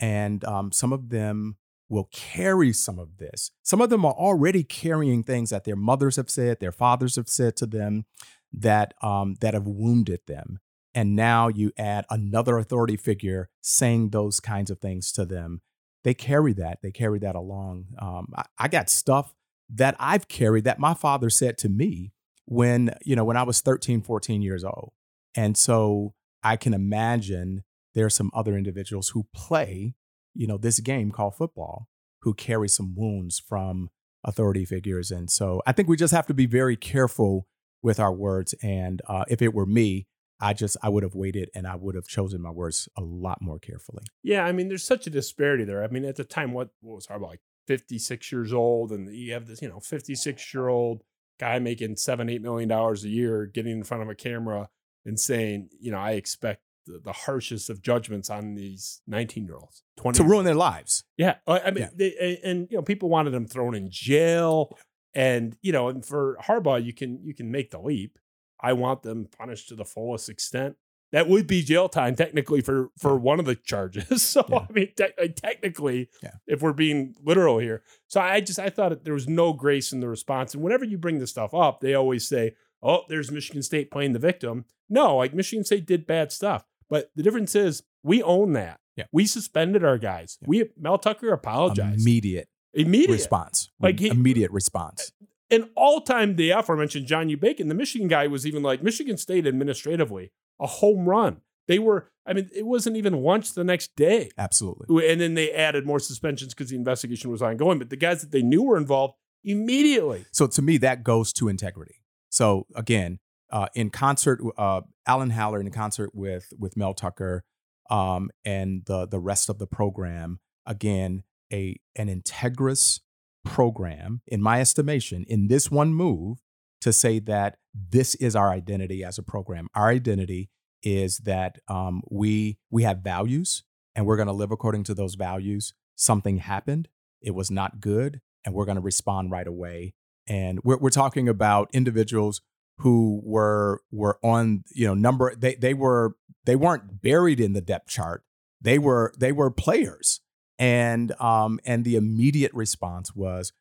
and 0.00 0.44
um, 0.44 0.72
some 0.72 0.92
of 0.92 1.08
them 1.10 1.56
will 1.88 2.08
carry 2.12 2.72
some 2.72 2.98
of 2.98 3.18
this. 3.18 3.52
Some 3.62 3.80
of 3.80 3.90
them 3.90 4.04
are 4.04 4.12
already 4.12 4.64
carrying 4.64 5.22
things 5.22 5.50
that 5.50 5.64
their 5.64 5.76
mothers 5.76 6.16
have 6.16 6.28
said, 6.28 6.58
their 6.58 6.72
fathers 6.72 7.16
have 7.16 7.28
said 7.28 7.56
to 7.56 7.66
them, 7.66 8.06
that 8.52 8.94
um, 9.02 9.36
that 9.40 9.54
have 9.54 9.66
wounded 9.66 10.20
them. 10.26 10.58
And 10.96 11.14
now 11.14 11.46
you 11.48 11.70
add 11.78 12.06
another 12.10 12.58
authority 12.58 12.96
figure 12.96 13.50
saying 13.60 14.10
those 14.10 14.40
kinds 14.40 14.70
of 14.70 14.80
things 14.80 15.12
to 15.12 15.24
them. 15.24 15.60
They 16.02 16.14
carry 16.14 16.52
that. 16.54 16.78
They 16.82 16.90
carry 16.90 17.18
that 17.20 17.36
along. 17.36 17.86
Um, 17.98 18.32
I, 18.34 18.44
I 18.58 18.68
got 18.68 18.90
stuff 18.90 19.34
that 19.68 19.94
I've 20.00 20.26
carried 20.26 20.64
that 20.64 20.78
my 20.78 20.94
father 20.94 21.30
said 21.30 21.58
to 21.58 21.68
me 21.68 22.12
when 22.46 22.94
you 23.04 23.14
know 23.14 23.24
when 23.24 23.36
I 23.36 23.42
was 23.42 23.60
13, 23.60 24.00
14 24.02 24.42
years 24.42 24.64
old. 24.64 24.92
And 25.36 25.56
so 25.56 26.14
I 26.42 26.56
can 26.56 26.72
imagine 26.72 27.64
there 27.94 28.06
are 28.06 28.10
some 28.10 28.30
other 28.34 28.56
individuals 28.56 29.10
who 29.10 29.26
play 29.34 29.94
you 30.36 30.46
know 30.46 30.58
this 30.58 30.78
game 30.80 31.10
called 31.10 31.34
football 31.34 31.88
who 32.20 32.34
carry 32.34 32.68
some 32.68 32.94
wounds 32.94 33.40
from 33.40 33.90
authority 34.22 34.64
figures 34.64 35.10
and 35.10 35.30
so 35.30 35.62
i 35.66 35.72
think 35.72 35.88
we 35.88 35.96
just 35.96 36.12
have 36.12 36.26
to 36.26 36.34
be 36.34 36.46
very 36.46 36.76
careful 36.76 37.48
with 37.82 37.98
our 37.98 38.12
words 38.12 38.54
and 38.62 39.00
uh, 39.08 39.24
if 39.28 39.40
it 39.40 39.54
were 39.54 39.66
me 39.66 40.06
i 40.40 40.52
just 40.52 40.76
i 40.82 40.88
would 40.88 41.02
have 41.02 41.14
waited 41.14 41.50
and 41.54 41.66
i 41.66 41.74
would 41.74 41.94
have 41.94 42.06
chosen 42.06 42.40
my 42.42 42.50
words 42.50 42.88
a 42.96 43.02
lot 43.02 43.40
more 43.40 43.58
carefully 43.58 44.04
Yeah, 44.22 44.44
I 44.44 44.52
mean, 44.52 44.68
there's 44.68 44.84
such 44.84 45.06
a 45.06 45.10
disparity 45.10 45.64
there. 45.64 45.82
I 45.84 45.88
mean, 45.88 46.04
at 46.04 46.16
the 46.16 46.24
time, 46.24 46.52
what, 46.52 46.70
what 46.80 46.96
was 46.96 47.06
Harbaugh 47.06 47.28
like 47.28 47.40
56 47.66 48.32
years 48.32 48.52
old, 48.52 48.92
and 48.92 49.12
you 49.14 49.32
have 49.32 49.46
this, 49.46 49.62
you 49.62 49.68
know, 49.68 49.80
56 49.80 50.54
year 50.54 50.68
old 50.68 51.02
guy 51.38 51.58
making 51.58 51.96
seven, 51.96 52.28
eight 52.28 52.42
million 52.42 52.68
dollars 52.68 53.04
a 53.04 53.08
year, 53.08 53.46
getting 53.46 53.72
in 53.72 53.84
front 53.84 54.02
of 54.02 54.08
a 54.08 54.14
camera 54.14 54.68
and 55.04 55.18
saying, 55.18 55.68
you 55.80 55.90
know, 55.92 55.98
I 55.98 56.12
expect 56.12 56.62
the, 56.86 57.00
the 57.02 57.12
harshest 57.12 57.70
of 57.70 57.82
judgments 57.82 58.30
on 58.30 58.54
these 58.54 59.02
19 59.06 59.44
year 59.44 59.56
olds, 59.56 59.82
20 59.96 60.16
to 60.18 60.24
ruin 60.24 60.44
their 60.44 60.54
lives 60.54 61.04
Yeah, 61.16 61.36
I 61.46 61.60
I 61.60 61.70
mean, 61.70 61.84
Yeah. 61.84 61.90
They, 61.94 62.40
and, 62.44 62.68
you 62.70 62.76
know, 62.78 62.82
people 62.82 63.08
wanted 63.08 63.34
him 63.34 63.46
thrown 63.46 63.74
in 63.74 63.90
jail, 63.90 64.76
and 65.14 65.56
you 65.62 65.72
know, 65.72 65.88
and 65.88 66.04
for 66.04 66.36
Harbaugh, 66.42 66.84
you 66.84 66.92
can 66.92 67.20
you 67.24 67.34
can 67.34 67.50
make 67.50 67.70
the 67.70 67.80
leap. 67.80 68.18
I 68.60 68.72
want 68.72 69.02
them 69.02 69.28
punished 69.38 69.68
to 69.68 69.74
the 69.74 69.84
fullest 69.84 70.28
extent. 70.28 70.76
That 71.12 71.28
would 71.28 71.46
be 71.46 71.62
jail 71.62 71.88
time 71.88 72.16
technically 72.16 72.60
for 72.60 72.90
for 72.98 73.16
one 73.16 73.38
of 73.38 73.46
the 73.46 73.54
charges. 73.54 74.22
So 74.22 74.44
Yeah. 74.48 74.66
I 74.68 74.72
mean, 74.72 74.88
te- 74.96 75.28
technically, 75.34 76.08
Yeah. 76.22 76.32
if 76.46 76.62
we're 76.62 76.72
being 76.72 77.14
literal 77.22 77.58
here, 77.58 77.82
so 78.08 78.20
I 78.20 78.40
just 78.40 78.58
I 78.58 78.70
thought 78.70 79.04
there 79.04 79.14
was 79.14 79.28
no 79.28 79.52
grace 79.52 79.92
in 79.92 80.00
the 80.00 80.08
response. 80.08 80.52
And 80.54 80.62
whenever 80.62 80.84
you 80.84 80.98
bring 80.98 81.18
this 81.18 81.30
stuff 81.30 81.54
up, 81.54 81.80
they 81.80 81.94
always 81.94 82.26
say, 82.28 82.54
"Oh, 82.82 83.02
there's 83.08 83.30
Michigan 83.30 83.62
State 83.62 83.90
playing 83.90 84.12
the 84.14 84.18
victim." 84.18 84.64
No, 84.90 85.16
like 85.16 85.32
Michigan 85.32 85.64
State 85.64 85.86
did 85.86 86.06
bad 86.06 86.32
stuff, 86.32 86.64
but 86.90 87.10
the 87.14 87.22
difference 87.22 87.54
is 87.54 87.82
we 88.02 88.22
own 88.22 88.52
that. 88.54 88.80
Yeah. 88.96 89.04
We 89.12 89.26
suspended 89.26 89.84
our 89.84 89.98
guys. 89.98 90.38
Yeah. 90.40 90.46
We 90.48 90.70
Mel 90.76 90.98
Tucker 90.98 91.32
apologized 91.32 92.00
immediate 92.00 92.48
immediate. 92.74 93.12
response 93.12 93.70
Like 93.80 94.00
he- 94.00 94.08
immediate 94.08 94.50
response 94.50 95.12
an 95.50 95.70
all-time 95.76 96.36
the 96.36 96.50
aforementioned 96.50 97.06
John 97.06 97.28
U. 97.28 97.36
Bacon, 97.36 97.68
the 97.68 97.74
Michigan 97.74 98.08
guy 98.08 98.26
was 98.26 98.46
even 98.46 98.62
like 98.62 98.82
Michigan 98.82 99.16
State 99.16 99.46
administratively 99.46 100.32
a 100.60 100.66
home 100.66 101.08
run. 101.08 101.40
They 101.68 101.78
were, 101.78 102.10
I 102.24 102.32
mean, 102.32 102.48
it 102.54 102.64
wasn't 102.64 102.96
even 102.96 103.22
lunch 103.22 103.54
the 103.54 103.64
next 103.64 103.96
day. 103.96 104.30
Absolutely. 104.38 105.10
And 105.10 105.20
then 105.20 105.34
they 105.34 105.52
added 105.52 105.84
more 105.84 105.98
suspensions 105.98 106.54
because 106.54 106.70
the 106.70 106.76
investigation 106.76 107.30
was 107.30 107.42
ongoing. 107.42 107.78
But 107.78 107.90
the 107.90 107.96
guys 107.96 108.20
that 108.20 108.30
they 108.30 108.42
knew 108.42 108.62
were 108.62 108.76
involved 108.76 109.14
immediately. 109.44 110.26
So 110.32 110.46
to 110.46 110.62
me, 110.62 110.78
that 110.78 111.02
goes 111.02 111.32
to 111.34 111.48
integrity. 111.48 112.02
So 112.30 112.66
again, 112.74 113.18
uh, 113.50 113.66
in 113.74 113.90
concert, 113.90 114.40
uh, 114.56 114.82
Alan 115.06 115.30
Haller 115.30 115.60
in 115.60 115.70
concert 115.70 116.10
with 116.14 116.52
with 116.58 116.76
Mel 116.76 116.94
Tucker 116.94 117.44
um, 117.90 118.30
and 118.44 118.82
the 118.86 119.06
the 119.06 119.20
rest 119.20 119.48
of 119.48 119.58
the 119.58 119.66
program, 119.66 120.40
again, 120.66 121.22
a 121.52 121.76
an 121.94 122.08
integrous 122.08 123.00
program, 123.46 124.20
in 124.26 124.42
my 124.42 124.60
estimation, 124.60 125.24
in 125.28 125.48
this 125.48 125.70
one 125.70 125.94
move, 125.94 126.38
to 126.80 126.92
say 126.92 127.18
that 127.20 127.56
this 127.74 128.14
is 128.16 128.36
our 128.36 128.50
identity 128.50 129.02
as 129.02 129.18
a 129.18 129.22
program. 129.22 129.68
Our 129.74 129.88
identity 129.88 130.50
is 130.82 131.18
that 131.18 131.58
um, 131.68 132.02
we 132.10 132.58
we 132.70 132.82
have 132.82 132.98
values 132.98 133.64
and 133.94 134.06
we're 134.06 134.16
going 134.16 134.28
to 134.28 134.32
live 134.32 134.52
according 134.52 134.84
to 134.84 134.94
those 134.94 135.14
values. 135.14 135.74
Something 135.94 136.38
happened, 136.38 136.88
it 137.22 137.34
was 137.34 137.50
not 137.50 137.80
good, 137.80 138.20
and 138.44 138.54
we're 138.54 138.66
going 138.66 138.76
to 138.76 138.82
respond 138.82 139.30
right 139.30 139.46
away. 139.46 139.94
And 140.28 140.60
we're 140.62 140.76
we're 140.76 140.90
talking 140.90 141.28
about 141.28 141.70
individuals 141.72 142.42
who 142.78 143.20
were 143.24 143.80
were 143.90 144.18
on 144.22 144.64
you 144.74 144.86
know 144.86 144.94
number 144.94 145.34
they 145.34 145.54
they 145.54 145.74
were 145.74 146.16
they 146.44 146.56
weren't 146.56 147.02
buried 147.02 147.40
in 147.40 147.52
the 147.52 147.60
depth 147.60 147.88
chart. 147.88 148.22
They 148.60 148.78
were 148.78 149.12
they 149.18 149.32
were 149.32 149.50
players, 149.50 150.20
and 150.58 151.12
um 151.20 151.60
and 151.64 151.84
the 151.84 151.96
immediate 151.96 152.52
response 152.54 153.14
was 153.14 153.52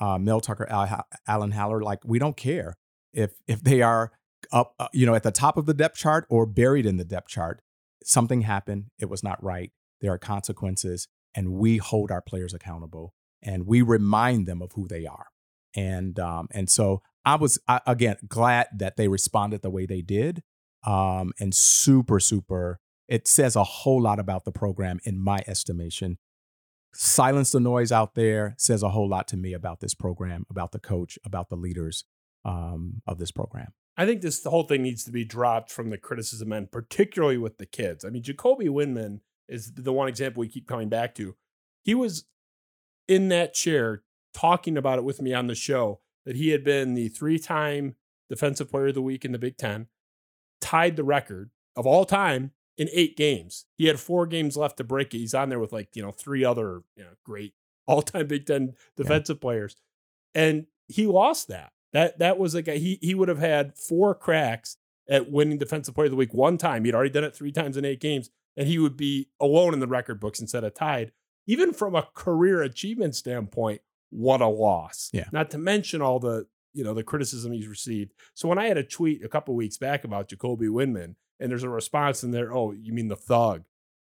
uh, 0.00 0.18
Mel 0.18 0.40
Tucker, 0.40 0.66
Al, 0.70 1.06
Alan 1.26 1.52
Haller, 1.52 1.82
like 1.82 2.00
we 2.04 2.18
don't 2.18 2.36
care 2.36 2.76
if 3.12 3.32
if 3.46 3.62
they 3.62 3.82
are 3.82 4.12
up 4.52 4.74
uh, 4.78 4.88
you 4.92 5.06
know 5.06 5.14
at 5.14 5.22
the 5.22 5.30
top 5.30 5.56
of 5.56 5.66
the 5.66 5.74
depth 5.74 5.96
chart 5.96 6.26
or 6.28 6.46
buried 6.46 6.86
in 6.86 6.96
the 6.96 7.04
depth 7.04 7.28
chart. 7.28 7.60
Something 8.02 8.42
happened. 8.42 8.86
It 8.98 9.08
was 9.08 9.22
not 9.22 9.42
right. 9.42 9.72
There 10.00 10.12
are 10.12 10.18
consequences, 10.18 11.08
and 11.34 11.52
we 11.52 11.78
hold 11.78 12.10
our 12.10 12.20
players 12.20 12.52
accountable, 12.52 13.14
and 13.42 13.66
we 13.66 13.82
remind 13.82 14.46
them 14.46 14.60
of 14.60 14.72
who 14.72 14.86
they 14.86 15.06
are. 15.06 15.26
And 15.74 16.18
um 16.18 16.48
and 16.50 16.68
so 16.70 17.02
I 17.24 17.36
was 17.36 17.58
I, 17.68 17.80
again 17.86 18.16
glad 18.28 18.68
that 18.76 18.96
they 18.96 19.08
responded 19.08 19.62
the 19.62 19.70
way 19.70 19.86
they 19.86 20.02
did, 20.02 20.42
um 20.86 21.32
and 21.40 21.54
super 21.54 22.20
super. 22.20 22.78
It 23.06 23.28
says 23.28 23.54
a 23.54 23.64
whole 23.64 24.00
lot 24.00 24.18
about 24.18 24.44
the 24.44 24.52
program 24.52 24.98
in 25.04 25.18
my 25.18 25.40
estimation 25.46 26.16
silence 26.94 27.50
the 27.50 27.60
noise 27.60 27.92
out 27.92 28.14
there 28.14 28.54
says 28.58 28.82
a 28.82 28.90
whole 28.90 29.08
lot 29.08 29.28
to 29.28 29.36
me 29.36 29.52
about 29.52 29.80
this 29.80 29.94
program, 29.94 30.46
about 30.50 30.72
the 30.72 30.78
coach, 30.78 31.18
about 31.24 31.48
the 31.48 31.56
leaders 31.56 32.04
um, 32.44 33.02
of 33.06 33.18
this 33.18 33.30
program. 33.30 33.72
I 33.96 34.06
think 34.06 34.22
this 34.22 34.42
whole 34.42 34.64
thing 34.64 34.82
needs 34.82 35.04
to 35.04 35.12
be 35.12 35.24
dropped 35.24 35.70
from 35.70 35.90
the 35.90 35.98
criticism 35.98 36.52
end, 36.52 36.72
particularly 36.72 37.38
with 37.38 37.58
the 37.58 37.66
kids. 37.66 38.04
I 38.04 38.10
mean, 38.10 38.22
Jacoby 38.22 38.66
Windmon 38.66 39.20
is 39.48 39.72
the 39.74 39.92
one 39.92 40.08
example 40.08 40.40
we 40.40 40.48
keep 40.48 40.66
coming 40.66 40.88
back 40.88 41.14
to. 41.16 41.36
He 41.84 41.94
was 41.94 42.24
in 43.06 43.28
that 43.28 43.54
chair 43.54 44.02
talking 44.32 44.76
about 44.76 44.98
it 44.98 45.04
with 45.04 45.22
me 45.22 45.32
on 45.32 45.46
the 45.46 45.54
show 45.54 46.00
that 46.24 46.36
he 46.36 46.48
had 46.48 46.64
been 46.64 46.94
the 46.94 47.08
three-time 47.08 47.94
defensive 48.28 48.70
player 48.70 48.88
of 48.88 48.94
the 48.94 49.02
week 49.02 49.24
in 49.24 49.32
the 49.32 49.38
Big 49.38 49.56
Ten, 49.56 49.86
tied 50.60 50.96
the 50.96 51.04
record 51.04 51.50
of 51.76 51.86
all 51.86 52.04
time 52.04 52.52
in 52.76 52.88
eight 52.92 53.16
games. 53.16 53.66
He 53.76 53.86
had 53.86 54.00
four 54.00 54.26
games 54.26 54.56
left 54.56 54.76
to 54.78 54.84
break 54.84 55.14
it. 55.14 55.18
He's 55.18 55.34
on 55.34 55.48
there 55.48 55.60
with 55.60 55.72
like, 55.72 55.94
you 55.94 56.02
know, 56.02 56.10
three 56.10 56.44
other, 56.44 56.82
you 56.96 57.04
know, 57.04 57.10
great 57.24 57.54
all-time 57.86 58.26
Big 58.26 58.46
Ten 58.46 58.74
defensive 58.96 59.38
yeah. 59.38 59.42
players. 59.42 59.76
And 60.34 60.66
he 60.88 61.06
lost 61.06 61.48
that. 61.48 61.72
That 61.92 62.18
that 62.18 62.38
was 62.38 62.54
like 62.54 62.66
a, 62.66 62.76
he 62.76 62.98
he 63.00 63.14
would 63.14 63.28
have 63.28 63.38
had 63.38 63.76
four 63.76 64.14
cracks 64.14 64.76
at 65.08 65.30
winning 65.30 65.58
defensive 65.58 65.94
player 65.94 66.06
of 66.06 66.10
the 66.10 66.16
week 66.16 66.34
one 66.34 66.58
time. 66.58 66.84
He'd 66.84 66.94
already 66.94 67.10
done 67.10 67.24
it 67.24 67.36
three 67.36 67.52
times 67.52 67.76
in 67.76 67.84
eight 67.84 68.00
games, 68.00 68.30
and 68.56 68.66
he 68.66 68.78
would 68.78 68.96
be 68.96 69.28
alone 69.40 69.74
in 69.74 69.80
the 69.80 69.86
record 69.86 70.18
books 70.18 70.40
instead 70.40 70.64
of 70.64 70.74
tied. 70.74 71.12
Even 71.46 71.72
from 71.72 71.94
a 71.94 72.08
career 72.14 72.62
achievement 72.62 73.14
standpoint, 73.14 73.80
what 74.10 74.40
a 74.40 74.48
loss. 74.48 75.10
Yeah. 75.12 75.26
Not 75.30 75.50
to 75.50 75.58
mention 75.58 76.02
all 76.02 76.18
the 76.18 76.46
you 76.72 76.82
know 76.82 76.94
the 76.94 77.04
criticism 77.04 77.52
he's 77.52 77.68
received. 77.68 78.12
So 78.34 78.48
when 78.48 78.58
I 78.58 78.66
had 78.66 78.78
a 78.78 78.82
tweet 78.82 79.24
a 79.24 79.28
couple 79.28 79.54
weeks 79.54 79.78
back 79.78 80.04
about 80.04 80.28
Jacoby 80.28 80.66
Windmon, 80.66 81.14
and 81.40 81.50
there's 81.50 81.62
a 81.62 81.68
response 81.68 82.24
in 82.24 82.30
there. 82.30 82.54
Oh, 82.54 82.72
you 82.72 82.92
mean 82.92 83.08
the 83.08 83.16
thug? 83.16 83.64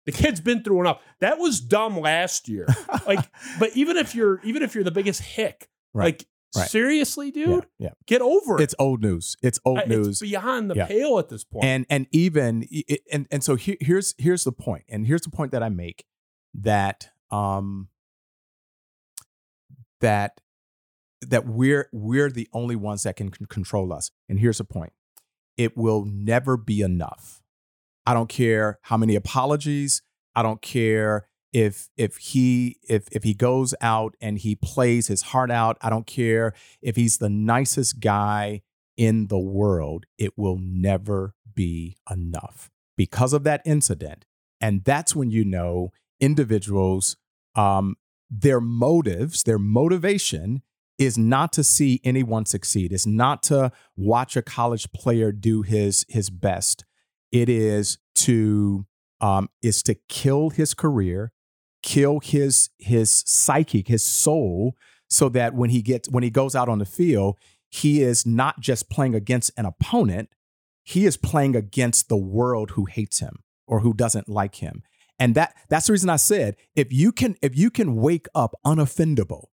The 0.07 0.13
kid's 0.13 0.41
been 0.41 0.63
through 0.63 0.81
enough. 0.81 1.03
That 1.21 1.39
was 1.39 1.61
dumb 1.61 2.01
last 2.01 2.49
year. 2.49 2.67
like, 3.07 3.21
but 3.59 3.77
even 3.77 3.97
if 3.97 4.15
you're 4.15 4.41
even 4.43 4.63
if 4.63 4.75
you're 4.75 4.85
the 4.85 4.91
biggest 4.91 5.21
hick, 5.21 5.69
right. 5.93 6.05
like 6.05 6.27
right. 6.57 6.71
seriously, 6.71 7.31
dude, 7.31 7.67
yeah, 7.79 7.89
yeah, 7.89 7.91
get 8.07 8.23
over 8.23 8.57
it. 8.57 8.63
It's 8.63 8.75
old 8.79 9.03
news. 9.03 9.37
It's 9.43 9.61
old 9.65 9.87
news. 9.87 10.21
Beyond 10.21 10.71
the 10.71 10.77
yeah. 10.77 10.87
pale 10.87 11.19
at 11.19 11.29
this 11.29 11.45
point. 11.45 11.67
And 11.67 11.87
and 11.91 12.07
even 12.11 12.65
and 13.13 13.27
and 13.31 13.45
so 13.45 13.57
here, 13.57 13.77
here's 13.81 14.15
here's 14.17 14.45
the 14.45 14.53
point. 14.53 14.85
And 14.89 15.07
here's 15.07 15.23
the 15.23 15.31
point 15.31 15.53
that 15.53 15.63
I 15.63 15.69
make 15.69 16.05
that 16.55 17.11
um 17.31 17.89
that 20.01 20.41
that 21.21 21.47
we're 21.47 21.89
we're 21.93 22.31
the 22.31 22.49
only 22.53 22.77
ones 22.77 23.03
that 23.03 23.17
can 23.17 23.31
control 23.31 23.93
us. 23.93 24.11
And 24.29 24.41
here's 24.41 24.59
the 24.59 24.65
point 24.65 24.93
it 25.59 25.77
will 25.77 26.05
never 26.07 26.57
be 26.57 26.81
enough. 26.81 27.43
I 28.07 28.15
don't 28.15 28.29
care 28.29 28.79
how 28.83 28.97
many 28.97 29.17
apologies. 29.17 30.01
I 30.35 30.43
don't 30.43 30.63
care 30.63 31.27
if 31.53 31.89
if 31.97 32.17
he 32.17 32.79
if 32.89 33.09
if 33.13 33.25
he 33.25 33.35
goes 33.35 33.75
out 33.81 34.17
and 34.21 34.39
he 34.39 34.55
plays 34.55 35.09
his 35.09 35.23
heart 35.23 35.51
out. 35.51 35.77
I 35.83 35.91
don't 35.91 36.07
care 36.07 36.55
if 36.81 36.97
he's 36.97 37.19
the 37.19 37.29
nicest 37.29 38.01
guy 38.01 38.63
in 38.97 39.27
the 39.27 39.39
world. 39.39 40.07
It 40.17 40.39
will 40.39 40.59
never 40.59 41.35
be 41.55 41.97
enough 42.11 42.71
because 42.97 43.33
of 43.33 43.45
that 43.45 43.61
incident. 43.67 44.25
And 44.61 44.85
that's 44.85 45.15
when 45.15 45.31
you 45.31 45.45
know 45.45 45.91
individuals 46.21 47.17
um, 47.55 47.97
their 48.31 48.61
motives, 48.61 49.43
their 49.43 49.59
motivation 49.59 50.63
is 50.99 51.17
not 51.17 51.53
to 51.53 51.65
see 51.65 52.01
anyone 52.05 52.45
succeed. 52.45 52.93
It's 52.93 53.07
not 53.07 53.43
to 53.45 53.71
watch 53.97 54.37
a 54.37 54.43
college 54.43 54.91
player 54.93 55.33
do 55.33 55.63
his 55.63 56.05
his 56.09 56.29
best. 56.29 56.85
It 57.31 57.49
is 57.49 57.99
to 58.17 58.87
um, 59.21 59.49
is 59.63 59.83
to 59.85 59.95
kill 60.09 60.51
his 60.51 60.75
career, 60.75 61.33
kill 61.83 62.21
his 62.21 62.71
his 62.79 63.23
psychic, 63.27 63.89
his 63.89 64.05
soul, 64.05 64.75
so 65.09 65.29
that 65.31 65.55
when 65.55 65.71
he 65.71 65.83
gets 65.83 66.09
when 66.09 66.25
he 66.25 66.31
goes 66.31 66.55
out 66.55 66.69
on 66.69 66.79
the 66.79 66.85
field, 66.85 67.37
he 67.71 68.03
is 68.03 68.27
not 68.27 68.61
just 68.61 68.91
playing 68.91 69.15
against 69.15 69.53
an 69.57 69.67
opponent. 69.67 70.31
He 70.83 71.07
is 71.07 71.17
playing 71.17 71.55
against 71.55 72.09
the 72.09 72.17
world 72.17 72.73
who 72.73 72.87
hates 72.87 73.21
him 73.21 73.43
or 73.67 73.81
who 73.81 73.93
doesn't 73.93 74.29
like 74.29 74.57
him. 74.57 74.83
And 75.19 75.35
that 75.35 75.55
that's 75.69 75.87
the 75.87 75.93
reason 75.93 76.11
I 76.11 76.17
said 76.17 76.57
if 76.75 76.93
you 76.93 77.13
can 77.13 77.37
if 77.43 77.57
you 77.57 77.71
can 77.71 77.97
wake 77.97 78.27
up 78.35 78.55
unoffendable 78.65 79.47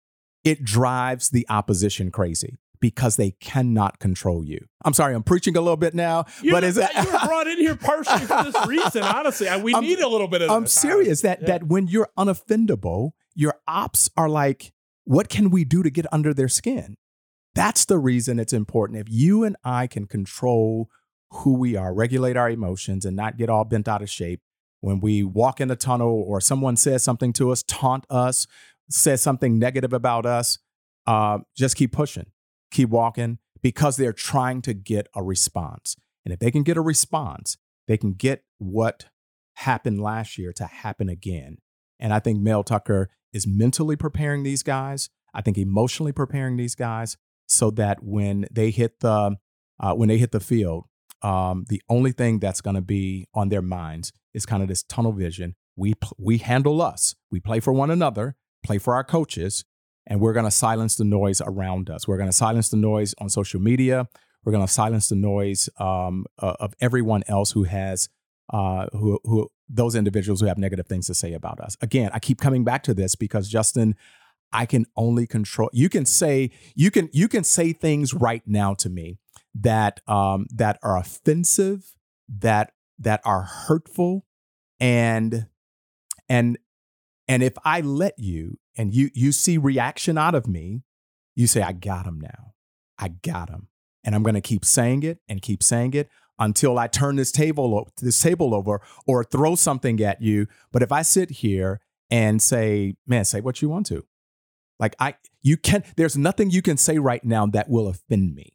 it 0.45 0.63
drives 0.63 1.31
the 1.31 1.47
opposition 1.49 2.11
crazy 2.11 2.59
because 2.81 3.17
they 3.17 3.31
cannot 3.41 3.99
control 3.99 4.45
you. 4.45 4.67
I'm 4.85 4.93
sorry, 4.93 5.15
I'm 5.15 5.23
preaching 5.23 5.57
a 5.57 5.61
little 5.61 5.79
bit 5.79 5.95
now, 5.95 6.27
you 6.43 6.53
but 6.53 6.65
is 6.65 6.75
that 6.75 6.95
you 6.95 7.11
were 7.11 7.27
brought 7.27 7.47
in 7.47 7.59
here 7.59 7.77
partially 7.77 8.27
for 8.27 8.45
this 8.45 8.67
reason? 8.67 9.03
Honestly, 9.03 9.49
we 9.63 9.75
I'm, 9.75 9.83
need 9.83 10.01
a 10.01 10.09
little 10.09 10.29
bit 10.29 10.43
of. 10.43 10.51
I'm 10.51 10.67
serious 10.67 11.23
that 11.23 11.41
yeah. 11.41 11.47
that 11.47 11.65
when 11.65 11.87
you're 11.87 12.11
unoffendable, 12.19 13.13
your 13.35 13.55
ops 13.67 14.11
are 14.17 14.29
like, 14.29 14.73
what 15.05 15.31
can 15.31 15.49
we 15.49 15.65
do 15.65 15.83
to 15.83 15.91
get 15.91 16.05
under 16.13 16.35
their 16.35 16.49
skin? 16.49 16.97
That's 17.55 17.87
the 17.87 17.99
reason 17.99 18.39
it's 18.39 18.53
important. 18.53 18.99
If 18.99 19.07
you 19.09 19.45
and 19.45 19.57
I 19.65 19.87
can 19.87 20.07
control 20.07 20.91
who 21.31 21.55
we 21.55 21.77
are, 21.77 21.95
regulate 21.95 22.37
our 22.37 22.51
emotions, 22.51 23.05
and 23.07 23.17
not 23.17 23.39
get 23.39 23.49
all 23.49 23.65
bent 23.65 23.89
out 23.89 24.03
of 24.03 24.11
shape 24.11 24.41
when 24.85 25.01
we 25.01 25.23
walk 25.23 25.61
in 25.61 25.71
a 25.71 25.77
tunnel 25.77 26.23
or 26.29 26.43
someone 26.43 26.77
says 26.77 27.03
something 27.03 27.33
to 27.33 27.51
us, 27.51 27.63
taunt 27.63 28.05
us, 28.11 28.47
says 28.91 29.21
something 29.21 29.59
negative 29.59 29.93
about 29.93 30.27
us, 30.27 30.59
uh, 31.07 31.39
just 31.57 31.77
keep 31.77 31.93
pushing, 31.93 32.27
keep 32.71 32.89
walking, 32.89 33.39
because 33.63 33.97
they're 33.97 34.13
trying 34.13 34.63
to 34.63 34.75
get 34.75 35.09
a 35.15 35.23
response. 35.23 35.97
And 36.25 36.33
if 36.33 36.41
they 36.41 36.51
can 36.51 36.63
get 36.63 36.77
a 36.77 36.83
response, 36.83 37.57
they 37.87 37.97
can 37.97 38.13
get 38.13 38.45
what 38.59 39.07
happened 39.55 40.01
last 40.01 40.39
year 40.39 40.53
to 40.55 40.65
happen 40.65 41.09
again. 41.09 41.59
And 41.99 42.13
I 42.13 42.19
think 42.19 42.41
Mel 42.41 42.65
Tucker 42.65 43.11
is 43.33 43.47
mentally 43.47 43.97
preparing 43.97 44.43
these 44.43 44.63
guys. 44.63 45.11
I 45.33 45.43
think 45.43 45.59
emotionally 45.59 46.13
preparing 46.13 46.57
these 46.57 46.75
guys 46.75 47.17
so 47.47 47.71
that 47.73 48.03
when 48.03 48.47
they 48.51 48.71
hit 48.71 49.01
the 49.01 49.37
uh, 49.81 49.93
when 49.95 50.09
they 50.09 50.19
hit 50.19 50.31
the 50.31 50.41
field, 50.41 50.85
um, 51.23 51.65
the 51.69 51.83
only 51.89 52.13
thing 52.13 52.39
that's 52.39 52.61
going 52.61 52.77
to 52.77 52.83
be 52.83 53.27
on 53.35 53.49
their 53.49 53.63
minds 53.63 54.13
is 54.33 54.47
kind 54.47 54.63
of 54.63 54.69
this 54.69 54.83
tunnel 54.83 55.13
vision. 55.13 55.57
We 55.77 55.95
we 56.19 56.39
handle 56.39 56.81
us. 56.81 57.15
We 57.31 57.41
play 57.41 57.61
for 57.61 57.73
one 57.73 57.91
another 57.91 58.37
play 58.65 58.79
for 58.79 58.95
our 58.95 59.05
coaches, 59.05 59.65
and 60.07 60.21
we're 60.21 60.33
going 60.33 60.45
to 60.45 60.51
silence 60.51 60.97
the 60.97 61.05
noise 61.05 61.41
around 61.41 61.91
us. 61.91 62.09
We're 62.09 62.17
going 62.17 62.29
to 62.29 62.37
silence 62.37 62.69
the 62.69 62.77
noise 62.77 63.15
on 63.19 63.29
social 63.29 63.61
media. 63.61 64.09
We're 64.45 64.53
going 64.53 64.67
to 64.67 64.73
silence 64.73 65.09
the 65.09 65.17
noise 65.17 65.69
um, 65.79 66.27
uh, 66.39 66.55
of 66.61 66.75
everyone 66.81 67.23
else 67.29 67.53
who 67.53 67.65
has 67.65 68.09
uh, 68.53 68.87
who 68.93 69.19
who 69.25 69.51
those 69.69 69.95
individuals 69.95 70.41
who 70.41 70.47
have 70.47 70.59
negative 70.59 70.87
things 70.87 71.07
to 71.07 71.15
say 71.15 71.33
about 71.33 71.61
us. 71.61 71.77
Again, 71.81 72.11
I 72.13 72.19
keep 72.19 72.41
coming 72.41 72.65
back 72.65 72.83
to 72.85 72.95
this 72.95 73.15
because 73.15 73.49
Justin, 73.49 73.97
I 74.53 74.67
can 74.67 74.87
only 74.97 75.27
control. 75.27 75.71
You 75.73 75.89
can 75.89 76.05
say 76.05 76.51
you 76.75 76.91
can 76.91 77.09
you 77.13 77.29
can 77.29 77.45
say 77.45 77.73
things 77.73 78.13
right 78.13 78.43
now 78.47 78.75
to 78.75 78.91
me 78.91 79.19
that 79.55 80.01
um, 80.07 80.47
that 80.55 80.79
are 80.83 80.99
offensive, 80.99 81.95
that 82.29 82.73
that 82.99 83.21
are 83.25 83.43
hurtful, 83.43 84.27
and 84.79 85.47
and 86.29 86.59
and 87.29 87.43
if 87.43 87.55
I 87.65 87.81
let 87.81 88.19
you 88.19 88.59
and 88.77 88.95
you 88.95 89.11
you 89.15 89.33
see 89.33 89.59
reaction 89.59 90.19
out 90.19 90.35
of 90.35 90.47
me, 90.47 90.83
you 91.35 91.47
say 91.47 91.63
I 91.63 91.73
got 91.73 92.07
him 92.07 92.21
now. 92.21 92.55
I 92.99 93.09
got 93.09 93.49
him. 93.49 93.69
And 94.05 94.15
I'm 94.15 94.23
going 94.23 94.35
to 94.35 94.41
keep 94.41 94.65
saying 94.65 95.03
it 95.03 95.21
and 95.29 95.41
keep 95.41 95.63
saying 95.63 95.95
it 95.95 96.09
until 96.39 96.79
I 96.79 96.87
turn 96.87 97.17
this 97.17 97.33
table 97.33 97.91
this 98.01 98.21
table 98.21 98.55
over 98.55 98.81
or 99.07 99.25
throw 99.25 99.55
something 99.55 100.01
at 100.03 100.21
you. 100.21 100.47
But 100.73 100.83
if 100.83 100.93
I 100.93 101.03
sit 101.03 101.31
here 101.31 101.81
and 102.11 102.43
say, 102.43 102.97
"Man, 103.07 103.25
say 103.25 103.41
what 103.41 103.63
you 103.63 103.69
want 103.69 103.87
to." 103.87 104.05
Like 104.79 104.97
I 104.99 105.15
you 105.43 105.57
can 105.57 105.85
there's 105.97 106.17
nothing 106.17 106.51
you 106.51 106.63
can 106.63 106.77
say 106.77 106.99
right 106.99 107.25
now 107.25 107.47
that 107.47 107.69
will 107.69 107.89
offend 107.89 108.35
me. 108.35 108.55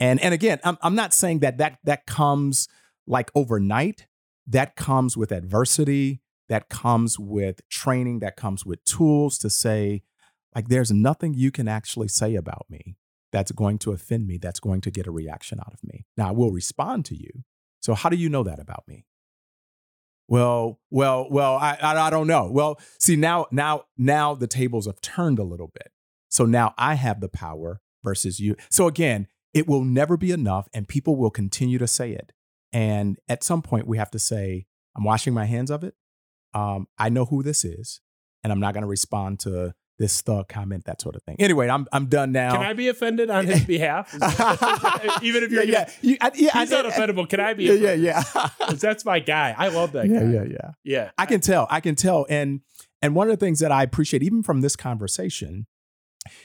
And 0.00 0.20
and 0.20 0.32
again, 0.32 0.60
I'm 0.64 0.78
I'm 0.80 0.94
not 0.94 1.12
saying 1.12 1.40
that 1.40 1.58
that 1.58 1.78
that 1.84 2.06
comes 2.06 2.68
like 3.06 3.30
overnight. 3.34 4.06
That 4.46 4.76
comes 4.76 5.14
with 5.14 5.30
adversity, 5.30 6.22
that 6.48 6.68
comes 6.68 7.18
with 7.18 7.66
training, 7.68 8.20
that 8.20 8.36
comes 8.36 8.64
with 8.64 8.84
tools 8.84 9.38
to 9.38 9.50
say 9.50 10.02
like 10.54 10.68
there's 10.68 10.90
nothing 10.90 11.34
you 11.34 11.50
can 11.50 11.68
actually 11.68 12.08
say 12.08 12.34
about 12.34 12.66
me 12.68 12.96
that's 13.30 13.52
going 13.52 13.78
to 13.78 13.92
offend 13.92 14.26
me, 14.26 14.38
that's 14.38 14.60
going 14.60 14.80
to 14.80 14.90
get 14.90 15.06
a 15.06 15.10
reaction 15.10 15.60
out 15.60 15.72
of 15.72 15.84
me. 15.84 16.06
Now, 16.16 16.28
I 16.28 16.32
will 16.32 16.50
respond 16.50 17.04
to 17.06 17.14
you. 17.14 17.44
So, 17.80 17.94
how 17.94 18.08
do 18.08 18.16
you 18.16 18.28
know 18.28 18.42
that 18.42 18.58
about 18.58 18.84
me? 18.88 19.04
Well, 20.26 20.80
well, 20.90 21.26
well, 21.30 21.56
I, 21.56 21.78
I, 21.80 21.96
I 22.06 22.10
don't 22.10 22.26
know. 22.26 22.50
Well, 22.50 22.78
see 22.98 23.16
now, 23.16 23.46
now, 23.50 23.84
now 23.96 24.34
the 24.34 24.46
tables 24.46 24.86
have 24.86 25.00
turned 25.00 25.38
a 25.38 25.44
little 25.44 25.68
bit. 25.68 25.90
So 26.28 26.44
now 26.44 26.74
I 26.76 26.94
have 26.94 27.20
the 27.20 27.28
power 27.28 27.80
versus 28.04 28.38
you. 28.38 28.54
So 28.70 28.86
again, 28.86 29.26
it 29.54 29.66
will 29.66 29.84
never 29.84 30.18
be 30.18 30.30
enough, 30.30 30.68
and 30.74 30.86
people 30.86 31.16
will 31.16 31.30
continue 31.30 31.78
to 31.78 31.86
say 31.86 32.12
it. 32.12 32.32
And 32.72 33.18
at 33.28 33.42
some 33.42 33.62
point, 33.62 33.86
we 33.86 33.96
have 33.96 34.10
to 34.10 34.18
say, 34.18 34.66
"I'm 34.94 35.04
washing 35.04 35.32
my 35.32 35.46
hands 35.46 35.70
of 35.70 35.82
it. 35.82 35.94
Um, 36.54 36.86
I 36.98 37.08
know 37.08 37.24
who 37.24 37.42
this 37.42 37.64
is, 37.64 38.00
and 38.42 38.52
I'm 38.52 38.60
not 38.60 38.74
going 38.74 38.82
to 38.82 38.88
respond 38.88 39.40
to 39.40 39.74
this 39.98 40.20
thug 40.20 40.48
comment, 40.48 40.84
that 40.84 41.00
sort 41.00 41.16
of 41.16 41.22
thing. 41.24 41.36
Anyway, 41.38 41.68
I'm 41.68 41.86
I'm 41.92 42.06
done 42.06 42.32
now. 42.32 42.52
Can 42.52 42.62
I 42.62 42.72
be 42.72 42.88
offended 42.88 43.30
on 43.30 43.46
his 43.46 43.64
behalf? 43.64 44.14
Even 45.22 45.42
if 45.42 45.50
you're 45.50 45.64
yeah, 45.64 45.90
yeah, 45.90 45.90
you, 46.02 46.16
I, 46.20 46.30
yeah 46.34 46.60
he's 46.60 46.72
I, 46.72 46.82
not 46.82 46.92
offendable. 46.92 47.28
Can 47.28 47.40
I 47.40 47.54
be? 47.54 47.64
Yeah, 47.64 47.72
offended? 47.72 48.00
yeah, 48.00 48.22
yeah. 48.34 48.72
that's 48.74 49.04
my 49.04 49.18
guy. 49.18 49.54
I 49.56 49.68
love 49.68 49.92
that 49.92 50.08
yeah, 50.08 50.20
guy. 50.20 50.30
yeah, 50.30 50.44
yeah. 50.44 50.70
yeah. 50.84 51.10
I 51.18 51.26
can 51.26 51.40
tell. 51.40 51.66
I 51.70 51.80
can 51.80 51.96
tell. 51.96 52.26
And 52.28 52.60
and 53.02 53.14
one 53.14 53.28
of 53.28 53.38
the 53.38 53.44
things 53.44 53.58
that 53.60 53.72
I 53.72 53.82
appreciate, 53.82 54.22
even 54.22 54.42
from 54.42 54.60
this 54.60 54.76
conversation, 54.76 55.66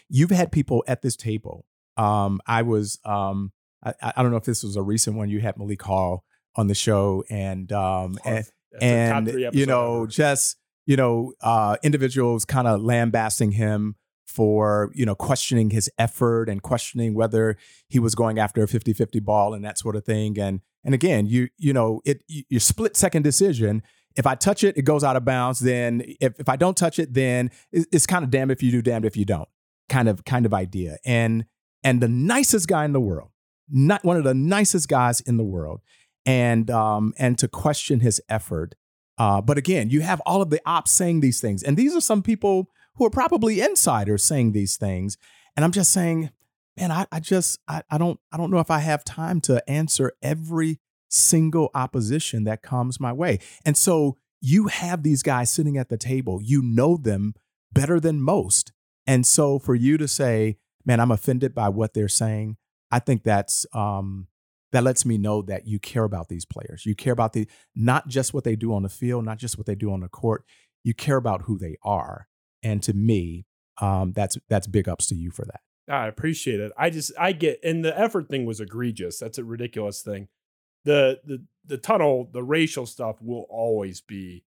you've 0.09 0.31
had 0.31 0.51
people 0.51 0.83
at 0.87 1.01
this 1.01 1.15
table. 1.15 1.65
Um, 1.95 2.41
I 2.47 2.63
was 2.63 2.99
um, 3.05 3.51
I, 3.83 3.93
I 4.01 4.23
don't 4.23 4.31
know 4.31 4.37
if 4.37 4.45
this 4.45 4.63
was 4.63 4.75
a 4.75 4.81
recent 4.81 5.15
one. 5.15 5.29
You 5.29 5.41
had 5.41 5.57
Malik 5.57 5.81
Hall 5.83 6.23
on 6.55 6.67
the 6.67 6.75
show, 6.75 7.23
and 7.29 7.71
um, 7.71 8.17
and 8.25 8.45
That's 8.73 8.83
and 8.83 9.27
you 9.53 9.65
know 9.65 10.05
just 10.07 10.57
you 10.85 10.97
know 10.97 11.33
uh, 11.41 11.77
individuals 11.83 12.43
kind 12.45 12.67
of 12.67 12.81
lambasting 12.81 13.53
him 13.53 13.95
for 14.25 14.91
you 14.93 15.05
know 15.05 15.15
questioning 15.15 15.69
his 15.69 15.89
effort 15.97 16.49
and 16.49 16.61
questioning 16.61 17.13
whether 17.13 17.55
he 17.87 17.99
was 17.99 18.15
going 18.15 18.39
after 18.39 18.63
a 18.63 18.67
50-50 18.67 19.23
ball 19.23 19.53
and 19.53 19.63
that 19.63 19.77
sort 19.77 19.95
of 19.95 20.03
thing. 20.05 20.39
And 20.39 20.61
and 20.83 20.93
again 20.93 21.25
you 21.27 21.49
you 21.57 21.71
know 21.73 22.01
it 22.03 22.23
you- 22.27 22.43
your 22.49 22.59
split 22.59 22.97
second 22.97 23.21
decision 23.23 23.81
if 24.17 24.27
i 24.27 24.35
touch 24.35 24.63
it 24.63 24.75
it 24.77 24.81
goes 24.81 25.03
out 25.03 25.15
of 25.15 25.23
bounds 25.23 25.59
then 25.59 26.03
if, 26.19 26.37
if 26.39 26.49
i 26.49 26.55
don't 26.57 26.75
touch 26.75 26.99
it 26.99 27.13
then 27.13 27.49
it- 27.71 27.87
it's 27.91 28.05
kind 28.05 28.23
of 28.25 28.29
damn 28.29 28.51
if 28.51 28.61
you 28.61 28.69
do 28.69 28.81
damned 28.81 29.05
if 29.05 29.15
you 29.15 29.23
don't 29.25 29.47
kind 29.89 30.09
of 30.09 30.25
kind 30.25 30.45
of 30.45 30.53
idea. 30.53 30.97
And 31.05 31.45
and 31.83 32.01
the 32.01 32.07
nicest 32.09 32.67
guy 32.67 32.83
in 32.85 32.91
the 32.93 32.99
world 33.01 33.29
not 33.69 34.03
one 34.03 34.17
of 34.17 34.23
the 34.25 34.33
nicest 34.33 34.89
guys 34.89 35.21
in 35.21 35.37
the 35.37 35.43
world 35.43 35.79
and 36.25 36.69
um 36.71 37.13
and 37.17 37.37
to 37.39 37.47
question 37.47 37.99
his 37.99 38.21
effort. 38.29 38.75
Uh 39.17 39.41
but 39.41 39.57
again 39.57 39.89
you 39.89 40.01
have 40.01 40.21
all 40.25 40.41
of 40.41 40.49
the 40.49 40.61
ops 40.65 40.91
saying 40.91 41.19
these 41.19 41.39
things 41.39 41.63
and 41.63 41.77
these 41.77 41.95
are 41.95 42.01
some 42.01 42.21
people 42.21 42.69
who 42.95 43.05
are 43.05 43.11
probably 43.11 43.61
insiders 43.61 44.23
saying 44.23 44.51
these 44.51 44.77
things 44.77 45.17
and 45.55 45.63
i'm 45.63 45.71
just 45.71 45.91
saying 45.91 46.31
man 46.77 46.91
i, 46.91 47.05
I 47.11 47.19
just 47.19 47.59
I, 47.67 47.83
I 47.91 47.97
don't 47.97 48.19
i 48.31 48.37
don't 48.37 48.49
know 48.49 48.59
if 48.59 48.71
i 48.71 48.79
have 48.79 49.03
time 49.03 49.39
to 49.41 49.67
answer 49.69 50.13
every 50.21 50.79
single 51.09 51.69
opposition 51.75 52.43
that 52.45 52.63
comes 52.63 52.99
my 52.99 53.13
way. 53.13 53.37
And 53.63 53.77
so 53.77 54.17
you 54.41 54.65
have 54.67 55.03
these 55.03 55.21
guys 55.21 55.51
sitting 55.51 55.77
at 55.77 55.89
the 55.89 55.97
table. 55.97 56.39
You 56.41 56.63
know 56.63 56.97
them 56.97 57.35
better 57.71 57.99
than 57.99 58.19
most. 58.19 58.71
And 59.05 59.23
so 59.23 59.59
for 59.59 59.75
you 59.75 59.97
to 59.97 60.07
say 60.07 60.57
man 60.85 60.99
i'm 60.99 61.11
offended 61.11 61.53
by 61.53 61.69
what 61.69 61.93
they're 61.93 62.07
saying 62.07 62.57
i 62.91 62.99
think 62.99 63.23
that's 63.23 63.65
um 63.73 64.27
that 64.73 64.83
lets 64.83 65.05
me 65.05 65.17
know 65.17 65.41
that 65.41 65.65
you 65.65 65.79
care 65.79 66.03
about 66.03 66.27
these 66.27 66.45
players 66.45 66.85
you 66.85 66.93
care 66.95 67.13
about 67.13 67.33
the 67.33 67.47
not 67.75 68.07
just 68.07 68.33
what 68.33 68.43
they 68.43 68.55
do 68.55 68.73
on 68.73 68.83
the 68.83 68.89
field 68.89 69.23
not 69.23 69.37
just 69.37 69.57
what 69.57 69.65
they 69.65 69.75
do 69.75 69.91
on 69.91 70.01
the 70.01 70.09
court 70.09 70.43
you 70.83 70.93
care 70.93 71.17
about 71.17 71.43
who 71.43 71.57
they 71.57 71.77
are 71.83 72.27
and 72.61 72.83
to 72.83 72.93
me 72.93 73.45
um, 73.81 74.11
that's 74.11 74.37
that's 74.49 74.67
big 74.67 74.87
ups 74.89 75.07
to 75.07 75.15
you 75.15 75.31
for 75.31 75.45
that 75.45 75.61
I 75.89 76.07
appreciate 76.07 76.59
it. 76.59 76.71
I 76.77 76.89
just 76.89 77.11
I 77.19 77.33
get 77.33 77.59
and 77.63 77.83
the 77.83 77.97
effort 77.97 78.29
thing 78.29 78.45
was 78.45 78.59
egregious. 78.59 79.19
That's 79.19 79.37
a 79.37 79.43
ridiculous 79.43 80.01
thing. 80.01 80.27
The 80.85 81.19
the 81.25 81.43
the 81.65 81.77
tunnel, 81.77 82.29
the 82.31 82.43
racial 82.43 82.85
stuff 82.85 83.21
will 83.21 83.45
always 83.49 84.01
be. 84.01 84.45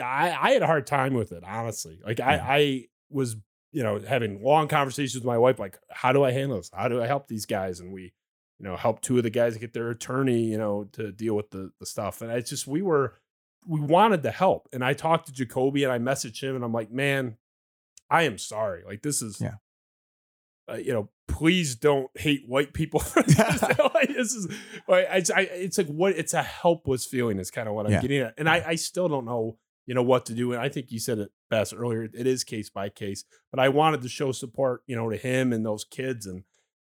I 0.00 0.36
I 0.40 0.50
had 0.52 0.62
a 0.62 0.66
hard 0.66 0.86
time 0.86 1.14
with 1.14 1.32
it, 1.32 1.42
honestly. 1.44 2.00
Like 2.04 2.20
I 2.20 2.36
Yeah. 2.36 2.46
I 2.48 2.84
was 3.10 3.36
you 3.72 3.82
know 3.82 3.98
having 3.98 4.42
long 4.42 4.68
conversations 4.68 5.14
with 5.14 5.24
my 5.24 5.38
wife, 5.38 5.58
like 5.58 5.78
how 5.90 6.12
do 6.12 6.22
I 6.22 6.30
handle 6.30 6.58
this? 6.58 6.70
How 6.72 6.88
do 6.88 7.02
I 7.02 7.06
help 7.06 7.26
these 7.26 7.46
guys? 7.46 7.80
And 7.80 7.92
we 7.92 8.12
you 8.62 8.68
know 8.68 8.76
help 8.76 9.00
two 9.02 9.18
of 9.18 9.24
the 9.24 9.30
guys 9.30 9.56
get 9.58 9.74
their 9.74 9.90
attorney, 9.90 10.44
you 10.44 10.56
know, 10.56 10.84
to 10.92 11.12
deal 11.12 11.34
with 11.34 11.50
the 11.50 11.72
the 11.80 11.84
stuff. 11.86 12.22
And 12.22 12.30
it's 12.32 12.48
just 12.48 12.66
we 12.66 12.80
were 12.80 13.18
we 13.66 13.80
wanted 13.80 14.22
to 14.22 14.30
help. 14.30 14.68
And 14.72 14.84
I 14.84 14.92
talked 14.94 15.26
to 15.26 15.32
Jacoby 15.32 15.84
and 15.84 15.92
I 15.92 15.98
messaged 15.98 16.40
him 16.42 16.54
and 16.56 16.64
I'm 16.64 16.72
like, 16.72 16.90
man, 16.90 17.36
I 18.08 18.22
am 18.22 18.38
sorry. 18.38 18.82
Like 18.86 19.02
this 19.02 19.20
is 19.20 19.40
Yeah. 19.40 19.54
uh, 20.70 20.76
you 20.76 20.92
know, 20.92 21.10
please 21.28 21.74
don't 21.74 22.08
hate 22.16 22.42
white 22.46 22.72
people. 22.72 23.02
like, 23.16 24.08
this 24.08 24.32
is, 24.34 24.48
like, 24.88 25.06
it's, 25.10 25.30
I, 25.30 25.40
it's 25.42 25.78
like 25.78 25.88
what 25.88 26.12
it's 26.16 26.34
a 26.34 26.42
helpless 26.42 27.04
feeling 27.06 27.38
is 27.38 27.50
kind 27.50 27.68
of 27.68 27.74
what 27.74 27.86
I'm 27.86 27.92
Yeah. 27.92 28.00
getting 28.00 28.20
at, 28.20 28.34
and 28.38 28.48
I, 28.48 28.62
I 28.68 28.74
still 28.76 29.08
don't 29.08 29.24
know, 29.24 29.58
you 29.86 29.94
know, 29.94 30.02
what 30.02 30.26
to 30.26 30.34
do. 30.34 30.52
And 30.52 30.60
I 30.60 30.68
think 30.68 30.90
you 30.92 30.98
said 31.00 31.18
it 31.18 31.30
best 31.50 31.74
earlier. 31.76 32.04
It 32.04 32.26
is 32.26 32.44
case 32.44 32.70
by 32.70 32.88
case, 32.88 33.24
but 33.50 33.58
I 33.60 33.68
wanted 33.70 34.02
to 34.02 34.08
show 34.08 34.30
support, 34.32 34.82
you 34.86 34.94
know, 34.96 35.08
to 35.10 35.16
him 35.16 35.52
and 35.52 35.64
those 35.66 35.84
kids, 35.84 36.26
and 36.26 36.44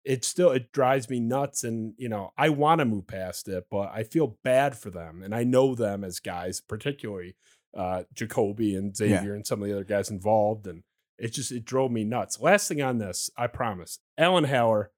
it 0.05 0.25
still 0.25 0.51
it 0.51 0.73
drives 0.73 1.09
me 1.09 1.21
nuts. 1.21 1.65
And 1.65 1.95
you 1.97 2.09
know, 2.09 2.33
I 2.37 2.49
want 2.49 2.81
to 2.81 2.85
move 2.85 3.07
past 3.07 3.49
it, 3.49 3.67
but 3.71 3.91
I 3.93 4.03
feel 4.05 4.39
bad 4.43 4.77
for 4.77 4.91
them, 4.91 5.23
and 5.23 5.35
I 5.35 5.45
know 5.45 5.75
them 5.75 6.05
as 6.05 6.21
guys, 6.21 6.61
particularly 6.61 7.37
uh, 7.77 8.03
Jacoby 8.15 8.75
and 8.75 8.97
Xavier 8.97 9.35
and 9.35 9.47
some 9.47 9.63
of 9.63 9.69
the 9.69 9.75
other 9.75 9.85
guys 9.85 10.11
involved, 10.11 10.67
and 10.67 10.83
it 11.19 11.33
just 11.33 11.53
it 11.53 11.65
drove 11.65 11.91
me 11.91 12.05
nuts. 12.05 12.41
Last 12.41 12.69
thing 12.69 12.83
on 12.83 12.99
this, 12.99 13.31
I 13.37 13.47
promise. 13.47 13.99
Alan 14.19 14.45
Haller, 14.45 14.91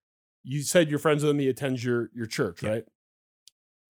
you 0.42 0.62
said 0.62 0.88
you're 0.90 0.98
friends 0.98 1.22
with 1.22 1.30
him. 1.30 1.38
He 1.38 1.48
attends 1.48 1.84
your 1.84 2.10
your 2.14 2.26
church, 2.26 2.62
Yeah. 2.62 2.70
right? 2.70 2.84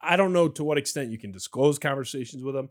I 0.06 0.16
don't 0.16 0.32
know 0.34 0.48
to 0.48 0.64
what 0.64 0.76
extent 0.78 1.10
you 1.10 1.18
can 1.18 1.32
disclose 1.32 1.78
conversations 1.78 2.42
with 2.44 2.54
him. 2.54 2.68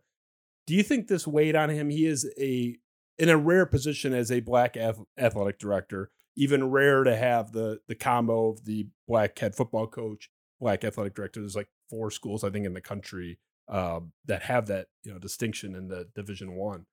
Do 0.68 0.76
you 0.76 0.84
think 0.84 1.08
this 1.08 1.26
weighed 1.26 1.56
on 1.56 1.70
him? 1.70 1.90
He 1.90 2.06
is 2.06 2.32
a 2.40 2.78
in 3.18 3.30
a 3.30 3.38
rare 3.38 3.66
position 3.66 4.14
as 4.14 4.32
a 4.32 4.40
black 4.40 4.76
ath- 4.78 5.02
athletic 5.18 5.60
director. 5.60 6.12
Even 6.36 6.70
rare 6.70 7.04
to 7.04 7.16
have 7.16 7.52
the 7.52 7.80
the 7.88 7.96
combo 7.96 8.50
of 8.50 8.66
the 8.66 8.88
black 9.08 9.38
head 9.38 9.56
football 9.56 9.88
coach, 9.88 10.30
black 10.60 10.84
athletic 10.84 11.14
director. 11.14 11.40
There's 11.40 11.56
like 11.56 11.70
four 11.90 12.12
schools 12.12 12.44
I 12.44 12.50
think 12.50 12.66
in 12.66 12.74
the 12.74 12.82
country 12.82 13.40
um, 13.70 14.14
that 14.26 14.44
have 14.44 14.68
that 14.68 14.88
you 15.04 15.14
know 15.14 15.20
distinction 15.20 15.76
in 15.76 15.88
the 15.88 16.08
Division 16.16 16.56
One. 16.56 16.86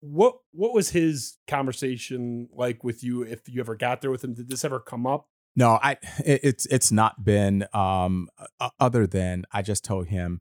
What 0.00 0.36
what 0.52 0.74
was 0.74 0.90
his 0.90 1.38
conversation 1.48 2.48
like 2.52 2.84
with 2.84 3.02
you 3.02 3.22
if 3.22 3.48
you 3.48 3.60
ever 3.60 3.76
got 3.76 4.00
there 4.00 4.10
with 4.10 4.22
him? 4.22 4.34
Did 4.34 4.48
this 4.48 4.64
ever 4.64 4.80
come 4.80 5.06
up? 5.06 5.28
No 5.56 5.78
i 5.82 5.92
it, 6.24 6.40
it's 6.42 6.66
it's 6.66 6.92
not 6.92 7.24
been 7.24 7.66
um 7.72 8.28
other 8.80 9.06
than 9.06 9.44
i 9.52 9.62
just 9.62 9.84
told 9.84 10.08
him 10.08 10.40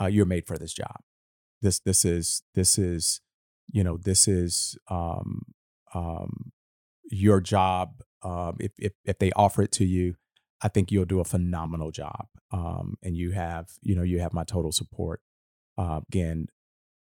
uh, 0.00 0.06
you're 0.06 0.26
made 0.26 0.46
for 0.46 0.58
this 0.58 0.72
job. 0.72 0.96
This 1.62 1.80
this 1.80 2.04
is 2.04 2.42
this 2.54 2.78
is 2.78 3.20
you 3.70 3.82
know 3.82 3.96
this 3.96 4.28
is 4.28 4.76
um 4.88 5.42
um 5.94 6.52
your 7.14 7.40
job 7.40 8.02
um 8.22 8.56
if 8.60 8.72
if 8.78 8.92
if 9.04 9.18
they 9.18 9.30
offer 9.32 9.62
it 9.62 9.72
to 9.72 9.84
you 9.84 10.14
i 10.62 10.68
think 10.68 10.90
you'll 10.90 11.04
do 11.04 11.20
a 11.20 11.24
phenomenal 11.24 11.90
job 11.90 12.26
um 12.50 12.96
and 13.02 13.16
you 13.16 13.30
have 13.30 13.70
you 13.82 13.94
know 13.94 14.02
you 14.02 14.20
have 14.20 14.32
my 14.32 14.44
total 14.44 14.72
support. 14.72 15.20
Uh, 15.76 16.00
again 16.08 16.46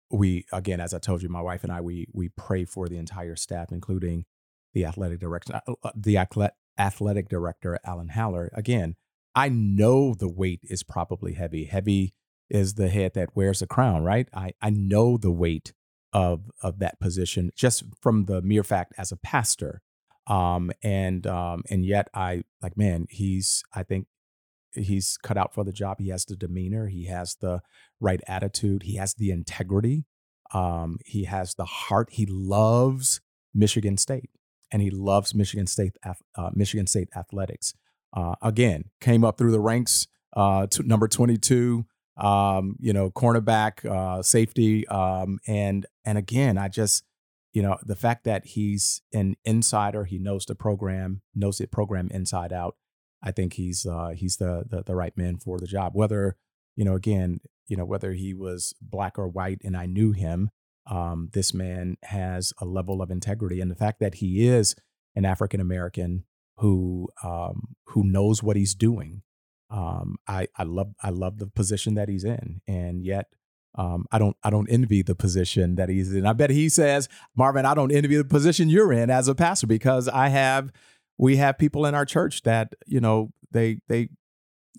we 0.09 0.45
again 0.53 0.79
as 0.79 0.93
i 0.93 0.99
told 0.99 1.21
you 1.21 1.29
my 1.29 1.41
wife 1.41 1.63
and 1.63 1.71
i 1.71 1.81
we 1.81 2.07
we 2.13 2.29
pray 2.29 2.63
for 2.65 2.87
the 2.87 2.97
entire 2.97 3.35
staff 3.35 3.71
including 3.71 4.25
the 4.73 4.85
athletic 4.85 5.19
director 5.19 5.61
uh, 5.67 5.73
uh, 5.83 5.91
the 5.95 6.17
athletic 6.17 7.29
director 7.29 7.77
alan 7.85 8.09
haller. 8.09 8.49
Again 8.53 8.95
i 9.35 9.49
know 9.49 10.13
the 10.13 10.29
weight 10.29 10.61
is 10.63 10.83
probably 10.83 11.33
heavy. 11.33 11.65
Heavy 11.65 12.13
is 12.49 12.73
the 12.73 12.89
head 12.89 13.13
that 13.13 13.35
wears 13.35 13.59
the 13.59 13.67
crown 13.67 14.03
right? 14.03 14.27
I 14.33 14.53
i 14.61 14.69
know 14.69 15.17
the 15.17 15.31
weight 15.31 15.73
of 16.13 16.51
of 16.61 16.79
that 16.79 16.99
position 16.99 17.51
just 17.55 17.83
from 18.01 18.25
the 18.25 18.41
mere 18.41 18.63
fact 18.63 18.93
as 18.97 19.11
a 19.11 19.17
pastor. 19.17 19.81
Um, 20.27 20.71
and 20.83 21.25
um, 21.27 21.63
and 21.69 21.85
yet 21.85 22.09
I 22.13 22.43
like 22.61 22.77
man, 22.77 23.07
he's 23.09 23.63
I 23.73 23.83
think 23.83 24.07
he's 24.73 25.17
cut 25.17 25.37
out 25.37 25.53
for 25.53 25.63
the 25.63 25.73
job. 25.73 25.97
He 25.99 26.09
has 26.09 26.25
the 26.25 26.35
demeanor, 26.35 26.87
he 26.87 27.05
has 27.05 27.35
the 27.41 27.61
right 27.99 28.21
attitude, 28.27 28.83
he 28.83 28.95
has 28.95 29.13
the 29.13 29.31
integrity, 29.31 30.05
um, 30.53 30.97
he 31.05 31.25
has 31.25 31.55
the 31.55 31.65
heart. 31.65 32.09
He 32.11 32.25
loves 32.25 33.21
Michigan 33.53 33.97
State, 33.97 34.29
and 34.71 34.81
he 34.81 34.89
loves 34.89 35.33
Michigan 35.33 35.67
State 35.67 35.97
uh, 36.05 36.49
Michigan 36.53 36.87
State 36.87 37.09
athletics. 37.15 37.73
Uh, 38.13 38.35
again, 38.41 38.85
came 38.99 39.23
up 39.23 39.37
through 39.37 39.51
the 39.51 39.59
ranks, 39.59 40.07
uh, 40.35 40.67
to 40.67 40.83
number 40.83 41.07
twenty 41.07 41.37
two. 41.37 41.85
Um, 42.17 42.75
you 42.79 42.93
know, 42.93 43.09
cornerback, 43.09 43.85
uh, 43.85 44.21
safety, 44.21 44.87
um, 44.89 45.39
and 45.47 45.85
and 46.05 46.17
again, 46.17 46.57
I 46.57 46.67
just 46.67 47.03
you 47.53 47.61
know 47.61 47.77
the 47.83 47.95
fact 47.95 48.23
that 48.23 48.45
he's 48.45 49.01
an 49.13 49.35
insider, 49.43 50.05
he 50.05 50.17
knows 50.17 50.45
the 50.45 50.55
program, 50.55 51.21
knows 51.35 51.57
the 51.57 51.67
program 51.67 52.09
inside 52.11 52.53
out. 52.53 52.75
I 53.23 53.31
think 53.31 53.53
he's 53.53 53.85
uh, 53.85 54.11
he's 54.15 54.37
the, 54.37 54.63
the 54.69 54.83
the 54.83 54.95
right 54.95 55.15
man 55.17 55.37
for 55.37 55.59
the 55.59 55.67
job. 55.67 55.91
Whether 55.93 56.37
you 56.75 56.85
know, 56.85 56.95
again, 56.95 57.39
you 57.67 57.77
know, 57.77 57.85
whether 57.85 58.13
he 58.13 58.33
was 58.33 58.73
black 58.81 59.19
or 59.19 59.27
white, 59.27 59.61
and 59.63 59.75
I 59.75 59.85
knew 59.85 60.13
him, 60.13 60.49
um, 60.89 61.29
this 61.33 61.53
man 61.53 61.97
has 62.03 62.53
a 62.59 62.65
level 62.65 63.01
of 63.01 63.11
integrity, 63.11 63.61
and 63.61 63.69
the 63.69 63.75
fact 63.75 63.99
that 63.99 64.15
he 64.15 64.47
is 64.47 64.75
an 65.15 65.25
African 65.25 65.59
American 65.59 66.25
who 66.57 67.09
um, 67.23 67.75
who 67.87 68.03
knows 68.03 68.41
what 68.41 68.55
he's 68.55 68.75
doing. 68.75 69.23
Um, 69.69 70.17
I 70.27 70.47
I 70.57 70.63
love 70.63 70.93
I 71.01 71.09
love 71.09 71.37
the 71.37 71.47
position 71.47 71.95
that 71.95 72.09
he's 72.09 72.23
in, 72.23 72.61
and 72.67 73.03
yet 73.05 73.27
um, 73.75 74.05
I 74.11 74.19
don't 74.19 74.35
I 74.43 74.49
don't 74.49 74.67
envy 74.69 75.01
the 75.01 75.15
position 75.15 75.75
that 75.75 75.89
he's 75.89 76.13
in. 76.13 76.25
I 76.25 76.33
bet 76.33 76.49
he 76.49 76.69
says, 76.69 77.07
Marvin, 77.35 77.65
I 77.65 77.73
don't 77.73 77.91
envy 77.91 78.17
the 78.17 78.25
position 78.25 78.69
you're 78.69 78.91
in 78.91 79.09
as 79.09 79.27
a 79.27 79.35
pastor 79.35 79.67
because 79.67 80.07
I 80.07 80.29
have 80.29 80.71
we 81.17 81.37
have 81.37 81.57
people 81.57 81.85
in 81.85 81.95
our 81.95 82.05
church 82.05 82.41
that 82.43 82.73
you 82.85 82.99
know 82.99 83.31
they 83.51 83.79
they 83.87 84.09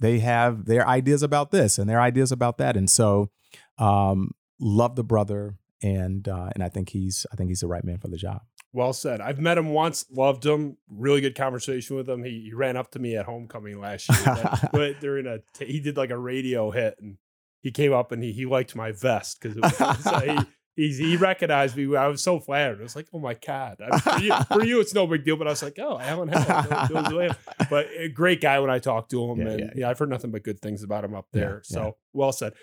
they 0.01 0.19
have 0.19 0.67
their 0.67 0.87
ideas 0.87 1.23
about 1.23 1.51
this 1.51 1.79
and 1.79 1.89
their 1.89 2.01
ideas 2.01 2.33
about 2.33 2.59
that, 2.59 2.77
and 2.77 2.91
so 2.91 3.31
um, 3.79 4.33
love 4.61 4.97
the 4.97 5.05
brother, 5.05 5.57
and 5.83 6.29
uh, 6.29 6.51
and 6.55 6.63
I 6.63 6.69
think 6.69 6.91
he's 6.91 7.27
I 7.33 7.37
think 7.37 7.49
he's 7.49 7.61
the 7.61 7.69
right 7.69 7.85
man 7.85 7.99
for 7.99 8.09
the 8.09 8.17
job. 8.17 8.43
Well 8.75 8.95
said. 8.95 9.21
I've 9.21 9.39
met 9.39 9.59
him 9.59 9.69
once, 9.69 10.07
loved 10.11 10.47
him, 10.47 10.79
really 10.89 11.21
good 11.21 11.35
conversation 11.35 11.95
with 11.95 12.09
him. 12.09 12.25
He, 12.25 12.45
he 12.47 12.55
ran 12.55 12.79
up 12.79 12.91
to 12.93 12.99
me 12.99 13.17
at 13.17 13.27
homecoming 13.27 13.79
last 13.79 14.09
year, 14.09 14.51
but 14.73 14.99
during 15.01 15.27
a 15.27 15.41
he 15.63 15.79
did 15.79 15.97
like 15.97 16.11
a 16.11 16.19
radio 16.19 16.71
hit, 16.71 16.97
and 17.01 17.19
he 17.63 17.71
came 17.71 17.93
up 17.93 18.13
and 18.13 18.23
he 18.23 18.33
he 18.33 18.45
liked 18.45 18.77
my 18.77 18.93
vest 18.93 19.41
because 19.41 19.57
uh, 19.81 20.21
he 20.21 20.39
He's, 20.75 20.97
he 20.97 21.19
recognized 21.19 21.77
me. 21.77 21.95
I 21.95 22.07
was 22.07 22.23
so 22.23 22.41
flattered. 22.41 22.81
I 22.81 22.83
was 22.83 22.97
like, 22.97 23.07
oh 23.13 23.19
my 23.19 23.35
God. 23.35 23.77
I 23.81 23.99
for, 23.99 24.19
you, 24.21 24.35
for, 24.49 24.65
you, 24.65 24.81
it's 24.81 24.95
no 24.95 25.07
big 25.07 25.25
deal. 25.25 25.37
But 25.37 25.47
I 25.47 25.51
was 25.51 25.63
like, 25.63 25.79
oh, 25.79 25.99
Alan 25.99 26.29
Hell. 26.29 27.37
but 27.69 27.89
a 27.99 28.09
great 28.09 28.41
guy 28.41 28.59
when 28.59 28.71
I 28.71 28.79
talked 28.79 29.11
to 29.11 29.31
him. 29.31 29.41
Yeah, 29.41 29.49
and 29.49 29.61
yeah, 29.61 29.71
yeah, 29.77 29.91
I've 29.91 29.99
heard 29.99 30.09
nothing 30.09 30.31
but 30.31 30.43
good 30.43 30.61
things 30.61 30.83
about 30.83 31.05
him 31.05 31.15
up 31.15 31.27
there. 31.33 31.61
so 31.65 31.97
well 32.13 32.33
said. 32.33 32.55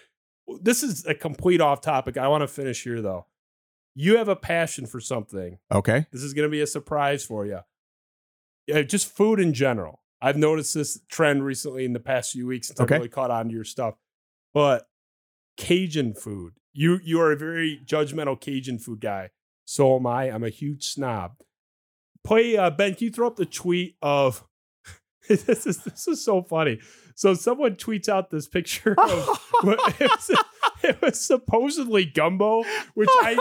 This 0.60 0.82
is 0.82 1.06
a 1.06 1.14
complete 1.14 1.62
off 1.62 1.82
topic. 1.82 2.18
I 2.18 2.28
want 2.28 2.42
to 2.42 2.48
finish 2.48 2.84
here 2.84 3.02
though. 3.02 3.28
You 3.94 4.18
have 4.18 4.28
a 4.28 4.36
passion 4.36 4.88
for 4.88 5.00
something. 5.00 5.60
Okay. 5.72 6.08
This 6.12 6.24
is 6.24 6.34
going 6.34 6.48
to 6.48 6.52
be 6.52 6.62
a 6.62 6.68
surprise 6.68 7.24
for 7.24 7.46
you. 7.46 7.60
Yeah, 8.66 8.82
just 8.82 9.16
food 9.16 9.40
in 9.40 9.54
general. 9.54 10.02
I've 10.20 10.38
noticed 10.38 10.74
this 10.74 11.00
trend 11.10 11.46
recently 11.46 11.86
in 11.86 11.94
the 11.94 12.00
past 12.00 12.32
few 12.32 12.48
weeks 12.48 12.68
since 12.68 12.80
okay. 12.80 12.96
I've 12.96 13.02
really 13.02 13.10
caught 13.10 13.30
on 13.30 13.50
to 13.50 13.54
your 13.54 13.64
stuff. 13.64 13.96
But 14.54 14.88
Cajun 15.58 16.14
food 16.14 16.54
you 16.74 17.00
you 17.04 17.20
are 17.20 17.32
a 17.32 17.38
very 17.38 17.82
judgmental 17.86 18.40
Cajun 18.40 18.80
food 18.80 19.02
guy. 19.02 19.30
So 19.66 19.98
am 19.98 20.08
I. 20.08 20.32
I'm 20.32 20.44
a 20.44 20.50
huge 20.50 20.86
snob. 20.86 21.36
Play 22.24 22.58
uh, 22.58 22.70
Ben. 22.70 22.96
Can 22.96 23.06
you 23.06 23.12
throw 23.12 23.28
up 23.28 23.36
the 23.36 23.46
tweet 23.46 23.96
of 24.02 24.46
this 25.28 25.66
is 25.66 25.84
this 25.84 26.08
is 26.08 26.24
so 26.24 26.42
funny. 26.42 26.80
So 27.16 27.34
someone 27.34 27.76
tweets 27.76 28.08
out 28.08 28.30
this 28.30 28.48
picture 28.48 28.96
of 28.98 29.40
it, 29.64 30.10
was, 30.10 30.44
it 30.84 31.02
was 31.02 31.20
supposedly 31.20 32.06
gumbo, 32.06 32.64
which 32.94 33.10
I, 33.12 33.36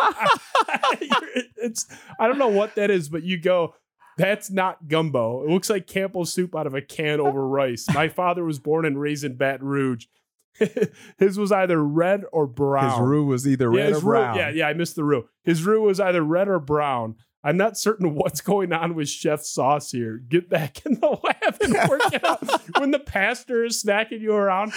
I 0.68 1.44
it's 1.56 1.86
I 2.18 2.26
don't 2.26 2.38
know 2.38 2.48
what 2.48 2.74
that 2.74 2.90
is, 2.90 3.08
but 3.08 3.22
you 3.22 3.38
go. 3.38 3.74
That's 4.16 4.50
not 4.50 4.88
gumbo. 4.88 5.44
It 5.44 5.50
looks 5.50 5.70
like 5.70 5.86
Campbell's 5.86 6.32
soup 6.32 6.56
out 6.56 6.66
of 6.66 6.74
a 6.74 6.82
can 6.82 7.20
over 7.20 7.46
rice. 7.46 7.86
My 7.94 8.08
father 8.08 8.44
was 8.44 8.58
born 8.58 8.84
and 8.84 9.00
raised 9.00 9.22
in 9.22 9.36
Baton 9.36 9.64
Rouge. 9.64 10.06
his 11.18 11.38
was 11.38 11.52
either 11.52 11.82
red 11.82 12.24
or 12.32 12.46
brown. 12.46 12.90
His 12.90 13.00
roux 13.00 13.24
was 13.24 13.46
either 13.46 13.70
red 13.70 13.90
yeah, 13.90 13.96
or 13.96 14.00
brown. 14.00 14.34
Roux, 14.34 14.40
yeah, 14.40 14.50
yeah, 14.50 14.68
I 14.68 14.74
missed 14.74 14.96
the 14.96 15.04
roux. 15.04 15.28
His 15.44 15.64
roux 15.64 15.82
was 15.82 16.00
either 16.00 16.22
red 16.22 16.48
or 16.48 16.58
brown. 16.58 17.16
I'm 17.44 17.56
not 17.56 17.78
certain 17.78 18.14
what's 18.14 18.40
going 18.40 18.72
on 18.72 18.94
with 18.94 19.08
Chef 19.08 19.42
Sauce 19.42 19.90
here. 19.90 20.18
Get 20.18 20.48
back 20.48 20.84
in 20.84 20.94
the 20.94 21.06
lab 21.24 21.56
and 21.60 21.88
work 21.88 22.12
it 22.12 22.24
out. 22.24 22.78
when 22.78 22.90
the 22.90 22.98
pastor 22.98 23.64
is 23.64 23.82
snacking 23.82 24.20
you 24.20 24.32
around, 24.32 24.72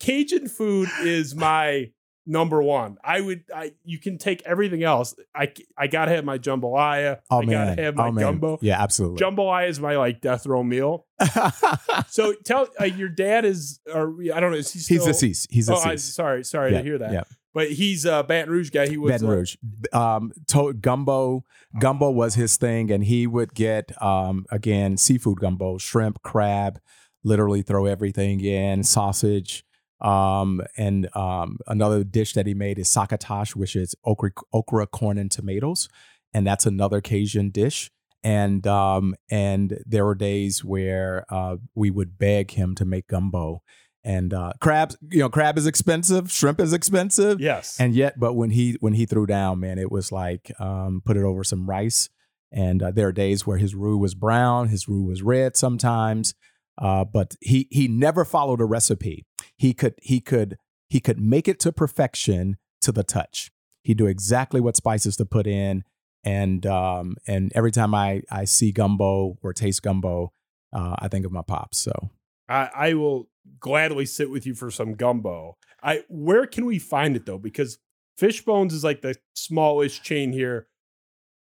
Cajun 0.00 0.48
food 0.48 0.88
is 1.02 1.34
my 1.34 1.90
number 2.28 2.62
one. 2.62 2.98
I 3.02 3.20
would. 3.20 3.44
I 3.52 3.72
you 3.84 3.98
can 3.98 4.18
take 4.18 4.42
everything 4.44 4.84
else. 4.84 5.16
I 5.34 5.52
I 5.76 5.86
gotta 5.88 6.12
have 6.12 6.24
my 6.24 6.38
jambalaya. 6.38 7.20
Oh 7.30 7.42
I 7.42 7.46
man. 7.46 7.68
gotta 7.68 7.82
have 7.82 7.96
my 7.96 8.08
oh, 8.08 8.12
gumbo. 8.12 8.58
Yeah, 8.60 8.80
absolutely. 8.80 9.18
Jambalaya 9.18 9.68
is 9.68 9.80
my 9.80 9.96
like 9.96 10.20
death 10.20 10.46
row 10.46 10.62
meal. 10.62 11.06
so 12.08 12.34
tell 12.44 12.68
uh, 12.80 12.84
your 12.84 13.08
dad 13.08 13.44
is. 13.44 13.80
Or 13.92 14.14
I 14.32 14.38
don't 14.38 14.52
know. 14.52 14.58
Is 14.58 14.72
he 14.72 14.78
still, 14.78 14.98
he's 14.98 15.06
deceased. 15.06 15.48
He's 15.50 15.66
deceased. 15.66 15.86
Oh, 15.86 15.90
I, 15.90 15.96
sorry, 15.96 16.44
sorry 16.44 16.72
yeah, 16.72 16.78
to 16.78 16.84
hear 16.84 16.98
that. 16.98 17.12
Yeah. 17.12 17.22
But 17.54 17.72
he's 17.72 18.04
a 18.04 18.22
Baton 18.22 18.52
Rouge 18.52 18.70
guy. 18.70 18.86
He 18.86 18.98
was 18.98 19.10
Baton 19.12 19.26
uh, 19.26 19.32
Rouge. 19.32 19.56
Um, 19.92 20.32
to, 20.48 20.74
gumbo, 20.74 21.44
gumbo 21.80 22.10
was 22.10 22.34
his 22.34 22.56
thing, 22.56 22.92
and 22.92 23.02
he 23.02 23.26
would 23.26 23.54
get 23.54 24.00
um 24.02 24.44
again 24.50 24.96
seafood 24.96 25.40
gumbo, 25.40 25.78
shrimp, 25.78 26.22
crab, 26.22 26.78
literally 27.24 27.62
throw 27.62 27.86
everything 27.86 28.40
in, 28.40 28.84
sausage, 28.84 29.64
um, 30.00 30.62
and 30.76 31.14
um, 31.16 31.58
another 31.66 32.04
dish 32.04 32.34
that 32.34 32.46
he 32.46 32.54
made 32.54 32.78
is 32.78 32.88
succotash, 32.88 33.56
which 33.56 33.74
is 33.74 33.94
okra, 34.04 34.30
okra, 34.52 34.86
corn, 34.86 35.18
and 35.18 35.30
tomatoes, 35.30 35.88
and 36.32 36.46
that's 36.46 36.66
another 36.66 37.00
Cajun 37.00 37.50
dish. 37.50 37.90
And 38.22 38.66
um, 38.66 39.14
and 39.30 39.78
there 39.86 40.04
were 40.04 40.14
days 40.14 40.64
where 40.64 41.24
uh, 41.30 41.56
we 41.74 41.90
would 41.90 42.18
beg 42.18 42.52
him 42.52 42.74
to 42.76 42.84
make 42.84 43.06
gumbo, 43.08 43.62
and 44.04 44.34
uh, 44.34 44.52
crabs. 44.60 44.96
You 45.10 45.20
know, 45.20 45.28
crab 45.28 45.56
is 45.56 45.66
expensive, 45.66 46.30
shrimp 46.30 46.60
is 46.60 46.72
expensive. 46.72 47.40
Yes, 47.40 47.78
and 47.78 47.94
yet, 47.94 48.18
but 48.18 48.34
when 48.34 48.50
he 48.50 48.76
when 48.80 48.94
he 48.94 49.06
threw 49.06 49.26
down, 49.26 49.60
man, 49.60 49.78
it 49.78 49.90
was 49.90 50.10
like 50.10 50.52
um, 50.60 51.00
put 51.04 51.16
it 51.16 51.22
over 51.22 51.44
some 51.44 51.68
rice. 51.68 52.08
And 52.50 52.82
uh, 52.82 52.90
there 52.90 53.08
are 53.08 53.12
days 53.12 53.46
where 53.46 53.58
his 53.58 53.74
roux 53.74 53.98
was 53.98 54.14
brown, 54.14 54.68
his 54.68 54.88
roux 54.88 55.04
was 55.04 55.22
red 55.22 55.56
sometimes. 55.56 56.34
Uh, 56.80 57.04
but 57.04 57.34
he 57.40 57.66
he 57.70 57.88
never 57.88 58.24
followed 58.24 58.60
a 58.60 58.64
recipe. 58.64 59.26
He 59.56 59.74
could 59.74 59.94
he 60.00 60.20
could 60.20 60.58
he 60.88 61.00
could 61.00 61.20
make 61.20 61.48
it 61.48 61.58
to 61.60 61.72
perfection 61.72 62.56
to 62.82 62.92
the 62.92 63.02
touch. 63.02 63.50
He 63.82 63.94
knew 63.94 64.06
exactly 64.06 64.60
what 64.60 64.76
spices 64.76 65.16
to 65.16 65.24
put 65.24 65.46
in, 65.46 65.82
and 66.24 66.64
um, 66.66 67.16
and 67.26 67.52
every 67.54 67.72
time 67.72 67.94
I 67.94 68.22
I 68.30 68.44
see 68.44 68.70
gumbo 68.70 69.38
or 69.42 69.52
taste 69.52 69.82
gumbo, 69.82 70.32
uh, 70.72 70.96
I 70.98 71.08
think 71.08 71.26
of 71.26 71.32
my 71.32 71.42
pops. 71.42 71.78
So 71.78 72.10
I, 72.48 72.70
I 72.74 72.94
will 72.94 73.28
gladly 73.58 74.06
sit 74.06 74.30
with 74.30 74.46
you 74.46 74.54
for 74.54 74.70
some 74.70 74.94
gumbo. 74.94 75.56
I 75.82 76.04
where 76.08 76.46
can 76.46 76.64
we 76.64 76.78
find 76.78 77.16
it 77.16 77.26
though? 77.26 77.38
Because 77.38 77.78
Fishbones 78.16 78.74
is 78.74 78.84
like 78.84 79.02
the 79.02 79.16
smallest 79.34 80.02
chain 80.02 80.32
here, 80.32 80.66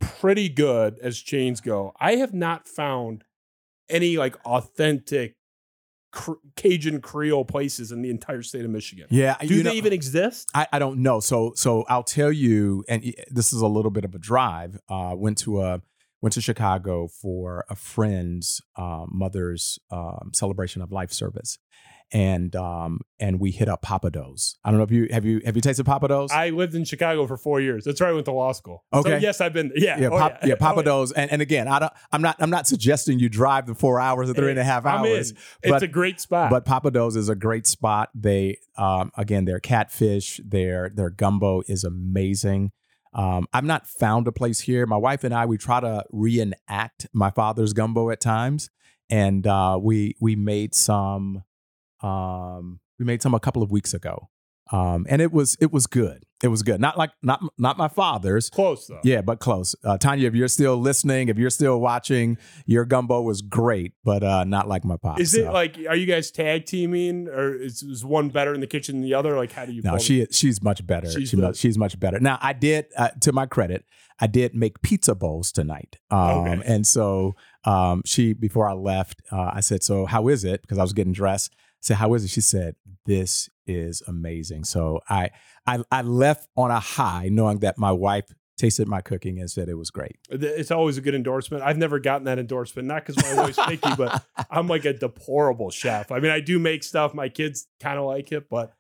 pretty 0.01 0.49
good 0.49 0.99
as 1.01 1.19
chains 1.19 1.61
go. 1.61 1.95
I 2.01 2.17
have 2.17 2.35
not 2.35 2.69
found 2.69 3.25
any 3.89 4.17
like 4.17 4.37
authentic 4.45 5.37
Cajun 6.57 7.01
Creole 7.01 7.45
places 7.45 7.93
in 7.93 8.03
the 8.03 8.11
entire 8.11 8.43
state 8.43 8.65
of 8.65 8.71
Michigan. 8.71 9.07
Yeah, 9.11 9.37
do 9.41 9.63
they 9.63 9.71
know, 9.71 9.73
even 9.73 9.93
exist? 9.93 10.49
I, 10.55 10.67
I 10.73 10.79
don't 10.79 11.03
know. 11.03 11.21
So 11.21 11.53
so 11.55 11.85
I'll 11.89 12.03
tell 12.03 12.33
you, 12.33 12.85
and 12.89 13.15
this 13.31 13.53
is 13.53 13.61
a 13.61 13.67
little 13.67 13.91
bit 13.91 14.05
of 14.05 14.15
a 14.15 14.19
drive. 14.19 14.79
Uh, 14.89 15.15
went 15.17 15.39
to 15.39 15.63
a 15.63 15.83
went 16.23 16.33
to 16.35 16.41
Chicago 16.41 17.09
for 17.09 17.65
a 17.69 17.77
friend's 17.77 18.61
uh, 18.77 19.05
mother's 19.09 19.79
um, 19.91 20.31
celebration 20.33 20.83
of 20.83 20.91
life 20.91 21.13
service, 21.13 21.59
and 22.13 22.55
um 22.55 23.01
and 23.19 23.41
we 23.41 23.51
hit 23.51 23.69
up 23.69 23.83
Pappadeaux. 23.83 24.55
I 24.65 24.71
don't 24.71 24.79
know 24.79 24.85
if 24.85 24.91
you 24.91 25.09
have 25.11 25.25
you 25.25 25.41
have 25.45 25.57
you 25.57 25.63
tasted 25.63 25.87
Pappadeaux? 25.87 26.31
I 26.31 26.51
lived 26.51 26.75
in 26.75 26.85
Chicago 26.85 27.27
for 27.27 27.37
four 27.37 27.61
years. 27.61 27.85
That's 27.85 28.01
where 28.01 28.09
I 28.09 28.13
went 28.13 28.27
to 28.27 28.33
law 28.33 28.53
school. 28.53 28.85
Okay. 28.93 29.11
So 29.11 29.17
yes, 29.17 29.41
I've 29.41 29.53
been. 29.53 29.73
Yeah. 29.75 29.99
Yeah. 29.99 30.09
Oh, 30.09 30.19
pop, 30.19 30.39
yeah. 30.43 30.49
yeah 30.49 30.55
Pappadeaux. 30.55 31.13
And, 31.17 31.31
and 31.33 31.43
again, 31.43 31.69
I 31.69 31.79
don't. 31.81 31.93
I'm 32.13 32.23
not. 32.23 32.37
I'm 32.39 32.51
not 32.51 32.67
suggesting 32.67 33.19
you 33.19 33.29
drive 33.29 33.67
the 33.67 33.75
four 33.75 34.01
hours 34.01 34.31
or 34.31 34.35
three 34.35 34.51
and 34.51 34.59
a 34.59 34.65
half 34.65 34.87
hours. 34.87 35.33
But, 35.63 35.75
it's 35.75 35.83
a 35.83 35.89
great 35.89 36.21
spot. 36.21 36.51
But 36.51 36.65
Pappadeaux 36.65 37.17
is 37.17 37.29
a 37.29 37.35
great 37.35 37.67
spot. 37.67 38.11
They 38.15 38.59
um 38.77 39.11
again, 39.17 39.45
their 39.45 39.61
catfish, 39.61 40.41
their 40.45 40.91
their 40.95 41.11
gumbo 41.11 41.63
is 41.67 41.85
amazing. 41.85 42.73
Um, 43.13 43.47
I've 43.53 43.65
not 43.65 43.87
found 43.87 44.29
a 44.29 44.33
place 44.33 44.61
here. 44.61 44.85
My 44.85 44.99
wife 44.99 45.25
and 45.25 45.33
I, 45.33 45.47
we 45.47 45.57
try 45.57 45.81
to 45.81 46.05
reenact 46.13 47.07
my 47.15 47.31
father's 47.31 47.73
gumbo 47.73 48.11
at 48.11 48.21
times, 48.21 48.69
and 49.09 49.47
uh, 49.47 49.79
we 49.81 50.17
we 50.21 50.37
made 50.37 50.75
some 50.75 51.43
um, 52.07 52.81
we 52.99 53.05
made 53.05 53.23
some 53.23 53.35
a 53.35 53.41
couple 53.41 53.63
of 53.63 53.71
weeks 53.71 53.93
ago, 53.95 54.29
um, 54.73 55.07
and 55.09 55.21
it 55.23 55.33
was 55.33 55.57
it 55.61 55.73
was 55.73 55.87
good. 55.87 56.23
It 56.43 56.49
was 56.49 56.63
good. 56.63 56.81
Not 56.81 56.99
like 56.99 57.11
not 57.23 57.41
not 57.59 57.79
my 57.79 57.89
father's. 57.89 58.51
Close 58.51 58.87
though. 58.87 59.01
Yeah, 59.03 59.23
but 59.23 59.41
close. 59.41 59.75
Uh, 59.83 59.97
Tanya, 59.97 60.29
if 60.29 60.35
you're 60.35 60.49
still 60.49 60.77
listening, 60.77 61.29
if 61.31 61.39
you're 61.39 61.49
still 61.51 61.81
watching, 61.81 62.37
your 62.67 62.85
gumbo 62.85 63.23
was 63.23 63.41
great, 63.41 63.93
but 64.05 64.23
uh, 64.23 64.45
not 64.45 64.69
like 64.69 64.85
my 64.85 64.97
pop. 64.99 65.19
Is 65.19 65.35
it 65.35 65.47
like 65.51 65.79
are 65.89 65.97
you 65.97 66.05
guys 66.07 66.31
tag 66.31 66.67
teaming 66.67 67.27
or 67.29 67.55
is, 67.55 67.83
is 67.83 68.05
one 68.05 68.29
better 68.29 68.53
in 68.55 68.61
the 68.61 68.67
kitchen 68.67 68.97
than 68.97 69.03
the 69.03 69.15
other? 69.15 69.35
Like 69.37 69.53
how 69.53 69.65
do 69.65 69.73
you? 69.73 69.81
No, 69.83 69.97
she 69.99 70.27
she's 70.31 70.63
much 70.63 70.87
better. 70.87 71.11
She's 71.11 71.31
She 71.31 71.37
the- 71.37 71.49
mu- 71.49 71.55
she's 71.55 71.79
much 71.79 71.99
better. 71.99 72.21
Now, 72.21 72.39
I 72.43 72.53
did, 72.53 72.87
uh, 72.99 73.11
to 73.23 73.33
my 73.33 73.47
credit, 73.47 73.87
I 74.21 74.27
did 74.27 74.55
make 74.55 74.83
pizza 74.83 75.15
bowls 75.15 75.53
tonight. 75.53 75.99
Um, 76.11 76.19
Okay. 76.21 76.63
And 76.67 76.87
so 76.87 77.35
um, 77.65 78.03
she, 78.05 78.35
before 78.35 78.69
I 78.69 78.73
left, 78.75 79.23
uh, 79.33 79.51
I 79.55 79.61
said, 79.61 79.83
"So 79.83 80.05
how 80.07 80.29
is 80.29 80.45
it?" 80.45 80.61
Because 80.63 80.77
I 80.79 80.83
was 80.83 80.93
getting 80.93 81.13
dressed. 81.15 81.55
Said, 81.81 81.97
"How 81.97 82.13
is 82.15 82.25
it?" 82.25 82.29
She 82.31 82.41
said, 82.41 82.77
"This 83.05 83.49
is 83.67 84.03
amazing." 84.07 84.65
So 84.65 85.01
I 85.09 85.31
I, 85.67 85.83
I 85.91 86.03
left 86.03 86.49
on 86.57 86.71
a 86.71 86.81
high, 86.81 87.29
knowing 87.31 87.59
that 87.61 87.79
my 87.79 87.93
wife 87.93 88.25
tasted 88.59 88.89
my 88.89 89.03
cooking 89.03 89.39
and 89.39 89.51
said 89.51 89.69
it 89.69 89.75
was 89.75 89.91
great. 89.91 90.17
It's 90.31 90.71
always 90.71 90.97
a 90.97 91.03
good 91.03 91.15
endorsement. 91.15 91.63
I've 91.63 91.77
never 91.77 91.99
gotten 91.99 92.25
that 92.25 92.39
endorsement, 92.39 92.89
not 92.89 93.05
because 93.05 93.23
my 93.23 93.43
wife's 93.43 93.59
picky, 93.67 93.95
but 93.97 94.25
I'm 94.51 94.67
like 94.67 94.87
a 94.87 94.95
deplorable 94.95 95.71
chef. 95.71 96.11
I 96.11 96.21
mean, 96.21 96.31
I 96.31 96.41
do 96.41 96.59
make 96.59 96.83
stuff. 96.83 97.13
My 97.13 97.29
kids 97.29 97.67
kind 97.81 97.99
of 97.99 98.07
like 98.07 98.33
it, 98.33 98.49
but 98.49 98.73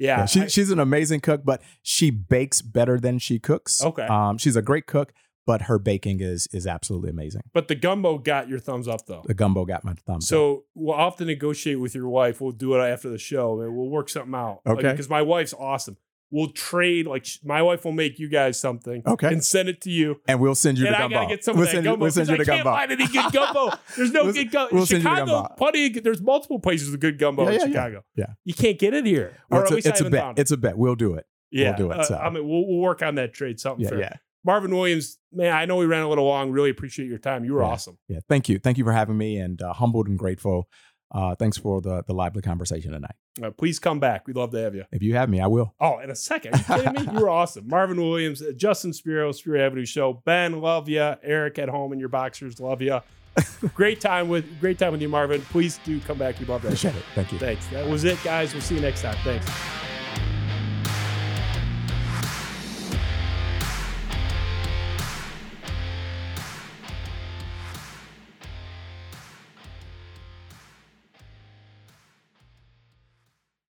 yeah, 0.00 0.20
Yeah, 0.20 0.26
she, 0.26 0.40
I- 0.42 0.46
she's 0.48 0.70
an 0.72 0.80
amazing 0.80 1.20
cook, 1.20 1.42
but 1.44 1.62
she 1.82 2.10
bakes 2.10 2.60
better 2.60 2.98
than 2.98 3.18
she 3.20 3.38
cooks. 3.38 3.80
Okay. 3.84 4.02
Um, 4.06 4.36
she's 4.38 4.56
a 4.56 4.62
great 4.62 4.86
cook, 4.86 5.12
but 5.50 5.62
her 5.62 5.78
baking 5.80 6.20
is 6.20 6.46
is 6.52 6.64
absolutely 6.66 7.10
amazing. 7.10 7.42
but 7.52 7.66
the 7.66 7.74
gumbo 7.74 8.18
got 8.18 8.48
your 8.48 8.60
thumbs 8.60 8.86
up 8.86 9.06
though. 9.06 9.22
The 9.26 9.34
gumbo 9.34 9.64
got 9.64 9.82
my 9.84 9.94
thumbs 10.06 10.26
up. 10.26 10.28
So 10.28 10.64
we'll 10.74 10.96
have 10.96 11.16
to 11.16 11.24
negotiate 11.24 11.80
with 11.80 11.94
your 11.94 12.08
wife. 12.08 12.40
We'll 12.40 12.52
do 12.52 12.74
it 12.74 12.78
after 12.78 13.08
the 13.10 13.18
show. 13.18 13.60
and 13.60 13.76
We'll 13.76 13.88
work 13.88 14.08
something 14.08 14.34
out. 14.34 14.60
Okay. 14.64 14.90
Because 14.92 15.08
my 15.08 15.22
wife's 15.22 15.52
awesome. 15.54 15.96
We'll 16.32 16.50
trade. 16.50 17.08
Like 17.08 17.26
my 17.42 17.60
wife 17.62 17.84
will 17.84 17.90
make 18.04 18.20
you 18.20 18.28
guys 18.28 18.60
something. 18.60 19.02
Okay. 19.04 19.26
And 19.26 19.42
send 19.44 19.68
it 19.68 19.80
to 19.80 19.90
you. 19.90 20.20
and 20.28 20.38
we'll 20.40 20.54
send 20.54 20.78
you 20.78 20.86
and 20.86 20.94
the 20.94 20.98
I 20.98 21.02
gumbo. 21.02 21.14
gotta 21.16 21.26
get 21.34 21.44
some 21.44 21.56
we'll 21.56 21.64
of 21.64 21.68
that 21.70 21.72
send 21.74 21.84
gumbo. 21.84 21.96
You, 21.96 22.00
we'll 22.02 22.12
send 22.12 22.28
you 22.28 22.36
the 22.36 22.42
I 22.42 22.44
can't 22.44 22.64
gumbo. 22.64 22.78
find 22.78 22.92
any 22.92 23.06
good 23.08 23.32
gumbo. 23.32 23.76
There's 23.96 24.12
no 24.12 24.24
We'll- 24.24 24.32
good 24.32 24.50
gumbo. 24.52 24.74
we'll 24.76 24.86
send 24.86 25.02
you 25.02 25.10
the 25.10 25.16
Chicago, 25.16 25.32
gumbo. 25.42 25.54
plenty. 25.56 25.86
of- 25.98 26.04
There's 26.04 26.22
multiple 26.22 26.60
places 26.60 26.90
with 26.92 27.00
good 27.00 27.18
gumbo 27.18 27.42
Yeah, 27.42 27.48
in 27.48 27.54
yeah, 27.54 27.60
yeah. 27.60 27.66
Chicago. 27.72 28.04
Yeah. 28.14 28.26
You 28.44 28.54
can't 28.54 28.78
get 28.78 28.94
it 28.94 29.04
here. 29.06 29.38
Well, 29.50 29.62
or 29.62 29.64
it's 29.76 29.86
a, 29.86 29.88
it's 29.90 30.00
a 30.00 30.10
bet. 30.10 30.24
it. 30.30 30.38
It's 30.38 30.50
a 30.52 30.56
bet. 30.56 30.78
We'll 30.78 30.94
do 30.94 31.14
it. 31.14 31.26
Yeah, 31.50 31.70
we'll 31.70 31.88
do 31.88 31.90
it, 31.90 31.98
uh, 31.98 32.04
so. 32.04 32.14
I 32.16 32.30
mean, 32.30 32.48
we'll, 32.48 32.64
we'll 32.68 32.78
work 32.78 33.02
on 33.02 33.16
that 33.16 33.34
trade. 33.34 33.58
Something 33.58 33.82
Yeah, 33.82 33.90
fair. 33.90 33.98
yeah, 33.98 34.12
Marvin 34.44 34.74
Williams, 34.74 35.18
man, 35.32 35.52
I 35.52 35.64
know 35.66 35.76
we 35.76 35.86
ran 35.86 36.02
a 36.02 36.08
little 36.08 36.24
long. 36.26 36.50
Really 36.50 36.70
appreciate 36.70 37.08
your 37.08 37.18
time. 37.18 37.44
You 37.44 37.54
were 37.54 37.62
Yeah. 37.62 37.68
awesome. 37.68 37.98
yeah. 38.08 38.20
Thank 38.28 38.48
you. 38.48 38.58
Thank 38.58 38.78
you 38.78 38.84
for 38.84 38.92
having 38.92 39.18
me, 39.18 39.38
and 39.38 39.60
uh, 39.60 39.72
humbled 39.74 40.08
and 40.08 40.18
grateful. 40.18 40.68
Uh, 41.12 41.34
thanks 41.34 41.58
for 41.58 41.80
the 41.80 42.04
the 42.06 42.12
lively 42.14 42.40
conversation 42.40 42.92
tonight. 42.92 43.16
Uh, 43.42 43.50
please 43.50 43.78
come 43.80 43.98
back. 43.98 44.26
We'd 44.28 44.36
love 44.36 44.50
to 44.52 44.58
have 44.60 44.74
you. 44.76 44.84
If 44.92 45.02
you 45.02 45.14
have 45.16 45.28
me, 45.28 45.40
I 45.40 45.48
will. 45.48 45.74
Oh, 45.80 45.98
in 45.98 46.08
a 46.10 46.14
second. 46.14 46.54
Are 46.68 46.78
you 46.78 46.84
kidding 46.84 47.06
me? 47.06 47.12
You 47.18 47.20
were 47.20 47.28
awesome. 47.30 47.66
Marvin 47.66 47.96
Williams, 48.00 48.40
uh, 48.42 48.52
Justin 48.56 48.92
Spiro, 48.92 49.32
Spiro 49.32 49.60
Avenue 49.60 49.84
Show. 49.86 50.22
Ben, 50.24 50.60
love 50.60 50.88
you. 50.88 51.14
Eric 51.22 51.58
at 51.58 51.68
home 51.68 51.90
and 51.92 52.00
your 52.00 52.10
boxers, 52.10 52.60
love 52.60 52.80
you. 52.80 53.00
great 53.74 54.00
time 54.00 54.28
with 54.28 54.60
great 54.60 54.78
time 54.78 54.92
with 54.92 55.02
you, 55.02 55.08
Marvin. 55.08 55.40
Please 55.42 55.78
do 55.84 55.98
come 56.00 56.18
back. 56.18 56.38
We'd 56.38 56.48
love 56.48 56.62
that. 56.62 56.68
Appreciate 56.68 56.94
it. 56.96 57.02
Thank 57.14 57.32
you. 57.32 57.38
Thanks. 57.38 57.66
That 57.68 57.88
was 57.88 58.04
it, 58.04 58.18
guys. 58.22 58.52
We'll 58.52 58.62
see 58.62 58.76
you 58.76 58.80
next 58.80 59.02
time. 59.02 59.16
Thanks. 59.24 59.89